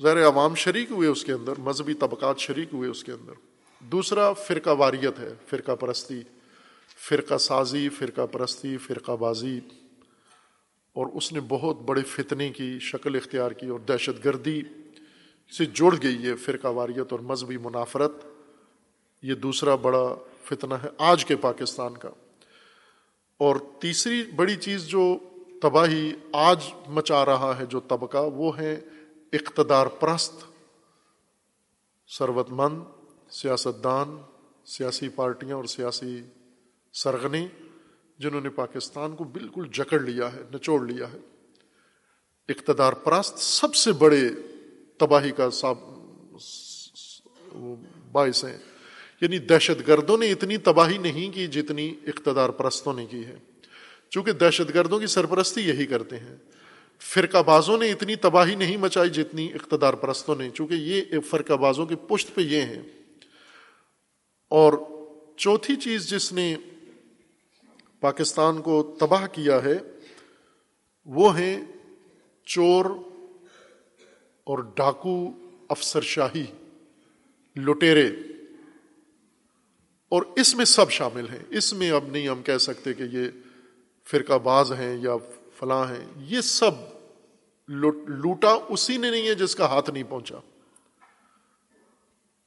ظاہر 0.00 0.26
عوام 0.26 0.54
شریک 0.54 0.90
ہوئے 0.90 1.08
اس 1.08 1.24
کے 1.24 1.32
اندر، 1.32 1.52
مذہبی 1.58 1.94
طبقات 1.94 2.38
شریک 2.38 2.68
ہوئے 2.72 2.90
اس 2.90 3.04
کے 3.04 3.12
اندر۔ 3.12 3.32
دوسرا، 3.80 4.32
فرقہ 4.32 4.70
واریت 4.70 5.18
ہے، 5.18 5.34
فرقہ 5.46 5.72
پرستی، 5.72 6.22
فرقہ 7.08 7.38
سازی، 7.38 7.88
فرقہ 7.88 8.26
پرستی، 8.26 8.76
فرقہ 8.76 9.12
بازی۔ 9.12 9.60
اور 10.92 11.06
اس 11.06 11.32
نے 11.32 11.40
بہت 11.48 11.80
بڑے 11.80 12.02
فتنے 12.02 12.50
کی 12.50 12.78
شکل 12.78 13.16
اختیار 13.16 13.50
کی 13.50 13.66
اور 13.66 13.80
دہشت 13.80 14.24
گردی 14.24 14.62
سے 15.58 15.64
جڑ 15.64 15.94
گئی 16.02 16.26
ہے 16.26 16.36
فرقہ 16.36 16.68
واریت 16.68 17.06
اور 17.10 17.20
مذہبی 17.20 17.56
منافرت۔ 17.56 18.12
یہ 19.22 19.34
دوسرا 19.34 19.74
بڑا 19.74 20.14
فتنہ 20.44 20.74
ہے 20.74 20.88
آج 20.98 21.24
کے 21.24 21.36
پاکستان 21.36 21.96
کا۔ 21.96 22.10
اور 23.38 23.56
تیسری 23.80 24.22
بڑی 24.36 24.56
چیز 24.56 24.86
جو 24.86 25.18
تباہی 25.62 26.12
آج 26.32 26.64
مچا 26.88 27.24
رہا 27.24 27.54
ہے 27.58 27.66
جو 27.66 27.80
طبقہ، 27.80 28.18
وہ 28.18 28.58
ہے 28.58 28.80
اقتدار 29.32 29.86
پرست 29.86 30.44
ثروت 32.18 32.50
مند 32.50 32.82
سیاست 33.30 33.84
دان 33.84 34.18
سیاسی 34.64 35.08
پارٹیاں 35.08 35.56
اور 35.56 35.64
سیاسی 35.64 36.22
سرگنی 36.92 37.48
جنہوں 38.18 38.40
نے 38.40 38.50
پاکستان 38.50 39.16
کو 39.16 39.24
بالکل 39.24 39.68
جکڑ 39.72 40.00
لیا 40.00 40.32
ہے، 40.32 40.42
نچوڑ 40.54 40.86
لیا 40.86 41.12
ہے۔ 41.12 41.18
اقتدار 42.48 42.92
پرست 42.92 43.38
سب 43.38 43.74
سے 43.74 43.92
بڑے 43.92 44.28
تباہی 44.98 45.30
کا 45.30 45.72
باعث 48.12 48.44
ہیں۔ 48.44 48.58
یعنی 49.20 49.38
دہشت 49.38 49.88
گردوں 49.88 50.18
نے 50.18 50.30
اتنی 50.30 50.56
تباہی 50.56 50.98
نہیں 50.98 51.34
کی 51.34 51.46
جتنی 51.46 51.94
اقتدار 52.06 52.48
پرستوں 52.48 52.92
نے 52.92 53.06
کی 53.06 53.26
ہے۔ 53.26 53.38
چونکہ 54.12 54.32
دہشت 54.32 54.74
گردوں 54.74 54.98
کی 54.98 55.06
سرپرستی 55.06 55.60
یہی 55.60 55.86
کرتے 55.86 56.16
ہیں۔ 56.18 56.36
فرقہ 57.00 57.42
بازوں 57.42 57.78
نے 57.78 57.92
اتنی 57.92 58.16
تباہی 58.16 58.54
نہیں 58.54 58.76
مچائی 58.76 59.10
جتنی 59.10 59.52
اقتدار 59.52 59.94
پرستوں 59.94 60.34
نے، 60.34 60.50
چونکہ 60.50 60.74
یہ 60.74 61.20
فرقہ 61.20 61.52
بازوں 61.52 61.86
کی 61.86 61.94
پشت 62.08 62.34
پہ 62.34 62.40
یہ 62.40 62.60
ہیں۔ 62.60 62.82
اور 64.48 64.72
چوتھی 65.36 65.76
چیز 65.76 66.10
جس 66.10 66.32
نے 66.32 66.56
پاکستان 68.00 68.62
کو 68.62 68.96
تباہ 69.00 69.26
کیا 69.26 69.64
ہے، 69.64 69.78
وہ 71.04 71.38
ہیں 71.38 71.64
چور 72.44 72.84
اور 74.44 74.58
ڈاکو 74.58 75.30
افسر 75.68 76.00
شاہی، 76.00 76.44
لٹیرے۔ 77.56 78.08
اور 80.08 80.22
اس 80.36 80.54
میں 80.54 80.64
سب 80.64 80.90
شامل 80.90 81.28
ہیں۔ 81.28 81.44
اس 81.50 81.72
میں 81.72 81.90
اب 81.90 82.04
نہیں 82.06 82.28
ہم 82.28 82.42
کہہ 82.42 82.58
سکتے 82.58 82.94
کہ 82.94 83.02
یہ 83.02 83.28
فرقہ 84.04 84.38
باز 84.38 84.72
ہیں 84.72 84.96
یا 84.96 85.16
فلاں 85.56 85.84
ہیں، 85.84 86.04
یہ 86.16 86.40
سب 86.40 86.70
لوٹا 87.68 88.56
اسی 88.68 88.96
نے 88.96 89.10
نہیں 89.10 89.28
ہے 89.28 89.34
جس 89.34 89.54
کا 89.54 89.66
ہاتھ 89.66 89.90
نہیں 89.90 90.02
پہنچا۔ 90.08 90.36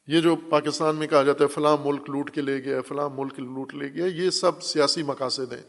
یہ 0.07 0.21
جو 0.21 0.35
پاکستان 0.35 0.95
میں 0.95 1.07
کہا 1.07 1.23
جاتا 1.23 1.43
ہے، 1.43 1.49
فلاں 1.49 1.77
ملک 1.85 2.09
لوٹ 2.09 2.31
کے 2.31 2.41
لے 2.41 2.63
گیا، 2.63 2.81
فلاں 2.81 3.09
ملک 3.13 3.39
لوٹ 3.39 3.75
لے 3.75 3.93
گیا، 3.93 4.05
یہ 4.05 4.29
سب 4.29 4.63
سیاسی 4.63 5.03
مقاصد 5.03 5.53
ہیں۔ 5.53 5.63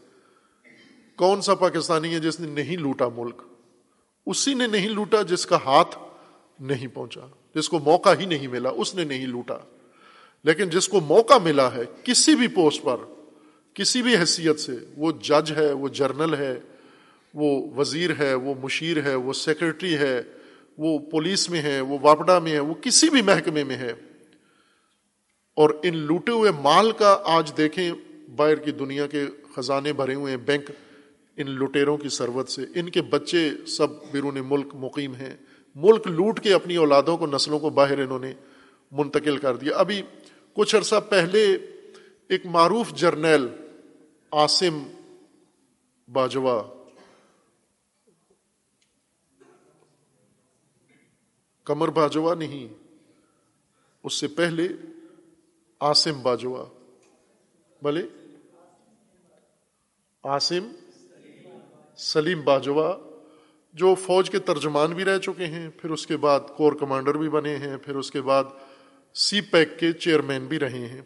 کون 1.15 1.41
سا 1.41 1.55
پاکستانی 1.55 2.13
ہے 2.13 2.19
جس 2.19 2.39
نے 2.39 2.47
نہیں 2.47 2.77
لوٹا 2.77 3.07
ملک؟ 3.15 3.41
اسی 4.25 4.53
نے 4.53 4.67
نہیں 4.67 4.89
لوٹا 4.89 5.21
جس 5.21 5.45
کا 5.45 5.57
ہاتھ 5.65 5.97
نہیں 6.59 6.87
پہنچا، 6.87 7.21
جس 7.55 7.69
کو 7.69 7.79
موقع 7.79 8.09
ہی 8.19 8.25
نہیں 8.25 8.47
ملا، 8.47 8.69
اس 8.69 8.95
نے 8.95 9.03
نہیں 9.03 9.27
لوٹا۔ 9.27 9.57
لیکن 10.43 10.69
جس 10.69 10.89
کو 10.89 10.99
موقع 10.99 11.37
ملا 11.43 11.73
ہے، 11.73 11.81
کسی 12.03 12.35
بھی 12.35 12.47
پوسٹ 12.47 12.83
پر 12.83 12.97
کسی 13.77 14.01
بھی 14.01 14.17
حیثیت 14.17 14.59
سے، 14.59 14.71
وہ 14.97 15.11
جج 15.11 15.51
ہے، 15.51 15.71
وہ 15.71 15.87
جرنل 15.87 16.33
ہے، 16.33 16.59
وہ 17.33 17.75
وزیر 17.75 18.09
ہے، 18.19 18.33
وہ 18.33 18.53
مشیر 18.63 19.03
ہے، 19.03 19.15
وہ 19.15 19.33
سیکرٹری 19.33 19.97
ہے، 19.97 20.21
وہ 20.77 20.99
پولیس 20.99 21.49
میں 21.49 21.61
ہے، 21.61 21.81
وہ 21.81 21.97
واپڈا 22.01 22.39
میں 22.39 22.51
ہے، 22.51 22.59
وہ 22.59 22.73
کسی 22.73 23.09
بھی 23.09 23.21
محکمے 23.21 23.63
میں 23.63 23.77
ہے۔ 23.77 23.93
اور 25.55 25.69
ان 25.83 25.97
لوٹے 25.97 26.31
ہوئے 26.31 26.51
مال 26.61 26.91
کا 26.91 27.21
آج 27.23 27.57
دیکھیں، 27.57 27.91
باہر 28.35 28.55
کی 28.55 28.71
دنیا 28.71 29.07
کے 29.07 29.25
خزانے 29.55 29.93
بھرے 29.93 30.13
ہوئے 30.13 30.31
ہیں، 30.31 30.43
بینک 30.45 30.71
ان 31.37 31.51
لٹیروں 31.51 31.97
کی 31.97 32.09
سروت 32.09 32.49
سے۔ 32.49 32.61
ان 32.75 32.89
کے 32.89 33.01
بچے 33.01 33.49
سب 33.67 33.87
بیرون 34.11 34.37
ملک 34.47 34.67
مقیم 34.73 35.15
ہیں۔ 35.15 35.35
ملک 35.75 36.07
لوٹ 36.07 36.39
کے 36.39 36.53
اپنی 36.53 36.75
اولادوں 36.75 37.17
کو، 37.17 37.27
نسلوں 37.27 37.59
کو 37.59 37.69
باہر 37.69 37.99
انہوں 37.99 38.19
نے 38.19 38.33
منتقل 38.91 39.37
کر 39.37 39.55
دیا۔ 39.55 39.75
ابھی 39.75 40.01
کچھ 40.53 40.75
عرصہ 40.75 40.95
پہلے 41.09 41.57
ایک 42.29 42.45
معروف 42.45 42.93
جرنیل 42.93 43.47
آسم 44.31 44.83
باجوا 46.13 46.63
کمر 51.63 51.87
باجوا 51.87 52.35
نہیں، 52.35 52.73
اس 54.03 54.13
سے 54.13 54.27
پہلے 54.27 54.67
آسم 55.79 56.21
باجوا 56.21 56.65
بھلے؟ 57.81 58.01
آسم 60.23 60.71
سلیم 61.97 62.41
باجوا 62.41 62.97
جو 63.73 63.95
فوج 63.95 64.29
کے 64.29 64.39
ترجمان 64.39 64.93
بھی 64.93 65.05
رہ 65.05 65.17
چکے 65.17 65.45
ہیں، 65.45 65.69
پھر 65.69 65.89
اس 65.89 66.07
کے 66.07 66.17
بعد 66.17 66.39
کور 66.57 66.73
کمانڈر 66.73 67.17
بھی 67.17 67.29
بنے 67.29 67.55
ہیں، 67.55 67.77
پھر 67.77 67.95
اس 67.95 68.11
کے 68.11 68.21
بعد 68.21 68.43
سی 69.13 69.41
پیک 69.41 69.79
کے 69.79 69.91
چیئرمین 69.91 70.45
بھی 70.45 70.59
رہے 70.59 70.87
ہیں۔ 70.87 71.01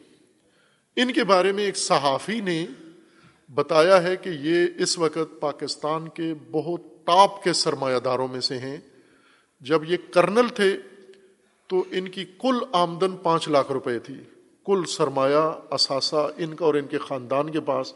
ان 0.95 1.13
کے 1.13 1.23
بارے 1.23 1.51
میں 1.51 1.63
ایک 1.63 1.77
صحافی 1.77 2.41
نے 2.41 2.65
بتایا 3.53 4.03
ہے 4.03 4.15
کہ 4.17 4.29
یہ 4.29 4.67
اس 4.77 4.99
وقت 4.99 5.39
پاکستان 5.39 6.07
کے 6.07 6.33
بہت 6.51 6.81
ٹاپ 7.05 7.43
کے 7.43 7.53
سرمایہ 7.53 7.99
داروں 7.99 8.27
میں 8.27 8.41
سے 8.41 8.57
ہیں۔ 8.57 8.77
جب 9.61 9.83
یہ 9.83 9.97
کرنل 10.11 10.47
تھے 10.55 10.77
تو 11.67 11.83
ان 11.91 12.07
کی 12.07 12.25
کل 12.25 12.57
آمدن 12.71 13.17
پانچ 13.17 13.49
لاکھ 13.49 13.71
روپے 13.71 13.99
تھی۔ 13.99 14.15
کل 14.65 14.83
سرمایہ 14.87 15.59
اثاثہ 15.69 16.29
ان 16.37 16.53
کا 16.53 16.65
اور 16.65 16.73
ان 16.73 16.85
کے 16.85 16.97
خاندان 16.97 17.49
کے 17.49 17.59
پاس، 17.59 17.93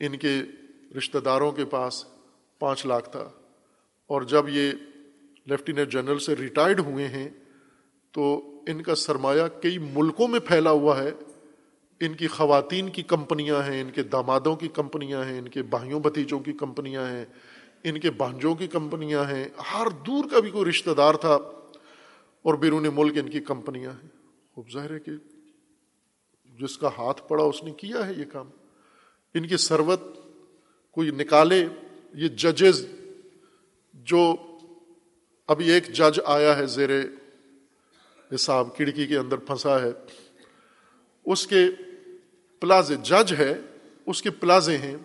ان 0.00 0.16
کے 0.16 0.40
رشتہ 0.98 1.18
داروں 1.18 1.52
کے 1.52 1.64
پاس 1.64 2.04
پانچ 2.58 2.86
لاکھ 2.86 3.10
تھا۔ 3.10 3.30
اور 4.06 4.22
جب 4.22 4.48
یہ 4.48 4.72
لیفٹیننٹ 5.46 5.92
جنرل 5.92 6.18
سے 6.18 6.36
ریٹائرڈ 6.36 6.80
ہوئے 6.80 7.08
ہیں 7.08 7.28
تو 8.12 8.54
ان 8.66 8.82
کا 8.82 8.94
سرمایہ 8.94 9.62
کئی 9.62 9.78
ملکوں 9.78 10.28
میں 10.28 10.40
پھیلا 10.40 10.70
ہوا 10.70 11.02
ہے۔ 11.02 11.10
ان 12.00 12.14
کی 12.14 12.26
خواتین 12.26 12.88
کی 12.88 13.02
کمپنیاں 13.02 13.62
ہیں، 13.62 13.80
ان 13.80 13.90
کے 13.90 14.02
دامادوں 14.02 14.56
کی 14.56 14.68
کمپنیاں 14.68 15.24
ہیں، 15.24 15.38
ان 15.38 15.48
کے 15.48 15.62
بھائیوں 15.62 16.00
بھتیجوں 16.00 16.40
کی 16.40 16.52
کمپنیاں 16.52 17.06
ہیں، 17.06 17.24
ان 17.84 18.00
کے 18.00 18.10
بانجوں 18.10 18.54
کی 18.54 18.66
کمپنیاں 18.66 19.24
ہیں۔ 19.24 19.48
ہر 19.74 19.86
دور 20.06 20.24
کا 20.30 20.40
بھی 20.40 20.50
کوئی 20.50 20.70
رشتہ 20.70 20.90
دار 20.90 21.14
تھا 21.14 21.34
اور 22.42 22.54
بیرون 22.54 22.86
ملک 22.94 23.18
ان 23.18 23.30
کی 23.30 23.40
کمپنیاں 23.40 23.90
ہیں۔ 23.90 24.08
خوب 24.54 24.70
ظاہر 24.72 24.94
ہے 24.94 24.98
کہ 25.00 25.12
جس 26.60 26.78
کا 26.78 26.88
ہاتھ 26.98 27.28
پڑا 27.28 27.44
اس 27.44 27.64
نے 27.64 27.70
کیا 27.70 28.06
ہے 28.06 28.12
یہ 28.16 28.24
کام۔ 28.32 28.50
ان 29.34 29.46
کی 29.46 29.56
سروت 29.56 30.00
کوئی 30.90 31.10
نکالے، 31.10 31.66
یہ 32.14 32.28
ججز 32.28 32.86
جو 33.94 34.36
ابھی 35.46 35.70
ایک 35.70 35.88
جج 35.88 36.20
آیا 36.24 36.56
ہے 36.58 36.66
زیر 36.66 36.90
حساب 38.34 38.76
کھڑکی 38.76 39.06
کے 39.06 39.16
اندر 39.16 39.36
پھنسا 39.36 39.82
ہے، 39.82 39.90
اس 41.24 41.46
کے 41.46 41.64
پلازے 42.60 42.96
جج 42.96 43.34
ہے 43.38 43.60
اس 44.06 44.22
کے 44.22 44.30
پلازے 44.30 44.78
ہیں 44.78 44.96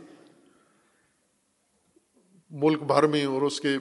ملک 2.50 2.84
بھر 2.84 3.08
میں 3.08 3.26
اور 3.26 3.42
اس 3.42 3.62
کے 3.62 3.78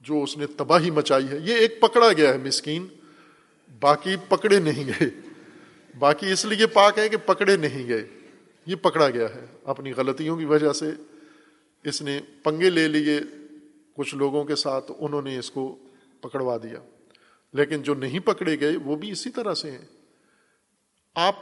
جو 0.00 0.22
اس 0.22 0.36
نے 0.36 0.46
تباہی 0.46 0.90
مچائی 0.90 1.28
ہے۔ 1.28 1.38
یہ 1.38 1.54
ایک 1.54 1.80
پکڑا 1.80 2.12
گیا 2.12 2.32
ہے 2.32 2.38
مسکین، 2.38 2.86
باقی 3.80 4.16
پکڑے 4.28 4.58
نہیں 4.58 4.84
گئے۔ 4.86 5.08
باقی 5.98 6.32
اس 6.32 6.44
لیے 6.44 6.66
پاک 6.66 6.98
ہے 6.98 7.08
کہ 7.08 7.16
پکڑے 7.16 7.56
نہیں 7.56 7.88
گئے۔ 7.88 8.08
یہ 8.66 8.76
پکڑا 8.76 9.10
گیا 9.10 9.26
ہے۔ 9.34 9.46
اپنی 9.64 9.92
غلطیوں 9.92 10.36
کی 10.36 10.44
وجہ 10.44 10.72
سے 10.72 10.90
اس 11.84 12.02
نے 12.02 12.20
پنگے 12.42 12.70
لے 12.70 12.88
لیے، 12.88 13.20
کچھ 13.94 14.14
لوگوں 14.14 14.44
کے 14.44 14.56
ساتھ 14.56 14.92
انہوں 14.98 15.22
نے 15.22 15.38
اس 15.38 15.50
کو 15.50 15.78
پکڑوا 16.20 16.56
دیا۔ 16.56 16.80
لیکن 17.52 17.82
جو 17.82 17.94
نہیں 17.94 18.18
پکڑے 18.18 18.60
گئے، 18.60 18.76
وہ 18.76 18.96
بھی 18.96 19.10
اسی 19.10 19.30
طرح 19.30 19.54
سے 19.54 19.70
ہیں۔ 19.70 19.84
آپ 21.14 21.36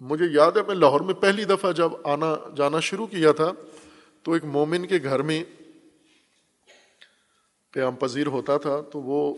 مجھے 0.00 0.24
یاد 0.30 0.52
ہے 0.52 0.62
میں 0.66 0.74
لاہور 0.74 1.00
میں 1.00 1.14
پہلی 1.14 1.44
دفعہ 1.44 1.72
جب 1.72 1.92
آنا 2.04 2.34
جانا 2.56 2.80
شروع 2.80 3.06
کیا 3.06 3.32
تھا، 3.32 3.52
تو 4.22 4.32
ایک 4.32 4.44
مومن 4.44 4.86
کے 4.86 4.98
گھر 5.02 5.22
میں 5.22 5.44
قیام 7.74 7.96
پذیر 7.96 8.26
ہوتا 8.26 8.56
تھا، 8.56 8.80
تو 8.80 9.00
وہ 9.00 9.34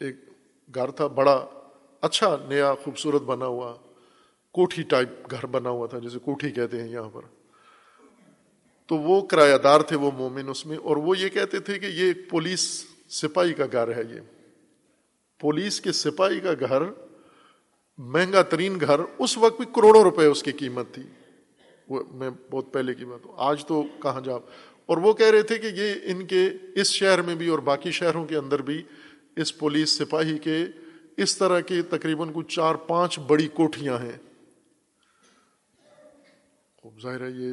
ایک 0.00 0.16
گھر 0.74 0.90
تھا، 0.90 1.06
بڑا 1.06 1.46
اچھا 2.02 2.36
نیا 2.48 2.74
خوبصورت 2.74 3.22
بنا 3.22 3.46
ہوا، 3.46 3.74
کوٹھی 4.54 4.82
ٹائپ 4.82 5.30
گھر 5.30 5.46
بنا 5.46 5.70
ہوا 5.70 5.86
تھا، 5.86 5.98
جسے 5.98 6.18
کوٹھی 6.18 6.50
کہتے 6.50 6.80
ہیں 6.80 6.88
یہاں 6.88 7.10
پر۔ 7.10 7.22
تو 8.86 8.96
وہ 8.96 9.20
کرایہ 9.26 9.58
دار 9.58 9.80
تھے 9.80 9.96
وہ 9.96 10.10
مومن 10.10 10.48
اس 10.48 10.66
میں، 10.66 10.76
اور 10.76 10.96
وہ 10.96 11.18
یہ 11.18 11.28
کہتے 11.28 11.58
تھے 11.58 11.78
کہ 11.78 11.86
یہ 11.86 12.06
ایک 12.06 12.28
پولیس 12.30 12.84
سپاہی 13.08 13.52
کا 13.52 13.64
گھر 13.72 13.96
ہے 13.96 14.02
یہ۔ 14.14 14.20
پولیس 15.40 15.80
کے 15.80 15.92
سپاہی 15.92 16.40
کا 16.40 16.52
گھر 16.60 16.82
مہنگا 17.98 18.42
ترین 18.42 18.80
گھر 18.80 19.00
اس 19.18 19.38
وقت 19.38 19.56
بھی 19.56 19.66
کروڑوں 19.74 20.02
روپے 20.02 20.26
اس 20.26 20.42
کی 20.42 20.52
قیمت 20.52 20.92
تھی۔ 20.92 21.02
وہ 21.88 22.02
میں 22.12 22.30
بہت 22.50 22.72
پہلے 22.72 22.94
کی 22.94 23.04
بات 23.04 23.26
ہوں۔ 23.26 23.32
آج 23.36 23.66
تو 23.66 23.82
کہاں 24.02 24.20
جا۔ 24.20 24.34
اور 24.86 24.96
وہ 24.96 25.12
کہہ 25.12 25.26
رہے 25.26 25.42
تھے 25.42 25.58
کہ 25.58 25.66
یہ 25.66 25.94
ان 26.02 26.26
کے 26.26 26.50
اس 26.74 26.86
شہر 26.86 27.22
میں 27.22 27.34
بھی 27.34 27.48
اور 27.48 27.58
باقی 27.58 27.90
شہروں 27.90 28.26
کے 28.26 28.36
اندر 28.36 28.62
بھی 28.62 28.82
اس 29.36 29.58
پولیس 29.58 29.90
سپاہی 29.90 30.38
کے 30.38 30.64
اس 31.16 31.36
طرح 31.38 31.60
کے 31.60 31.82
تقریباً 31.82 32.28
کچھ 32.34 32.54
چار 32.54 32.74
پانچ 32.74 33.18
بڑی 33.18 33.48
کوٹھیاں 33.48 33.98
ہیں۔ 33.98 34.18
ظاہر 37.02 37.20
ہے 37.20 37.30
یہ 37.30 37.52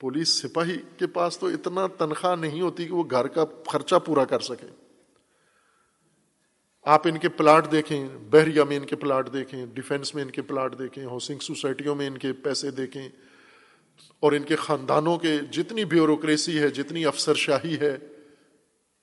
پولیس 0.00 0.28
سپاہی 0.28 0.76
کے 0.98 1.06
پاس 1.06 1.38
تو 1.38 1.46
اتنا 1.46 1.86
تنخواہ 1.86 2.36
نہیں 2.36 2.60
ہوتی 2.60 2.84
کہ 2.84 2.94
وہ 2.94 3.04
گھر 3.10 3.26
کا 3.26 3.44
خرچہ 3.66 3.94
پورا 4.04 4.24
کر 4.24 4.40
سکے۔ 4.40 4.85
آپ 6.86 7.06
ان 7.06 7.16
کے 7.18 7.28
پلاٹ 7.28 7.70
دیکھیں، 7.72 8.08
بحریہ 8.30 8.62
میں 8.62 8.76
ان 8.76 8.84
کے 8.84 8.96
پلاٹ 8.96 9.32
دیکھیں 9.32 9.64
ڈیفینس 9.66 10.14
میں 10.14 10.22
ان 10.22 10.30
کے 10.30 10.42
پلاٹ 10.42 10.78
دیکھیں 10.78 11.04
ہاؤسنگ 11.04 11.38
سوسائٹیوں 11.38 11.94
میں 11.94 12.06
ان 12.06 12.18
کے 12.18 12.32
پیسے 12.32 12.70
دیکھیں، 12.70 13.08
اور 14.22 14.32
ان 14.32 14.42
کے 14.42 14.56
خاندانوں 14.56 15.16
کے 15.18 15.36
جتنی 15.50 15.84
بیوروکریسی 15.84 16.58
ہے، 16.58 16.68
جتنی 16.68 17.04
افسر 17.04 17.34
شاہی 17.34 17.76
ہے، 17.80 17.96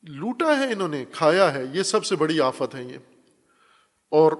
لوٹا 0.04 0.58
ہے 0.60 0.72
انہوں 0.74 0.88
نے، 0.88 1.04
کھایا 1.12 1.54
ہے، 1.54 1.64
یہ 1.74 1.84
سب 1.84 2.06
سے 2.06 2.16
بڑی 2.16 2.40
آفت 2.42 2.76
ہے 2.76 2.84
یہ۔ 2.84 2.98
اور 4.12 4.32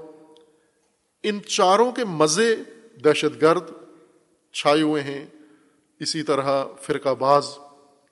ان 1.24 1.42
چاروں 1.48 1.92
کے 1.92 2.06
مزے 2.06 2.56
دہشت 3.04 3.42
گرد 3.42 3.72
چھائے 4.56 4.82
ہوئے 4.82 5.02
ہیں۔ 5.02 5.26
اسی 6.02 6.24
طرح 6.24 6.66
فرقہ 6.82 7.14
باز 7.20 7.50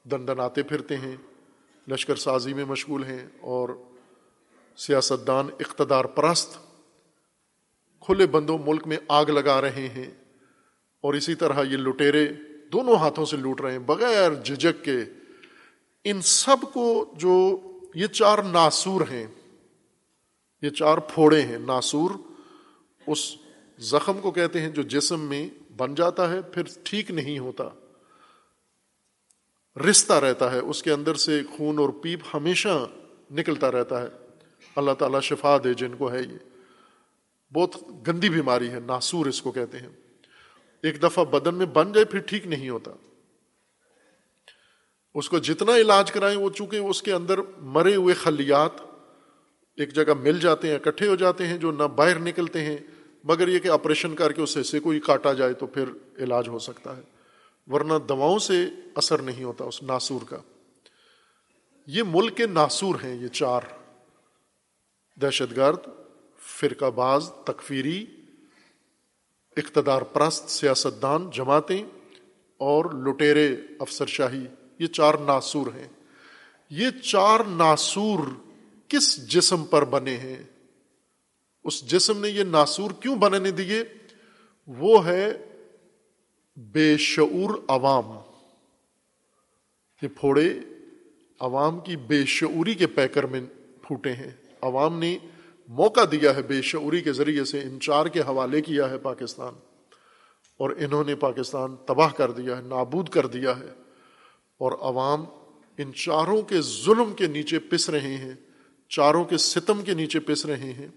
دن 0.06 0.28
دن 0.28 0.40
آتے 0.40 0.64
پھرتے 0.64 0.98
ہیں، 0.98 1.16
لشکر 1.88 2.16
سازی 2.16 2.54
میں 2.54 2.66
مشغول 2.66 3.04
ہیں، 3.04 3.26
اور 3.42 3.70
سیاستدان 4.78 5.50
اقتدار 5.60 6.06
پرست 6.06 6.58
کھلے 8.00 8.28
بندوں 8.28 8.58
ملک 8.66 8.88
میں 8.88 8.98
آگ 9.08 9.26
لگا 9.26 9.62
رہے 9.62 9.88
ہیں 9.88 10.12
اور 11.02 11.14
اسی 11.14 11.36
طرح 11.36 11.64
یہ 11.64 11.78
لٹیرے 11.78 12.34
دونوں 12.72 12.96
ہاتھوں 12.96 13.26
سے 13.26 13.38
لوٹ 13.38 13.62
رہے 13.62 13.72
ہیں، 13.72 13.80
بغیر 13.80 14.34
جھجک 14.34 14.84
کے۔ 14.86 14.98
ان 16.04 16.22
سب 16.22 16.58
کو 16.74 17.14
جو 17.18 17.60
یہ 17.96 18.08
چار 18.08 18.38
ناسور 18.38 19.02
ہیں، 19.12 19.28
یہ 20.62 20.70
چار 20.70 20.98
پھوڑے 20.98 21.42
ہیں، 21.42 21.58
ناسور 21.58 22.12
اس 23.08 23.36
زخم 23.78 24.20
کو 24.22 24.32
کہتے 24.32 24.62
ہیں 24.62 24.70
جو 24.70 24.82
جسم 24.82 25.20
میں 25.20 25.50
بن 25.78 25.96
جاتا 25.96 26.30
ہے، 26.30 26.42
پھر 26.42 26.64
ٹھیک 26.84 27.12
نہیں 27.12 27.40
ہوتا 27.40 27.64
رشتہ 29.90 30.14
رہتا 30.14 30.52
ہے، 30.52 30.60
اس 30.60 30.84
کے 30.84 30.92
اندر 30.92 31.16
سے 31.16 31.42
خون 31.58 31.80
اور 31.80 31.90
پیپ 31.90 32.20
ہمیشہ 32.34 32.88
نکلتا 33.32 33.72
رہتا 33.72 34.02
ہے۔ 34.02 34.08
اللہ 34.76 34.92
تعالیٰ 34.92 35.22
شفا 35.22 35.58
دے 35.64 35.74
جن 35.74 35.96
کو 35.96 36.12
ہے 36.12 36.22
یہ۔ 36.22 36.38
بہت 37.54 37.76
گندی 38.08 38.30
بیماری 38.30 38.70
ہے، 38.70 38.80
ناسور 38.80 39.26
اس 39.26 39.42
کو 39.42 39.52
کہتے 39.52 39.78
ہیں۔ 39.78 39.90
ایک 40.84 41.04
دفعہ 41.04 41.26
بدن 41.26 41.56
میں 41.56 41.66
بن 41.66 41.92
جائے 41.92 42.06
پھر 42.06 42.20
ٹھیک 42.20 42.48
نہیں 42.48 42.70
ہوتا۔ 42.70 42.92
اس 45.16 45.30
کو 45.30 45.38
جتنا 45.40 45.76
علاج 45.76 46.12
کرائیں 46.12 46.38
وہ 46.38 46.50
چونکہ 46.50 46.76
اس 46.76 47.04
کے 47.04 47.14
اندر 47.14 47.40
مرے 47.58 47.96
ہوئے 47.96 48.14
خلیات 48.14 48.72
ایک 49.78 49.94
جگہ 49.94 50.14
مل 50.14 50.40
جاتے 50.40 50.68
ہیں، 50.68 50.76
اکٹھے 50.76 51.08
ہو 51.08 51.16
جاتے 51.16 51.48
ہیں 51.48 51.58
جو 51.58 51.72
نہ 51.72 51.84
باہر 51.84 52.20
نکلتے 52.20 52.62
ہیں۔ 52.62 52.78
مگر 53.24 53.48
یہ 53.48 53.60
کہ 53.60 53.68
آپریشن 53.68 54.16
کر 54.16 54.32
کے 54.32 54.42
اس 54.42 54.58
حصے 54.62 54.80
کو 54.80 54.90
ہی 54.90 55.00
کاٹا 55.00 55.34
جائے 55.34 55.54
تو 55.54 55.68
پھر 55.68 55.84
علاج 56.18 56.48
ہو 56.48 56.60
سکتا 56.60 56.98
ہے۔ 56.98 57.02
ورنہ 57.68 57.94
دواؤں 58.10 58.40
سے 58.40 58.66
اثر 58.96 59.22
نہیں 59.22 59.44
ہوتا 59.44 59.66
اس 59.66 59.84
ناسور 59.84 60.22
کا۔ 60.30 60.38
یہ 61.88 62.04
ملک 62.08 62.38
کے 62.38 62.48
ناسور 62.48 62.96
ہیں، 63.04 63.16
یہ 63.16 63.28
چار۔ 63.28 63.62
دہشت 65.22 65.58
گرد 65.58 65.80
فرقہ 66.40 66.86
باز، 66.86 67.30
تکفیری، 67.46 68.06
اقتدار 69.58 70.02
پرست، 70.02 70.50
سیاستدان، 70.50 71.30
جماعتیں 71.30 71.84
اور 72.58 72.86
لٹیرے 72.86 73.56
افسر 73.80 74.06
شاہی 74.06 74.46
یہ 74.80 74.88
چار 74.88 75.14
ناسور 75.14 75.68
ہیں۔ 75.68 75.88
یہ 76.70 76.90
چار 77.04 77.40
ناسور 77.40 78.20
کس 78.88 79.28
جسم 79.28 79.66
پر 79.66 79.86
بنے 79.86 80.18
ہیں؟ 80.18 80.44
اس 81.64 81.86
جسم 81.86 82.20
نے 82.20 82.30
یہ 82.30 82.44
ناسور 82.44 82.92
کیوں 82.92 83.16
بننے 83.16 83.52
دیے؟ 83.52 83.84
وہ 84.68 85.06
ہے 85.06 85.34
بے 86.56 86.98
شعور 86.98 87.50
عوام۔ 87.68 88.12
یہ 90.02 90.08
پھوڑے 90.20 90.60
عوام 91.40 91.80
کی 91.80 91.96
بے 91.96 92.26
شعوری 92.26 92.74
کے 92.74 92.88
پیکر 92.88 93.24
میں 93.24 93.42
پھوٹے 93.82 94.14
ہیں۔ 94.14 94.32
عوام 94.62 95.00
نے 95.00 95.18
موقع 95.70 96.06
دیا 96.12 96.36
ہے 96.36 96.42
بے 96.42 96.62
شعوری 96.62 97.02
کے 97.02 97.14
ذریعے 97.14 97.44
سے 97.44 97.62
ان 97.62 97.80
چار 97.80 98.06
کے 98.06 98.22
حوالے 98.22 98.62
کیا 98.62 98.90
ہے 98.90 98.98
پاکستان 98.98 99.54
اور 100.60 100.70
انہوں 100.70 101.04
نے 101.04 101.16
پاکستان 101.16 101.76
تباہ 101.86 102.12
کر 102.18 102.32
دیا 102.32 102.58
ہے، 102.58 102.62
نابود 102.62 103.10
کر 103.10 103.28
دیا 103.28 103.58
ہے 103.60 103.72
اور 104.62 104.72
عوام 104.82 105.26
ان 105.78 105.94
چاروں 105.94 106.42
کے 106.42 106.62
ظلم 106.62 107.14
کے 107.14 107.28
نیچے 107.28 107.60
پس 107.60 107.90
رہے 107.90 108.16
ہیں، 108.18 108.34
چاروں 108.90 109.24
کے 109.26 109.38
ستم 109.38 109.82
کے 109.82 109.94
نیچے 109.94 110.20
پس 110.20 110.46
رہے 110.46 110.74
ہیں 110.74 110.88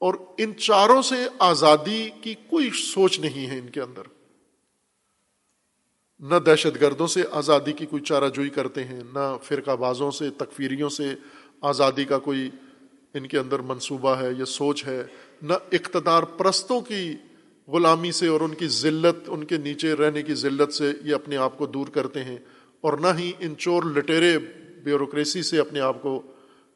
اور 0.00 0.14
ان 0.38 0.54
چاروں 0.56 1.02
سے 1.02 1.16
آزادی 1.38 2.10
کی 2.20 2.34
کوئی 2.34 2.70
سوچ 2.74 3.20
نہیں 3.20 3.46
ہے 3.46 3.58
ان 3.58 3.68
کے 3.70 3.80
اندر۔ 3.80 4.02
نہ 6.20 6.34
دہشت 6.34 6.80
گردوں 6.80 7.06
سے 7.06 7.22
آزادی 7.30 7.72
کی 7.72 7.86
کوئی 7.86 8.02
چارہ 8.02 8.28
جوئی 8.28 8.50
کرتے 8.50 8.84
ہیں، 8.84 9.00
نہ 9.12 9.36
فرقہ 9.42 9.76
بازوں 9.76 10.10
سے، 10.10 10.30
تکفیریوں 10.30 10.88
سے 10.88 11.14
آزادی 11.62 12.04
کا 12.04 12.18
کوئی 12.18 12.48
ان 13.14 13.26
کے 13.26 13.38
اندر 13.38 13.58
منصوبہ 13.58 14.14
ہے 14.20 14.30
یا 14.38 14.44
سوچ 14.44 14.86
ہے، 14.86 15.02
نہ 15.42 15.52
اقتدار 15.72 16.22
پرستوں 16.22 16.80
کی 16.80 17.14
غلامی 17.68 18.12
سے 18.12 18.26
اور 18.26 18.40
ان 18.40 18.54
کی 18.54 18.68
ذلت، 18.68 19.28
ان 19.28 19.44
کے 19.44 19.56
نیچے 19.56 19.92
رہنے 19.92 20.22
کی 20.22 20.34
ذلت 20.34 20.72
سے 20.74 20.92
یہ 21.04 21.14
اپنے 21.14 21.36
آپ 21.36 21.58
کو 21.58 21.66
دور 21.66 21.86
کرتے 21.86 22.24
ہیں، 22.24 22.38
اور 22.80 22.98
نہ 22.98 23.06
ہی 23.18 23.32
ان 23.40 23.54
چور 23.58 23.82
لٹیرے 23.82 24.38
بیوروکریسی 24.84 25.42
سے 25.42 25.58
اپنے 25.58 25.80
آپ 25.80 26.02
کو 26.02 26.20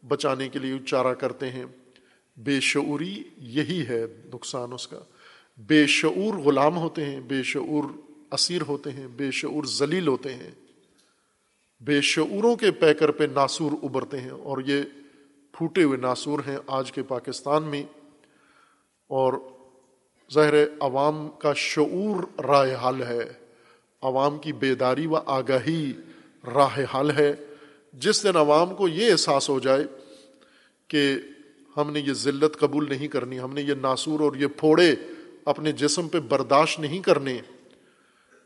بچانے 0.08 0.48
کے 0.48 0.58
لیے 0.58 0.78
چارہ 0.86 1.14
کرتے 1.14 1.50
ہیں۔ 1.50 1.64
بے 2.36 2.60
شعوری 2.60 3.22
یہی 3.36 3.84
ہے 3.88 4.04
نقصان 4.34 4.72
اس 4.72 4.86
کا۔ 4.88 5.00
بے 5.58 5.86
شعور 5.86 6.34
غلام 6.34 6.76
ہوتے 6.76 7.04
ہیں، 7.04 7.20
بے 7.20 7.42
شعور 7.42 7.84
اسیر 8.32 8.62
ہوتے 8.62 8.90
ہیں، 8.90 9.06
بے 9.16 9.30
شعور 9.30 9.64
ذلیل 9.64 10.08
ہوتے 10.08 10.34
ہیں۔ 10.34 10.50
بے 11.80 12.00
شعوروں 12.00 12.56
کے 12.56 12.70
پیکر 12.70 13.10
پہ 13.10 13.24
ناسور 13.24 13.72
ابھرتے 13.82 14.20
ہیں 14.20 14.30
اور 14.30 14.58
یہ 14.66 14.82
پھوٹے 15.52 15.82
ہوئے 15.82 15.98
ناسور 15.98 16.38
ہیں 16.48 16.56
آج 16.66 16.92
کے 16.92 17.02
پاکستان 17.02 17.62
میں 17.62 17.82
اور 19.08 19.32
ظاہر 20.32 20.54
عوام 20.80 21.28
کا 21.38 21.52
شعور 21.56 22.40
راہ 22.40 22.88
حل 22.88 23.02
ہے۔ 23.02 23.32
عوام 24.02 24.38
کی 24.38 24.52
بیداری 24.52 25.06
و 25.06 25.16
آگاہی 25.16 25.92
راہ 26.54 27.00
حل 27.00 27.10
ہے۔ 27.10 27.34
جس 27.92 28.22
دن 28.22 28.36
عوام 28.36 28.74
کو 28.74 28.88
یہ 28.88 29.12
احساس 29.12 29.48
ہو 29.48 29.58
جائے 29.58 29.84
کہ 30.88 31.14
ہم 31.76 31.92
نے 31.92 32.00
یہ 32.00 32.12
ذلت 32.12 32.58
قبول 32.58 32.88
نہیں 32.88 33.08
کرنی، 33.08 33.40
ہم 33.40 33.52
نے 33.52 33.62
یہ 33.62 33.74
ناسور 33.74 34.20
اور 34.20 34.36
یہ 34.36 34.46
پھوڑے 34.46 34.94
اپنے 35.44 35.72
جسم 35.72 36.08
پہ 36.08 36.20
برداشت 36.20 36.80
نہیں 36.80 36.98
کرنے 36.98 37.38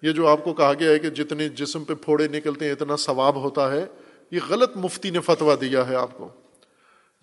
یہ 0.03 0.13
جو 0.13 0.27
آپ 0.27 0.45
کو 0.45 0.55
کہا 0.55 0.73
گیا 0.75 0.91
ہے 0.91 0.99
کہ 0.99 1.11
جتنے 1.11 1.49
جسم 1.49 1.85
پہ 1.85 1.95
پھوڑے 1.95 2.29
نکلتے 2.29 2.65
ہیں، 2.65 2.73
اتنا 2.73 2.97
ثواب 2.97 3.37
ہوتا 3.37 3.73
ہے، 3.73 3.87
یہ 4.31 4.39
غلط 4.49 4.77
مفتی 4.77 5.11
نے 5.11 5.21
فتوا 5.21 5.55
دیا 5.61 5.89
ہے 5.89 5.95
آپ 5.95 6.19
کو۔ 6.19 6.29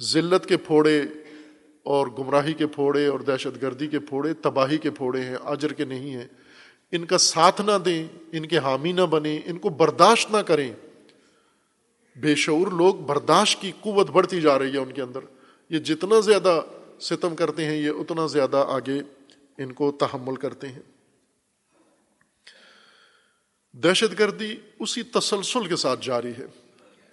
ذلت 0.02 0.46
کے 0.46 0.58
پھوڑے 0.58 1.02
اور 1.84 2.08
گمراہی 2.08 2.54
کے 2.54 2.68
پھوڑے 2.68 3.08
اور 3.08 3.20
دہشت 3.20 3.62
گردی 3.62 3.88
کے 3.88 4.00
پھوڑے، 4.00 4.34
تباہی 4.34 4.78
کے 4.78 4.92
پھوڑے 4.92 5.22
ہیں، 5.22 5.36
اجر 5.44 5.74
کے 5.74 5.86
نہیں 5.86 6.14
ہیں۔ 6.14 6.28
ان 6.92 7.06
کا 7.06 7.18
ساتھ 7.18 7.62
نہ 7.62 7.72
دیں، 7.86 8.08
ان 8.32 8.46
کے 8.46 8.58
حامی 8.58 8.92
نہ 8.92 9.02
بنیں، 9.02 9.40
ان 9.46 9.58
کو 9.58 9.70
برداشت 9.70 10.32
نہ 10.32 10.38
کریں۔ 10.38 10.72
بے 12.16 12.36
شعور 12.36 12.68
لوگ 12.68 12.96
برداشت 12.96 13.62
کی 13.62 13.72
قوت 13.82 14.10
بڑھتی 14.10 14.42
جا 14.42 14.60
رہی 14.60 14.74
ہے 14.74 14.78
ان 14.78 14.92
کے 14.92 15.02
اندر۔ 15.02 15.20
یہ 15.70 15.80
جتنا 15.80 16.20
زیادہ 16.20 16.62
ستم 17.00 17.36
کرتے 17.36 17.66
ہیں، 17.66 17.78
یہ 17.78 17.90
اتنا 17.90 18.28
زیادہ 18.28 18.66
آگے 18.68 19.00
ان 19.58 19.72
کو 19.72 19.92
تحمل 19.92 20.36
کرتے 20.36 20.68
ہیں۔ 20.68 20.97
دہشت 23.84 24.20
گردی 24.20 24.56
اسی 24.80 25.04
تسلسل 25.04 25.68
کے 25.68 25.76
ساتھ 25.76 26.06
جاری 26.06 26.32
ہے 26.38 26.46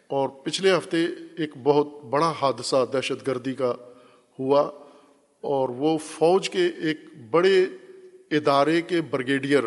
اور 0.07 0.29
پچھلے 0.29 0.77
ہفتے 0.77 1.05
ایک 1.39 1.51
بہت 1.63 2.05
بڑا 2.05 2.33
حادثہ 2.41 2.77
دہشت 2.93 3.27
گردی 3.27 3.55
کا 3.55 3.75
ہوا 4.39 4.61
اور 5.41 5.69
وہ 5.69 5.99
فوج 5.99 6.51
کے 6.51 6.67
ایک 6.67 7.01
بڑے 7.31 7.67
ادارے 8.31 8.83
کے 8.83 9.01
برگیڈیئر 9.01 9.63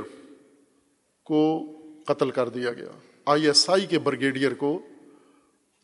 کو 1.25 1.71
قتل 2.05 2.31
کر 2.31 2.49
دیا 2.49 2.73
گیا۔ 2.73 2.91
آئی 3.25 3.47
ایس 3.47 3.69
آئی 3.69 3.85
کے 3.85 3.99
برگیڈیئر 3.99 4.53
کو 4.53 4.81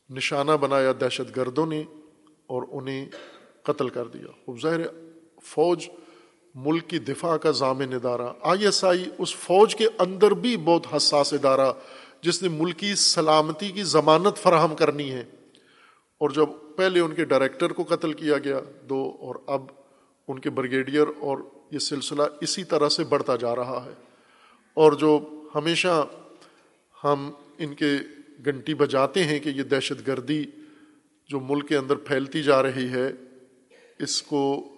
نشانہ 0.09 0.51
بنایا 0.51 0.91
دہشت 1.01 1.37
گردوں 1.37 1.65
نے 1.65 1.83
اور 2.47 2.63
انہیں 2.71 3.05
قتل 3.63 3.89
کر 3.89 4.07
دیا۔ 4.07 4.31
اب 4.47 4.61
ظاہر 4.61 4.79
فوج 5.43 5.89
ملک 6.55 6.89
کی 6.89 6.99
دفاع 6.99 7.37
کا 7.37 7.51
ضامن 7.51 7.93
ادارہ۔ 7.93 8.33
آئی 8.41 8.65
ایس 8.65 8.83
آئی 8.83 9.05
اس 9.17 9.35
فوج 9.35 9.75
کے 9.75 9.87
اندر 9.99 10.31
بھی 10.31 10.57
بہت 10.57 10.87
حساس 10.95 11.33
ادارہ، 11.33 11.73
جس 12.21 12.43
نے 12.43 12.49
ملکی 12.49 12.95
سلامتی 12.95 13.69
کی 13.69 13.83
ضمانت 13.83 14.37
فراہم 14.37 14.75
کرنی 14.75 15.11
ہے۔ 15.11 15.23
اور 16.17 16.29
جب 16.29 16.45
پہلے 16.75 16.99
ان 16.99 17.13
کے 17.13 17.25
ڈائریکٹر 17.25 17.69
کو 17.69 17.83
قتل 17.83 18.13
کیا 18.13 18.37
گیا، 18.37 18.59
دو 18.89 19.15
اور 19.19 19.35
اب 19.47 19.61
ان 20.27 20.39
کے 20.39 20.49
بریگیڈیئر، 20.49 21.07
اور 21.19 21.37
یہ 21.71 21.79
سلسلہ 21.79 22.23
اسی 22.41 22.63
طرح 22.63 22.89
سے 22.89 23.03
بڑھتا 23.03 23.35
جا 23.35 23.55
رہا 23.55 23.85
ہے۔ 23.85 23.93
اور 24.73 24.91
جو 24.91 25.41
ہمیشہ 25.55 26.07
ہم 27.03 27.31
ان 27.57 27.75
کے 27.75 27.91
گھنٹی 28.45 28.73
بجاتے 28.73 29.23
ہیں 29.23 29.39
کہ 29.39 29.49
یہ 29.49 29.63
دہشت 29.63 30.07
گردی 30.07 30.43
جو 31.27 31.39
ملک 31.39 31.67
کے 31.67 31.77
اندر 31.77 31.95
پھیلتی 31.95 32.43
جا 32.43 32.63
رہی 32.63 32.89
ہے، 32.89 33.11
اس 33.99 34.21
کو 34.21 34.72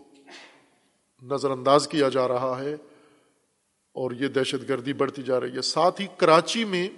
نظر 1.22 1.52
انداز 1.52 1.88
کیا 1.88 2.10
جا 2.10 2.28
رہا 2.28 2.62
ہے 2.64 2.74
اور 3.92 4.12
یہ 4.12 4.28
دہشت 4.28 4.70
گردی 4.70 4.94
بڑھتی 4.94 5.24
جا 5.24 5.40
رہی 5.40 5.56
ہے۔ 5.56 5.62
ساتھ 5.62 6.02
ہی 6.02 6.08
کراچی 6.18 6.66
میں 6.66 6.90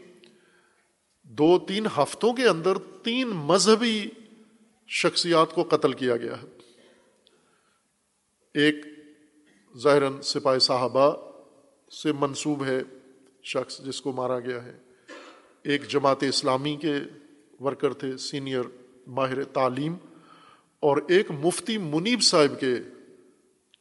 دو 1.23 1.59
تین 1.59 1.85
ہفتوں 1.85 2.33
کے 2.33 2.47
اندر 2.47 2.77
تین 2.77 3.27
مذہبی 3.27 4.09
شخصیات 4.87 5.53
کو 5.53 5.63
قتل 5.63 5.93
کیا 5.93 6.17
گیا 6.17 6.35
ہے۔ 6.41 6.47
ایک 8.53 8.75
ظاہراً 9.77 10.21
سپاہی 10.21 10.59
صاحبہ 10.59 11.15
سے 11.91 12.11
منسوب 12.11 12.65
ہے 12.65 12.81
شخص 13.43 13.79
جس 13.79 14.01
کو 14.01 14.11
مارا 14.11 14.39
گیا 14.39 14.65
ہے۔ 14.65 14.77
ایک 15.63 15.87
جماعت 15.87 16.23
اسلامی 16.23 16.75
کے 16.75 16.95
ورکر 17.59 17.93
تھے، 17.93 18.17
سینئر 18.17 18.61
ماہر 19.07 19.43
تعلیم، 19.43 19.95
اور 20.79 20.97
ایک 21.07 21.31
مفتی 21.31 21.77
منیب 21.77 22.21
صاحب 22.21 22.59
کے 22.59 22.75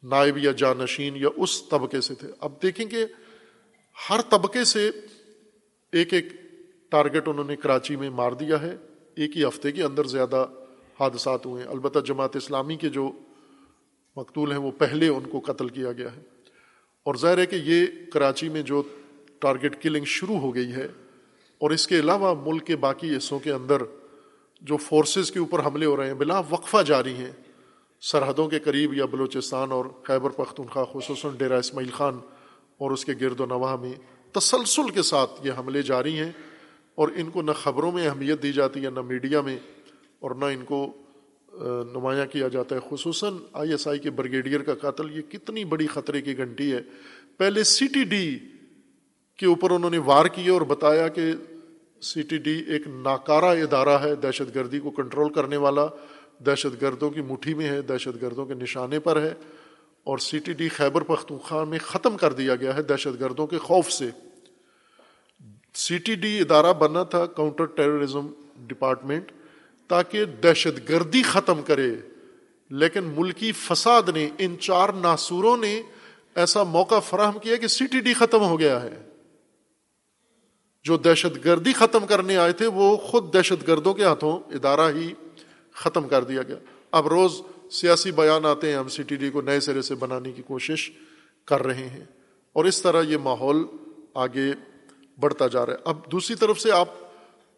نائب 0.03 0.37
یا 0.37 0.51
جانشین 0.51 1.15
یا 1.15 1.29
اس 1.35 1.69
طبقے 1.69 2.01
سے 2.01 2.15
تھے۔ 2.15 2.27
اب 2.39 2.63
دیکھیں 2.63 2.85
کہ 2.85 3.05
ہر 4.09 4.21
طبقے 4.21 4.63
سے 4.63 4.91
ایک 5.91 6.13
ایک 6.13 6.25
ٹارگٹ 6.91 7.27
انہوں 7.27 7.45
نے 7.45 7.55
کراچی 7.55 7.95
میں 7.95 8.09
مار 8.09 8.31
دیا 8.31 8.61
ہے۔ 8.61 8.75
ایک 9.15 9.37
ہی 9.37 9.43
ہفتے 9.43 9.71
کے 9.71 9.83
اندر 9.83 10.03
زیادہ 10.03 10.45
حادثات 10.99 11.45
ہوئے 11.45 11.63
ہیں۔ 11.63 11.69
البتہ 11.69 11.99
جماعت 11.99 12.35
اسلامی 12.35 12.75
کے 12.75 12.89
جو 12.89 13.11
مقتول 14.15 14.51
ہیں 14.51 14.59
وہ 14.59 14.71
پہلے 14.71 15.07
ان 15.07 15.23
کو 15.23 15.39
قتل 15.39 15.69
کیا 15.69 15.91
گیا 15.91 16.15
ہے۔ 16.15 16.21
اور 17.03 17.15
ظاہر 17.15 17.37
ہے 17.37 17.45
کہ 17.45 17.55
یہ 17.55 17.85
کراچی 18.13 18.49
میں 18.49 18.61
جو 18.61 18.83
ٹارگٹ 19.39 19.81
کلنگ 19.81 20.05
شروع 20.05 20.39
ہو 20.39 20.55
گئی 20.55 20.71
ہے 20.71 20.85
اور 21.57 21.71
اس 21.71 21.87
کے 21.87 21.99
علاوہ 21.99 22.49
ملک 22.49 22.67
کے 22.67 22.75
باقی 22.75 23.17
حصوں 23.17 23.39
کے 23.39 23.51
اندر 23.51 23.81
جو 24.61 24.77
فورسز 24.77 25.31
کے 25.31 25.39
اوپر 25.39 25.65
حملے 25.65 25.85
ہو 25.85 25.97
رہے 25.97 26.07
ہیں، 26.07 26.13
بلا 26.13 26.41
وقفہ 26.49 26.83
جاری 26.83 27.13
ہیں 27.13 27.31
سرحدوں 28.01 28.47
کے 28.49 28.59
قریب 28.59 28.93
یا 28.93 29.05
بلوچستان 29.05 29.71
اور 29.71 29.85
خیبر 30.03 30.29
پختونخوا، 30.29 30.83
خصوصاً 30.91 31.35
ڈیرہ 31.37 31.59
اسماعیل 31.59 31.89
خان 31.91 32.19
اور 32.77 32.91
اس 32.91 33.05
کے 33.05 33.13
گرد 33.21 33.39
و 33.39 33.45
نواح 33.45 33.75
میں 33.75 33.93
تسلسل 34.31 34.89
کے 34.89 35.01
ساتھ 35.01 35.31
یہ 35.43 35.51
حملے 35.57 35.81
جاری 35.81 36.17
ہیں 36.19 36.31
اور 36.95 37.09
ان 37.15 37.29
کو 37.29 37.41
نہ 37.41 37.51
خبروں 37.51 37.91
میں 37.91 38.07
اہمیت 38.07 38.43
دی 38.43 38.51
جاتی 38.51 38.83
ہے، 38.85 38.89
نہ 38.89 39.01
میڈیا 39.01 39.41
میں 39.41 39.57
اور 40.19 40.31
نہ 40.31 40.45
ان 40.45 40.63
کو 40.65 40.93
نمایاں 41.93 42.25
کیا 42.25 42.47
جاتا 42.47 42.75
ہے۔ 42.75 42.79
خصوصاً 42.89 43.37
آئی 43.53 43.71
ایس 43.71 43.87
آئی 43.87 43.99
کے 43.99 44.09
برگیڈیئر 44.09 44.61
کا 44.61 44.75
قاتل، 44.75 45.17
یہ 45.17 45.21
کتنی 45.21 45.65
بڑی 45.65 45.87
خطرے 45.87 46.21
کی 46.21 46.37
گھنٹی 46.37 46.71
ہے۔ 46.73 46.81
پہلے 47.37 47.63
سی 47.63 47.87
ٹی 47.87 48.03
ڈی 48.03 48.39
کے 49.37 49.45
اوپر 49.45 49.71
انہوں 49.71 49.89
نے 49.89 49.97
وار 49.97 50.25
کیے 50.25 50.49
اور 50.49 50.61
بتایا 50.61 51.07
کہ 51.07 51.31
سی 52.01 52.21
ٹی 52.21 52.37
ڈی 52.37 52.63
ایک 52.67 52.87
ناکارہ 52.87 53.55
ادارہ 53.63 53.97
ہے، 54.03 54.15
دہشت 54.15 54.55
گردی 54.55 54.79
کو 54.79 54.91
کنٹرول 54.91 55.33
کرنے 55.33 55.57
والا۔ 55.57 55.85
دہشت 56.45 56.81
گردوں 56.81 57.09
کی 57.09 57.21
مٹھی 57.21 57.53
میں 57.53 57.69
ہے، 57.69 57.81
دہشت 57.81 58.21
گردوں 58.21 58.45
کے 58.45 58.53
نشانے 58.53 58.99
پر 58.99 59.21
ہے 59.21 59.33
اور 60.03 60.17
C 60.17 60.39
T 60.39 60.53
D 60.53 60.69
Khyber 60.69 61.01
Pakhtunkhwa 61.01 61.63
میں 61.63 61.79
ختم 61.79 62.17
کر 62.17 62.33
دیا 62.33 62.55
گیا 62.55 62.75
ہے 62.75 62.81
دہشت 62.81 63.19
گردوں 63.19 63.47
کے 63.47 63.57
خوف 63.57 63.91
سے۔ 63.91 64.09
سی 65.73 65.97
ٹی 65.97 66.15
ڈی 66.15 66.39
ادارہ 66.39 66.73
بنا 66.73 67.03
تھا 67.03 67.25
کاؤنٹر 67.25 67.65
ٹیررزم 67.65 68.27
ڈپارٹمنٹ 68.57 69.31
تاکہ 69.87 70.25
دہشت 70.25 70.89
گردی 70.89 71.21
ختم 71.23 71.61
کرے، 71.61 71.95
لیکن 72.69 73.03
ملکی 73.03 73.51
فساد 73.51 74.09
نے، 74.13 74.29
ان 74.37 74.55
چار 74.59 74.89
ناسوروں 74.89 75.57
نے 75.57 75.81
ایسا 76.35 76.63
موقع 76.63 76.99
فراہم 76.99 77.39
کیا 77.39 77.55
کہ 77.55 77.67
سی 77.67 77.85
ٹی 77.85 77.99
ڈی 77.99 78.13
ختم 78.13 78.41
ہو 78.41 78.59
گیا 78.59 78.83
ہے۔ 78.83 79.01
جو 80.83 80.97
دہشت 80.97 81.45
گردی 81.45 81.73
ختم 81.73 82.05
کرنے 82.05 82.37
آئے 82.37 82.51
تھے، 82.51 82.67
وہ 82.67 82.97
خود 82.97 83.33
دہشت 83.33 83.67
گردوں 83.67 83.93
کے 83.93 84.03
ہاتھوں 84.03 84.39
ادارہ 84.53 84.89
ہی 84.95 85.13
ختم 85.77 86.07
کر 86.07 86.23
دیا 86.23 86.41
گیا۔ 86.43 86.55
اب 86.91 87.07
روز 87.07 87.41
سیاسی 87.71 88.11
بیان 88.11 88.45
آتے 88.45 88.69
ہیں 88.69 88.77
ہم 88.77 88.87
سی 88.87 89.03
ٹی 89.03 89.15
ڈی 89.15 89.29
کو 89.29 89.41
نئے 89.41 89.59
سرے 89.59 89.81
سے 89.81 89.95
بنانے 89.95 90.31
کی 90.31 90.41
کوشش 90.41 90.91
کر 91.45 91.63
رہے 91.65 91.87
ہیں۔ 91.87 92.03
اور 92.53 92.65
اس 92.65 92.81
طرح 92.81 93.01
یہ 93.01 93.17
ماحول 93.17 93.65
آگے 94.13 94.53
بڑھتا 95.19 95.47
جا 95.47 95.65
رہا 95.65 95.73
ہے۔ 95.73 95.77
اب 95.85 96.11
دوسری 96.11 96.35
طرف 96.35 96.59
سے 96.59 96.71
آپ 96.71 96.89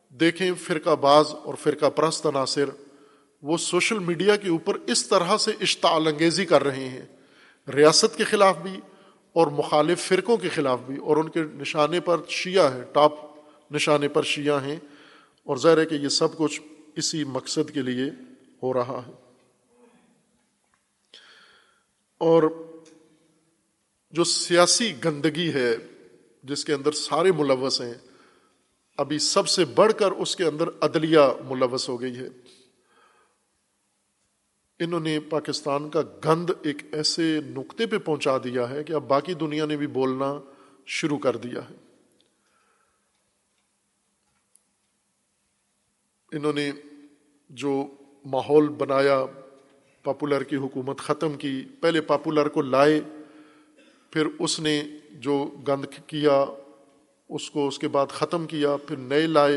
دیکھیں 0.09 0.51
فرقہ 0.53 0.95
باز 0.95 1.25
اور 1.43 1.53
فرقہ 1.53 1.85
پرست 1.85 2.25
عناصر، 2.25 2.65
وہ 3.41 3.57
سوشل 3.57 3.99
میڈیا 3.99 4.35
کے 4.35 4.49
اوپر 4.49 4.77
اس 4.87 5.07
طرح 5.07 5.37
سے 5.37 5.51
اشتعال 5.61 6.07
انگیزی 6.07 6.45
کر 6.45 6.63
رہے 6.63 6.89
ہیں۔ 6.89 7.05
ریاست 7.75 8.17
کے 8.17 8.23
خلاف 8.23 8.57
بھی 8.57 8.79
اور 9.33 9.47
مخالف 9.47 10.07
فرقوں 10.07 10.37
کے 10.37 10.49
خلاف 10.49 10.79
بھی۔ 10.85 10.97
اور 10.97 11.17
ان 11.17 11.29
کے 11.29 11.41
نشانے 11.53 11.99
پر 11.99 12.17
شیعہ 12.27 12.73
ہے 12.73 12.83
ٹاپ 12.93 13.13
نشانے 13.71 14.07
پر 14.07 14.23
شیعہ 14.23 14.63
ہیں۔ 14.63 14.77
اور 15.45 15.57
ظاہر 15.57 15.77
ہے 15.77 15.85
کہ 15.85 15.95
یہ 15.95 16.09
سب 16.09 16.37
کچھ 16.37 16.61
اسی 16.95 17.23
مقصد 17.23 17.71
کے 17.73 17.81
لیے 17.81 18.11
ہو 18.63 18.73
رہا 18.73 19.01
ہے۔ 19.07 19.11
اور 22.17 22.43
جو 24.11 24.23
سیاسی 24.23 24.93
گندگی 25.05 25.53
ہے، 25.53 25.75
جس 26.43 26.65
کے 26.65 26.73
اندر 26.73 26.91
سارے 26.91 27.31
ملوث 27.31 27.81
ہیں، 27.81 27.93
ابھی 28.97 29.19
سب 29.19 29.47
سے 29.47 29.65
بڑھ 29.65 29.93
کر 29.93 30.11
اس 30.11 30.35
کے 30.35 30.43
اندر 30.43 30.65
عدلیہ 30.81 31.19
ملوث 31.45 31.89
ہو 31.89 32.01
گئی 32.01 32.17
ہے۔ 32.17 32.27
انہوں 34.79 34.99
نے 34.99 35.19
پاکستان 35.19 35.89
کا 35.89 36.01
گند 36.25 36.49
ایک 36.63 36.77
ایسے 36.91 37.39
نقطے 37.45 37.85
پہ 37.85 37.97
پہنچا 37.97 38.37
دیا 38.37 38.69
ہے 38.69 38.83
کہ 38.83 38.93
اب 38.93 39.07
باقی 39.07 39.33
دنیا 39.33 39.65
نے 39.65 39.77
بھی 39.77 39.87
بولنا 39.87 40.39
شروع 40.85 41.17
کر 41.17 41.37
دیا 41.37 41.69
ہے۔ 41.69 41.88
انہوں 46.31 46.53
نے 46.53 46.71
جو 47.49 47.85
ماحول 48.25 48.67
بنایا 48.67 49.25
پاپولر 50.03 50.43
کی 50.43 50.55
حکومت 50.55 50.97
ختم 50.97 51.33
کی، 51.33 51.63
پہلے 51.81 52.01
پاپولر 52.01 52.47
کو 52.47 52.61
لائے، 52.61 53.01
پھر 54.11 54.27
اس 54.39 54.59
نے 54.59 54.83
جو 55.11 55.49
گند 55.67 55.85
کیا، 56.07 56.45
اس 57.29 57.51
کو 57.51 57.67
اس 57.67 57.79
کے 57.79 57.87
بعد 57.87 58.07
ختم 58.07 58.47
کیا، 58.47 58.77
پھر 58.77 58.95
نئے 58.95 59.27
لائے 59.27 59.55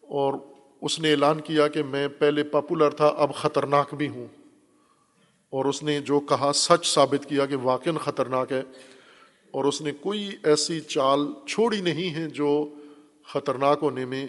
اور 0.00 0.34
اس 0.82 1.00
نے 1.00 1.10
اعلان 1.10 1.40
کیا 1.40 1.68
کہ 1.68 1.82
میں 1.82 2.08
پہلے 2.08 2.42
پاپولر 2.42 2.90
تھا، 2.90 3.06
اب 3.06 3.34
خطرناک 3.34 3.94
بھی 3.94 4.08
ہوں۔ 4.08 4.26
اور 5.50 5.64
اس 5.64 5.82
نے 5.82 6.00
جو 6.00 6.20
کہا، 6.20 6.52
سچ 6.54 6.86
ثابت 6.86 7.28
کیا 7.28 7.46
کہ 7.46 7.56
واقع 7.56 7.90
خطرناک 8.00 8.52
ہے۔ 8.52 8.62
اور 9.50 9.64
اس 9.64 9.82
نے 9.82 9.92
کوئی 10.00 10.30
ایسی 10.42 10.80
چال 10.80 11.32
چھوڑی 11.46 11.80
نہیں 11.80 12.14
ہے 12.14 12.28
جو 12.28 12.74
خطرناک 13.26 13.78
ہونے 13.82 14.04
میں 14.04 14.26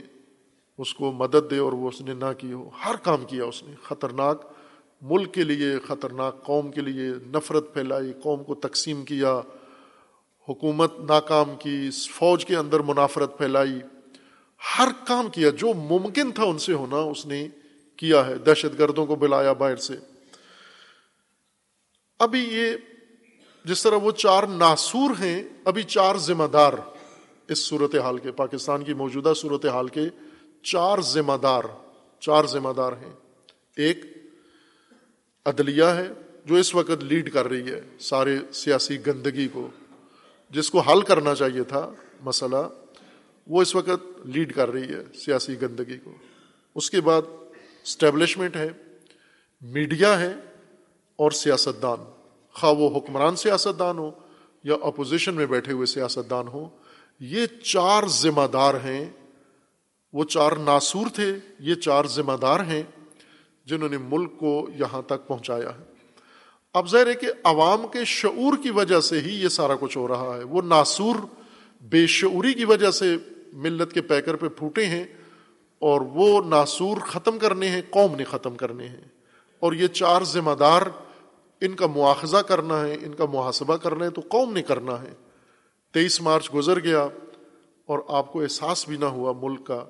اس 0.82 0.94
کو 0.94 1.12
مدد 1.12 1.52
دے 1.52 1.58
اور 1.58 1.74
وہ 1.74 1.88
اس 1.88 2.02
نے 2.02 2.14
نہ 2.14 2.34
کی 2.38 2.54
ہو۔ 2.54 2.70
ہر 2.86 2.96
کام 2.96 3.26
کیا 3.26 3.44
اس 3.44 3.64
نے۔ 3.64 3.76
خطرناک 3.84 4.52
ملک 5.02 5.34
کے 5.34 5.44
لیے 5.44 5.80
خطرناک 5.80 6.44
قوم 6.44 6.72
کے 6.72 6.82
لیے 6.82 7.12
نفرت 7.34 7.74
پھیلائی، 7.74 8.14
قوم 8.24 8.44
کو 8.44 8.56
تقسیم 8.56 9.06
کیا۔ 9.06 9.42
حکومت 10.50 11.00
ناکام 11.00 11.56
کی 11.60 11.90
فوج 11.92 12.46
کے 12.46 12.56
اندر 12.56 12.80
منافرت 12.80 13.38
پھیلائی۔ 13.38 13.80
ہر 14.80 14.88
کام 15.08 15.30
کیا۔ 15.30 15.50
جو 15.50 15.74
ممکن 15.74 16.32
تھا 16.32 16.44
ان 16.44 16.58
سے 16.58 16.74
ہونا 16.74 16.96
اس 16.96 17.26
نے 17.26 17.48
کیا 17.96 18.28
ہے۔ 18.28 18.36
دہشت 18.36 18.80
گردوں 18.80 19.06
کو 19.06 19.16
بلایا 19.16 19.54
باہر 19.54 19.76
سے۔ 19.76 19.94
ابھی 22.20 22.40
یہ 22.40 22.66
جس 23.66 23.84
طرح 23.84 23.96
وہ 23.96 24.12
چار 24.12 24.44
ناسور 24.44 25.10
ہیں، 25.22 25.44
ابھی 25.66 25.84
چار 25.84 26.16
ذمہ 26.16 26.48
دار 26.54 26.74
اس 27.48 27.60
صورت 27.66 27.96
حال 27.96 28.18
کے، 28.18 28.32
پاکستان 28.32 28.84
کی 28.84 28.94
موجودہ 28.94 29.34
صورت 29.36 29.66
حال 29.66 29.88
کے 29.88 30.02
چار 30.64 31.00
ذمہ 31.00 31.38
دار 31.44 31.64
چار 32.20 32.44
ذمہ 32.44 32.70
دار 32.78 32.94
ہیں۔ 32.94 33.14
ایک 33.76 34.06
عدلیہ 35.46 35.84
ہے 35.84 36.08
جو 36.46 36.56
اس 36.56 36.76
وقت 36.76 37.04
لیڈ 37.04 37.34
کر 37.34 37.48
رہی 37.48 37.72
ہے 37.72 37.82
سارے 38.00 38.38
سیاسی 38.54 39.06
گندگی 39.06 39.48
کو۔ 39.48 39.68
جس 40.50 40.72
کو 40.72 40.80
حل 40.80 41.02
کرنا 41.02 41.36
چاہیے 41.36 41.64
تھا 41.64 41.92
مسئلہ، 42.22 42.68
وہ 43.48 43.62
اس 43.62 43.76
وقت 43.76 44.28
لیڈ 44.28 44.56
کر 44.56 44.72
رہی 44.72 44.94
ہے 44.94 45.18
سیاسی 45.18 45.62
گندگی 45.62 45.98
کو۔ 45.98 46.12
اس 46.76 46.90
کے 46.90 47.02
بعد 47.02 47.22
اسٹیبلشمنٹ 47.84 48.56
ہے 48.56 48.70
میڈیا 49.62 50.20
ہے 50.20 50.36
اور 51.16 51.32
سیاست 51.32 51.82
دان 51.82 51.98
خواہ 52.54 52.74
وہ 52.74 52.98
حکمران 52.98 53.36
سیاست 53.36 53.80
دان 53.80 53.98
ہو 53.98 54.12
یا 54.64 54.76
اپوزیشن 54.82 55.34
میں 55.34 55.46
بیٹھے 55.46 55.74
ہوئے 55.74 55.86
سیاست 55.86 56.30
دان 56.30 56.48
ہو 56.48 56.70
یہ 57.20 57.46
چار 57.64 58.04
ذمہ 58.08 58.48
دار 58.54 58.74
ہیں 58.74 59.10
وہ 60.14 60.24
چار 60.24 60.52
ناسور 60.52 61.06
تھے، 61.16 61.36
یہ 61.60 61.76
چار 61.76 62.06
ذمہ 62.06 62.38
دار 62.42 62.60
ہیں 62.60 62.84
جنہوں 63.66 63.90
نے 63.90 63.98
ملک 63.98 64.38
کو 64.38 64.68
یہاں 64.76 65.02
تک 65.02 65.28
پہنچایا 65.28 65.70
ہے۔ 65.70 65.84
اب 66.74 66.90
ظاہر 66.90 67.08
ہے 67.08 67.14
کہ 67.14 67.28
عوام 67.44 67.88
کے 67.88 68.06
شعور 68.06 68.64
کی 68.64 68.70
وجہ 68.70 69.00
سے 69.00 69.20
ہی 69.20 69.44
یہ 69.44 69.48
سارا 69.48 69.76
کچھ 69.80 69.98
ہو 69.98 70.08
رہا 70.08 70.38
ہے۔ 70.38 70.44
وہ 70.44 70.62
ناسور 70.62 71.16
بے 71.82 72.08
شعوری 72.08 72.54
کی 72.54 72.66
وجہ 72.66 72.92
سے 72.92 73.18
ملت 73.54 73.94
کے 73.94 74.02
پیکر 74.02 74.36
پہ 74.36 74.48
پھوٹے 74.48 74.86
ہیں 74.86 75.04
اور 75.80 76.02
وہ 76.02 76.42
ناسور 76.42 76.98
ختم 76.98 77.40
کرنے 77.40 77.70
ہیں، 77.70 77.82
قوم 77.90 78.16
نے 78.16 78.24
ختم 78.24 78.56
کرنے 78.56 78.88
ہیں۔ 78.88 79.02
اور 79.60 79.74
یہ 79.74 79.88
چار 79.88 80.22
ذمہ 80.22 80.52
دار 80.52 80.82
ان 81.62 81.76
کا 81.76 81.88
مواخذہ 81.88 82.38
کرنا 82.38 82.82
ہے، 82.82 82.98
ان 83.02 83.14
کا 83.14 83.26
محاسبہ 83.26 83.78
کرنا 83.78 84.06
ہے 84.06 84.10
تو 84.10 84.22
قوم 84.28 84.54
نے 84.54 84.62
کرنا 84.62 85.02
ہے۔ 85.02 85.14
تیئیس 85.94 86.22
مارچ 86.22 86.54
گزر 86.54 86.80
گیا 86.80 87.08
اور 87.86 88.00
آپ 88.08 88.34
کو 88.34 88.42
احساس 88.42 88.88
بھی 88.88 88.98
نہ 88.98 89.06
ہوا 89.06 89.34
ملک 89.42 89.68
کا 89.68 89.86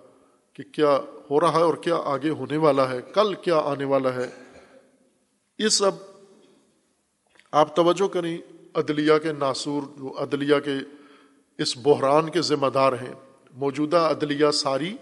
کہ 0.53 0.63
کیا 0.71 0.99
ہو 1.31 1.39
رہا 1.39 1.57
ہے 1.57 1.61
اور 1.61 1.73
کیا 1.73 1.95
آگے 2.05 2.29
ہونے 2.29 2.57
والا 2.57 2.89
ہے، 2.91 3.01
کل 3.13 3.33
کیا 3.33 3.57
آنے 3.57 3.85
والا 3.85 4.13
ہے۔ 4.15 4.29
یہ 5.59 5.67
سب 5.67 5.91
آپ 7.51 7.75
توجہ 7.75 8.07
کریں، 8.07 8.37
عدلیہ 8.73 9.17
کے 9.23 9.31
ناسور 9.33 9.83
جو 9.97 10.23
عدلیہ 10.23 10.59
کے 10.65 10.75
اس 11.57 11.77
بحران 11.77 12.29
کے 12.29 12.41
ذمہ 12.41 12.67
دار 12.67 12.93
ہیں، 12.93 13.13
موجودہ 13.53 13.97
عدلیہ 13.97 14.51
ساری 14.51 14.97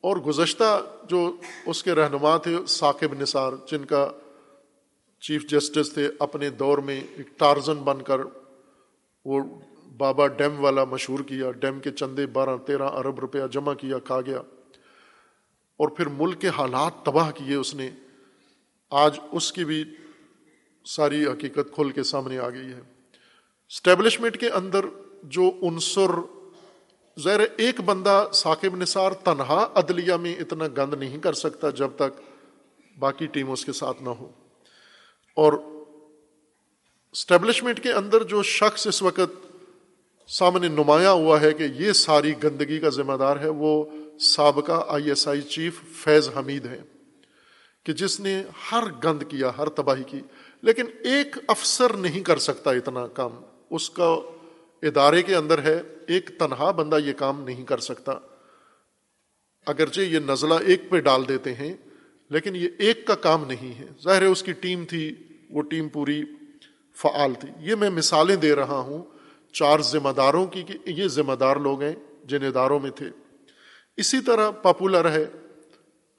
اور 0.00 0.16
گزشتہ 0.16 0.82
جو 1.08 1.36
اس 1.66 1.82
کے 1.82 1.94
رہنما 1.94 2.36
تھے، 2.36 2.56
ثاقب 2.66 3.20
نثار، 3.20 3.52
جن 3.66 3.84
کا 3.84 4.10
چیف 5.20 5.46
جسٹس 5.50 5.92
تھے 5.92 6.08
اپنے 6.18 6.50
دور 6.50 6.78
میں 6.78 7.00
ایک 7.16 7.38
ٹارزن 7.38 7.74
بن 7.74 8.02
کر 8.02 8.20
وہ 9.24 9.40
بابا 9.96 10.26
ڈیم 10.26 10.64
والا 10.64 10.84
مشہور 10.84 11.18
کیا، 11.18 11.50
ڈیم 11.50 11.80
کے 11.80 11.90
چندے 11.90 12.26
بارہ 12.26 12.56
تیرہ 12.66 12.88
ارب 12.88 13.18
روپیہ 13.18 13.46
جمع 13.52 13.74
کیا، 13.74 13.98
کھا 13.98 14.20
گیا۔ 14.20 14.42
اور 15.78 15.88
پھر 15.88 16.06
ملک 16.06 16.40
کے 16.40 16.48
حالات 16.48 17.04
تباہ 17.04 17.30
کیے 17.30 17.54
اس 17.54 17.74
نے۔ 17.74 17.90
آج 18.90 19.18
اس 19.32 19.52
کی 19.52 19.64
بھی 19.64 19.84
ساری 20.84 21.24
حقیقت 21.24 21.74
کھل 21.74 21.90
کے 21.90 22.02
سامنے 22.02 22.38
آ 22.38 22.50
گئی 22.50 22.66
ہے۔ 22.66 22.80
اسٹیبلشمنٹ 23.68 24.40
کے 24.40 24.50
اندر 24.50 24.84
جو 25.22 25.50
عنصر، 25.62 26.10
ظاہر 27.20 27.40
ایک 27.56 27.80
بندہ 27.80 28.28
ثاقب 28.32 28.76
نثار 28.76 29.12
تنہا 29.12 29.68
عدلیہ 29.74 30.14
میں 30.14 30.36
اتنا 30.36 30.66
گند 30.66 30.94
نہیں 30.94 31.18
کر 31.18 31.32
سکتا 31.32 31.70
جب 31.70 31.88
تک 31.96 32.20
باقی 32.98 33.26
ٹیم 33.26 33.50
اس 33.50 33.64
کے 33.64 33.72
ساتھ 33.72 34.02
نہ 34.02 34.08
ہو۔ 34.08 34.32
اور 35.34 35.52
اسٹیبلشمنٹ 37.12 37.82
کے 37.82 37.92
اندر 37.92 38.22
جو 38.22 38.42
شخص 38.42 38.86
اس 38.86 39.02
وقت 39.02 39.56
سامنے 40.28 40.68
نمایاں 40.68 41.12
ہوا 41.12 41.40
ہے 41.40 41.52
کہ 41.52 41.62
یہ 41.62 41.92
ساری 41.92 42.32
گندگی 42.44 42.78
کا 42.80 42.88
ذمہ 42.88 43.16
دار 43.16 43.36
ہے، 43.36 43.48
وہ 43.48 43.84
سابقہ 44.20 44.84
آئی 44.88 45.08
ایس 45.08 45.28
آئی 45.28 45.42
چیف 45.42 45.80
فیض 45.92 46.28
حمید 46.36 46.66
ہے 46.66 46.82
کہ 47.84 47.92
جس 47.92 48.20
نے 48.20 48.42
ہر 48.72 48.84
گند 49.04 49.22
کیا، 49.28 49.50
ہر 49.58 49.68
تباہی 49.68 50.02
کی، 50.06 50.20
لیکن 50.62 50.84
ایک 51.04 51.36
افسر 51.48 51.92
نہیں 51.92 52.20
کر 52.20 52.38
سکتا 52.38 52.70
اتنا 52.70 53.06
کام۔ 53.06 53.32
اس 53.70 53.90
کا 53.90 54.16
ادارے 54.82 55.22
کے 55.22 55.34
اندر 55.34 55.62
ہے، 55.62 55.80
ایک 56.06 56.30
تنہا 56.38 56.70
بندہ 56.70 56.98
یہ 57.04 57.12
کام 57.12 57.44
نہیں 57.44 57.64
کر 57.64 57.78
سکتا۔ 57.78 58.12
اگرچہ 59.66 60.00
یہ 60.00 60.18
نزلہ 60.18 60.54
ایک 60.54 60.90
پہ 60.90 61.00
ڈال 61.00 61.28
دیتے 61.28 61.54
ہیں، 61.54 61.76
لیکن 62.30 62.56
یہ 62.56 62.68
ایک 62.78 63.06
کا 63.06 63.14
کام 63.14 63.44
نہیں 63.44 63.78
ہے۔ 63.78 63.86
ظاہر 64.02 64.22
ہے، 64.22 64.26
اس 64.26 64.42
کی 64.42 64.52
ٹیم 64.52 64.84
تھی، 64.84 65.14
وہ 65.50 65.62
ٹیم 65.62 65.88
پوری 65.88 66.22
فعال 66.94 67.34
تھی۔ 67.34 67.48
یہ 67.60 67.74
میں 67.74 67.90
مثالیں 67.90 68.36
دے 68.36 68.54
رہا 68.54 68.78
ہوں 68.78 69.04
چار 69.52 69.80
ذمہ 69.80 70.08
داروں 70.08 70.46
کی 70.46 70.62
کہ 70.62 70.78
یہ 70.86 71.08
ذمہ 71.08 71.32
دار 71.32 71.56
لوگ 71.56 71.82
ہیں 71.82 71.94
جن 72.24 72.44
اداروں 72.44 72.80
میں 72.80 72.90
تھے۔ 72.90 73.27
اسی 73.98 74.20
طرح 74.20 74.50
پاپولر 74.50 75.10
ہے 75.10 75.24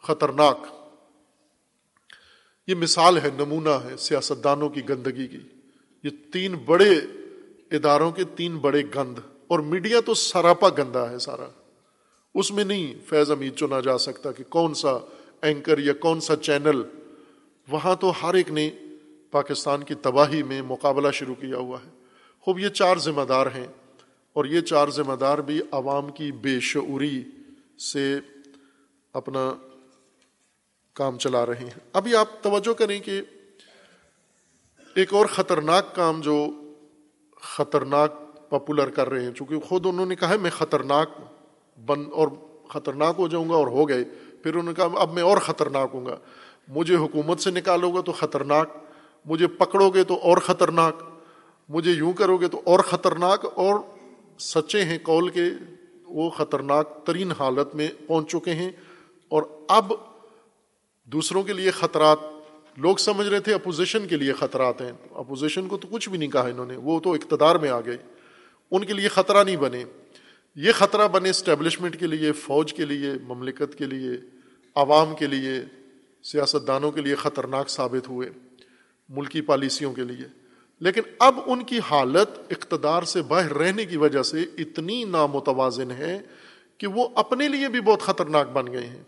خطرناک۔ 0.04 0.68
یہ 2.68 2.76
مثال 2.76 3.18
ہے، 3.18 3.30
نمونہ 3.38 3.76
ہے 3.84 3.96
سیاستدانوں 3.98 4.70
کی 4.70 4.88
گندگی 4.90 5.28
کی۔ 5.28 5.40
یہ 6.04 6.10
تین 6.34 6.56
بڑے 6.66 6.90
اداروں 7.72 8.12
کے 8.12 8.24
تین 8.36 8.58
بڑے 8.58 8.82
گند، 8.96 9.20
اور 9.48 9.60
میڈیا 9.60 10.00
تو 10.06 10.14
سراپا 10.14 10.70
گندا 10.78 11.10
ہے 11.10 11.20
سارا۔ 11.20 11.48
اس 12.36 12.52
میں 12.52 12.64
نہیں، 12.64 12.94
فیض 13.06 13.32
امید 13.32 13.56
چنا 13.56 13.80
جا 13.80 13.98
سکتا 13.98 14.32
کہ 14.32 14.44
کون 14.50 14.74
سا 14.74 14.92
اینکر 15.42 15.78
یا 15.78 15.94
کون 15.94 16.20
سا 16.20 16.36
چینل 16.36 16.82
وہاں 17.68 17.96
تو 17.96 18.12
ہر 18.24 18.34
ایک 18.34 18.52
نے 18.52 18.70
پاکستان 19.32 19.84
کی 19.84 19.96
تباہی 19.96 20.44
میں 20.44 20.62
مقابلہ 20.62 21.12
شروع 21.14 21.36
کیا 21.40 21.58
ہوا 21.58 21.78
ہے۔ 21.86 21.90
خوب، 22.44 22.60
یہ 22.60 22.70
چار 22.70 22.98
ذمہ 22.98 23.22
دار 23.22 23.48
ہیں، 23.56 23.68
اور 24.36 24.46
یہ 24.46 24.62
چار 24.62 24.88
ذمہ 24.88 25.16
دار 25.16 25.38
بھی 25.38 25.62
عوام 25.72 26.10
کی 26.10 26.32
بے 26.32 26.60
شعوری 26.60 27.24
سے 27.80 28.20
اپنا 29.14 29.54
کام 30.94 31.18
چلا 31.18 31.46
رہے 31.46 31.60
ہیں۔ 31.60 31.80
ابھی 31.94 32.16
آپ 32.16 32.28
توجہ 32.42 32.74
کریں 32.74 33.00
کہ 33.00 33.22
ایک 34.96 35.14
اور 35.14 35.26
خطرناک 35.26 35.96
کام 35.96 36.22
جو 36.22 36.48
خطرناک 37.42 38.12
پاپولر 38.50 38.90
کر 38.90 39.10
رہے 39.10 39.24
ہیں، 39.24 39.32
چونکہ 39.32 39.60
خود 39.60 39.86
انہوں 39.86 40.06
نے 40.06 40.16
کہا 40.16 40.30
ہے، 40.30 40.38
میں 40.38 40.52
خطرناک 40.52 41.10
بن 41.86 42.06
اور 42.14 42.28
خطرناک 42.70 43.16
ہو 43.18 43.28
جاؤں 43.28 43.50
گا 43.50 43.56
اور 43.56 43.68
ہو 43.68 43.90
گئے۔ 43.90 44.04
پھر 44.44 44.54
انہوں 44.54 44.64
نے 44.64 44.74
کہا، 44.74 44.88
اب 44.96 45.14
میں 45.14 45.24
اور 45.24 45.38
خطرناک 45.38 45.90
ہوں 45.94 46.06
گا۔ 46.06 46.18
مجھے 46.68 46.96
حکومت 46.96 47.40
سے 47.40 47.52
نکالو 47.52 47.92
گا 47.92 48.02
تو 48.02 48.12
خطرناک، 48.12 48.70
مجھے 49.26 49.48
پکڑو 49.48 49.90
گے 49.90 50.04
تو 50.04 50.16
اور 50.16 50.38
خطرناک، 50.38 51.04
مجھے 51.70 51.92
یوں 51.92 52.14
کرو 52.14 52.38
گے 52.38 52.48
تو 52.48 52.62
اور 52.64 52.80
خطرناک، 52.80 53.46
اور 53.56 53.80
سچے 54.40 54.86
ہیں 54.86 54.98
کال 55.04 55.30
کے 55.30 55.46
وہ 56.10 56.30
خطرناک 56.30 57.06
ترین 57.06 57.32
حالت 57.32 57.76
میں 57.76 57.88
پہنچ 58.08 58.32
چکے 58.32 58.54
ہیں 58.54 58.72
اور 59.30 59.44
اب 59.70 59.94
دوسروں 61.06 61.44
کے 61.44 61.54
لیے 61.54 61.72
خطرات، 61.72 62.20
لوگ 62.78 62.96
سمجھ 62.96 63.28
رہے 63.28 63.40
تھے 63.40 63.54
اپوزیشن 63.54 64.08
کے 64.08 64.18
لیے 64.18 64.34
خطرات 64.34 64.82
ہیں۔ 64.82 64.92
اپوزیشن 65.12 65.68
کو 65.68 65.78
تو 65.78 65.88
کچھ 65.92 66.10
بھی 66.10 66.18
نہیں 66.18 66.30
کہا 66.30 66.48
انہوں 66.48 66.66
نے، 66.66 66.78
وہ 66.78 67.00
تو 67.00 67.14
اقتدار 67.14 67.56
میں 67.56 67.70
آ 67.70 67.80
گئے 67.80 67.98
ان 68.72 68.86
کے 68.86 68.94
لیے 68.94 69.08
خطرہ 69.08 69.44
نہیں 69.44 69.56
بنے۔ 69.56 69.84
یہ 70.56 70.72
خطرہ 70.72 71.08
بنے 71.08 71.30
اسٹیبلشمنٹ 71.30 72.00
کے 72.00 72.08
لیے، 72.08 72.32
فوج 72.32 72.74
کے 72.74 72.86
لیے، 72.86 73.14
مملکت 73.24 73.78
کے 73.78 73.86
لیے، 73.86 74.10
عوام 74.76 75.16
کے 75.16 75.28
لیے 75.28 75.52
سیاست 76.24 76.68
دانوں 76.68 76.92
کے 76.92 77.02
لیے 77.02 77.16
خطرناک 77.16 77.70
ثابت 77.70 78.10
ہوئے۔ 78.10 78.30
ملکی 79.10 79.42
پالیسیوں 79.42 79.94
کے 79.94 80.04
لیے۔ 80.04 80.39
لیکن 80.80 81.02
اب 81.20 81.40
ان 81.46 81.64
کی 81.64 81.80
حالت 81.80 82.40
اقتدار 82.50 83.04
سے 83.04 83.22
باہر 83.22 83.54
رہنے 83.54 83.86
کی 83.86 83.98
وجہ 83.98 84.24
سے 84.24 84.42
اتنی 84.58 85.04
نامتوازن 85.04 85.92
ہے 85.92 86.20
کہ 86.78 86.88
وہ 86.88 87.08
اپنے 87.16 87.48
لیے 87.48 87.70
بھی 87.70 87.82
بہت 87.82 88.02
خطرناک 88.02 88.50
بن 88.50 88.74
گئے 88.74 88.86
ہیں۔ 88.86 89.04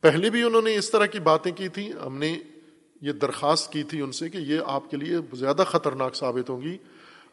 پہلے 0.00 0.30
بھی 0.30 0.42
انہوں 0.42 0.62
نے 0.62 0.76
اس 0.76 0.90
طرح 0.90 1.06
کی 1.06 1.20
باتیں 1.20 1.52
کی 1.52 1.68
تھیں۔ 1.68 1.92
ہم 1.92 2.18
نے 2.18 2.38
یہ 3.00 3.12
درخواست 3.12 3.72
کی 3.72 3.82
تھی 3.82 4.00
ان 4.00 4.12
سے 4.12 4.28
کہ 4.28 4.36
یہ 4.36 4.60
آپ 4.66 4.90
کے 4.90 4.96
لیے 4.96 5.16
زیادہ 5.32 5.62
خطرناک 5.66 6.16
ثابت 6.16 6.50
ہوں 6.50 6.60
گی۔ 6.60 6.78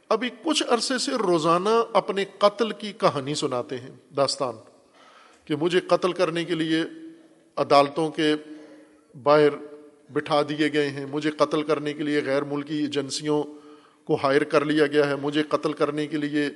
ابھی 0.10 0.30
کچھ 0.44 0.64
عرصے 0.68 0.98
سے 0.98 1.12
روزانہ 1.12 1.84
اپنے 1.94 2.26
قتل 2.38 2.72
کی 2.72 2.92
کہانی 2.92 3.36
سناتے 3.36 3.78
ہیں۔ 3.78 4.14
داستان 4.18 4.56
کہ 5.46 5.56
مجھے 5.56 5.80
قتل 5.80 6.14
کرنے 6.14 6.46
کے 6.46 6.56
لیے 6.56 6.84
عدالتوں 7.56 8.10
کے 8.10 8.36
باہر 9.24 9.69
بٹھا 10.10 10.42
دیے 10.50 10.74
گئے 10.74 10.90
ہیں۔ 10.90 11.06
مجھے 11.06 11.32
قتل 11.32 11.64
کرنے 11.64 11.94
کے 11.94 12.04
لیے 12.04 12.22
غیر 12.26 12.44
ملکی 12.44 12.76
ایجنسیوں 12.76 13.44
کو 14.04 14.18
ہائر 14.24 14.44
کر 14.44 14.66
لیا 14.66 14.88
گیا 14.88 15.10
ہے۔ 15.10 15.16
مجھے 15.16 15.44
قتل 15.44 15.74
کرنے 15.74 16.08
کے 16.08 16.18
لیے 16.18 16.50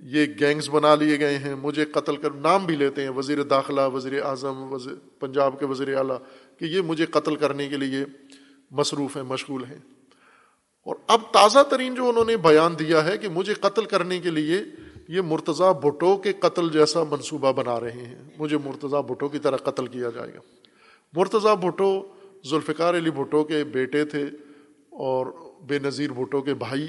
یہ 0.00 0.26
گینگز 0.40 0.68
بنا 0.68 0.94
لیے 0.94 1.20
گئے 1.20 1.38
ہیں۔ 1.38 1.54
مجھے 1.54 1.84
قتل 1.84 2.16
کر 2.16 2.30
نام 2.30 2.66
بھی 2.66 2.76
لیتے 2.76 3.02
ہیں۔ 3.02 3.10
وزیر 3.10 3.42
داخلہ، 3.42 3.80
وزیر 3.94 4.22
اعظم، 4.22 4.72
وزیر 4.72 4.94
پنجاب 5.18 5.60
کے 5.60 5.66
وزیر 5.66 5.96
اعلیٰ 5.96 6.18
کہ 6.58 6.64
یہ 6.64 6.80
مجھے 6.80 7.06
قتل 7.06 7.36
کرنے 7.36 7.68
کے 7.68 7.76
لیے 7.76 8.04
مصروف 8.70 9.16
ہیں، 9.16 9.24
مشغول 9.24 9.64
ہیں۔ 9.64 9.78
اور 10.84 10.96
اب 11.06 11.20
تازہ 11.32 11.58
ترین 11.70 11.94
جو 11.94 12.08
انہوں 12.08 12.24
نے 12.24 12.36
بیان 12.36 12.78
دیا 12.78 13.04
ہے 13.04 13.18
کہ 13.18 13.28
مجھے 13.28 13.54
قتل 13.54 13.84
کرنے 13.84 14.18
کے 14.18 14.30
لیے 14.30 14.62
یہ 15.08 15.20
مرتضیٰ 15.20 15.80
بھٹو 15.80 16.16
کے 16.16 16.32
قتل 16.32 16.68
جیسا 16.72 17.04
منصوبہ 17.10 17.52
بنا 17.52 17.80
رہے 17.80 17.92
ہیں۔ 17.92 18.22
مجھے 18.38 18.58
مرتضیٰ 18.58 19.02
بھٹو 19.02 19.28
کی 19.28 19.38
طرح 19.38 19.56
قتل 19.56 19.86
کیا 19.86 20.08
جائے 20.14 20.34
گا۔ 20.34 20.40
مرتضیٰ 21.12 21.56
بھٹو 21.56 22.02
ذوالفقار 22.46 22.94
علی 22.94 23.10
بھٹو 23.10 23.44
کے 23.44 23.64
بیٹے 23.64 24.04
تھے 24.04 24.22
اور 24.90 25.26
بے 25.62 25.78
نظیر 25.78 26.12
بھٹو 26.12 26.40
کے 26.40 26.54
بھائی، 26.54 26.88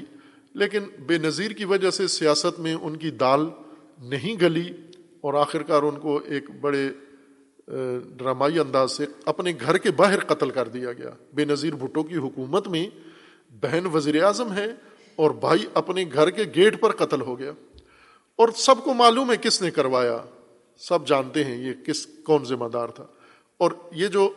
لیکن 0.54 0.80
بے 1.06 1.18
نظیر 1.18 1.50
کی 1.50 1.64
وجہ 1.64 1.90
سے 1.90 2.06
سیاست 2.06 2.60
میں 2.60 2.74
ان 2.74 2.96
کی 2.96 3.10
دال 3.10 3.46
نہیں 3.98 4.40
گلی 4.40 4.68
اور 5.20 5.34
آخرکار 5.34 5.82
ان 5.82 6.00
کو 6.00 6.20
ایک 6.24 6.50
بڑے 6.60 6.90
ڈرامائی 8.16 8.58
انداز 8.58 8.92
سے 8.92 9.06
اپنے 9.24 9.52
گھر 9.60 9.78
کے 9.78 9.90
باہر 9.90 10.18
قتل 10.18 10.50
کر 10.50 10.68
دیا 10.68 10.92
گیا۔ 10.92 11.10
بے 11.32 11.44
نظیر 11.44 11.74
بھٹو 11.74 12.02
کی 12.02 12.16
حکومت 12.16 12.68
میں 12.68 12.86
بہن 13.50 13.86
وزیر 13.86 14.22
اعظم 14.22 14.52
ہے 14.52 14.66
اور 15.16 15.30
بھائی 15.30 15.66
اپنے 15.74 16.04
گھر 16.12 16.30
کے 16.30 16.44
گیٹ 16.56 16.80
پر 16.80 16.90
قتل 16.90 17.20
ہو 17.20 17.38
گیا۔ 17.38 17.52
اور 18.36 18.48
سب 18.54 18.74
کو 18.84 18.94
معلوم 18.94 19.32
ہے 19.32 19.36
کس 19.36 19.62
نے 19.62 19.70
کروایا۔ 19.70 20.18
سب 20.76 21.06
جانتے 21.06 21.44
ہیں 21.44 21.66
یہ 21.66 21.72
کس، 21.72 22.06
کون 22.06 22.44
ذمہ 22.44 22.68
دار 22.68 22.88
تھا۔ 22.88 23.06
اور 23.58 23.72
یہ 23.92 24.08
جو 24.08 24.32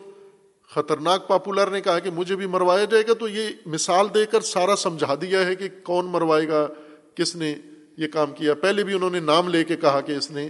خطرناک 0.76 1.28
پاپولر 1.28 1.70
نے 1.70 1.80
کہا 1.80 1.98
کہ 1.98 2.10
مجھے 2.10 2.36
بھی 2.36 2.46
مروایا 2.46 2.84
جائے 2.84 3.02
گا، 3.08 3.14
تو 3.14 3.28
یہ 3.28 3.48
مثال 3.66 4.06
دے 4.14 4.26
کر 4.26 4.40
سارا 4.40 4.76
سمجھا 4.76 5.14
دیا 5.14 5.46
ہے 5.46 5.54
کہ 5.54 5.68
کون 5.82 6.06
مروائے 6.06 6.48
گا، 6.48 6.68
کس 7.14 7.36
نے 7.36 7.54
یہ 7.96 8.06
کام 8.08 8.32
کیا۔ 8.32 8.54
پہلے 8.54 8.84
بھی 8.84 8.94
انہوں 8.94 9.10
نے 9.10 9.20
نام 9.20 9.48
لے 9.48 9.64
کے 9.64 9.76
کہا 9.76 10.00
کہ 10.00 10.12
اس 10.12 10.30
نے 10.30 10.48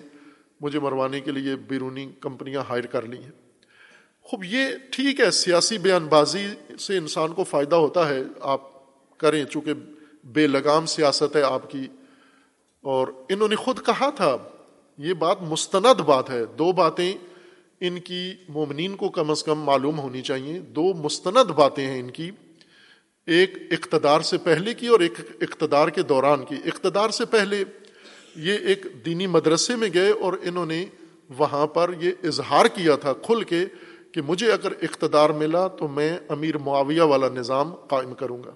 مجھے 0.60 0.80
مروانے 0.80 1.20
کے 1.20 1.30
لیے 1.30 1.56
بیرونی 1.56 2.10
کمپنیاں 2.20 2.62
ہائر 2.68 2.86
کر 2.86 3.02
لی 3.02 3.18
ہیں۔ 3.18 3.30
خوب، 4.22 4.44
یہ 4.44 4.66
ٹھیک 4.90 5.20
ہے، 5.20 5.30
سیاسی 5.30 5.78
بیان 5.78 6.06
بازی 6.06 6.46
سے 6.78 6.96
انسان 6.96 7.32
کو 7.32 7.44
فائدہ 7.44 7.76
ہوتا 7.76 8.08
ہے۔ 8.08 8.22
آپ 8.40 8.60
کریں، 9.18 9.44
چونکہ 9.44 9.72
بے 10.24 10.46
لگام 10.46 10.86
سیاست 10.86 11.36
ہے 11.36 11.42
آپ 11.42 11.70
کی۔ 11.70 11.86
اور 12.82 13.08
انہوں 13.28 13.48
نے 13.48 13.56
خود 13.56 13.78
کہا 13.86 14.10
تھا، 14.10 14.36
یہ 14.98 15.14
بات 15.14 15.42
مستند 15.42 16.00
بات 16.00 16.30
ہے۔ 16.30 16.44
دو 16.44 16.72
باتیں 16.72 17.12
ان 17.80 18.00
کی 18.00 18.34
مومنین 18.48 18.96
کو 18.96 19.08
کم 19.08 19.30
از 19.30 19.44
کم 19.44 19.58
معلوم 19.58 19.98
ہونی 19.98 20.22
چاہیے۔ 20.22 20.58
دو 20.58 20.82
مستند 20.82 21.50
باتیں 21.50 21.86
ہیں 21.86 22.00
ان 22.00 22.10
کی۔ 22.10 22.30
ایک 23.26 23.54
اقتدار 23.70 24.20
سے 24.20 24.38
پہلے 24.38 24.74
کی 24.74 24.86
اور 24.86 25.00
ایک 25.00 25.12
اقتدار 25.40 25.88
کے 25.88 26.02
دوران 26.02 26.44
کی۔ 26.44 26.54
اقتدار 26.64 27.10
سے 27.10 27.24
پہلے 27.24 27.64
یہ 28.36 28.58
ایک 28.58 28.86
دینی 29.04 29.26
مدرسے 29.26 29.76
میں 29.76 29.88
گئے 29.94 30.10
اور 30.10 30.32
انہوں 30.42 30.66
نے 30.66 30.86
وہاں 31.38 31.66
پر 31.66 31.90
یہ 32.00 32.10
اظہار 32.24 32.66
کیا 32.66 32.96
تھا 32.96 33.12
کھل 33.12 33.42
کے 33.42 33.64
کہ 34.12 34.22
مجھے 34.22 34.52
اگر 34.52 34.72
اقتدار 34.82 35.30
ملا 35.30 35.68
تو 35.68 35.88
میں 35.88 36.18
امیر 36.28 36.58
معاویہ 36.58 37.02
والا 37.02 37.28
نظام 37.28 37.74
قائم 37.74 38.14
کروں 38.14 38.44
گا۔ 38.44 38.54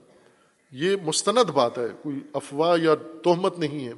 یہ 0.72 0.96
مستند 1.04 1.50
بات 1.50 1.78
ہے، 1.78 1.86
کوئی 2.02 2.16
افواہ 2.32 2.78
یا 2.82 2.94
تہمت 2.94 3.58
نہیں 3.58 3.86
ہے۔ 3.86 3.92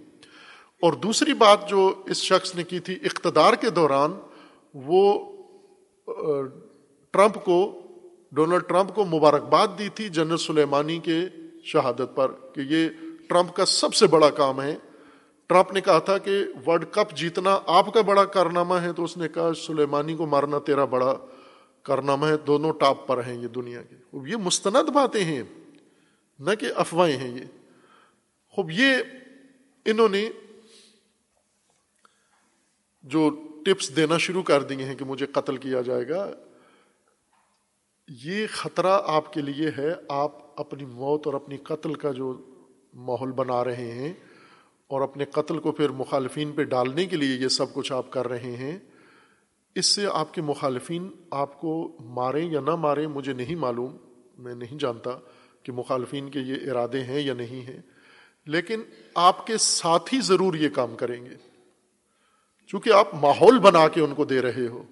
اور 0.81 0.93
دوسری 0.93 1.33
بات 1.33 1.69
جو 1.69 2.03
اس 2.07 2.17
شخص 2.17 2.55
نے 2.55 2.63
کی 2.63 2.79
تھی، 2.79 2.95
اقتدار 2.95 3.53
کے 3.53 3.71
دوران 3.71 4.15
وہ 4.75 5.33
ٹرمپ 7.11 7.45
کو، 7.45 7.81
ڈونلڈ 8.33 8.69
ٹرمپ 8.69 8.95
کو 8.95 9.05
مبارکباد 9.05 9.69
دی 9.79 9.89
تھی 9.89 10.09
جنرل 10.09 10.37
سلیمانی 10.37 10.99
کے 10.99 11.19
شہادت 11.65 12.15
پر 12.15 12.31
کہ 12.55 12.61
یہ 12.61 12.89
ٹرمپ 13.29 13.57
کا 13.57 13.65
سب 13.65 13.95
سے 13.95 14.07
بڑا 14.07 14.31
کام 14.31 14.63
ہے۔ 14.63 14.77
ٹرمپ 15.47 15.73
نے 15.73 15.81
کہا 15.81 15.99
تھا 15.99 16.19
کہ 16.19 16.45
ورلڈ 16.67 16.85
کپ 16.91 17.17
جیتنا 17.17 17.59
آپ 17.67 17.95
کا 17.95 18.01
بڑا 18.01 18.25
کارنامہ 18.25 18.75
ہے، 18.75 18.93
تو 18.93 19.05
اس 19.05 19.17
نے 19.17 19.29
کہا 19.29 19.55
سلیمانی 19.55 20.17
کو 20.17 20.27
مارنا 20.27 20.59
تیرا 20.59 20.85
بڑا 20.85 21.15
کارنامہ 21.83 22.27
ہے، 22.27 22.37
دونوں 22.37 22.73
ٹاپ 22.73 23.07
پر 23.07 23.25
ہیں 23.27 23.43
یہ 23.43 23.49
دنیا 23.49 23.83
کے۔ 23.83 23.97
یہ 24.27 24.37
مستند 24.37 24.89
باتیں 24.89 25.25
ہیں، 25.25 25.43
نہ 26.39 26.51
کہ 26.55 26.67
افواہیں 26.77 27.17
ہیں 27.17 27.39
یہ۔ 27.39 27.45
خوب 28.49 28.71
یہ 28.71 28.97
انہوں 29.85 30.09
نے 30.09 30.29
جو 33.03 33.31
ٹپس 33.65 33.97
دینا 33.97 34.19
شروع 34.19 34.43
کر 34.43 34.63
دیے 34.63 34.85
ہیں 34.85 34.95
کہ 34.95 35.05
مجھے 35.05 35.27
قتل 35.27 35.57
کیا 35.57 35.81
جائے 35.81 36.09
گا۔ 36.09 36.31
یہ 38.09 38.47
خطرہ 38.51 39.01
آپ 39.07 39.33
کے 39.33 39.41
لیے 39.41 39.71
ہے۔ 39.79 39.95
آپ 40.09 40.61
اپنی 40.61 40.85
موت 40.85 41.27
اور 41.27 41.35
اپنی 41.35 41.57
قتل 41.57 41.95
کا 41.95 42.13
جو 42.13 42.39
ماحول 42.95 43.33
بنا 43.33 43.65
رہے 43.65 43.93
ہیں 43.93 44.13
اور 44.87 45.01
اپنے 45.01 45.25
قتل 45.25 45.59
کو 45.59 45.73
پھر 45.73 45.89
مخالفین 45.89 46.53
پہ 46.53 46.63
ڈالنے 46.63 47.07
کے 47.07 47.17
لیے 47.17 47.37
یہ 47.37 47.49
سب 47.49 47.75
کچھ 47.75 47.93
آپ 47.93 48.11
کر 48.11 48.29
رہے 48.29 48.57
ہیں، 48.57 48.79
اس 49.75 49.87
سے 49.87 50.07
آپ 50.13 50.35
کے 50.35 50.43
مخالفین 50.43 51.11
آپ 51.31 51.61
کو 51.61 51.97
ماریں 52.01 52.51
یا 52.51 52.61
نہ 52.61 52.75
ماریں 52.75 53.07
مجھے 53.07 53.33
نہیں 53.33 53.55
معلوم، 53.55 53.97
میں 54.39 54.55
نہیں 54.55 54.79
جانتا 54.79 55.11
کہ 55.63 55.73
مخالفین 55.73 56.31
کے 56.31 56.41
یہ 56.41 56.71
ارادے 56.71 57.05
ہیں 57.05 57.21
یا 57.21 57.35
نہیں 57.35 57.67
ہیں۔ 57.69 57.81
لیکن 58.47 58.83
آپ 59.15 59.47
کے 59.47 59.57
ساتھ 59.57 60.15
ہی 60.15 60.21
ضرور 60.21 60.55
یہ 60.55 60.69
کام 60.69 60.97
کریں 60.97 61.25
گے۔ 61.25 61.52
چونکہ 62.73 62.91
آپ 62.91 63.15
ماحول 63.15 63.59
بنا 63.59 63.89
کے 63.89 64.01
ان 64.01 64.15
کو 64.15 64.25
دے 64.25 64.43
رہے 64.43 64.67
ہو۔ 64.67 64.83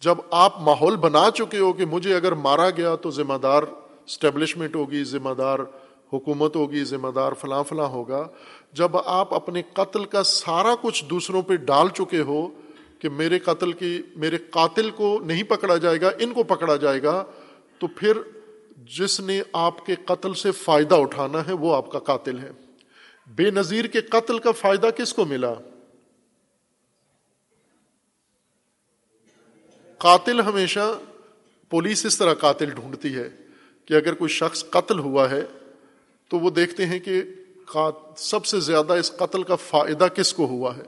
جب 0.00 0.14
آپ 0.30 0.60
ماحول 0.60 0.96
بنا 0.96 1.30
چکے 1.34 1.58
ہو 1.58 1.72
کہ 1.72 1.84
مجھے 1.84 2.14
اگر 2.14 2.32
مارا 2.32 2.70
گیا 2.70 2.94
تو 2.94 3.10
ذمہ 3.10 3.34
دار 3.42 3.62
اسٹیبلشمنٹ 4.06 4.76
ہوگی، 4.76 5.04
ذمہ 5.04 5.34
دار 5.34 5.58
حکومت 6.12 6.56
ہوگی، 6.56 6.84
ذمہ 6.84 7.08
دار 7.08 7.32
فلاں 7.32 7.64
فلاں 7.64 7.88
ہوگا۔ 7.88 8.28
جب 8.72 8.96
آپ 9.04 9.34
اپنے 9.34 9.62
قتل 9.72 10.04
کا 10.04 10.22
سارا 10.22 10.74
کچھ 10.82 11.04
دوسروں 11.04 11.42
پہ 11.42 11.56
ڈال 11.56 11.88
چکے 11.88 12.20
ہو 12.20 12.48
کہ 12.98 13.08
میرے 13.08 13.38
قتل 13.38 13.72
کی، 13.72 14.02
میرے 14.16 14.36
قاتل 14.36 14.90
کو 14.90 15.18
نہیں 15.24 15.42
پکڑا 15.42 15.76
جائے 15.76 16.00
گا، 16.00 16.10
ان 16.18 16.32
کو 16.32 16.42
پکڑا 16.42 16.76
جائے 16.76 17.02
گا، 17.02 17.24
تو 17.78 17.86
پھر 17.86 18.18
جس 18.98 19.20
نے 19.20 19.42
آپ 19.52 19.86
کے 19.86 19.94
قتل 20.04 20.34
سے 20.34 20.50
فائدہ 20.50 20.94
اٹھانا 20.94 21.46
ہے 21.46 21.52
وہ 21.52 21.76
آپ 21.76 21.90
کا 21.90 21.98
قاتل 21.98 22.38
ہے۔ 22.38 22.50
بے 23.26 23.50
نظیر 23.50 23.84
کے 23.84 24.00
قتل 24.00 24.38
کا 24.38 24.52
فائدہ 24.52 24.86
کس 24.86 25.14
کو 25.14 25.24
ملا؟ 25.24 25.54
قاتل 29.98 30.40
ہمیشہ 30.40 30.98
پولیس 31.70 32.06
اس 32.06 32.18
طرح 32.18 32.34
قاتل 32.34 32.70
ڈھونڈتی 32.70 33.14
ہے 33.14 33.28
کہ 33.84 33.94
اگر 33.94 34.14
کوئی 34.14 34.28
شخص 34.28 34.64
قتل 34.70 34.98
ہوا 34.98 35.30
ہے 35.30 35.44
تو 36.28 36.38
وہ 36.38 36.50
دیکھتے 36.50 36.86
ہیں 36.86 36.98
کہ 36.98 37.22
سب 38.16 38.46
سے 38.46 38.60
زیادہ 38.60 38.92
اس 38.92 39.12
قتل 39.16 39.42
کا 39.42 39.56
فائدہ 39.56 40.06
کس 40.14 40.34
کو 40.34 40.44
ہوا 40.44 40.76
ہے؟ 40.76 40.82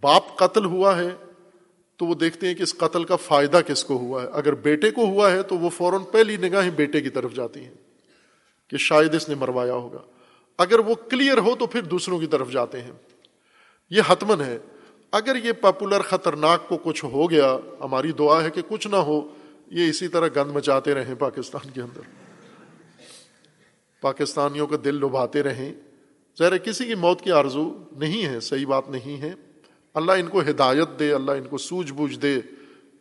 باپ 0.00 0.36
قتل 0.36 0.64
ہوا 0.64 0.98
ہے 0.98 1.08
تو 1.96 2.06
وہ 2.06 2.14
دیکھتے 2.14 2.46
ہیں 2.46 2.54
کہ 2.54 2.62
اس 2.62 2.74
قتل 2.78 3.04
کا 3.04 3.16
فائدہ 3.16 3.60
کس 3.66 3.84
کو 3.84 3.94
ہوا 3.94 4.22
ہے؟ 4.22 4.28
اگر 4.32 4.54
بیٹے 4.54 4.90
کو 4.90 5.04
ہوا 5.04 5.32
ہے 5.32 5.42
تو 5.42 5.58
وہ 5.58 5.70
فوراً 5.70 6.00
پہلی 6.12 6.36
نگاہیں 6.36 6.70
بیٹے 6.70 7.00
کی 7.00 7.10
طرف 7.10 7.32
جاتی 7.32 7.60
ہیں 7.60 7.74
کہ 8.68 8.76
شاید 8.76 9.14
اس 9.14 9.28
نے 9.28 9.34
مروایا 9.34 9.72
ہوگا۔ 9.72 9.98
اگر 10.58 10.78
وہ 10.78 10.94
کلیئر 10.94 11.38
ہو 11.38 11.56
تو 11.56 11.66
پھر 11.66 11.82
دوسروں 11.82 12.18
کی 12.18 12.26
طرف 12.26 12.50
جاتے 12.50 12.82
ہیں۔ 12.82 12.92
یہ 13.90 14.02
حتمن 14.08 14.40
ہے 14.40 14.58
اگر 15.12 15.36
یہ 15.44 15.52
پاپولر 15.52 16.00
خطرناک 16.00 16.68
کو 16.68 16.76
کچھ 16.76 17.04
ہو 17.04 17.30
گیا، 17.30 17.56
ہماری 17.80 18.12
دعا 18.12 18.44
ہے 18.44 18.50
کہ 18.50 18.62
کچھ 18.68 18.88
نہ 18.88 18.96
ہو، 18.96 19.28
یہ 19.66 19.88
اسی 19.88 20.08
طرح 20.08 20.28
گند 20.36 20.50
مچاتے 20.50 20.94
رہیں 20.94 21.14
پاکستان 21.14 21.70
کے 21.70 21.80
اندر۔ 21.80 22.00
پاکستانیوں 24.00 24.66
کا 24.66 24.76
دل 24.84 24.94
لبھاتے 24.94 25.42
رہیں۔ 25.42 25.74
ذرا 26.38 26.56
کسی 26.56 26.84
کی 26.84 26.94
موت 26.94 27.20
کی 27.20 27.32
آرزو 27.32 27.74
نہیں 27.92 28.26
ہے 28.26 28.40
صحیح 28.40 28.66
بات 28.66 28.90
نہیں 28.90 29.22
ہے۔ 29.22 29.34
اللہ 29.94 30.12
ان 30.12 30.26
کو 30.26 30.40
ہدایت 30.40 30.98
دے، 30.98 31.12
اللہ 31.12 31.30
ان 31.30 31.44
کو 31.44 31.58
سوجھ 31.58 31.92
بوجھ 31.92 32.18
دے۔ 32.18 32.38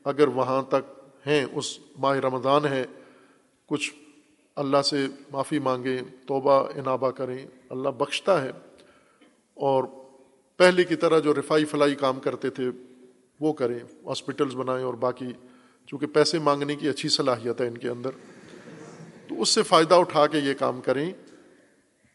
اگر 0.03 0.27
وہاں 0.27 0.61
تک 0.61 1.01
ہیں، 1.27 1.45
اس 1.53 1.79
ماہ 1.97 2.17
رمضان 2.17 2.65
ہے، 2.65 2.85
کچھ 3.65 3.93
اللہ 4.55 4.81
سے 4.81 5.07
معافی 5.31 5.59
مانگیں، 5.59 5.97
توبہ 6.27 6.67
انابہ 6.75 7.11
کریں۔ 7.11 7.37
اللہ 7.69 7.89
بخشتا 7.89 8.41
ہے۔ 8.41 8.51
اور 9.53 9.83
پہلے 10.57 10.83
کی 10.83 10.95
طرح 10.95 11.19
جو 11.19 11.33
رفائی 11.33 11.65
فلائی 11.65 11.95
کام 11.95 12.19
کرتے 12.19 12.49
تھے، 12.49 12.69
وہ 13.39 13.53
کریں 13.53 13.79
ہاسپٹلس 14.05 14.55
بنائیں 14.55 14.85
اور 14.85 14.93
باقی، 14.93 15.27
چونکہ 15.87 16.05
پیسے 16.05 16.39
مانگنے 16.39 16.75
کی 16.75 16.89
اچھی 16.89 17.09
صلاحیت 17.09 17.61
ہے 17.61 17.67
ان 17.67 17.77
کے 17.77 17.89
اندر۔ 17.89 18.09
تو 19.27 19.41
اس 19.41 19.49
سے 19.49 19.63
فائدہ 19.63 19.95
اٹھا 19.95 20.27
کے 20.27 20.37
یہ 20.37 20.53
کام 20.53 20.81
کریں۔ 20.81 21.11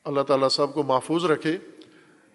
اللہ 0.05 0.21
تعالیٰ 0.21 0.49
سب 0.49 0.75
کو 0.75 0.83
محفوظ 0.83 1.25
رکھے۔ 1.25 1.59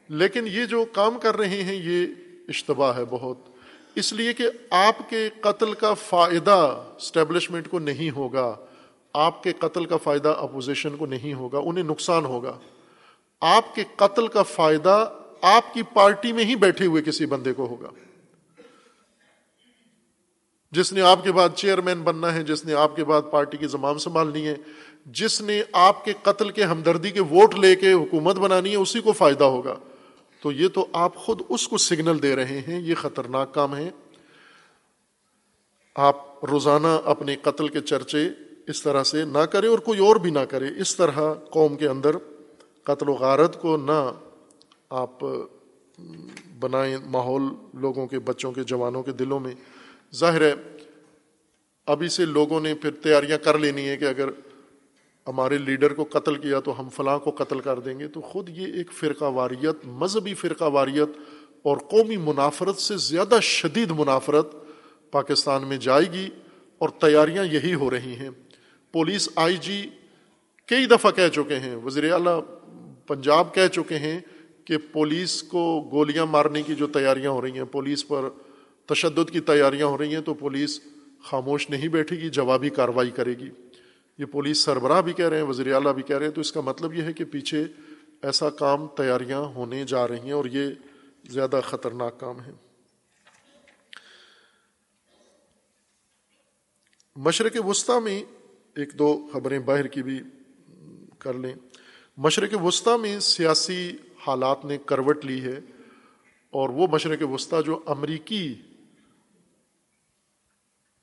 لیکن 0.10 0.48
یہ 0.48 0.66
جو 0.66 0.86
کام 0.92 1.20
کر 1.20 1.38
رہے 1.38 1.64
ہیں، 1.64 1.76
یہ 1.76 2.08
اشتباہ 2.48 2.98
ہے 2.98 3.04
بہت۔ 3.10 3.38
اس 3.96 4.14
لیے 4.14 4.34
کہ 4.34 4.44
آپ 4.70 5.10
کے 5.10 5.30
قتل 5.42 5.74
کا 5.74 5.94
فائدہ 5.94 6.84
اسٹیبلشمنٹ 6.98 7.70
کو 7.70 7.80
نہیں 7.80 8.12
ہوگا۔ 8.12 8.56
آپ 9.14 9.44
کے 9.44 9.54
قتل 9.60 9.86
کا 9.86 9.98
فائدہ 9.98 10.30
اپوزیشن 10.30 10.98
کو 10.98 11.06
نہیں 11.06 11.34
ہوگا، 11.34 11.60
انہیں 11.64 11.84
نقصان 11.84 12.26
ہوگا۔ 12.26 12.60
آپ 13.42 13.76
کے 13.76 13.84
قتل 13.96 14.28
کا 14.28 14.44
فائدہ 14.44 15.14
آپ 15.42 15.74
کی 15.74 15.82
پارٹی 15.84 16.32
میں 16.32 16.44
ہی 16.44 16.56
بیٹھے 16.56 16.86
ہوئے 16.86 17.02
کسی 17.02 17.26
بندے 17.26 17.54
کو 17.54 17.68
ہوگا۔ 17.68 17.90
جس 20.72 20.94
نے 20.94 21.02
آپ 21.02 21.24
کے 21.24 21.32
بعد 21.32 21.50
چیئرمین 21.56 22.02
بننا 22.02 22.34
ہے، 22.34 22.44
جس 22.44 22.66
نے 22.66 22.74
آپ 22.74 22.96
کے 22.96 23.04
بعد 23.04 23.22
پارٹی 23.32 23.58
کی 23.58 23.68
زمام 23.68 23.98
سنبھالنی 23.98 24.48
ہے، 24.48 24.56
جس 25.06 25.42
نے 25.42 25.64
آپ 25.72 26.06
کے 26.06 26.14
قتل 26.24 26.50
کے 26.50 26.64
ہمدردی 26.64 27.12
کے 27.12 27.22
ووٹ 27.22 27.56
لے 27.56 27.76
کے 27.76 27.94
حکومت 27.94 28.36
بنانی 28.36 28.72
ہے، 28.72 28.76
اسی 28.76 29.02
کو 29.02 29.12
فائدہ 29.12 29.44
ہوگا۔ 29.44 29.76
تو 30.42 30.52
یہ 30.52 30.68
تو 30.68 30.88
آپ 30.94 31.16
خود 31.16 31.42
اس 31.50 31.68
کو 31.68 31.78
سگنل 31.78 32.22
دے 32.24 32.36
رہے 32.36 32.62
ہیں، 32.68 32.80
یہ 32.80 32.96
خطرناک 32.96 33.54
کام 33.54 33.76
ہے۔ 33.76 33.90
آپ 35.96 36.46
روزانہ 36.46 36.88
اپنے 37.06 37.36
قتل 37.36 37.68
کے 37.68 37.82
چرچے 37.82 38.30
اس 38.68 38.84
طرح 38.84 39.04
سے 39.04 39.26
نہ 39.26 39.38
کریں 39.38 39.70
اور 39.70 39.80
کوئی 39.80 40.00
اور 40.00 40.16
بھی 40.16 40.32
نہ 40.32 40.40
کرے۔ 40.40 40.68
اس 40.78 40.96
طرح 40.96 41.34
قوم 41.34 41.76
کے 41.76 41.88
اندر 41.88 42.16
قتل 42.84 43.10
و 43.10 43.14
غارت 43.14 43.62
کو 43.62 43.78
نہ 43.78 44.12
آپ 44.90 45.10
بنائیں 46.60 46.98
ماحول 47.06 47.42
لوگوں 47.74 48.08
کے، 48.08 48.20
بچوں 48.20 48.52
کے، 48.52 48.64
جوانوں 48.64 49.04
کے 49.04 49.12
دلوں 49.12 49.40
میں۔ 49.40 49.54
ظاہر 50.16 50.42
ہے، 50.42 50.54
ابھی 51.86 52.08
سے 52.08 52.26
لوگوں 52.26 52.60
نے 52.60 52.76
پھر 52.76 52.92
تیاریاں 52.92 53.38
کر 53.38 53.60
لینی 53.60 53.90
ہے 53.90 53.98
کہ 53.98 54.06
اگر 54.06 54.30
ہمارے 55.28 55.58
لیڈر 55.58 55.94
کو 55.94 56.04
قتل 56.04 56.36
کیا 56.36 56.60
تو 56.60 56.80
ہم 56.80 56.90
فلاں 56.90 57.20
کو 57.20 57.32
قتل 57.32 57.60
کر 57.60 57.80
دیں 57.80 58.00
گے۔ 58.00 58.08
تو 58.08 58.22
خود 58.22 58.50
یہ 58.50 58.74
ایک 58.74 58.92
فرقہ 58.92 59.26
واریت، 59.26 59.76
مذہبی 59.86 60.34
فرقہ 60.34 60.64
واریت 60.64 61.10
اور 61.64 61.78
قومی 61.78 62.18
منافرت 62.18 62.78
سے 62.78 62.98
زیادہ 62.98 63.40
شدید 63.42 63.92
منافرت 63.92 64.48
پاکستان 65.12 65.68
میں 65.68 65.78
جائے 65.78 66.06
گی 66.14 66.30
اور 66.78 66.90
تیاریاں 66.90 67.46
یہی 67.46 67.74
ہو 67.74 67.90
رہی 67.90 68.16
ہیں۔ 68.16 68.30
پولیس 68.92 69.30
آئی 69.36 69.58
جی 69.58 69.90
کئی 70.66 70.86
دفعہ 70.86 71.12
کہہ 71.12 71.28
چکے 71.28 71.56
ہیں، 71.56 71.76
وزیر 71.76 72.14
اعلیٰ 72.14 72.42
پنجاب 73.08 73.54
کہہ 73.54 73.68
چکے 73.68 74.00
ہیں 74.00 74.20
کہ 74.68 74.78
پولیس 74.92 75.44
کو 75.44 75.90
گولیاں 75.92 76.26
مارنے 76.26 76.62
کی 76.62 76.76
جو 76.76 76.88
تیاریاں 76.88 77.32
ہو 77.32 77.42
رہی 77.42 77.52
ہیں، 77.52 77.66
پولیس 77.66 78.08
پر 78.08 78.30
تشدد 78.86 79.30
کی 79.30 79.40
تیاریاں 79.40 79.88
ہو 79.88 79.98
رہی 79.98 80.16
ہیں، 80.16 80.22
تو 80.22 80.34
پولیس 80.34 80.80
خاموش 81.24 81.70
نہیں 81.70 81.88
بیٹھے 81.88 82.16
گی، 82.16 82.30
جوابی 82.30 82.70
کارروائی 82.70 83.12
کرے 83.12 83.34
گی۔ 83.34 83.50
یہ 84.18 84.26
پولیس 84.26 84.58
سربراہ 84.58 85.02
بھی 85.02 85.14
کہہ 85.14 85.30
رہے 85.30 85.38
ہیں، 85.38 85.44
وزیر 85.44 85.74
اعلیٰ 85.74 85.94
بھی 85.94 86.04
کہہ 86.04 86.18
رہے 86.18 86.26
ہیں، 86.26 86.34
تو 86.34 86.42
اس 86.42 86.52
کا 86.52 86.62
مطلب 86.62 86.94
یہ 86.94 87.04
ہے 87.04 87.14
کہ 87.14 87.26
پیچھے 87.26 87.66
ایسا 88.22 88.50
کام 88.50 88.88
تیاریاں 88.88 89.40
ہونے 89.40 89.84
جا 89.84 90.08
رہی 90.08 90.20
ہیں 90.20 90.32
اور 90.32 90.46
یہ 90.46 90.68
زیادہ 91.30 91.60
خطرناک 91.64 92.20
کام 92.20 92.42
ہے۔ 92.42 92.52
مشرق 97.16 97.66
وسطی 97.66 98.04
میں 98.04 98.24
ایک 98.76 99.00
دو 99.00 99.28
خبریں 99.34 99.60
باہر 99.60 99.88
کی 99.88 100.04
بھی 100.04 100.20
کر 101.20 101.34
لیں۔ 101.34 101.54
مشرق 102.18 102.64
وسطی 102.64 103.02
میں 103.02 103.20
سیاسی 103.20 103.92
حالات 104.28 104.66
نے 104.66 104.78
کروٹ 104.86 105.26
لی 105.26 105.42
ہے 105.42 105.60
اور 106.50 106.70
وہ 106.70 106.88
مشرق 106.92 107.24
وسطی 107.32 107.64
جو 107.66 107.80
امریکی 107.86 108.56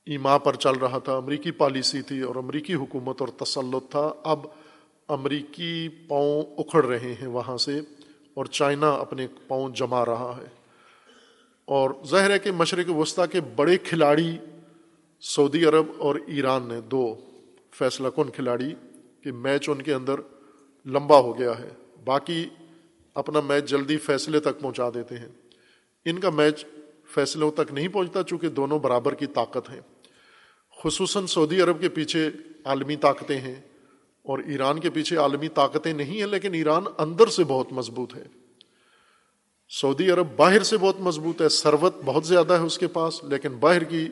ایما 0.06 0.38
پر 0.38 0.54
چل 0.54 0.72
رہا 0.72 0.98
تھا، 0.98 1.16
امریکی 1.16 1.50
پالیسی 1.50 2.02
تھی 2.02 2.20
اور 2.20 2.36
امریکی 2.36 2.74
حکومت 2.74 3.20
اور 3.20 3.28
تسلط 3.28 3.90
تھا، 3.90 4.12
اب 4.24 4.46
امریکی 5.08 5.88
پاؤں 6.08 6.42
اکھڑ 6.58 6.84
رہے 6.84 7.14
ہیں 7.14 7.26
وہاں 7.26 7.56
سے 7.56 7.80
اور 8.34 8.44
چائنا 8.44 8.90
اپنے 8.90 9.26
پاؤں 9.48 9.68
جما 9.68 10.04
رہا 10.04 10.38
ہے۔ 10.40 10.46
اور 11.64 11.90
ظاہر 12.06 12.30
ہے 12.30 12.38
کہ 12.38 12.52
مشرق 12.52 12.90
وسطی 12.90 13.22
کے 13.32 13.40
بڑے 13.56 13.78
کھلاڑی 13.78 14.36
سعودی 15.20 15.64
عرب 15.64 15.86
اور 15.98 16.16
ایران 16.26 16.68
نے 16.68 16.80
دو 16.80 17.16
فیصلہ 17.70 18.08
کن 18.08 18.30
کھلاڑی 18.30 18.74
کہ 19.20 19.32
میچ 19.32 19.68
ان 19.68 19.82
کے 19.82 19.94
اندر 19.94 20.20
لمبا 20.86 21.18
ہو 21.18 21.38
گیا 21.38 21.58
ہے۔ 21.58 21.68
باقی 22.04 22.48
اپنا 23.14 23.40
میچ 23.40 23.64
جلدی 23.64 23.96
فیصلے 23.96 24.40
تک 24.40 24.60
پہنچا 24.60 24.90
دیتے 24.94 25.18
ہیں۔ 25.18 25.28
ان 26.04 26.18
کا 26.18 26.30
میچ 26.30 26.64
فیصلوں 27.14 27.50
تک 27.50 27.72
نہیں 27.72 27.88
پہنچتا 27.88 28.22
چونکہ 28.22 28.48
دونوں 28.48 28.78
برابر 28.78 29.14
کی 29.14 29.26
طاقت 29.26 29.70
ہیں۔ 29.70 29.80
خصوصاً 30.84 31.26
سعودی 31.26 31.60
عرب 31.60 31.80
کے 31.80 31.88
پیچھے 31.88 32.30
عالمی 32.64 32.96
طاقتیں 32.96 33.40
ہیں 33.40 33.54
اور 34.22 34.38
ایران 34.38 34.80
کے 34.80 34.90
پیچھے 34.90 35.16
عالمی 35.16 35.48
طاقتیں 35.48 35.92
نہیں 35.92 36.20
ہیں، 36.20 36.26
لیکن 36.26 36.54
ایران 36.54 36.84
اندر 36.98 37.26
سے 37.26 37.44
بہت 37.44 37.72
مضبوط 37.72 38.14
ہے۔ 38.14 38.24
سعودی 39.68 40.10
عرب 40.10 40.26
باہر 40.36 40.62
سے 40.62 40.76
بہت 40.76 41.00
مضبوط 41.00 41.42
ہے 41.42 41.48
سروت 41.48 41.94
بہت 42.04 42.26
زیادہ 42.26 42.52
ہے 42.52 42.66
اس 42.66 42.78
کے 42.78 42.86
پاس، 42.86 43.24
لیکن 43.24 43.56
باہر 43.56 43.84
کی 43.84 44.08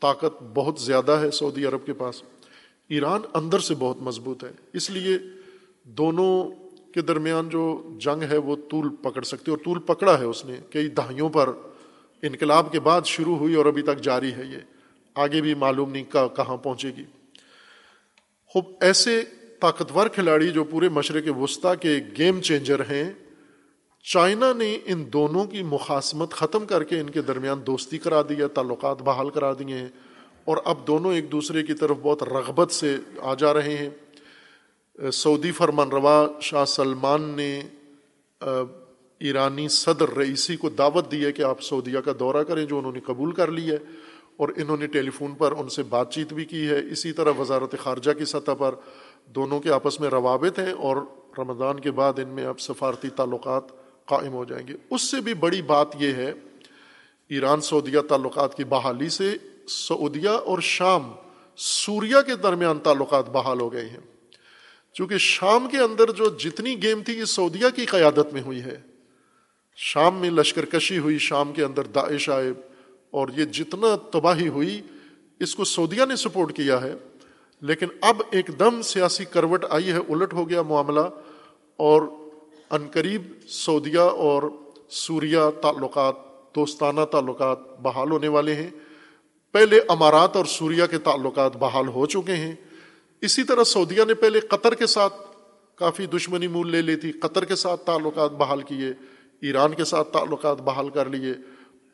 طاقت 0.00 0.42
بہت 0.42 0.80
زیادہ 0.80 1.12
ہے 1.12 1.30
سعودی 1.30 1.64
عرب 1.64 1.86
کے 1.86 1.92
پاس۔ 1.92 2.22
ایران 2.88 3.20
اندر 3.34 3.58
سے 3.58 3.74
بہت 3.74 3.96
مضبوط 3.96 4.44
ہے، 4.44 4.50
اس 4.72 4.90
لیے 4.90 5.18
دونوں 5.84 6.50
کے 6.94 7.00
درمیان 7.02 7.48
جو 7.48 7.94
جنگ 7.98 8.22
ہے 8.22 8.36
وہ 8.36 8.56
طول 8.70 8.88
پکڑ 8.88 9.22
سکتی 9.22 9.50
اور 9.50 9.58
طول 9.64 9.78
پکڑا 9.78 10.18
ہے 10.18 10.24
اس 10.24 10.44
نے، 10.44 10.56
کئی 10.70 10.88
دہائیوں 10.88 11.28
پر 11.28 11.50
انقلاب 12.22 12.72
کے 12.72 12.80
بعد 12.80 13.02
شروع 13.04 13.36
ہوئی 13.36 13.54
اور 13.54 13.66
ابھی 13.66 13.82
تک 13.82 14.00
جاری 14.00 14.32
ہے 14.32 14.44
یہ۔ 14.44 14.58
آگے 15.14 15.40
بھی 15.40 15.54
معلوم 15.54 15.90
نہیں 15.90 16.04
کہاں 16.12 16.56
پہنچے 16.56 16.90
گی۔ 16.96 17.04
خوب، 18.46 18.64
ایسے 18.80 19.22
طاقتور 19.60 20.06
کھلاڑی 20.06 20.48
جو 20.48 20.64
پورے 20.64 20.88
مشرق 20.88 21.38
وسطی 21.38 21.68
کے 21.80 22.00
گیم 22.18 22.40
چینجر 22.40 22.80
ہیں، 22.80 23.12
چائنا 24.02 24.52
نے 24.52 24.78
ان 24.86 25.04
دونوں 25.12 25.44
کی 25.44 25.62
مخاسمت 25.62 26.30
ختم 26.30 26.66
کر 26.66 26.84
کے 26.84 27.00
ان 27.00 27.10
کے 27.10 27.22
درمیان 27.22 27.60
دوستی 27.66 27.98
کرا 27.98 28.22
دی 28.22 28.36
ہے، 28.36 28.48
تعلقات 28.48 29.02
بحال 29.02 29.30
کرا 29.30 29.52
دیے 29.52 29.74
ہیں 29.74 29.88
اور 30.44 30.56
اب 30.64 30.86
دونوں 30.86 31.14
ایک 31.14 31.32
دوسرے 31.32 31.62
کی 31.62 31.74
طرف 31.74 31.96
بہت 32.02 32.22
رغبت 32.22 32.70
سے 32.70 32.96
آ 33.18 33.34
جا 33.34 33.54
رہے 33.54 33.76
ہیں۔ 33.76 33.90
سعودی 34.98 35.50
فرمان 35.52 35.88
روا 35.88 36.26
شاہ 36.40 36.64
سلمان 36.64 37.22
نے 37.36 37.60
ایرانی 39.20 39.66
صدر 39.68 40.14
رئیسی 40.16 40.56
کو 40.56 40.68
دعوت 40.68 41.10
دی 41.12 41.24
ہے 41.24 41.32
کہ 41.32 41.42
آپ 41.42 41.60
سعودیہ 41.62 41.98
کا 41.98 42.12
دورہ 42.20 42.42
کریں، 42.44 42.64
جو 42.64 42.78
انہوں 42.78 42.92
نے 42.92 43.00
قبول 43.00 43.32
کر 43.32 43.50
لی 43.50 43.70
ہے، 43.70 43.76
اور 44.36 44.48
انہوں 44.56 44.76
نے 44.76 44.86
ٹیلی 44.86 45.10
فون 45.10 45.34
پر 45.34 45.52
ان 45.52 45.68
سے 45.68 45.82
بات 45.82 46.12
چیت 46.12 46.32
بھی 46.32 46.44
کی 46.44 46.66
ہے۔ 46.68 46.80
اسی 46.92 47.12
طرح 47.12 47.32
وزارت 47.38 47.74
خارجہ 47.82 48.12
کی 48.12 48.24
سطح 48.24 48.58
پر 48.58 48.74
دونوں 49.34 49.60
کے 49.60 49.72
آپس 49.72 50.00
میں 50.00 50.10
روابط 50.10 50.58
ہیں، 50.58 50.72
اور 50.72 50.96
رمضان 51.38 51.80
کے 51.80 51.90
بعد 51.90 52.18
ان 52.18 52.28
میں 52.28 52.46
اب 52.46 52.60
سفارتی 52.60 53.08
تعلقات 53.16 53.72
قائم 54.08 54.32
ہو 54.32 54.44
جائیں 54.44 54.66
گے۔ 54.68 54.74
اس 54.90 55.10
سے 55.10 55.20
بھی 55.20 55.34
بڑی 55.36 55.62
بات 55.62 55.96
یہ 55.98 56.12
ہے، 56.14 56.32
ایران 57.30 57.60
سعودیہ 57.60 58.00
تعلقات 58.08 58.54
کی 58.54 58.64
بحالی 58.64 59.08
سے 59.08 59.34
سعودیہ 59.68 60.28
اور 60.28 60.58
شام 60.66 61.10
سوریا 61.58 62.22
کے 62.22 62.34
درمیان 62.34 62.78
تعلقات 62.78 63.30
بحال 63.30 63.60
ہو 63.60 63.72
گئے 63.72 63.88
ہیں۔ 63.88 64.06
چونکہ 64.98 65.18
شام 65.18 65.68
کے 65.70 65.78
اندر 65.78 66.10
جو 66.10 66.26
جتنی 66.26 66.82
گیم 66.82 67.02
تھی، 67.02 67.18
یہ 67.18 67.24
سعودیہ 67.24 67.66
کی 67.76 67.84
قیادت 67.84 68.32
میں 68.32 68.42
ہوئی 68.42 68.60
ہے۔ 68.60 68.80
شام 69.76 70.18
میں 70.18 70.30
لشکر 70.30 70.64
کشی 70.64 70.98
ہوئی، 70.98 71.18
شام 71.18 71.52
کے 71.52 71.64
اندر 71.64 71.82
داعش 71.82 72.28
آئے 72.28 72.52
اور 73.10 73.28
یہ 73.36 73.44
جتنا 73.44 73.96
تباہی 74.10 74.48
ہوئی، 74.48 74.82
اس 75.40 75.54
کو 75.54 75.64
سعودیہ 75.64 76.04
نے 76.08 76.16
سپورٹ 76.16 76.56
کیا 76.56 76.82
ہے۔ 76.82 76.94
لیکن 77.60 77.86
اب 78.00 78.22
ایک 78.30 78.50
دم 78.58 78.82
سیاسی 78.82 79.24
کروٹ 79.24 79.64
آئی 79.70 79.92
ہے، 79.92 79.98
الٹ 80.08 80.32
ہو 80.32 80.48
گیا 80.48 80.62
معاملہ 80.62 81.08
اور 81.76 82.02
عنقریب 82.70 83.22
سعودیہ 83.48 83.98
اور 83.98 84.42
سوریا 84.90 85.50
تعلقات، 85.62 86.14
دوستانہ 86.54 87.00
تعلقات 87.12 87.58
بحال 87.80 88.10
ہونے 88.10 88.28
والے 88.28 88.54
ہیں۔ 88.54 88.70
پہلے 89.52 89.80
امارات 89.88 90.36
اور 90.36 90.44
سوریا 90.44 90.86
کے 90.86 90.98
تعلقات 90.98 91.56
بحال 91.56 91.88
ہو 91.88 92.06
چکے 92.06 92.36
ہیں۔ 92.36 92.54
اسی 93.22 93.42
طرح 93.44 93.64
سعودیہ 93.64 94.04
نے 94.08 94.14
پہلے 94.14 94.40
قطر 94.50 94.74
کے 94.74 94.86
ساتھ 94.86 95.14
کافی 95.78 96.06
دشمنی 96.06 96.48
مول 96.48 96.70
لے 96.70 96.82
لی 96.82 96.96
تھی، 96.96 97.12
قطر 97.12 97.44
کے 97.44 97.56
ساتھ 97.56 97.84
تعلقات 97.86 98.32
بحال 98.38 98.62
کیے، 98.62 98.92
ایران 99.42 99.74
کے 99.74 99.84
ساتھ 99.84 100.12
تعلقات 100.12 100.60
بحال 100.62 100.88
کر 100.90 101.08
لیے، 101.08 101.32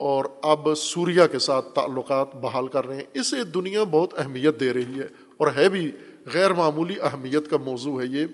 اور 0.00 0.24
اب 0.42 0.68
سوریا 0.76 1.26
کے 1.26 1.38
ساتھ 1.38 1.74
تعلقات 1.74 2.34
بحال 2.36 2.68
کر 2.68 2.86
رہے 2.86 2.96
ہیں۔ 2.96 3.04
اسے 3.14 3.42
دنیا 3.54 3.84
بہت 3.90 4.18
اہمیت 4.18 4.60
دے 4.60 4.72
رہی 4.72 5.00
ہے، 5.00 5.06
اور 5.36 5.48
ہے 5.56 5.68
بھی 5.68 5.90
غیر 6.34 6.52
معمولی 6.52 6.94
اہمیت 7.02 7.50
کا 7.50 7.56
موضوع 7.64 8.00
ہے 8.00 8.06
یہ 8.08 8.26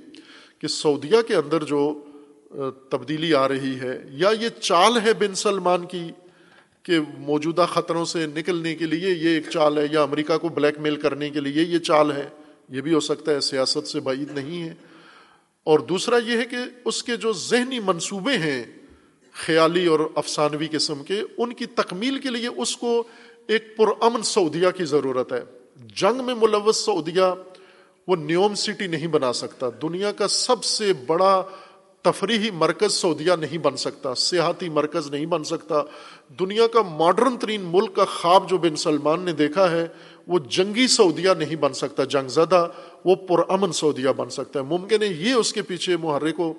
کہ 0.58 0.68
سعودیہ 0.68 1.20
کے 1.28 1.34
اندر 1.36 1.64
جو 1.64 1.82
تبدیلی 2.90 3.34
آ 3.34 3.46
رہی 3.48 3.78
ہے، 3.80 3.98
یا 4.12 4.30
یہ 4.40 4.48
چال 4.60 4.98
ہے 5.04 5.12
بن 5.18 5.34
سلمان 5.34 5.84
کی 5.86 6.08
کہ 6.82 6.98
موجودہ 7.18 7.66
خطروں 7.68 8.04
سے 8.04 8.26
نکلنے 8.26 8.74
کے 8.74 8.86
لیے 8.86 9.10
یہ 9.10 9.28
ایک 9.28 9.48
چال 9.50 9.78
ہے، 9.78 9.86
یا 9.90 10.02
امریکہ 10.02 10.38
کو 10.38 10.48
بلیک 10.50 10.78
میل 10.80 10.96
کرنے 11.00 11.30
کے 11.30 11.40
لیے 11.40 11.62
یہ 11.64 11.78
چال 11.80 12.12
ہے۔ 12.12 12.28
یہ 12.70 12.80
بھی 12.80 12.94
ہو 12.94 13.00
سکتا 13.00 13.32
ہے 13.32 13.40
سیاست 13.40 13.88
سے 13.88 14.00
بعید 14.00 14.30
نہیں 14.30 14.62
ہے۔ 14.62 14.74
اور 15.64 15.78
دوسرا 15.78 16.16
یہ 16.16 16.36
ہے 16.36 16.44
کہ 16.44 16.56
اس 16.84 17.02
کے 17.02 17.16
جو 17.16 17.32
ذہنی 17.32 17.80
منصوبے 17.80 18.38
ہیں 18.38 18.64
خیالی 19.32 19.86
اور 19.86 20.00
افسانوی 20.14 20.68
قسم 20.70 21.02
کے، 21.02 21.22
ان 21.38 21.52
کی 21.52 21.66
تکمیل 21.66 22.18
کے 22.18 22.28
لیے 22.28 22.48
اس 22.48 22.76
کو 22.76 23.04
ایک 23.46 23.76
پرامن 23.76 24.22
سعودیہ 24.22 24.68
کی 24.76 24.84
ضرورت 24.84 25.32
ہے۔ 25.32 25.40
جنگ 25.96 26.24
میں 26.24 26.34
ملوث 26.34 26.76
سعودیہ 26.76 27.34
وہ 28.08 28.16
نیوم 28.16 28.54
سٹی 28.54 28.86
نہیں 28.86 29.06
بنا 29.06 29.32
سکتا۔ 29.32 29.66
دنیا 29.82 30.12
کا 30.12 30.28
سب 30.28 30.64
سے 30.64 30.92
بڑا 30.92 31.42
تفریحی 32.02 32.50
مرکز 32.50 32.92
سعودیہ 32.92 33.32
نہیں 33.32 33.58
بن 33.58 33.76
سکتا۔ 33.76 34.14
سیاحتی 34.14 34.68
مرکز 34.68 35.10
نہیں 35.10 35.26
بن 35.26 35.44
سکتا۔ 35.44 35.82
دنیا 36.40 36.66
کا 36.66 36.82
ماڈرن 36.82 37.36
ترین 37.36 37.60
ملک 37.64 37.96
کا 37.96 38.04
خواب 38.04 38.50
جو 38.50 38.58
بن 38.58 38.76
سلمان 38.76 39.22
نے 39.22 39.32
دیکھا 39.32 39.70
ہے 39.70 39.86
وہ 40.30 40.38
جنگی 40.38 40.86
سعودیہ 40.86 41.30
نہیں 41.38 41.56
بن 41.56 41.72
سکتا، 41.72 42.04
جنگ 42.04 42.28
زدہ، 42.28 42.68
وہ 43.04 43.14
پرامن 43.14 43.72
سعودیہ 43.72 44.08
بن 44.16 44.30
سکتا 44.30 44.60
ہے۔ 44.60 44.64
ممکن 44.64 45.02
ہے 45.02 45.08
یہ 45.08 45.32
اس 45.32 45.52
کے 45.52 45.62
پیچھے 45.62 45.96
محرک 45.96 46.34
ہو۔ 46.38 46.52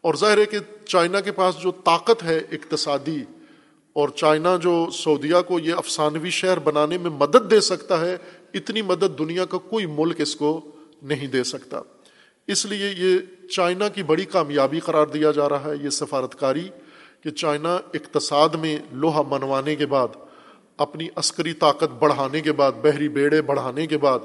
اور 0.00 0.14
ظاہر 0.14 0.38
ہے 0.38 0.44
کہ 0.44 0.58
چائنا 0.86 1.20
کے 1.20 1.32
پاس 1.32 1.54
جو 1.62 1.70
طاقت 1.70 2.22
ہے 2.22 2.38
اقتصادی، 2.38 3.24
اور 3.92 4.08
چائنا 4.08 4.56
جو 4.56 4.88
سعودیہ 4.92 5.36
کو 5.46 5.58
یہ 5.58 5.74
افسانوی 5.74 6.30
شہر 6.30 6.58
بنانے 6.58 6.98
میں 6.98 7.10
مدد 7.10 7.50
دے 7.50 7.60
سکتا 7.60 8.00
ہے، 8.00 8.16
اتنی 8.54 8.82
مدد 8.82 9.18
دنیا 9.18 9.44
کا 9.44 9.58
کوئی 9.58 9.86
ملک 9.86 10.20
اس 10.20 10.36
کو 10.36 10.70
نہیں 11.02 11.26
دے 11.26 11.44
سکتا۔ 11.44 11.80
اس 12.46 12.66
لیے 12.66 12.90
یہ 12.98 13.18
چائنا 13.48 13.88
کی 13.88 14.02
بڑی 14.02 14.24
کامیابی 14.24 14.80
قرار 14.80 15.06
دیا 15.06 15.30
جا 15.30 15.48
رہا 15.48 15.70
ہے، 15.70 15.84
یہ 15.84 15.90
سفارتکاری 15.90 16.68
کہ 17.24 17.30
چائنا 17.30 17.74
اقتصاد 17.74 18.48
میں 18.48 18.76
لوہا 18.92 19.22
منوانے 19.22 19.76
کے 19.76 19.86
بعد 19.86 20.08
اپنی 20.76 21.08
عسکری 21.16 21.52
طاقت 21.52 21.92
بڑھانے 21.98 22.40
کے 22.40 22.52
بعد، 22.52 22.72
بحری 22.72 23.08
بیڑے 23.08 23.42
بڑھانے 23.42 23.86
کے 23.86 23.98
بعد، 23.98 24.18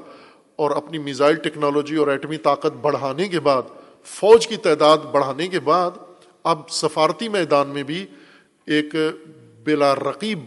اور 0.56 0.70
اپنی 0.70 0.98
میزائل 0.98 1.34
ٹیکنالوجی 1.34 1.96
اور 1.96 2.08
ایٹمی 2.08 2.36
طاقت 2.36 2.76
بڑھانے 2.80 3.28
کے 3.28 3.40
بعد، 3.40 3.62
فوج 4.04 4.46
کی 4.46 4.56
تعداد 4.56 4.98
بڑھانے 4.98 5.48
کے 5.48 5.60
بعد، 5.60 5.90
اب 6.44 6.70
سفارتی 6.70 7.28
میدان 7.28 7.68
میں 7.68 7.82
بھی 7.82 8.06
ایک 8.66 8.94
بلا 9.64 9.94
رقیب 9.94 10.38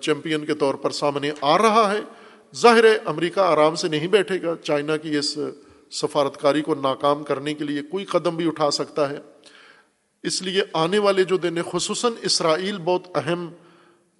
چیمپئن 0.00 0.44
کے 0.44 0.54
طور 0.54 0.74
پر 0.74 0.90
سامنے 0.90 1.30
آ 1.40 1.58
رہا 1.58 1.92
ہے۔ 1.92 2.00
ظاہر 2.56 2.84
ہے، 2.84 2.98
امریکہ 3.04 3.40
آرام 3.40 3.74
سے 3.74 3.88
نہیں 3.88 4.06
بیٹھے 4.06 4.42
گا۔ 4.42 4.54
چائنا 4.62 4.96
کی 4.96 5.16
اس 5.16 5.38
سفارتکاری 5.90 6.62
کو 6.62 6.74
ناکام 6.74 7.24
کرنے 7.24 7.54
کے 7.54 7.64
لیے 7.64 7.82
کوئی 7.82 8.04
قدم 8.04 8.36
بھی 8.36 8.46
اٹھا 8.46 8.70
سکتا 8.70 9.10
ہے۔ 9.10 9.18
اس 10.22 10.42
لیے 10.42 10.62
آنے 10.72 10.98
والے 10.98 11.24
جو 11.24 11.36
دن 11.36 11.56
خصوصاً 11.72 12.12
اسرائیل، 12.22 12.78
بہت 12.78 13.08
اہم 13.14 13.48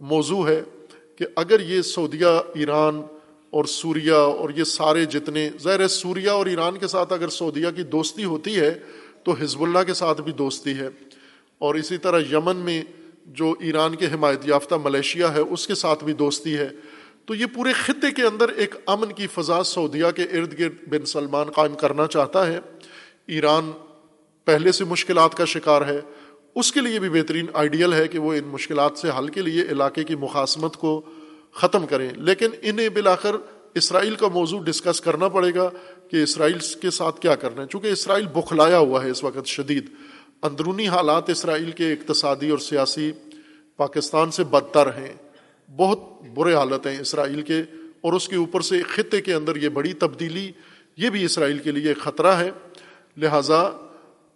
موضوع 0.01 0.49
ہے۔ 0.49 0.63
کہ 1.19 1.27
اگر 1.37 1.61
یہ 1.61 1.83
سعودیہ، 1.83 2.27
ایران 2.55 3.03
اور 3.51 3.65
سوریا 3.65 4.17
اور 4.17 4.51
یہ 4.57 4.65
سارے 4.65 5.05
جتنے، 5.05 5.51
ظاہر 5.63 5.89
سوریا 5.89 6.33
اور 6.33 6.47
ایران 6.47 6.79
کے 6.79 6.87
ساتھ 6.87 7.13
اگر 7.13 7.29
سعودیہ 7.29 7.67
کی 7.77 7.83
دوستی 7.83 8.25
ہوتی 8.25 8.57
ہے 8.57 8.79
تو 9.25 9.33
حزب 9.33 9.63
اللہ 9.63 9.79
کے 9.87 9.95
ساتھ 9.95 10.21
بھی 10.21 10.33
دوستی 10.33 10.73
ہے۔ 10.73 10.89
اور 11.59 11.75
اسی 11.75 11.99
طرح 11.99 12.21
یمن 12.33 12.57
میں 12.57 12.83
جو 13.27 13.55
ایران 13.61 13.95
کے 13.95 14.07
حمایت 14.07 14.39
یافتہ 14.45 14.75
ملیشیا 14.75 15.35
ہے، 15.35 15.41
اس 15.41 15.67
کے 15.67 15.75
ساتھ 15.75 16.05
بھی 16.05 16.13
دوستی 16.13 16.57
ہے۔ 16.57 16.69
تو 17.27 17.35
یہ 17.35 17.47
پورے 17.55 17.73
خطے 17.73 18.11
کے 18.11 18.23
اندر 18.23 18.49
ایک 18.49 18.75
امن 18.87 19.13
کی 19.13 19.27
فضا 19.27 19.63
سعودیہ 19.63 20.11
کے 20.17 20.23
ارد 20.23 20.59
گرد 20.59 20.89
بن 20.89 21.05
سلمان 21.05 21.51
قائم 21.51 21.75
کرنا 21.75 22.07
چاہتا 22.07 22.47
ہے۔ 22.47 22.61
ایران 23.27 23.71
پہلے 24.45 24.73
سے 24.73 24.85
مشکلات 24.85 25.35
کا 25.35 25.45
شکار 25.45 25.83
ہے۔ 25.83 26.01
اس 26.59 26.73
کے 26.73 26.81
لیے 26.81 26.99
بھی 26.99 27.09
بہترین 27.09 27.47
آئیڈیل 27.55 27.93
ہے 27.93 28.09
کہ 28.09 28.19
وہ 28.19 28.35
ان 28.35 28.45
مشکلات 28.45 28.99
سے 28.99 29.09
حل 29.19 29.29
کے 29.29 29.43
لیے 29.43 29.63
علاقے 29.63 30.05
کی 30.05 30.15
مخاصمت 30.17 30.77
کو 30.77 31.03
ختم 31.53 31.87
کریں۔ 31.87 32.09
لیکن 32.17 32.47
انہیں 32.63 32.89
بلاخر 32.89 33.37
اسرائیل 33.75 34.15
کا 34.15 34.29
موضوع 34.29 34.63
ڈسکس 34.63 35.01
کرنا 35.01 35.29
پڑے 35.29 35.55
گا 35.55 35.71
کہ 36.11 36.23
اسرائیل 36.23 36.59
کے 36.81 36.91
ساتھ 36.91 37.21
کیا 37.21 37.35
کرنا 37.35 37.63
ہے۔ 37.63 37.67
چونکہ 37.67 37.89
اسرائیل 37.89 38.27
بخلایا 38.27 38.79
ہوا 38.79 39.05
ہے 39.05 39.11
اس 39.11 39.25
وقت 39.25 39.47
شدید۔ 39.47 39.87
اندرونی 40.43 40.89
حالات 40.89 41.31
اسرائیل 41.31 41.71
کے 41.71 41.93
اقتصادی 41.93 42.51
اور 42.51 42.59
سیاسی 42.59 43.13
پاکستان 43.77 44.31
سے 44.31 44.45
بدتر 44.45 44.87
ہیں۔ 44.87 45.15
بہت 45.77 45.99
برے 46.35 46.55
حالت 46.55 46.87
ہیں 46.87 46.99
اسرائیل 47.01 47.43
کے۔ 47.43 47.63
اور 48.01 48.13
اس 48.13 48.29
کے 48.29 48.37
اوپر 48.37 48.61
سے 48.61 48.83
خطے 48.83 49.21
کے 49.21 49.35
اندر 49.35 49.57
یہ 49.57 49.69
بڑی 49.69 49.93
تبدیلی، 49.93 50.53
یہ 50.97 51.11
بھی 51.11 51.25
اسرائیل 51.25 51.59
کے 51.59 51.71
لیے 51.71 51.95
خطرہ 51.95 52.33
ہے۔ 52.33 52.51
لہٰذا 53.17 53.88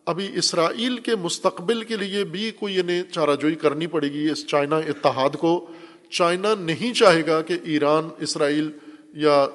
ابھی 0.07 0.29
اسرائیل 0.35 0.99
کے 0.99 1.17
مستقبل 1.17 1.83
کے 1.83 1.97
لیے 1.97 2.25
بھی 2.25 2.51
کوئی 2.51 2.81
انہیں 2.81 3.03
چارہ 3.13 3.37
جوئی 3.37 3.55
کرنی 3.55 3.87
پڑے 3.87 4.13
گی، 4.13 4.31
اس 4.31 4.47
چائنا 4.47 4.77
اتحاد 4.77 5.31
کو۔ 5.31 5.67
چائنا 6.11 6.55
نہیں 6.55 6.95
چاہے 6.95 7.27
گا 7.27 7.43
کہ 7.43 7.57
ایران، 7.65 8.09
اسرائیل 8.21 8.71
یا 9.15 9.47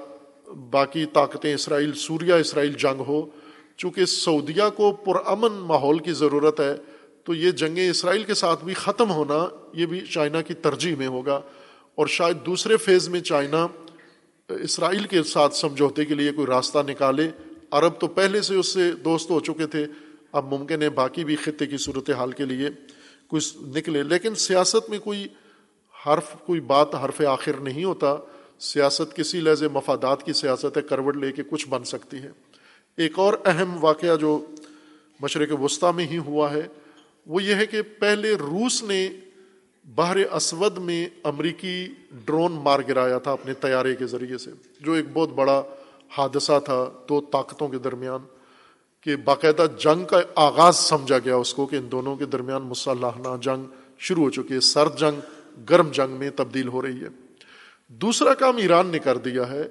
باقی 0.69 1.05
طاقتیں 1.05 1.53
اسرائیل 1.53 1.93
سوریا 1.93 2.35
اسرائیل 2.35 2.73
جنگ 2.73 2.99
ہو۔ 2.99 3.25
چونکہ 3.77 4.05
سعودیہ 4.05 4.69
کو 4.75 4.91
پرامن 4.91 5.53
ماحول 5.53 5.99
کی 5.99 6.11
ضرورت 6.11 6.59
ہے، 6.59 6.75
تو 7.23 7.33
یہ 7.33 7.51
جنگیں 7.51 7.89
اسرائیل 7.89 8.23
کے 8.23 8.33
ساتھ 8.33 8.65
بھی 8.65 8.73
ختم 8.73 9.11
ہونا، 9.11 9.47
یہ 9.73 9.85
بھی 9.85 10.01
چائنا 10.01 10.41
کی 10.41 10.53
ترجیح 10.53 10.95
میں 10.95 11.07
ہوگا۔ 11.07 11.41
اور 11.95 12.07
شاید 12.07 12.45
دوسرے 12.45 12.77
فیز 12.77 13.09
میں 13.09 13.19
چائنا 13.19 13.67
اسرائیل 14.49 15.03
کے 15.03 15.23
ساتھ 15.23 15.55
سمجھوتے 15.55 16.05
کے 16.05 16.15
لیے 16.15 16.31
کوئی 16.31 16.47
راستہ 16.47 16.79
نکالے۔ 16.87 17.29
عرب 17.71 17.99
تو 17.99 18.07
پہلے 18.07 18.41
سے 18.41 18.55
اس 18.55 18.73
سے 18.73 18.91
دوست 18.91 19.29
ہو 19.29 19.39
چکے 19.39 19.67
تھے 19.67 19.85
اب 20.31 20.53
ممکن 20.53 20.81
ہے 20.81 20.89
باقی 20.89 21.23
بھی 21.23 21.35
خطے 21.35 21.65
کی 21.65 21.77
صورت 21.77 22.09
حال 22.09 22.31
کے 22.31 22.45
لیے 22.45 22.69
کچھ 23.27 23.57
نکلے۔ 23.57 24.03
لیکن 24.03 24.35
سیاست 24.35 24.89
میں 24.89 24.99
کوئی 24.99 25.27
حرف، 26.05 26.35
کوئی 26.45 26.59
بات 26.59 26.95
حرف 26.95 27.21
آخر 27.21 27.53
نہیں 27.53 27.83
ہوتا۔ 27.83 28.15
سیاست 28.59 29.15
کسی 29.15 29.39
لہذ 29.39 29.63
مفادات 29.63 30.23
کی 30.23 30.33
سیاست 30.33 30.77
ہے، 30.77 30.81
کروٹ 30.81 31.17
لے 31.17 31.31
کے 31.31 31.43
کچھ 31.49 31.67
بن 31.67 31.83
سکتی 31.83 32.17
ہے۔ 32.17 32.31
ایک 32.97 33.19
اور 33.19 33.33
اہم 33.45 33.83
واقعہ 33.83 34.15
جو 34.15 34.45
مشرق 35.19 35.61
وسطی 35.61 35.95
میں 35.95 36.07
ہی 36.07 36.17
ہوا 36.17 36.53
ہے، 36.53 36.67
وہ 37.25 37.43
یہ 37.43 37.55
ہے 37.55 37.65
کہ 37.65 37.81
پہلے 37.81 38.33
روس 38.33 38.83
نے 38.83 39.09
بحر 39.85 40.15
اسود 40.15 40.77
میں 40.77 41.09
امریکی 41.23 41.87
ڈرون 42.25 42.51
مار 42.51 42.79
گرایا 42.87 43.17
تھا 43.17 43.31
اپنے 43.31 43.53
طیارے 43.53 43.95
کے 43.95 44.05
ذریعے 44.05 44.37
سے، 44.37 44.51
جو 44.79 44.93
ایک 44.93 45.05
بہت 45.13 45.29
بڑا 45.29 45.63
حادثہ 46.17 46.59
تھا 46.65 46.91
دو 47.09 47.21
طاقتوں 47.21 47.67
کے 47.67 47.77
درمیان۔ 47.77 48.36
کہ 49.07 49.15
باقاعدہ 49.15 49.65
جنگ 49.79 50.05
کا 50.05 50.19
آغاز 50.35 50.75
سمجھا 50.75 51.17
گیا 51.19 51.35
اس 51.35 51.53
کو 51.53 51.65
کہ 51.65 51.75
ان 51.75 51.91
دونوں 51.91 52.15
کے 52.15 52.25
درمیان 52.25 52.61
مسلحانہ 52.61 53.35
جنگ 53.41 53.63
شروع 53.99 54.23
ہو 54.23 54.29
چکی 54.29 54.53
ہے، 54.53 54.59
سرد 54.59 54.97
جنگ، 54.99 55.19
گرم 55.69 55.91
جنگ 55.91 56.11
میں 56.11 56.29
تبدیل 56.35 56.67
ہو 56.67 56.81
رہی 56.81 57.01
ہے۔ 57.01 57.07
دوسرا 57.87 58.33
کام 58.33 58.57
ایران 58.57 58.87
نے 58.87 58.99
کر 58.99 59.17
دیا 59.17 59.47
ہے۔ 59.49 59.63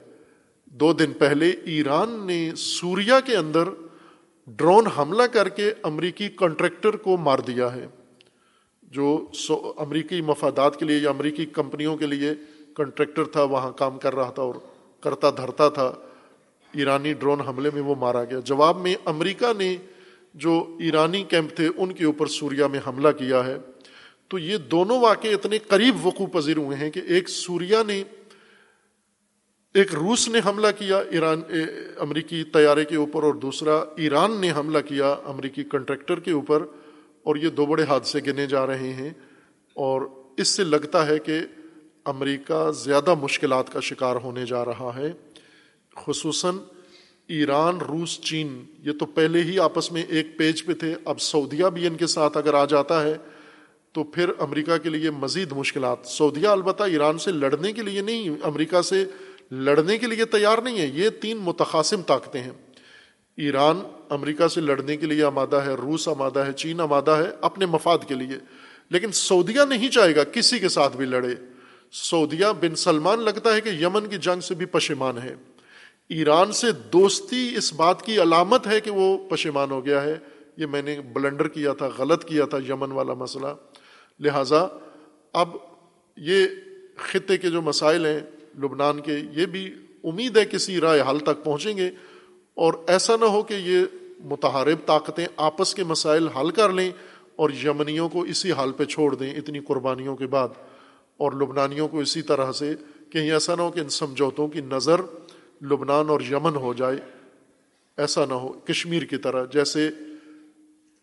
دو 0.64 0.92
دن 0.92 1.12
پہلے 1.12 1.50
ایران 1.50 2.26
نے 2.26 2.50
سوریا 2.56 3.20
کے 3.20 3.36
اندر 3.36 3.68
ڈرون 4.46 4.86
حملہ 4.86 5.22
کر 5.22 5.48
کے 5.48 5.72
امریکی 5.82 6.28
کنٹریکٹر 6.28 6.96
کو 6.96 7.16
مار 7.16 7.38
دیا 7.38 7.74
ہے، 7.74 7.86
جو 8.82 9.26
امریکی 9.78 10.20
مفادات 10.20 10.78
کے 10.78 10.84
لیے 10.84 10.98
یا 10.98 11.10
امریکی 11.10 11.46
کمپنیوں 11.46 11.96
کے 11.96 12.06
لیے 12.06 12.32
کنٹریکٹر 12.76 13.24
تھا، 13.24 13.42
وہاں 13.42 13.72
کام 13.72 13.98
کر 13.98 14.14
رہا 14.14 14.30
تھا 14.30 14.42
اور 14.42 14.54
کرتا 15.00 15.30
دھرتا 15.30 15.68
تھا۔ 15.68 15.92
ایرانی 16.72 17.12
ڈرون 17.12 17.40
حملے 17.40 17.70
میں 17.74 17.82
وہ 17.82 17.94
مارا 17.94 18.24
گیا۔ 18.24 18.40
جواب 18.40 18.80
میں، 18.80 18.94
امریکہ 19.04 19.46
نے 19.58 19.76
جو 20.34 20.76
ایرانی 20.80 21.24
کیمپ 21.24 21.56
تھے، 21.56 21.68
ان 21.76 21.92
کے 21.92 22.04
اوپر 22.04 22.26
سوریا 22.26 22.66
میں 22.66 22.80
حملہ 22.86 23.08
کیا 23.18 23.46
ہے۔ 23.46 23.56
تو 24.28 24.38
یہ 24.38 24.56
دونوں 24.56 25.00
واقع 25.00 25.28
اتنے 25.28 25.58
قریب 25.58 26.06
وقوع 26.06 26.26
پذیر 26.26 26.56
ہوئے 26.56 26.76
ہیں 26.76 26.90
کہ 26.90 27.00
ایک 27.08 27.28
سوریا 27.28 27.82
نے، 27.86 28.04
ایک 29.74 29.94
روس 29.94 30.28
نے 30.28 30.40
حملہ 30.46 30.66
کیا 30.78 30.98
ایران 30.98 31.42
امریکی 31.98 32.44
طیارے 32.44 32.84
کے 32.84 32.96
اوپر 32.96 33.22
اور 33.22 33.34
دوسرا 33.34 33.84
ایران 33.96 34.40
نے 34.40 34.50
حملہ 34.50 34.78
کیا 34.78 35.12
امریکی 35.12 35.64
کنٹریکٹر 35.64 36.20
کے 36.20 36.30
اوپر 36.30 36.62
اور 37.22 37.36
یہ 37.36 37.48
دو 37.48 37.66
بڑے 37.66 37.82
حادثے 37.88 38.18
گنے 38.26 38.46
جا 38.46 38.66
رہے 38.66 38.92
ہیں۔ 38.92 39.10
اور 39.74 40.02
اس 40.36 40.48
سے 40.48 40.64
لگتا 40.64 41.06
ہے 41.06 41.18
کہ 41.18 41.38
امریکہ 42.04 42.70
زیادہ 42.70 43.14
مشکلات 43.14 43.72
کا 43.72 43.80
شکار 43.80 44.16
ہونے 44.16 44.46
جا 44.46 44.64
رہا 44.64 44.92
ہے۔ 44.96 45.12
خصوصاً 45.96 46.56
ایران، 47.28 47.76
روس، 47.76 48.20
چین، 48.20 48.64
یہ 48.78 48.92
تو 48.92 49.06
پہلے 49.06 49.42
ہی 49.42 49.58
آپس 49.58 49.92
میں 49.92 50.02
ایک 50.08 50.38
پیج 50.38 50.64
پہ 50.64 50.72
تھے، 50.72 50.94
اب 51.04 51.20
سعودیہ 51.20 51.66
بھی 51.66 51.86
ان 51.86 51.96
کے 51.96 52.06
ساتھ 52.06 52.38
اگر 52.38 52.54
آ 52.54 52.64
جاتا 52.64 53.02
ہے، 53.02 53.16
تو 53.92 54.04
پھر 54.04 54.30
امریکہ 54.38 54.76
کے 54.76 54.90
لیے 54.90 55.10
مزید 55.10 55.52
مشکلات۔ 55.52 56.06
سعودیہ 56.06 56.48
البتہ 56.48 56.82
ایران 56.82 57.18
سے 57.18 57.32
لڑنے 57.32 57.72
کے 57.72 57.82
لیے 57.82 58.00
نہیں، 58.00 58.28
امریکہ 58.42 58.82
سے 58.82 59.04
لڑنے 59.50 59.98
کے 59.98 60.06
لیے 60.06 60.24
تیار 60.24 60.58
نہیں 60.58 60.78
ہے، 60.78 60.86
یہ 60.86 61.08
تین 61.08 61.36
متقاسم 61.36 62.02
طاقتیں 62.02 62.42
ہیں۔ 62.42 62.50
ایران 63.36 63.80
امریکہ 64.08 64.48
سے 64.48 64.60
لڑنے 64.60 64.96
کے 64.96 65.06
لیے 65.06 65.24
آمادہ 65.24 65.56
ہے، 65.56 65.74
روس 65.74 66.08
آمادہ 66.08 66.38
ہے، 66.38 66.52
چین 66.52 66.80
آمادہ 66.80 67.10
ہے، 67.10 67.30
اپنے 67.40 67.66
مفاد 67.66 67.98
کے 68.08 68.14
لیے۔ 68.14 68.36
لیکن 68.90 69.12
سعودیہ 69.12 69.60
نہیں 69.68 69.88
چاہے 69.88 70.16
گا، 70.16 70.24
کسی 70.24 70.58
کے 70.58 70.68
ساتھ 70.68 70.96
بھی 70.96 71.06
لڑے۔ 71.06 71.34
سعودیہ 71.92 72.46
بن 72.60 72.74
سلمان 72.74 73.20
لگتا 73.20 73.54
ہے 73.54 73.60
کہ 73.60 73.68
یمن 73.68 74.06
کی 74.06 74.16
جنگ 74.16 74.40
سے 74.40 74.54
بھی 74.54 74.66
پشیمان 74.66 75.18
ہے۔ 75.18 75.34
ایران 76.08 76.52
سے 76.52 76.72
دوستی 76.72 77.54
اس 77.56 77.72
بات 77.72 78.02
کی 78.02 78.22
علامت 78.22 78.66
ہے 78.66 78.80
کہ 78.80 78.90
وہ 78.90 79.28
پشیمان 79.28 79.70
ہو 79.70 79.86
گیا 79.86 80.02
ہے۔ 80.02 80.18
یہ 80.56 80.66
میں 80.66 80.82
نے 80.82 81.00
بلنڈر 81.00 81.48
کیا 81.48 81.72
تھا، 81.72 81.88
غلط 81.98 82.24
کیا 82.24 82.44
تھا 82.44 82.58
یمن 82.68 82.92
والا 82.92 83.14
مسئلہ۔ 83.14 83.46
لہٰذا 84.20 84.66
اب 85.32 85.48
یہ 86.16 86.46
خطے 86.96 87.36
کے 87.36 87.50
جو 87.50 87.62
مسائل 87.62 88.06
ہیں 88.06 88.20
لبنان 88.58 89.00
کے، 89.00 89.18
یہ 89.32 89.46
بھی 89.46 89.74
امید 90.04 90.36
ہے 90.36 90.44
کسی 90.44 90.80
رائے 90.80 91.00
حل 91.10 91.18
تک 91.18 91.44
پہنچیں 91.44 91.76
گے۔ 91.76 91.90
اور 92.54 92.74
ایسا 92.86 93.16
نہ 93.16 93.24
ہو 93.24 93.42
کہ 93.42 93.54
یہ 93.54 93.84
متحرب 94.24 94.86
طاقتیں 94.86 95.26
آپس 95.36 95.74
کے 95.74 95.84
مسائل 95.84 96.28
حل 96.28 96.50
کر 96.50 96.72
لیں 96.72 96.90
اور 97.36 97.50
یمنیوں 97.64 98.08
کو 98.08 98.22
اسی 98.22 98.52
حال 98.52 98.72
پہ 98.72 98.84
چھوڑ 98.84 99.14
دیں 99.14 99.34
اتنی 99.34 99.60
قربانیوں 99.60 100.16
کے 100.16 100.26
بعد۔ 100.26 100.48
اور 101.16 101.32
لبنانیوں 101.32 101.88
کو 101.88 101.98
اسی 101.98 102.22
طرح 102.22 102.52
سے 102.52 102.74
کہیں 103.10 103.30
ایسا 103.30 103.54
نہ 103.54 103.62
ہو 103.62 103.70
کہ 103.70 103.80
ان 103.80 103.88
سمجھوتوں 103.88 104.48
کی 104.48 104.60
نظر 104.60 105.00
لبنان 105.62 106.08
اور 106.08 106.20
یمن 106.20 106.56
ہو 106.56 106.74
جائے، 106.74 106.96
ایسا 107.96 108.24
نہ 108.24 108.34
ہو، 108.34 108.48
کشمیر 108.48 109.02
کی 109.02 109.16
طرح۔ 109.16 109.44
جیسے 109.52 109.88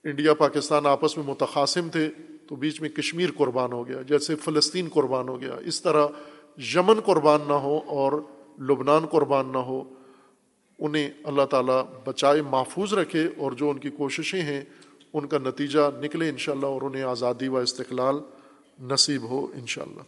انڈیا، 0.04 0.34
پاکستان 0.34 0.86
آپس 0.86 1.18
میں 1.18 1.26
متقاسم 1.26 1.90
تھے، 1.90 2.10
تو 2.48 2.56
بیچ 2.56 2.82
میں 2.82 2.90
کشمیر 2.90 3.30
قربان 3.38 3.72
ہو 3.72 3.88
گیا، 3.88 4.02
جیسے 4.02 4.36
فلسطین 4.36 4.88
قربان 4.94 5.30
ہو 5.30 5.42
گیا۔ 5.42 5.56
اس 5.66 5.82
طرح 5.82 6.08
یمن 6.76 7.00
قربان 7.00 7.40
نہ 7.48 7.54
ہو 7.54 7.80
اور 7.88 8.12
لبنان 8.60 9.06
قربان 9.06 9.48
نہ 9.52 9.58
ہو، 9.58 9.84
انہیں 10.80 11.10
اللہ 11.24 11.44
تعالیٰ 11.44 11.84
بچائے، 12.06 12.42
محفوظ 12.42 12.94
رکھے 12.94 13.28
اور 13.38 13.52
جو 13.52 13.70
ان 13.70 13.78
کی 13.78 13.90
کوششیں 13.90 14.42
ہیں، 14.42 14.62
ان 15.14 15.28
کا 15.28 15.38
نتیجہ 15.38 15.80
نکلے 16.02 16.30
انشاءاللہ 16.30 16.66
اور 16.66 16.82
انہیں 16.82 17.04
آزادی 17.04 17.48
و 17.48 17.58
استقلال 17.58 18.16
نصیب 18.82 19.24
ہو 19.24 19.46
انشاءاللہ۔ 19.46 20.02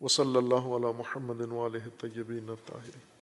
وصلی 0.00 0.36
اللہ 0.36 0.66
علیہ 0.74 0.92
محمد 0.98 1.40
علیہ 1.40 1.88
طیبین 2.00 2.50
طاہرین 2.66 3.16